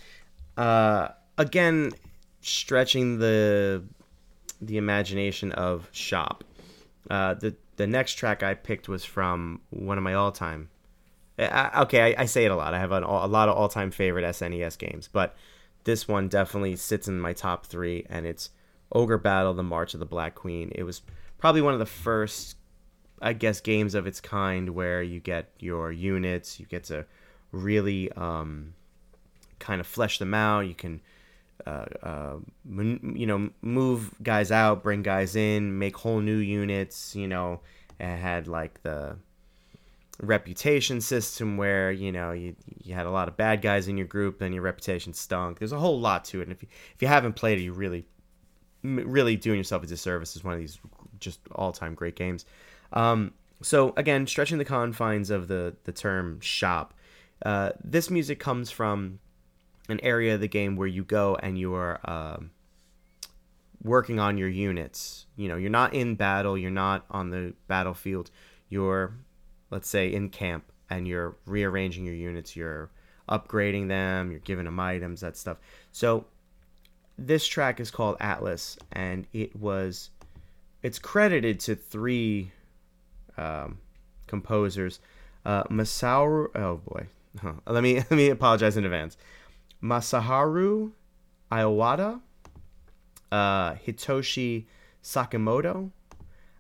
Uh, 0.57 1.09
again, 1.39 1.93
stretching 2.41 3.19
the 3.19 3.85
the 4.61 4.77
imagination 4.77 5.51
of 5.53 5.89
shop. 5.93 6.45
Uh, 7.11 7.35
the 7.35 7.55
the 7.77 7.87
next 7.87 8.15
track 8.15 8.43
I 8.43 8.55
picked 8.55 8.89
was 8.89 9.05
from 9.05 9.61
one 9.71 9.97
of 9.99 10.05
my 10.05 10.15
all 10.15 10.31
time. 10.33 10.69
Okay, 11.39 12.15
I, 12.15 12.23
I 12.23 12.27
say 12.27 12.45
it 12.45 12.51
a 12.51 12.57
lot. 12.57 12.75
I 12.75 12.79
have 12.79 12.93
an, 12.93 13.03
a 13.03 13.27
lot 13.27 13.49
of 13.49 13.57
all 13.57 13.69
time 13.69 13.91
favorite 13.91 14.25
SNES 14.25 14.77
games, 14.79 15.09
but 15.09 15.35
this 15.85 16.07
one 16.07 16.29
definitely 16.29 16.77
sits 16.77 17.09
in 17.09 17.19
my 17.21 17.33
top 17.33 17.67
three, 17.67 18.07
and 18.11 18.27
it's 18.27 18.51
Ogre 18.93 19.19
Battle: 19.19 19.55
The 19.55 19.63
March 19.63 19.95
of 19.95 20.01
the 20.01 20.07
Black 20.07 20.35
Queen. 20.35 20.71
It 20.75 20.83
was 20.83 21.03
probably 21.39 21.63
one 21.63 21.73
of 21.73 21.81
the 21.81 21.87
first 21.87 22.57
I 23.23 23.33
guess 23.33 23.61
games 23.61 23.95
of 23.95 24.07
its 24.07 24.21
kind 24.21 24.71
where 24.71 25.03
you 25.03 25.21
get 25.21 25.51
your 25.59 25.93
units, 25.93 26.59
you 26.59 26.67
get 26.67 26.85
to 26.85 27.07
really 27.53 28.11
um, 28.13 28.75
kind 29.59 29.81
of 29.81 29.87
flesh 29.87 30.19
them 30.19 30.35
out. 30.35 30.61
You 30.67 30.75
can, 30.75 31.01
uh, 31.65 31.87
uh, 32.03 32.37
you 32.69 33.27
know, 33.27 33.51
move 33.63 34.11
guys 34.23 34.51
out, 34.51 34.83
bring 34.83 35.03
guys 35.03 35.37
in, 35.37 35.79
make 35.79 35.97
whole 35.97 36.21
new 36.21 36.39
units. 36.39 37.15
You 37.15 37.29
know, 37.29 37.61
it 38.01 38.17
had 38.17 38.49
like 38.49 38.83
the 38.83 39.17
reputation 40.21 41.01
system 41.01 41.57
where 41.57 41.91
you 41.91 42.13
know 42.13 42.31
you 42.33 42.55
you 42.83 42.95
had 42.95 43.07
a 43.07 43.11
lot 43.11 43.29
of 43.29 43.37
bad 43.37 43.63
guys 43.63 43.87
in 43.87 43.97
your 43.97 44.07
group, 44.07 44.41
then 44.41 44.53
your 44.53 44.63
reputation 44.63 45.15
stunk. 45.15 45.59
There's 45.59 45.73
a 45.73 45.79
whole 45.79 46.01
lot 46.01 46.25
to 46.27 46.41
it, 46.41 46.45
and 46.45 46.53
if 46.53 46.63
you, 46.63 46.69
if 46.95 47.03
you 47.03 47.09
haven't 47.09 47.35
played 47.35 47.59
it, 47.59 47.63
you 47.63 47.73
really 47.73 48.05
really 48.83 49.37
doing 49.37 49.59
yourself 49.59 49.85
a 49.85 49.87
disservice. 49.87 50.35
It's 50.35 50.45
one 50.45 50.55
of 50.55 50.61
these 50.61 50.79
just 51.21 51.41
all 51.53 51.71
time 51.71 51.95
great 51.95 52.17
games. 52.17 52.45
Um, 52.93 53.35
so 53.63 53.93
again, 53.97 54.27
stretching 54.27 54.59
the 54.59 54.65
confines 54.65 55.31
of 55.31 55.49
the 55.49 55.77
the 55.85 55.93
term 55.93 56.41
shop, 56.41 56.95
uh, 57.45 57.71
this 57.83 58.11
music 58.11 58.39
comes 58.39 58.71
from 58.71 59.19
an 59.89 60.01
area 60.03 60.35
of 60.35 60.41
the 60.41 60.49
game 60.49 60.77
where 60.77 60.89
you 60.89 61.05
go 61.05 61.37
and 61.43 61.59
you 61.59 61.75
are 61.75 62.01
um, 62.05 62.51
working 63.83 64.19
on 64.19 64.39
your 64.39 64.49
units. 64.49 65.27
You 65.37 65.49
know, 65.49 65.57
you're 65.57 65.71
not 65.71 65.95
in 65.95 66.15
battle, 66.15 66.57
you're 66.57 66.71
not 66.71 67.05
on 67.11 67.31
the 67.31 67.55
battlefield. 67.69 68.31
You're, 68.69 69.15
let's 69.71 69.89
say, 69.89 70.13
in 70.13 70.31
camp, 70.31 70.65
and 70.89 71.07
you're 71.07 71.37
rearranging 71.47 72.07
your 72.07 72.15
units. 72.15 72.57
You're 72.57 72.91
upgrading 73.29 73.89
them. 73.89 74.31
You're 74.31 74.41
giving 74.41 74.65
them 74.65 74.81
items, 74.81 75.21
that 75.21 75.37
stuff. 75.37 75.59
So 75.91 76.25
this 77.19 77.47
track 77.47 77.81
is 77.81 77.91
called 77.91 78.17
Atlas, 78.21 78.79
and 78.93 79.27
it 79.33 79.55
was 79.57 80.11
it's 80.83 80.99
credited 80.99 81.61
to 81.61 81.77
three 81.77 82.51
um, 83.37 83.79
composers. 84.27 85.01
Uh, 85.45 85.65
Masaru, 85.65 86.49
oh 86.55 86.77
boy, 86.77 87.07
huh. 87.41 87.55
let 87.67 87.83
me 87.83 87.97
let 88.11 88.13
me 88.13 88.31
apologize 88.31 88.77
in 88.77 88.85
advance. 88.85 89.17
Masaharu 89.83 90.93
Iwata, 91.51 92.21
uh, 93.31 93.75
Hitoshi 93.75 94.67
Sakamoto, 95.03 95.91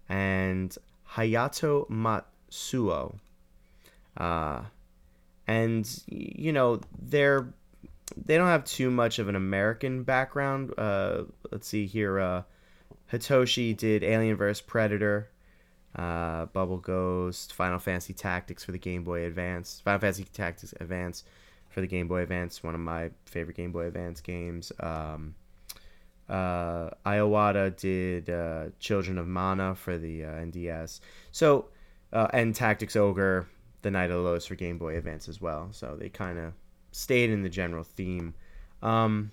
and 0.08 0.76
Hayato 1.14 1.88
Matsuo. 1.88 3.14
Uh, 4.16 4.62
and 5.46 6.02
you 6.06 6.52
know 6.52 6.80
they're 7.00 7.52
they 8.16 8.36
don't 8.36 8.48
have 8.48 8.64
too 8.64 8.90
much 8.90 9.18
of 9.18 9.28
an 9.28 9.36
American 9.36 10.02
background. 10.02 10.72
Uh, 10.76 11.22
let's 11.50 11.66
see 11.66 11.86
here. 11.86 12.20
Uh, 12.20 12.42
Hitoshi 13.12 13.76
did 13.76 14.02
Alien 14.02 14.36
vs 14.36 14.60
Predator, 14.60 15.28
uh, 15.96 16.46
Bubble 16.46 16.78
Ghost, 16.78 17.52
Final 17.52 17.78
Fantasy 17.78 18.14
Tactics 18.14 18.64
for 18.64 18.72
the 18.72 18.78
Game 18.78 19.04
Boy 19.04 19.24
Advance, 19.24 19.80
Final 19.84 20.00
Fantasy 20.00 20.24
Tactics 20.24 20.74
Advance 20.80 21.24
for 21.68 21.80
the 21.80 21.86
Game 21.86 22.08
Boy 22.08 22.22
Advance, 22.22 22.62
one 22.62 22.74
of 22.74 22.80
my 22.80 23.10
favorite 23.26 23.56
Game 23.56 23.72
Boy 23.72 23.86
Advance 23.86 24.20
games. 24.20 24.72
Um, 24.80 25.34
uh, 26.28 26.90
Iwata 27.04 27.76
did 27.76 28.30
uh, 28.30 28.66
Children 28.78 29.18
of 29.18 29.26
Mana 29.26 29.74
for 29.74 29.98
the 29.98 30.24
uh, 30.24 30.28
NDS. 30.28 31.00
So, 31.30 31.66
uh, 32.12 32.28
and 32.32 32.54
Tactics 32.54 32.96
Ogre, 32.96 33.48
The 33.82 33.90
Night 33.90 34.10
of 34.10 34.18
the 34.18 34.22
Lotus 34.22 34.46
for 34.46 34.54
Game 34.54 34.78
Boy 34.78 34.96
Advance 34.96 35.28
as 35.28 35.40
well. 35.40 35.68
So 35.72 35.96
they 35.98 36.08
kind 36.08 36.38
of 36.38 36.52
stayed 36.92 37.30
in 37.30 37.42
the 37.42 37.48
general 37.48 37.84
theme. 37.84 38.34
Um, 38.82 39.32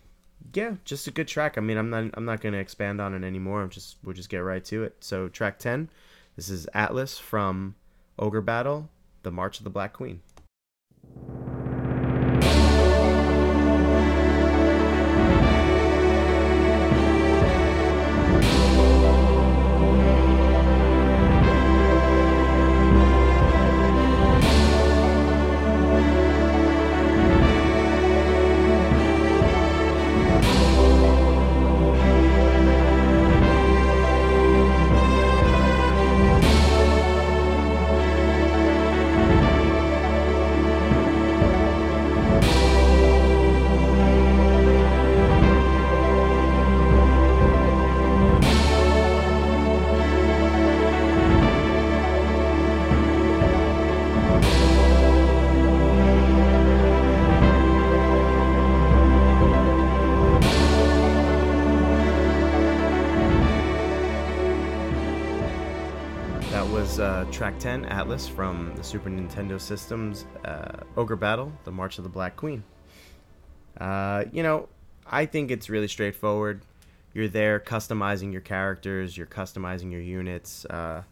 yeah, 0.53 0.75
just 0.85 1.07
a 1.07 1.11
good 1.11 1.27
track. 1.27 1.57
I 1.57 1.61
mean, 1.61 1.77
I'm 1.77 1.89
not 1.89 2.11
I'm 2.13 2.25
not 2.25 2.41
going 2.41 2.53
to 2.53 2.59
expand 2.59 3.01
on 3.01 3.13
it 3.13 3.25
anymore. 3.25 3.61
I'm 3.61 3.69
just 3.69 3.97
we'll 4.03 4.15
just 4.15 4.29
get 4.29 4.39
right 4.39 4.63
to 4.65 4.83
it. 4.83 4.95
So 4.99 5.27
track 5.27 5.59
10, 5.59 5.89
this 6.39 6.49
is 6.49 6.69
Atlas 6.73 7.19
from 7.19 7.75
Ogre 8.17 8.39
Battle, 8.39 8.89
The 9.23 9.31
March 9.31 9.57
of 9.57 9.65
the 9.65 9.69
Black 9.69 9.91
Queen. 9.91 10.21
Track 67.31 67.59
10, 67.59 67.85
Atlas, 67.85 68.27
from 68.27 68.73
the 68.75 68.83
Super 68.83 69.09
Nintendo 69.09 69.59
System's 69.61 70.25
uh, 70.45 70.79
Ogre 70.97 71.15
Battle, 71.15 71.51
The 71.63 71.71
March 71.71 71.97
of 71.97 72.03
the 72.03 72.09
Black 72.09 72.35
Queen. 72.35 72.63
Uh, 73.79 74.25
you 74.31 74.41
know, 74.41 74.67
I 75.05 75.25
think 75.25 75.51
it's 75.51 75.69
really 75.69 75.87
straightforward. 75.87 76.61
You're 77.13 77.27
there 77.27 77.59
customizing 77.59 78.31
your 78.31 78.41
characters, 78.41 79.15
you're 79.17 79.27
customizing 79.27 79.91
your 79.91 80.01
units. 80.01 80.65
Uh, 80.65 81.03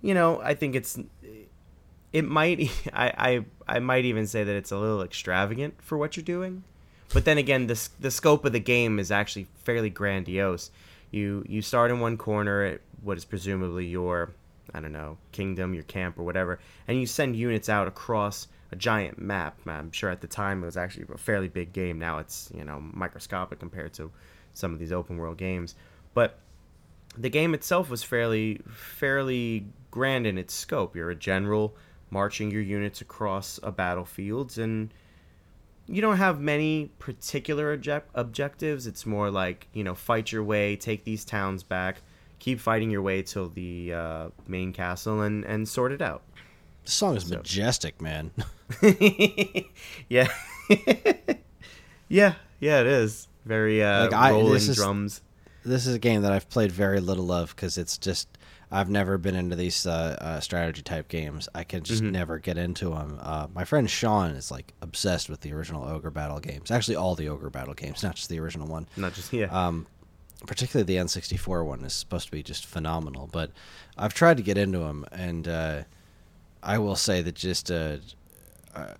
you 0.00 0.14
know, 0.14 0.40
I 0.40 0.54
think 0.54 0.74
it's. 0.74 0.98
It 2.12 2.24
might. 2.24 2.70
I, 2.92 3.44
I, 3.66 3.76
I 3.76 3.78
might 3.80 4.04
even 4.04 4.26
say 4.26 4.44
that 4.44 4.54
it's 4.54 4.70
a 4.70 4.78
little 4.78 5.02
extravagant 5.02 5.82
for 5.82 5.98
what 5.98 6.16
you're 6.16 6.24
doing. 6.24 6.64
But 7.12 7.24
then 7.24 7.38
again, 7.38 7.66
the, 7.66 7.88
the 7.98 8.10
scope 8.10 8.44
of 8.44 8.52
the 8.52 8.60
game 8.60 8.98
is 8.98 9.10
actually 9.10 9.48
fairly 9.64 9.90
grandiose. 9.90 10.70
You, 11.10 11.44
you 11.48 11.60
start 11.60 11.90
in 11.90 11.98
one 11.98 12.16
corner 12.16 12.62
at 12.62 12.80
what 13.02 13.16
is 13.16 13.24
presumably 13.24 13.86
your 13.86 14.30
I 14.74 14.80
don't 14.80 14.92
know, 14.92 15.18
kingdom, 15.32 15.74
your 15.74 15.82
camp, 15.84 16.18
or 16.18 16.22
whatever, 16.22 16.60
and 16.86 16.98
you 16.98 17.06
send 17.06 17.36
units 17.36 17.68
out 17.68 17.88
across 17.88 18.48
a 18.72 18.76
giant 18.76 19.18
map. 19.18 19.58
I'm 19.66 19.90
sure 19.92 20.10
at 20.10 20.20
the 20.20 20.26
time 20.26 20.62
it 20.62 20.66
was 20.66 20.76
actually 20.76 21.06
a 21.12 21.18
fairly 21.18 21.48
big 21.48 21.72
game. 21.72 21.98
Now 21.98 22.18
it's 22.18 22.50
you 22.54 22.64
know 22.64 22.80
microscopic 22.80 23.58
compared 23.58 23.92
to 23.94 24.10
some 24.52 24.72
of 24.72 24.78
these 24.78 24.92
open 24.92 25.16
world 25.16 25.38
games, 25.38 25.74
but 26.14 26.38
the 27.16 27.28
game 27.28 27.54
itself 27.54 27.90
was 27.90 28.02
fairly 28.02 28.60
fairly 28.68 29.66
grand 29.90 30.26
in 30.26 30.38
its 30.38 30.54
scope. 30.54 30.94
You're 30.94 31.10
a 31.10 31.16
general 31.16 31.76
marching 32.10 32.50
your 32.50 32.62
units 32.62 33.00
across 33.00 33.58
a 33.62 33.72
battlefield, 33.72 34.56
and 34.58 34.92
you 35.86 36.00
don't 36.00 36.18
have 36.18 36.40
many 36.40 36.90
particular 36.98 37.72
object- 37.72 38.10
objectives. 38.14 38.86
It's 38.86 39.04
more 39.04 39.30
like 39.30 39.66
you 39.72 39.82
know 39.82 39.94
fight 39.94 40.30
your 40.30 40.44
way, 40.44 40.76
take 40.76 41.04
these 41.04 41.24
towns 41.24 41.62
back 41.62 42.02
keep 42.40 42.58
fighting 42.58 42.90
your 42.90 43.02
way 43.02 43.22
till 43.22 43.48
the 43.48 43.92
uh, 43.94 44.28
main 44.48 44.72
castle 44.72 45.20
and 45.20 45.44
and 45.44 45.68
sort 45.68 45.92
it 45.92 46.02
out. 46.02 46.22
The 46.84 46.90
song 46.90 47.16
is 47.16 47.26
so. 47.26 47.36
majestic, 47.36 48.02
man. 48.02 48.32
yeah, 50.08 50.28
yeah, 52.08 52.34
yeah. 52.58 52.80
It 52.80 52.86
is 52.86 53.28
very 53.44 53.82
uh, 53.82 54.04
like 54.04 54.12
I, 54.12 54.30
rolling 54.32 54.54
this 54.54 54.68
is, 54.68 54.76
drums. 54.76 55.22
This 55.64 55.86
is 55.86 55.94
a 55.94 55.98
game 55.98 56.22
that 56.22 56.32
I've 56.32 56.48
played 56.48 56.72
very 56.72 57.00
little 57.00 57.30
of 57.30 57.54
because 57.54 57.78
it's 57.78 57.98
just 57.98 58.28
I've 58.72 58.88
never 58.88 59.18
been 59.18 59.34
into 59.34 59.56
these 59.56 59.86
uh, 59.86 60.16
uh, 60.20 60.40
strategy 60.40 60.82
type 60.82 61.08
games. 61.08 61.48
I 61.54 61.64
can 61.64 61.82
just 61.82 62.02
mm-hmm. 62.02 62.12
never 62.12 62.38
get 62.38 62.56
into 62.56 62.90
them. 62.90 63.18
Uh, 63.20 63.48
my 63.52 63.64
friend 63.64 63.90
Sean 63.90 64.30
is 64.30 64.50
like 64.50 64.72
obsessed 64.80 65.28
with 65.28 65.40
the 65.40 65.52
original 65.52 65.86
Ogre 65.86 66.10
Battle 66.10 66.40
games. 66.40 66.70
Actually, 66.70 66.96
all 66.96 67.14
the 67.14 67.28
Ogre 67.28 67.50
Battle 67.50 67.74
games, 67.74 68.02
not 68.02 68.14
just 68.14 68.28
the 68.28 68.40
original 68.40 68.68
one. 68.68 68.86
Not 68.96 69.12
just 69.12 69.32
yeah. 69.32 69.46
Um, 69.46 69.86
particularly 70.46 70.84
the 70.84 71.02
N64 71.02 71.64
one 71.64 71.84
is 71.84 71.92
supposed 71.92 72.26
to 72.26 72.32
be 72.32 72.42
just 72.42 72.66
phenomenal. 72.66 73.28
But 73.30 73.50
I've 73.96 74.14
tried 74.14 74.36
to 74.38 74.42
get 74.42 74.58
into 74.58 74.78
them, 74.78 75.04
and 75.12 75.46
uh, 75.46 75.82
I 76.62 76.78
will 76.78 76.96
say 76.96 77.22
that 77.22 77.34
just 77.34 77.70
uh, 77.70 77.96
uh, 78.74 78.94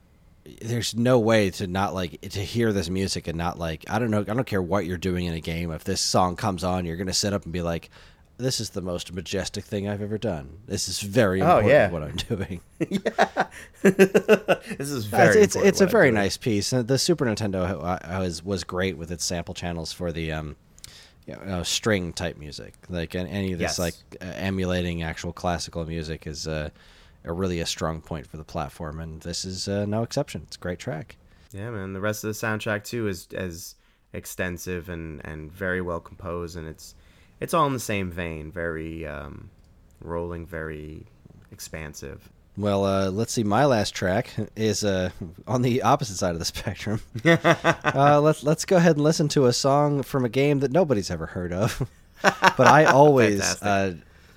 there's 0.60 0.94
no 0.94 1.18
way 1.18 1.50
to 1.50 1.66
not 1.66 1.94
like 1.94 2.20
to 2.22 2.40
hear 2.40 2.72
this 2.72 2.88
music 2.88 3.28
and 3.28 3.36
not 3.36 3.58
like 3.58 3.84
I 3.88 3.98
don't 3.98 4.10
know 4.10 4.20
I 4.20 4.34
don't 4.34 4.46
care 4.46 4.62
what 4.62 4.86
you're 4.86 4.98
doing 4.98 5.26
in 5.26 5.34
a 5.34 5.40
game. 5.40 5.70
If 5.70 5.84
this 5.84 6.00
song 6.00 6.36
comes 6.36 6.64
on, 6.64 6.84
you're 6.84 6.96
gonna 6.96 7.12
sit 7.12 7.32
up 7.32 7.44
and 7.44 7.52
be 7.52 7.62
like. 7.62 7.90
This 8.36 8.58
is 8.58 8.70
the 8.70 8.80
most 8.80 9.12
majestic 9.12 9.64
thing 9.64 9.86
I've 9.86 10.00
ever 10.00 10.16
done. 10.16 10.60
This 10.66 10.88
is 10.88 10.98
very 11.02 11.42
oh, 11.42 11.58
important. 11.58 11.66
Oh, 11.66 11.74
yeah. 11.74 11.90
What 11.90 12.02
I'm 12.02 12.16
doing. 12.16 12.60
yeah, 12.88 13.46
this 14.78 14.90
is 14.90 15.04
very. 15.04 15.42
It's 15.42 15.56
it's, 15.56 15.66
it's 15.66 15.80
a 15.82 15.86
very 15.86 16.10
nice 16.10 16.38
piece. 16.38 16.70
The 16.70 16.96
Super 16.96 17.26
Nintendo 17.26 17.78
was 18.18 18.42
was 18.42 18.64
great 18.64 18.96
with 18.96 19.10
its 19.10 19.26
sample 19.26 19.52
channels 19.52 19.92
for 19.92 20.10
the 20.10 20.32
um, 20.32 20.56
you 21.26 21.36
know, 21.44 21.62
string 21.62 22.12
type 22.12 22.36
music. 22.36 22.74
Like 22.88 23.14
any 23.14 23.52
of 23.52 23.59
this, 23.59 23.78
yes. 23.78 23.78
like 23.78 23.94
uh, 24.20 24.32
emulating 24.36 25.02
actual 25.02 25.32
classical 25.32 25.84
music 25.84 26.26
is 26.26 26.48
uh, 26.48 26.70
a 27.24 27.32
really 27.32 27.60
a 27.60 27.66
strong 27.66 28.01
point 28.01 28.26
for 28.26 28.36
the 28.36 28.44
platform, 28.44 29.01
and 29.01 29.20
this 29.22 29.44
is 29.44 29.68
uh, 29.68 29.84
no 29.86 30.02
exception. 30.02 30.42
It's 30.47 30.56
a 30.56 30.60
great 30.60 30.78
track. 30.78 31.16
Yeah, 31.52 31.70
man. 31.70 31.92
The 31.92 32.01
rest 32.01 32.24
of 32.24 32.28
the 32.28 32.47
soundtrack 32.47 32.84
too 32.84 33.09
is 33.09 33.28
as 33.34 33.74
extensive 34.12 34.88
and 34.88 35.20
and 35.24 35.52
very 35.52 35.80
well 35.80 36.01
composed, 36.01 36.56
and 36.56 36.66
it's 36.66 36.94
it's 37.40 37.55
all 37.55 37.66
in 37.66 37.72
the 37.72 37.80
same 37.80 38.10
vein. 38.10 38.51
Very 38.51 39.06
um, 39.06 39.51
rolling, 40.01 40.47
very 40.47 41.06
expansive. 41.51 42.30
Well, 42.61 42.85
uh, 42.85 43.11
let's 43.11 43.32
see. 43.32 43.43
My 43.43 43.65
last 43.65 43.95
track 43.95 44.35
is 44.55 44.85
uh, 44.85 45.11
on 45.47 45.62
the 45.62 45.82
opposite 45.82 46.16
side 46.16 46.35
of 46.35 46.39
the 46.39 46.45
spectrum. 46.57 47.01
uh, 47.24 48.20
let's 48.20 48.43
let's 48.43 48.65
go 48.66 48.77
ahead 48.77 48.97
and 48.97 49.05
listen 49.05 49.28
to 49.28 49.47
a 49.47 49.53
song 49.53 50.03
from 50.03 50.24
a 50.24 50.28
game 50.28 50.61
that 50.61 50.70
nobody's 50.70 51.11
ever 51.11 51.27
heard 51.27 51.53
of. 51.53 51.89
but 52.23 52.66
I 52.66 52.85
always 52.85 53.41
uh, 53.62 53.95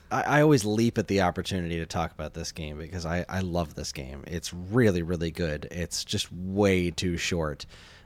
I, 0.10 0.22
I, 0.22 0.42
always 0.42 0.64
leap 0.64 0.98
at 0.98 1.08
the 1.08 1.20
opportunity 1.22 1.80
to 1.80 1.86
talk 1.86 2.14
about 2.14 2.34
this 2.34 2.54
game 2.54 2.78
because 2.78 3.06
I, 3.06 3.26
I 3.28 3.42
love 3.42 3.76
this 3.76 3.92
game. 3.92 4.24
It's 4.26 4.54
really 4.54 5.02
really 5.02 5.32
good. 5.32 5.68
It's 5.70 6.06
just 6.06 6.32
way 6.32 6.92
too 6.92 7.18
short. 7.18 7.66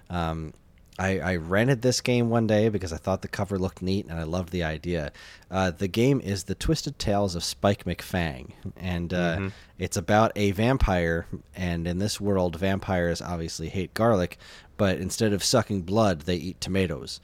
Um, 0.09 0.53
I, 0.99 1.19
I, 1.19 1.35
rented 1.35 1.81
this 1.81 2.01
game 2.01 2.29
one 2.29 2.47
day 2.47 2.69
because 2.69 2.91
I 2.91 2.97
thought 2.97 3.21
the 3.21 3.27
cover 3.27 3.59
looked 3.59 3.81
neat 3.81 4.07
and 4.07 4.19
I 4.19 4.23
loved 4.23 4.51
the 4.51 4.63
idea. 4.63 5.11
Uh, 5.51 5.69
the 5.71 5.87
game 5.87 6.19
is 6.21 6.45
The 6.45 6.55
Twisted 6.55 6.97
Tales 6.97 7.35
of 7.35 7.43
Spike 7.43 7.85
McFang, 7.85 8.51
and 8.75 9.13
uh, 9.13 9.35
mm-hmm. 9.35 9.47
it's 9.77 9.97
about 9.97 10.31
a 10.35 10.51
vampire. 10.51 11.27
And 11.55 11.87
in 11.87 11.99
this 11.99 12.19
world, 12.19 12.55
vampires 12.55 13.21
obviously 13.21 13.69
hate 13.69 13.93
garlic, 13.93 14.39
but 14.77 14.97
instead 14.97 15.33
of 15.33 15.43
sucking 15.43 15.83
blood, 15.83 16.21
they 16.21 16.35
eat 16.35 16.59
tomatoes, 16.61 17.19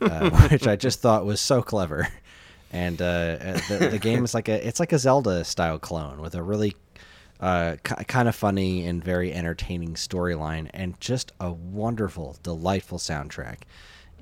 uh, 0.00 0.30
which 0.50 0.68
I 0.68 0.76
just 0.76 1.00
thought 1.00 1.26
was 1.26 1.40
so 1.40 1.62
clever. 1.62 2.08
And 2.72 3.00
uh, 3.00 3.04
uh, 3.04 3.60
the, 3.68 3.88
the 3.92 3.98
game 3.98 4.24
is 4.24 4.34
like 4.34 4.48
a 4.48 4.66
it's 4.66 4.80
like 4.80 4.92
a 4.92 4.98
Zelda 4.98 5.44
style 5.44 5.78
clone 5.78 6.20
with 6.20 6.34
a 6.34 6.42
really 6.42 6.74
uh, 7.40 7.76
kind 7.82 8.28
of 8.28 8.34
funny 8.34 8.86
and 8.86 9.02
very 9.02 9.32
entertaining 9.32 9.94
storyline, 9.94 10.70
and 10.72 10.98
just 11.00 11.32
a 11.40 11.52
wonderful, 11.52 12.36
delightful 12.42 12.98
soundtrack. 12.98 13.58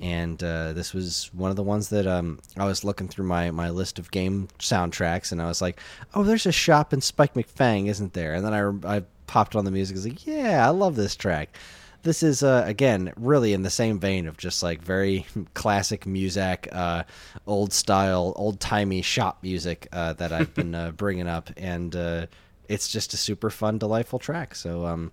And 0.00 0.42
uh, 0.42 0.72
this 0.72 0.92
was 0.92 1.30
one 1.32 1.50
of 1.50 1.56
the 1.56 1.62
ones 1.62 1.90
that 1.90 2.06
um, 2.06 2.40
I 2.56 2.64
was 2.64 2.82
looking 2.82 3.08
through 3.08 3.26
my, 3.26 3.50
my 3.50 3.70
list 3.70 3.98
of 3.98 4.10
game 4.10 4.48
soundtracks, 4.58 5.30
and 5.30 5.40
I 5.40 5.46
was 5.46 5.62
like, 5.62 5.78
"Oh, 6.14 6.24
there's 6.24 6.46
a 6.46 6.52
shop 6.52 6.92
in 6.92 7.00
Spike 7.00 7.34
McFang, 7.34 7.88
isn't 7.88 8.14
there?" 8.14 8.34
And 8.34 8.44
then 8.44 8.82
I, 8.84 8.96
I 8.96 9.02
popped 9.26 9.54
on 9.54 9.64
the 9.64 9.70
music. 9.70 9.94
I 9.94 9.98
was 9.98 10.06
like, 10.06 10.26
"Yeah, 10.26 10.66
I 10.66 10.70
love 10.70 10.96
this 10.96 11.14
track." 11.14 11.56
This 12.02 12.24
is 12.24 12.42
uh, 12.42 12.64
again 12.66 13.12
really 13.16 13.52
in 13.52 13.62
the 13.62 13.70
same 13.70 14.00
vein 14.00 14.26
of 14.26 14.36
just 14.36 14.62
like 14.62 14.82
very 14.82 15.24
classic 15.54 16.04
music, 16.06 16.68
uh, 16.72 17.04
old 17.46 17.72
style, 17.72 18.32
old 18.34 18.58
timey 18.58 19.02
shop 19.02 19.38
music 19.42 19.86
uh, 19.92 20.14
that 20.14 20.32
I've 20.32 20.52
been 20.54 20.74
uh, 20.74 20.90
bringing 20.90 21.28
up, 21.28 21.50
and 21.56 21.94
uh, 21.94 22.26
it's 22.68 22.88
just 22.88 23.14
a 23.14 23.16
super 23.16 23.50
fun, 23.50 23.78
delightful 23.78 24.18
track. 24.18 24.54
So, 24.54 24.86
um, 24.86 25.12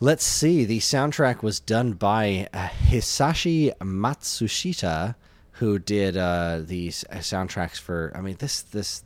let's 0.00 0.24
see. 0.24 0.64
The 0.64 0.80
soundtrack 0.80 1.42
was 1.42 1.60
done 1.60 1.92
by 1.92 2.48
uh, 2.52 2.68
Hisashi 2.68 3.76
Matsushita, 3.78 5.14
who 5.52 5.78
did 5.78 6.16
uh, 6.16 6.60
these 6.62 7.04
uh, 7.10 7.16
soundtracks 7.16 7.78
for. 7.78 8.12
I 8.14 8.20
mean, 8.20 8.36
this 8.38 8.62
this 8.62 9.04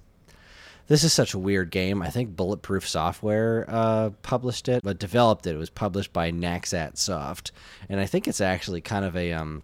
this 0.89 1.05
is 1.05 1.13
such 1.13 1.35
a 1.35 1.39
weird 1.39 1.71
game. 1.71 2.03
I 2.03 2.11
think 2.11 2.35
Bulletproof 2.35 2.89
Software 2.89 3.65
uh, 3.69 4.11
published 4.23 4.69
it, 4.69 4.83
but 4.83 4.99
developed 4.99 5.47
it. 5.47 5.55
It 5.55 5.59
was 5.59 5.71
published 5.71 6.13
by 6.13 6.33
Naxat 6.33 6.99
Soft, 6.99 7.53
and 7.89 8.01
I 8.01 8.07
think 8.07 8.27
it's 8.27 8.41
actually 8.41 8.81
kind 8.81 9.05
of 9.05 9.17
a 9.17 9.33
um, 9.33 9.63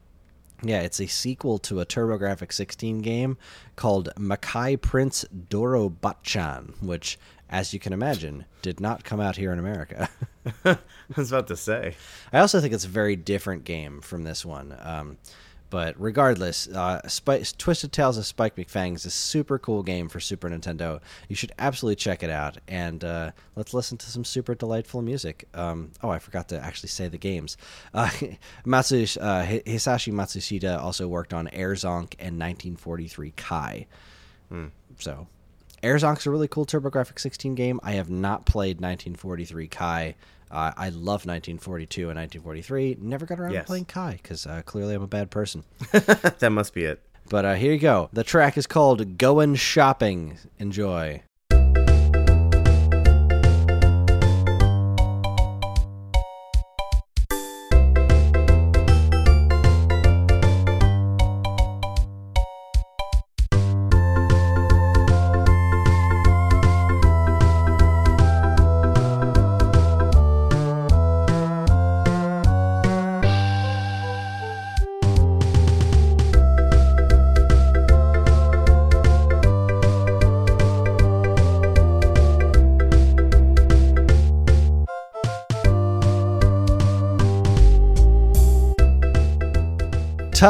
yeah, 0.62 0.80
it's 0.80 1.00
a 1.00 1.06
sequel 1.06 1.58
to 1.58 1.80
a 1.80 1.86
TurboGrafx 1.86 2.52
16 2.52 3.00
game 3.00 3.36
called 3.74 4.08
Makai 4.16 4.80
Prince 4.80 5.24
Dorobatchan, 5.48 6.82
which 6.82 7.18
as 7.48 7.72
you 7.72 7.80
can 7.80 7.92
imagine, 7.92 8.44
did 8.62 8.80
not 8.80 9.04
come 9.04 9.20
out 9.20 9.36
here 9.36 9.52
in 9.52 9.58
America. 9.58 10.08
I 10.64 10.78
was 11.16 11.32
about 11.32 11.48
to 11.48 11.56
say. 11.56 11.94
I 12.32 12.38
also 12.40 12.60
think 12.60 12.72
it's 12.72 12.84
a 12.84 12.88
very 12.88 13.16
different 13.16 13.64
game 13.64 14.00
from 14.00 14.24
this 14.24 14.44
one. 14.44 14.76
Um, 14.80 15.18
but 15.68 16.00
regardless, 16.00 16.68
uh, 16.68 17.00
Twisted 17.58 17.92
Tales 17.92 18.18
of 18.18 18.26
Spike 18.26 18.54
McFang 18.54 18.94
is 18.94 19.04
a 19.04 19.10
super 19.10 19.58
cool 19.58 19.82
game 19.82 20.08
for 20.08 20.20
Super 20.20 20.48
Nintendo. 20.48 21.00
You 21.28 21.34
should 21.34 21.52
absolutely 21.58 21.96
check 21.96 22.22
it 22.22 22.30
out. 22.30 22.58
And 22.68 23.02
uh, 23.02 23.32
let's 23.56 23.74
listen 23.74 23.98
to 23.98 24.06
some 24.06 24.24
super 24.24 24.54
delightful 24.54 25.02
music. 25.02 25.48
Um, 25.54 25.90
oh, 26.02 26.10
I 26.10 26.20
forgot 26.20 26.48
to 26.50 26.60
actually 26.64 26.90
say 26.90 27.08
the 27.08 27.18
games. 27.18 27.56
Uh, 27.92 28.10
Matsu, 28.64 29.02
uh, 29.20 29.44
Hisashi 29.44 30.12
Matsushita 30.12 30.80
also 30.80 31.08
worked 31.08 31.34
on 31.34 31.48
Air 31.48 31.72
Zonk 31.72 32.14
and 32.18 32.38
1943 32.38 33.32
Kai. 33.32 33.86
Hmm. 34.48 34.66
So 34.98 35.26
Air 35.86 35.94
Zonk's 35.94 36.26
a 36.26 36.32
really 36.32 36.48
cool 36.48 36.66
TurboGrafx 36.66 37.20
16 37.20 37.54
game. 37.54 37.78
I 37.80 37.92
have 37.92 38.10
not 38.10 38.44
played 38.44 38.80
1943 38.80 39.68
Kai. 39.68 40.16
Uh, 40.50 40.72
I 40.76 40.88
love 40.88 41.26
1942 41.26 42.10
and 42.10 42.18
1943. 42.18 42.96
Never 43.00 43.24
got 43.24 43.38
around 43.38 43.52
yes. 43.52 43.62
to 43.62 43.66
playing 43.68 43.84
Kai 43.84 44.18
because 44.20 44.48
uh, 44.48 44.62
clearly 44.66 44.96
I'm 44.96 45.02
a 45.02 45.06
bad 45.06 45.30
person. 45.30 45.62
that 45.92 46.50
must 46.50 46.74
be 46.74 46.84
it. 46.84 47.00
But 47.28 47.44
uh, 47.44 47.54
here 47.54 47.72
you 47.72 47.78
go. 47.78 48.10
The 48.12 48.24
track 48.24 48.58
is 48.58 48.66
called 48.66 49.16
Goin' 49.16 49.54
Shopping. 49.54 50.38
Enjoy. 50.58 51.22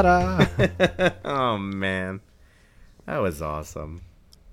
Ta-da! 0.02 0.46
oh 1.24 1.56
man, 1.56 2.20
that 3.06 3.16
was 3.16 3.40
awesome. 3.40 4.02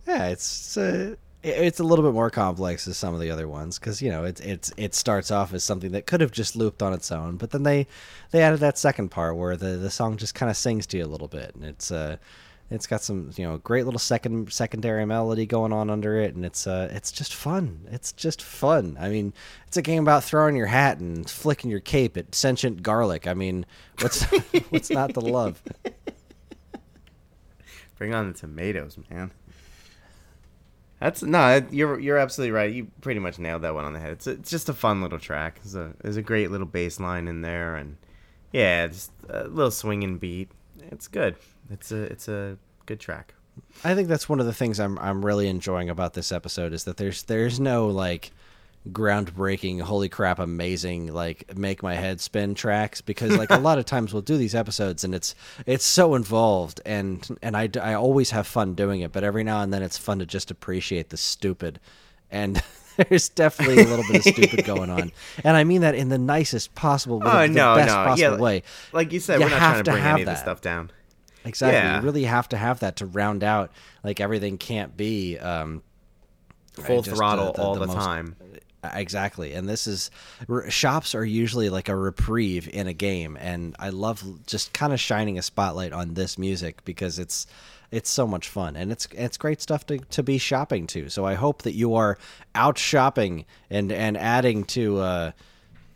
yeah, 0.08 0.28
it's 0.28 0.78
uh, 0.78 1.16
it's 1.44 1.82
a 1.82 1.84
little 1.84 2.06
bit 2.06 2.14
more 2.14 2.30
complex 2.30 2.88
as 2.88 2.96
some 2.96 3.14
of 3.14 3.20
the 3.20 3.30
other 3.30 3.50
ones 3.50 3.78
because 3.78 4.02
you 4.02 4.10
know 4.10 4.24
it's 4.24 4.40
it's 4.40 4.72
it 4.78 4.96
starts 4.96 5.32
off 5.32 5.54
as 5.54 5.62
something 5.62 5.92
that 5.92 6.06
could 6.06 6.22
have 6.22 6.32
just 6.32 6.56
looped 6.56 6.82
on 6.82 6.94
its 6.94 7.12
own, 7.12 7.36
but 7.36 7.52
then 7.52 7.64
they 7.64 7.88
they 8.32 8.42
added 8.42 8.62
that 8.62 8.78
second 8.78 9.10
part 9.10 9.36
where 9.36 9.58
the 9.58 9.76
the 9.76 9.90
song 9.90 10.16
just 10.16 10.34
kind 10.34 10.50
of 10.50 10.56
sings 10.56 10.88
to 10.88 10.98
you 10.98 11.04
a 11.04 11.08
little 11.08 11.28
bit, 11.28 11.54
and 11.56 11.66
it's 11.66 11.92
uh 11.92 12.16
it's 12.74 12.88
got 12.88 13.02
some 13.02 13.30
you 13.36 13.46
know 13.46 13.58
great 13.58 13.86
little 13.86 14.00
second 14.00 14.52
secondary 14.52 15.06
melody 15.06 15.46
going 15.46 15.72
on 15.72 15.90
under 15.90 16.20
it, 16.20 16.36
and 16.36 16.46
it's 16.46 16.66
uh 16.66 16.90
it's 16.92 17.12
just 17.12 17.34
fun. 17.34 17.88
It's 17.92 18.12
just 18.12 18.42
fun. 18.42 18.98
I 19.00 19.10
mean, 19.10 19.34
it's 19.68 19.78
a 19.78 19.82
game 19.82 20.04
about 20.04 20.24
throwing 20.24 20.56
your 20.56 20.68
hat 20.68 21.00
and 21.00 21.30
flicking 21.30 21.70
your 21.70 21.80
cape 21.80 22.18
at 22.18 22.34
sentient 22.34 22.82
garlic. 22.82 23.28
I 23.28 23.34
mean, 23.34 23.66
what's 24.00 24.24
what's 24.70 24.90
not 24.90 25.14
to 25.14 25.20
love? 25.20 25.62
Bring 27.98 28.14
on 28.14 28.32
the 28.32 28.38
tomatoes, 28.38 28.98
man. 29.10 29.32
That's 31.00 31.22
no, 31.22 31.62
you're 31.70 32.00
you're 32.00 32.18
absolutely 32.18 32.52
right. 32.52 32.74
You 32.74 32.88
pretty 33.02 33.20
much 33.20 33.38
nailed 33.38 33.64
that 33.64 33.76
one 33.76 33.86
on 33.86 33.94
the 33.94 34.00
head. 34.00 34.12
It's 34.12 34.26
it's 34.26 34.50
just 34.50 34.70
a 34.70 34.74
fun 34.74 35.02
little 35.02 35.20
track. 35.20 35.60
There's 35.62 35.76
a 35.76 35.94
there's 36.02 36.18
a 36.18 36.22
great 36.22 36.50
little 36.50 36.66
bass 36.66 37.00
line 37.00 37.28
in 37.28 37.42
there, 37.42 37.76
and 37.76 37.98
yeah, 38.52 38.88
just 38.88 39.12
a 39.30 39.48
little 39.48 39.70
swinging 39.70 40.18
beat. 40.18 40.50
It's 40.92 41.08
good. 41.08 41.36
It's 41.74 41.92
a 41.92 42.04
it's 42.04 42.28
a 42.28 42.58
good 42.86 43.00
track. 43.00 43.34
I 43.84 43.94
think 43.96 44.08
that's 44.08 44.30
one 44.30 44.40
of 44.40 44.46
the 44.46 44.54
things 44.54 44.80
I'm 44.80 44.98
I'm 45.00 45.26
really 45.26 45.48
enjoying 45.48 45.90
about 45.90 46.14
this 46.14 46.32
episode 46.32 46.74
is 46.74 46.86
that 46.86 46.98
there's 46.98 47.24
there's 47.24 47.60
no 47.60 47.88
like 47.88 48.32
groundbreaking, 48.92 49.82
holy 49.82 50.10
crap, 50.10 50.40
amazing, 50.40 51.14
like 51.14 51.56
make 51.56 51.82
my 51.82 51.96
head 51.96 52.20
spin 52.20 52.54
tracks 52.54 53.02
because 53.02 53.38
like 53.38 53.50
a 53.50 53.58
lot 53.60 53.78
of 53.78 53.86
times 53.86 54.14
we'll 54.14 54.22
do 54.22 54.38
these 54.38 54.56
episodes 54.56 55.04
and 55.04 55.16
it's 55.16 55.36
it's 55.66 55.86
so 55.86 56.16
involved 56.16 56.82
and 56.86 57.38
and 57.42 57.56
I, 57.56 57.70
I 57.82 57.94
always 57.94 58.32
have 58.32 58.48
fun 58.48 58.76
doing 58.76 59.02
it, 59.02 59.12
but 59.12 59.24
every 59.24 59.44
now 59.44 59.62
and 59.62 59.74
then 59.74 59.84
it's 59.84 59.98
fun 59.98 60.20
to 60.20 60.26
just 60.26 60.52
appreciate 60.52 61.10
the 61.10 61.18
stupid 61.18 61.80
and. 62.32 62.62
There's 63.10 63.28
definitely 63.28 63.82
a 63.82 63.88
little 63.88 64.06
bit 64.08 64.18
of 64.18 64.34
stupid 64.36 64.66
going 64.66 64.92
on, 64.92 65.12
and 65.44 65.58
I 65.58 65.64
mean 65.64 65.82
that 65.82 65.96
in 65.96 66.10
the 66.10 66.20
nicest 66.20 66.76
possible, 66.76 67.20
way, 67.20 67.26
Oh 67.26 67.48
the 67.48 67.48
no, 67.48 67.74
best 67.74 67.88
no, 67.88 67.96
possible 67.96 68.38
yeah, 68.38 68.40
way. 68.40 68.64
Like 68.92 69.12
you 69.12 69.20
said, 69.20 69.40
You 69.40 69.48
we're 69.48 69.50
not 69.50 69.58
trying 69.58 69.78
to 69.78 69.84
to 69.84 69.92
bring 69.94 70.04
any 70.04 70.22
of 70.22 70.28
this 70.28 70.40
stuff 70.40 70.62
down. 70.62 70.92
Exactly. 71.46 71.78
Yeah. 71.78 71.98
You 72.00 72.04
really 72.06 72.24
have 72.24 72.48
to 72.50 72.58
have 72.58 72.80
that 72.82 72.98
to 72.98 73.06
round 73.06 73.44
out 73.44 73.72
like 74.04 74.20
everything 74.22 74.58
can't 74.58 74.96
be 74.96 75.38
um 75.40 75.84
Full 76.74 77.00
uh, 77.00 77.02
throttle 77.04 77.54
the- 77.54 77.62
all 77.62 77.74
the 77.76 77.82
the, 77.82 77.88
most- 77.88 77.98
time. 78.06 78.36
Exactly, 78.94 79.54
and 79.54 79.70
this 79.70 79.88
is 79.88 80.12
shops 80.68 81.16
are 81.16 81.24
usually 81.24 81.70
like 81.70 81.88
a 81.88 81.96
reprieve 81.96 82.68
in 82.74 82.88
a 82.88 82.94
game, 82.94 83.38
and 83.40 83.78
I 83.80 83.92
love 83.92 84.22
just 84.46 84.74
kind 84.74 84.92
of 84.92 85.00
shining 85.00 85.38
a 85.40 85.42
spotlight 85.42 85.94
on 85.94 86.16
this 86.16 86.38
music 86.38 86.84
because 86.84 87.18
it's 87.18 87.48
it's 87.92 88.10
so 88.10 88.28
much 88.28 88.50
fun 88.50 88.76
and 88.76 88.92
it's 88.92 89.08
it's 89.14 89.38
great 89.38 89.62
stuff 89.62 89.86
to, 89.86 90.00
to 90.00 90.22
be 90.22 90.38
shopping 90.38 90.86
to. 90.88 91.08
So 91.08 91.26
I 91.26 91.36
hope 91.36 91.62
that 91.62 91.76
you 91.76 91.96
are 91.96 92.18
out 92.56 92.78
shopping 92.78 93.46
and 93.70 93.90
and 93.90 94.18
adding 94.18 94.66
to 94.66 94.98
uh, 95.00 95.32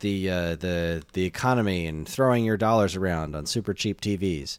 the 0.00 0.30
uh, 0.30 0.56
the 0.56 1.02
the 1.12 1.26
economy 1.26 1.86
and 1.86 2.08
throwing 2.08 2.42
your 2.42 2.56
dollars 2.56 2.96
around 2.96 3.36
on 3.36 3.44
super 3.44 3.74
cheap 3.74 4.00
TVs. 4.00 4.56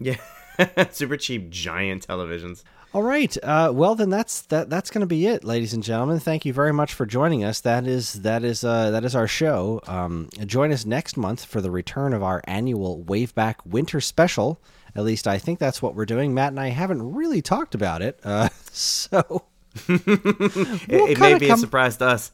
Yeah, 0.00 0.16
super 0.90 1.16
cheap 1.16 1.50
giant 1.50 2.06
televisions. 2.08 2.62
All 2.92 3.02
right. 3.04 3.36
Uh, 3.44 3.70
well, 3.72 3.94
then 3.94 4.10
that's 4.10 4.42
that. 4.42 4.68
That's 4.68 4.90
going 4.90 5.02
to 5.02 5.06
be 5.06 5.26
it, 5.28 5.44
ladies 5.44 5.74
and 5.74 5.82
gentlemen. 5.82 6.18
Thank 6.18 6.44
you 6.44 6.52
very 6.52 6.72
much 6.72 6.92
for 6.92 7.06
joining 7.06 7.44
us. 7.44 7.60
That 7.60 7.86
is 7.86 8.14
that 8.22 8.42
is 8.42 8.64
uh, 8.64 8.90
that 8.90 9.04
is 9.04 9.14
our 9.14 9.28
show. 9.28 9.80
Um, 9.86 10.28
join 10.44 10.72
us 10.72 10.84
next 10.84 11.16
month 11.16 11.44
for 11.44 11.60
the 11.60 11.70
return 11.70 12.12
of 12.12 12.24
our 12.24 12.40
annual 12.44 13.04
Waveback 13.04 13.56
Winter 13.64 14.00
Special. 14.00 14.60
At 14.96 15.04
least 15.04 15.28
I 15.28 15.38
think 15.38 15.60
that's 15.60 15.80
what 15.80 15.94
we're 15.94 16.04
doing. 16.04 16.34
Matt 16.34 16.48
and 16.48 16.58
I 16.58 16.70
haven't 16.70 17.14
really 17.14 17.40
talked 17.42 17.76
about 17.76 18.02
it, 18.02 18.18
uh, 18.24 18.48
so 18.72 19.44
It, 19.88 20.88
We'll 20.88 21.06
it 21.06 21.18
may 21.20 21.38
be 21.38 21.46
come- 21.46 21.58
a 21.58 21.60
surprise 21.60 21.96
to 21.98 22.06
us. 22.06 22.32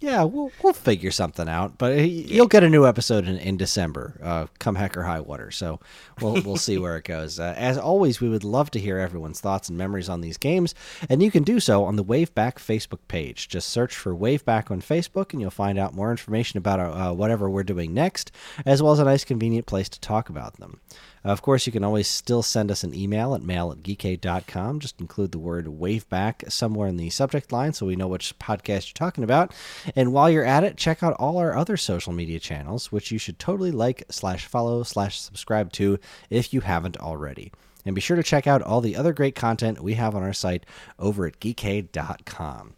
Yeah, 0.00 0.22
we'll 0.22 0.52
we'll 0.62 0.72
figure 0.72 1.10
something 1.10 1.48
out. 1.48 1.76
But 1.76 2.08
you'll 2.08 2.46
get 2.46 2.62
a 2.62 2.68
new 2.68 2.86
episode 2.86 3.26
in, 3.26 3.36
in 3.36 3.56
December, 3.56 4.18
uh, 4.22 4.46
come 4.58 4.76
heck 4.76 4.96
or 4.96 5.02
high 5.02 5.20
water. 5.20 5.50
So 5.50 5.80
we'll 6.20 6.40
we'll 6.42 6.56
see 6.56 6.78
where 6.78 6.96
it 6.96 7.04
goes. 7.04 7.40
Uh, 7.40 7.54
as 7.56 7.76
always, 7.76 8.20
we 8.20 8.28
would 8.28 8.44
love 8.44 8.70
to 8.72 8.78
hear 8.78 8.98
everyone's 8.98 9.40
thoughts 9.40 9.68
and 9.68 9.76
memories 9.76 10.08
on 10.08 10.20
these 10.20 10.36
games, 10.36 10.74
and 11.08 11.22
you 11.22 11.30
can 11.30 11.42
do 11.42 11.58
so 11.58 11.84
on 11.84 11.96
the 11.96 12.04
Waveback 12.04 12.54
Facebook 12.54 13.00
page. 13.08 13.48
Just 13.48 13.70
search 13.70 13.96
for 13.96 14.14
Waveback 14.14 14.70
on 14.70 14.80
Facebook, 14.80 15.32
and 15.32 15.40
you'll 15.40 15.50
find 15.50 15.78
out 15.78 15.94
more 15.94 16.10
information 16.12 16.58
about 16.58 16.78
uh, 16.78 17.12
whatever 17.12 17.50
we're 17.50 17.64
doing 17.64 17.92
next, 17.92 18.30
as 18.64 18.82
well 18.82 18.92
as 18.92 19.00
a 19.00 19.04
nice, 19.04 19.24
convenient 19.24 19.66
place 19.66 19.88
to 19.88 20.00
talk 20.00 20.28
about 20.28 20.58
them. 20.58 20.80
Uh, 21.24 21.28
of 21.28 21.42
course, 21.42 21.66
you 21.66 21.72
can 21.72 21.84
always 21.84 22.08
still 22.08 22.42
send 22.42 22.70
us 22.70 22.84
an 22.84 22.94
email 22.94 23.34
at 23.34 23.42
mail 23.42 23.72
at 23.72 23.82
geekade.com. 23.82 24.80
Just 24.80 25.00
include 25.00 25.32
the 25.32 25.38
word 25.38 25.66
waveback 25.66 26.50
somewhere 26.50 26.88
in 26.88 26.96
the 26.96 27.10
subject 27.10 27.52
line 27.52 27.72
so 27.72 27.86
we 27.86 27.96
know 27.96 28.08
which 28.08 28.38
podcast 28.38 28.88
you're 28.88 28.94
talking 28.94 29.24
about. 29.24 29.54
And 29.96 30.12
while 30.12 30.30
you're 30.30 30.44
at 30.44 30.64
it, 30.64 30.76
check 30.76 31.02
out 31.02 31.14
all 31.14 31.38
our 31.38 31.56
other 31.56 31.76
social 31.76 32.12
media 32.12 32.38
channels, 32.38 32.92
which 32.92 33.10
you 33.10 33.18
should 33.18 33.38
totally 33.38 33.70
like, 33.70 34.04
slash 34.10 34.46
follow, 34.46 34.82
slash 34.82 35.20
subscribe 35.20 35.72
to 35.72 35.98
if 36.30 36.52
you 36.52 36.60
haven't 36.60 36.96
already. 36.98 37.52
And 37.84 37.94
be 37.94 38.00
sure 38.00 38.16
to 38.16 38.22
check 38.22 38.46
out 38.46 38.62
all 38.62 38.80
the 38.80 38.96
other 38.96 39.12
great 39.12 39.34
content 39.34 39.80
we 39.80 39.94
have 39.94 40.14
on 40.14 40.22
our 40.22 40.32
site 40.32 40.66
over 40.98 41.26
at 41.26 41.40
geekade.com. 41.40 42.74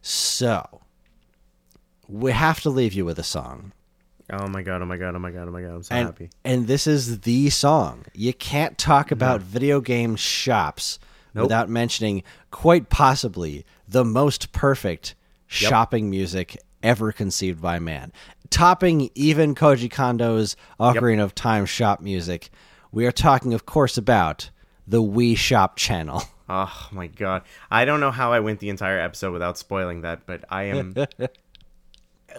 So, 0.00 0.80
we 2.08 2.32
have 2.32 2.60
to 2.60 2.70
leave 2.70 2.92
you 2.92 3.04
with 3.04 3.18
a 3.18 3.22
song. 3.22 3.72
Oh 4.32 4.48
my 4.48 4.62
god! 4.62 4.80
Oh 4.80 4.86
my 4.86 4.96
god! 4.96 5.14
Oh 5.14 5.18
my 5.18 5.30
god! 5.30 5.48
Oh 5.48 5.50
my 5.50 5.60
god! 5.60 5.74
I'm 5.74 5.82
so 5.82 5.94
and, 5.94 6.06
happy. 6.06 6.30
and 6.44 6.66
this 6.66 6.86
is 6.86 7.20
the 7.20 7.50
song. 7.50 8.04
You 8.14 8.32
can't 8.32 8.78
talk 8.78 9.10
about 9.10 9.42
video 9.42 9.80
game 9.80 10.16
shops 10.16 10.98
Nope. 11.34 11.44
without 11.44 11.68
mentioning 11.68 12.22
quite 12.50 12.88
possibly 12.88 13.66
the 13.86 14.04
most 14.04 14.52
perfect 14.52 15.14
shopping 15.46 16.08
music 16.08 16.56
ever 16.82 17.12
conceived 17.12 17.60
by 17.60 17.78
man. 17.78 18.12
Topping 18.50 19.10
even 19.14 19.54
Koji 19.54 19.90
Kondo's 19.90 20.56
Ocarina 20.80 21.22
of 21.22 21.34
Time 21.34 21.66
shop 21.66 22.00
music. 22.00 22.50
We 22.92 23.06
are 23.06 23.12
talking, 23.12 23.52
of 23.52 23.66
course, 23.66 23.98
about 23.98 24.50
the 24.86 25.02
Wii 25.02 25.36
Shop 25.36 25.76
channel. 25.76 26.22
Oh 26.46 26.88
my 26.92 27.06
god! 27.06 27.40
I 27.70 27.86
don't 27.86 28.00
know 28.00 28.10
how 28.10 28.34
I 28.34 28.40
went 28.40 28.60
the 28.60 28.68
entire 28.68 29.00
episode 29.00 29.32
without 29.32 29.56
spoiling 29.56 30.02
that, 30.02 30.26
but 30.26 30.44
I 30.50 30.64
am 30.64 30.94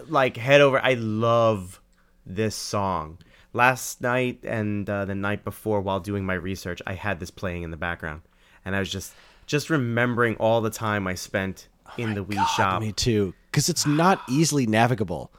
like 0.07 0.38
head 0.38 0.61
over. 0.61 0.80
I 0.84 0.93
love 0.93 1.81
this 2.26 2.55
song. 2.55 3.17
Last 3.53 4.01
night 4.01 4.39
and 4.43 4.89
uh, 4.89 5.05
the 5.05 5.15
night 5.15 5.43
before, 5.45 5.80
while 5.81 5.99
doing 6.01 6.26
my 6.26 6.34
research, 6.34 6.81
I 6.85 6.93
had 6.93 7.19
this 7.19 7.31
playing 7.31 7.63
in 7.63 7.72
the 7.72 7.77
background, 7.77 8.22
and 8.65 8.76
I 8.76 8.80
was 8.80 8.89
just 8.91 9.13
just 9.45 9.69
remembering 9.69 10.35
all 10.38 10.59
the 10.61 10.69
time 10.72 11.07
I 11.07 11.13
spent 11.15 11.67
in 11.97 12.15
the 12.15 12.26
Wii 12.26 12.45
shop. 12.55 12.81
Me 12.81 12.91
too, 12.91 13.34
because 13.51 13.69
it's 13.69 13.85
not 13.85 14.22
easily 14.30 14.65
navigable. 14.67 15.31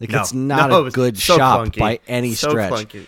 Like 0.00 0.10
No, 0.10 0.20
it's 0.20 0.34
not 0.34 0.68
no, 0.70 0.82
a 0.82 0.86
it's 0.86 0.94
good 0.94 1.16
so 1.16 1.36
shop 1.36 1.60
clunky. 1.68 1.78
by 1.78 2.00
any 2.08 2.34
So 2.34 2.50
stretch. 2.50 2.72
clunky. 2.72 3.06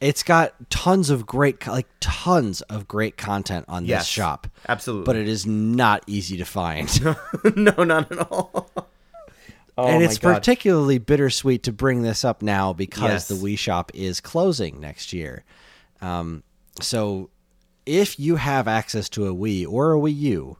It's 0.00 0.24
got 0.24 0.54
tons 0.68 1.10
of 1.10 1.26
great, 1.26 1.64
like 1.68 1.86
tons 2.00 2.60
of 2.62 2.88
great 2.88 3.16
content 3.16 3.66
on 3.68 3.86
this 3.86 4.04
shop, 4.06 4.48
absolutely. 4.68 5.04
but 5.04 5.14
it 5.14 5.28
is 5.28 5.46
not 5.46 6.02
easy 6.08 6.36
to 6.38 6.44
find, 6.44 6.88
no, 7.56 7.84
not 7.84 8.10
at 8.10 8.18
all. 8.32 8.68
Oh 9.78 9.86
and 9.86 10.02
it's 10.02 10.18
God. 10.18 10.34
particularly 10.34 10.98
bittersweet 10.98 11.62
to 11.64 11.72
bring 11.72 12.02
this 12.02 12.24
up 12.24 12.42
now 12.42 12.72
because 12.72 13.02
Yes. 13.02 13.28
the 13.28 13.34
Wii 13.34 13.58
Shop 13.58 13.90
is 13.94 14.20
closing 14.20 14.80
next 14.80 15.12
year. 15.12 15.44
Um, 16.00 16.42
so, 16.80 17.30
if 17.86 18.18
you 18.20 18.36
have 18.36 18.68
access 18.68 19.08
to 19.10 19.26
a 19.26 19.34
Wii 19.34 19.66
or 19.66 19.94
a 19.94 19.98
Wii 19.98 20.16
U, 20.18 20.56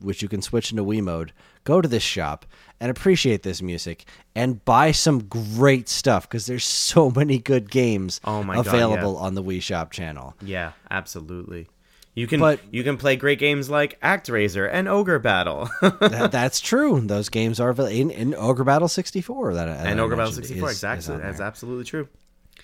which 0.00 0.22
you 0.22 0.28
can 0.28 0.42
switch 0.42 0.70
into 0.70 0.84
Wii 0.84 1.02
mode, 1.02 1.32
go 1.64 1.80
to 1.80 1.88
this 1.88 2.02
shop 2.02 2.46
and 2.80 2.90
appreciate 2.90 3.42
this 3.42 3.60
music 3.62 4.04
and 4.34 4.62
buy 4.64 4.92
some 4.92 5.20
great 5.24 5.88
stuff 5.88 6.28
because 6.28 6.46
there's 6.46 6.64
so 6.92 7.10
many 7.10 7.38
good 7.38 7.70
games 7.70 8.20
Oh 8.24 8.42
my 8.42 8.56
God, 8.56 8.66
available 8.66 9.16
on 9.16 9.34
the 9.34 9.42
Wii 9.42 9.62
Shop 9.62 9.90
channel. 9.90 10.34
Yeah, 10.42 10.72
absolutely. 10.90 11.68
You 12.16 12.26
can 12.26 12.40
But- 12.40 12.60
you 12.72 12.82
can 12.82 12.96
play 12.96 13.14
great 13.16 13.38
games 13.38 13.70
like 13.70 14.00
ActRaiser 14.00 14.68
and 14.72 14.88
Ogre 14.88 15.18
Battle. 15.20 15.68
that, 15.82 16.30
that's 16.32 16.58
true. 16.60 17.00
Those 17.00 17.28
games 17.28 17.60
are 17.60 17.72
in, 17.88 18.10
in 18.10 18.34
Ogre 18.34 18.64
Battle 18.64 18.88
64 18.88 19.54
that 19.54 19.68
I- 19.68 19.72
that 19.76 19.86
and 19.86 20.00
I 20.00 20.02
Ogre 20.02 20.16
Battle 20.16 20.32
64 20.32 20.68
is- 20.70 20.76
is 20.76 20.82
exactly. 20.84 21.14
on 21.14 21.20
That's 21.20 21.40
absolutely 21.40 21.84
true. 21.84 22.08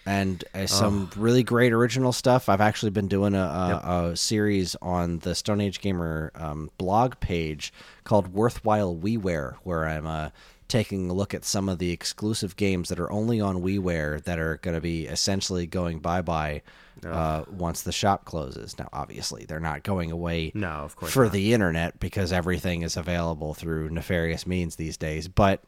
and 0.06 0.42
uh, 0.54 0.66
some 0.66 1.10
really 1.16 1.42
great 1.42 1.72
original 1.72 2.12
stuff. 2.12 2.48
I've 2.48 2.62
actually 2.62 2.90
been 2.90 3.08
doing 3.08 3.34
a, 3.34 3.38
a, 3.84 4.08
a 4.12 4.16
series 4.16 4.74
on 4.82 5.18
the 5.20 5.34
Stone 5.34 5.60
Age 5.60 5.80
Gamer 5.80 6.32
um, 6.34 6.70
blog 6.78 7.20
page 7.20 7.72
called 8.04 8.28
"Worthwhile 8.32 8.96
WiiWare," 8.96 9.56
where 9.64 9.86
I'm 9.86 10.06
uh, 10.06 10.30
taking 10.66 11.10
a 11.10 11.12
look 11.12 11.34
at 11.34 11.44
some 11.44 11.68
of 11.68 11.78
the 11.78 11.90
exclusive 11.90 12.56
games 12.56 12.88
that 12.88 12.98
are 12.98 13.12
only 13.12 13.38
on 13.40 13.56
WiiWare 13.62 14.22
that 14.24 14.38
are 14.38 14.56
going 14.62 14.74
to 14.74 14.80
be 14.80 15.06
essentially 15.06 15.66
going 15.66 15.98
bye 16.00 16.22
bye 16.22 16.62
uh, 17.04 17.44
once 17.50 17.82
the 17.82 17.92
shop 17.92 18.24
closes. 18.24 18.78
Now, 18.78 18.88
obviously, 18.92 19.44
they're 19.44 19.60
not 19.60 19.82
going 19.82 20.10
away 20.10 20.52
No, 20.54 20.68
of 20.68 20.96
course 20.96 21.12
for 21.12 21.24
not. 21.24 21.32
the 21.32 21.52
internet 21.54 21.98
because 22.00 22.32
everything 22.32 22.82
is 22.82 22.96
available 22.96 23.54
through 23.54 23.90
nefarious 23.90 24.46
means 24.46 24.76
these 24.76 24.96
days, 24.96 25.28
but 25.28 25.62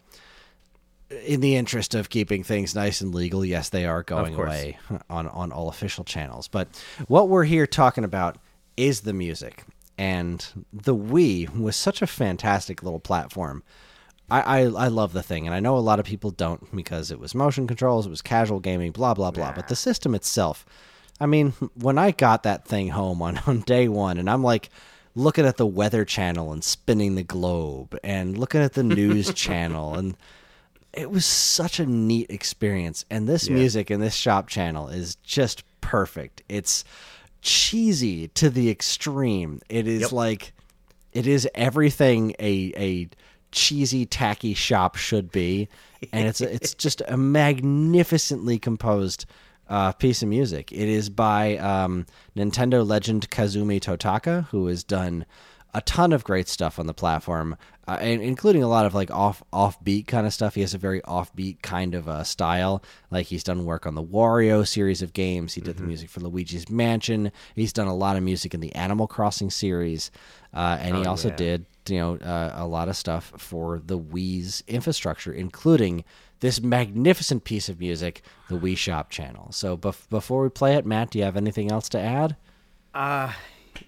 in 1.27 1.41
the 1.41 1.55
interest 1.57 1.95
of 1.95 2.09
keeping 2.09 2.43
things 2.43 2.75
nice 2.75 3.01
and 3.01 3.15
legal, 3.15 3.45
yes, 3.45 3.69
they 3.69 3.85
are 3.85 4.03
going 4.03 4.35
away 4.35 4.79
on 5.11 5.29
on 5.29 5.53
all 5.53 5.69
official 5.69 6.05
channels. 6.05 6.49
But 6.49 6.69
what 7.09 7.29
we're 7.29 7.45
here 7.45 7.67
talking 7.67 8.05
about 8.05 8.39
is 8.77 9.03
the 9.03 9.13
music, 9.13 9.65
and 9.99 10.45
the 10.73 10.97
Wii 10.97 11.57
was 11.61 11.77
such 11.77 12.03
a 12.03 12.07
fantastic 12.07 12.83
little 12.83 13.01
platform. 13.01 13.63
I, 14.31 14.41
I, 14.41 14.59
I 14.63 14.89
love 14.89 15.13
the 15.13 15.23
thing, 15.23 15.47
and 15.47 15.55
I 15.55 15.61
know 15.61 15.77
a 15.77 15.79
lot 15.81 16.01
of 16.01 16.07
people 16.07 16.31
don't 16.31 16.75
because 16.75 17.11
it 17.11 17.21
was 17.21 17.35
motion 17.35 17.67
controls, 17.67 18.07
it 18.07 18.11
was 18.11 18.23
casual 18.23 18.59
gaming, 18.59 18.91
blah 18.91 19.13
blah 19.15 19.31
blah. 19.31 19.53
But 19.53 19.69
the 19.69 19.77
system 19.77 20.15
itself, 20.15 20.65
I 21.21 21.27
mean, 21.27 21.51
when 21.75 21.99
I 21.99 22.11
got 22.11 22.43
that 22.43 22.67
thing 22.67 22.89
home 22.89 23.23
on, 23.23 23.39
on 23.47 23.61
day 23.61 23.89
one, 23.89 24.19
and 24.19 24.29
I'm 24.29 24.43
like 24.43 24.71
looking 25.15 25.47
at 25.47 25.57
the 25.57 25.67
weather 25.67 26.05
channel 26.05 26.53
and 26.53 26.63
spinning 26.65 27.15
the 27.15 27.23
globe, 27.23 27.97
and 28.03 28.37
looking 28.37 28.61
at 28.63 28.73
the 28.75 28.83
news 28.83 29.33
channel, 29.35 29.95
and 29.95 30.17
it 30.93 31.11
was 31.11 31.25
such 31.27 31.79
a 31.81 31.87
neat 31.87 32.31
experience. 32.31 33.05
And 33.11 33.29
this 33.29 33.49
music 33.49 33.91
in 33.91 34.01
this 34.01 34.15
shop 34.15 34.49
channel 34.49 34.89
is 34.89 35.17
just 35.17 35.63
perfect. 35.81 36.43
It's 36.49 36.85
cheesy 37.43 38.29
to 38.29 38.49
the 38.51 38.71
extreme. 38.71 39.61
It 39.69 39.87
is 39.87 40.03
Yep. 40.03 40.13
like 40.13 40.53
it 41.13 41.27
is 41.27 41.49
everything 41.55 42.35
a 42.41 42.73
a 42.77 43.09
cheesy 43.53 44.05
tacky 44.05 44.53
shop 44.53 44.97
should 44.97 45.31
be 45.31 45.69
and 46.13 46.27
it's 46.27 46.41
it's 46.41 46.75
just 46.75 47.01
a 47.07 47.17
magnificently 47.17 48.59
composed 48.59 49.27
uh, 49.69 49.93
piece 49.93 50.23
of 50.23 50.29
music. 50.29 50.73
It 50.73 50.89
is 50.89 51.09
by 51.11 51.57
um, 51.59 52.07
nintendo 52.37 52.87
legend 52.87 53.31
kazumi 53.31 53.81
totaka 53.81 54.47
who 54.49 54.67
has 54.67 54.85
done 54.85 55.25
a 55.77 55.81
ton 55.81 56.13
of 56.13 56.23
great 56.23 56.49
stuff 56.49 56.79
on 56.79 56.87
the 56.87 56.95
platform 56.95 57.57
uh, 57.89 57.99
and 58.01 58.23
including 58.23 58.63
a 58.63 58.69
lot 58.69 58.87
of 58.87 58.95
like 58.95 59.11
off 59.11 59.43
offbeat 59.53 60.07
kind 60.07 60.25
of 60.27 60.33
stuff. 60.33 60.55
He 60.55 60.61
has 60.61 60.73
a 60.73 60.79
very 60.79 61.01
offbeat 61.03 61.63
kind 61.63 61.95
of 61.97 62.09
uh, 62.09 62.23
style. 62.23 62.83
Like 63.11 63.27
he's 63.27 63.43
done 63.43 63.65
work 63.65 63.85
on 63.85 63.95
the 63.97 64.03
wario 64.03 64.67
series 64.67 65.03
of 65.03 65.13
games. 65.13 65.53
He 65.55 65.61
did 65.61 65.77
the 65.77 65.83
music 65.83 66.11
for 66.11 66.21
luigi's 66.21 66.71
mansion. 66.71 67.33
He's 67.57 67.73
done 67.73 67.89
a 67.89 67.95
lot 67.95 68.17
of 68.17 68.23
music 68.23 68.55
in 68.55 68.61
the 68.61 68.73
animal 68.75 69.09
crossing 69.09 69.51
series 69.51 70.11
uh, 70.55 70.79
and 70.81 70.97
he 70.97 71.05
Oh, 71.05 71.11
also 71.11 71.29
yeah. 71.31 71.37
did 71.37 71.67
you 71.89 71.99
know 71.99 72.17
uh, 72.17 72.53
a 72.55 72.67
lot 72.67 72.89
of 72.89 72.97
stuff 72.97 73.33
for 73.37 73.81
the 73.85 73.99
Wii's 73.99 74.63
infrastructure, 74.67 75.33
including 75.33 76.05
this 76.41 76.61
magnificent 76.61 77.45
piece 77.45 77.69
of 77.69 77.81
music, 77.81 78.23
the 78.49 78.59
Wii 78.59 78.77
Shop 78.77 79.11
channel. 79.11 79.51
So 79.53 79.77
bef- 79.77 80.09
before 80.11 80.43
we 80.43 80.49
play 80.49 80.75
it, 80.77 80.85
Matt, 80.85 81.11
do 81.11 81.19
you 81.19 81.25
have 81.25 81.37
anything 81.37 81.71
else 81.71 81.89
to 81.91 82.01
add? 82.01 82.37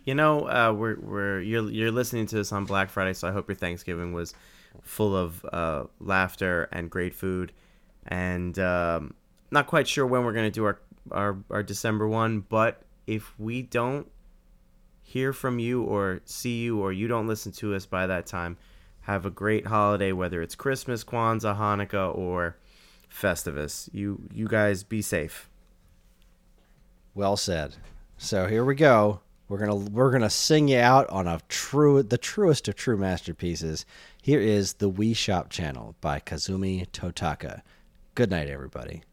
You 0.05 0.14
know, 0.14 0.48
uh, 0.48 0.73
we're 0.77 0.98
we're 0.98 1.40
you're 1.40 1.70
you're 1.70 1.93
listening 1.93 2.27
to 2.27 2.36
this 2.36 2.52
on 2.52 2.64
Black 2.64 2.90
Friday, 2.90 3.12
so 3.12 3.28
I 3.28 3.32
hope 3.32 3.48
your 3.48 3.56
Thanksgiving 3.56 4.12
was 4.12 4.35
full 4.82 5.16
of 5.16 5.44
uh, 5.52 5.85
laughter 6.01 6.68
and 6.73 6.90
great 6.90 7.14
food. 7.14 7.52
And 8.06 8.59
um, 8.59 9.14
not 9.51 9.66
quite 9.66 9.89
sure 9.89 10.06
when 10.06 10.24
we're 10.24 10.32
gonna 10.32 10.51
do 10.51 10.64
our, 10.64 10.81
our 11.10 11.39
our 11.51 11.62
December 11.62 12.09
one, 12.09 12.40
but 12.40 12.82
if 13.06 13.39
we 13.39 13.62
don't 13.62 14.10
hear 15.07 15.33
from 15.33 15.61
you 15.61 15.85
or 15.85 16.20
see 16.24 16.62
you 16.62 16.81
or 16.81 16.93
you 16.93 17.07
don't 17.07 17.28
listen 17.28 17.53
to 17.53 17.74
us 17.74 17.87
by 17.87 18.09
that 18.09 18.27
time, 18.27 18.59
have 19.03 19.24
a 19.24 19.31
great 19.31 19.69
holiday, 19.69 20.11
whether 20.11 20.43
it's 20.43 20.57
Christmas, 20.57 21.05
Kwanzaa, 21.05 21.57
Hanukkah, 21.57 22.16
or 22.16 22.57
Festivus. 23.09 23.89
You 23.93 24.20
you 24.35 24.49
guys 24.49 24.83
be 24.83 25.01
safe. 25.01 25.49
Well 27.15 27.37
said. 27.37 27.77
So 28.19 28.49
here 28.49 28.65
we 28.65 28.74
go. 28.74 29.20
We're 29.49 29.59
gonna 29.59 29.77
we're 29.77 30.11
gonna 30.11 30.28
sing 30.28 30.66
you 30.66 30.81
out 30.81 31.09
on 31.09 31.28
a 31.28 31.41
true 31.49 32.03
the 32.03 32.19
truest 32.19 32.66
of 32.66 32.74
true 32.74 32.97
masterpieces. 32.97 33.87
Here 34.20 34.41
is 34.41 34.74
the 34.74 34.91
Wii 34.91 35.15
Shop 35.15 35.51
channel 35.51 35.95
by 36.01 36.19
Kazumi 36.19 36.89
Totaka. 36.91 37.62
Good 38.16 38.31
night, 38.31 38.49
everybody. 38.49 39.05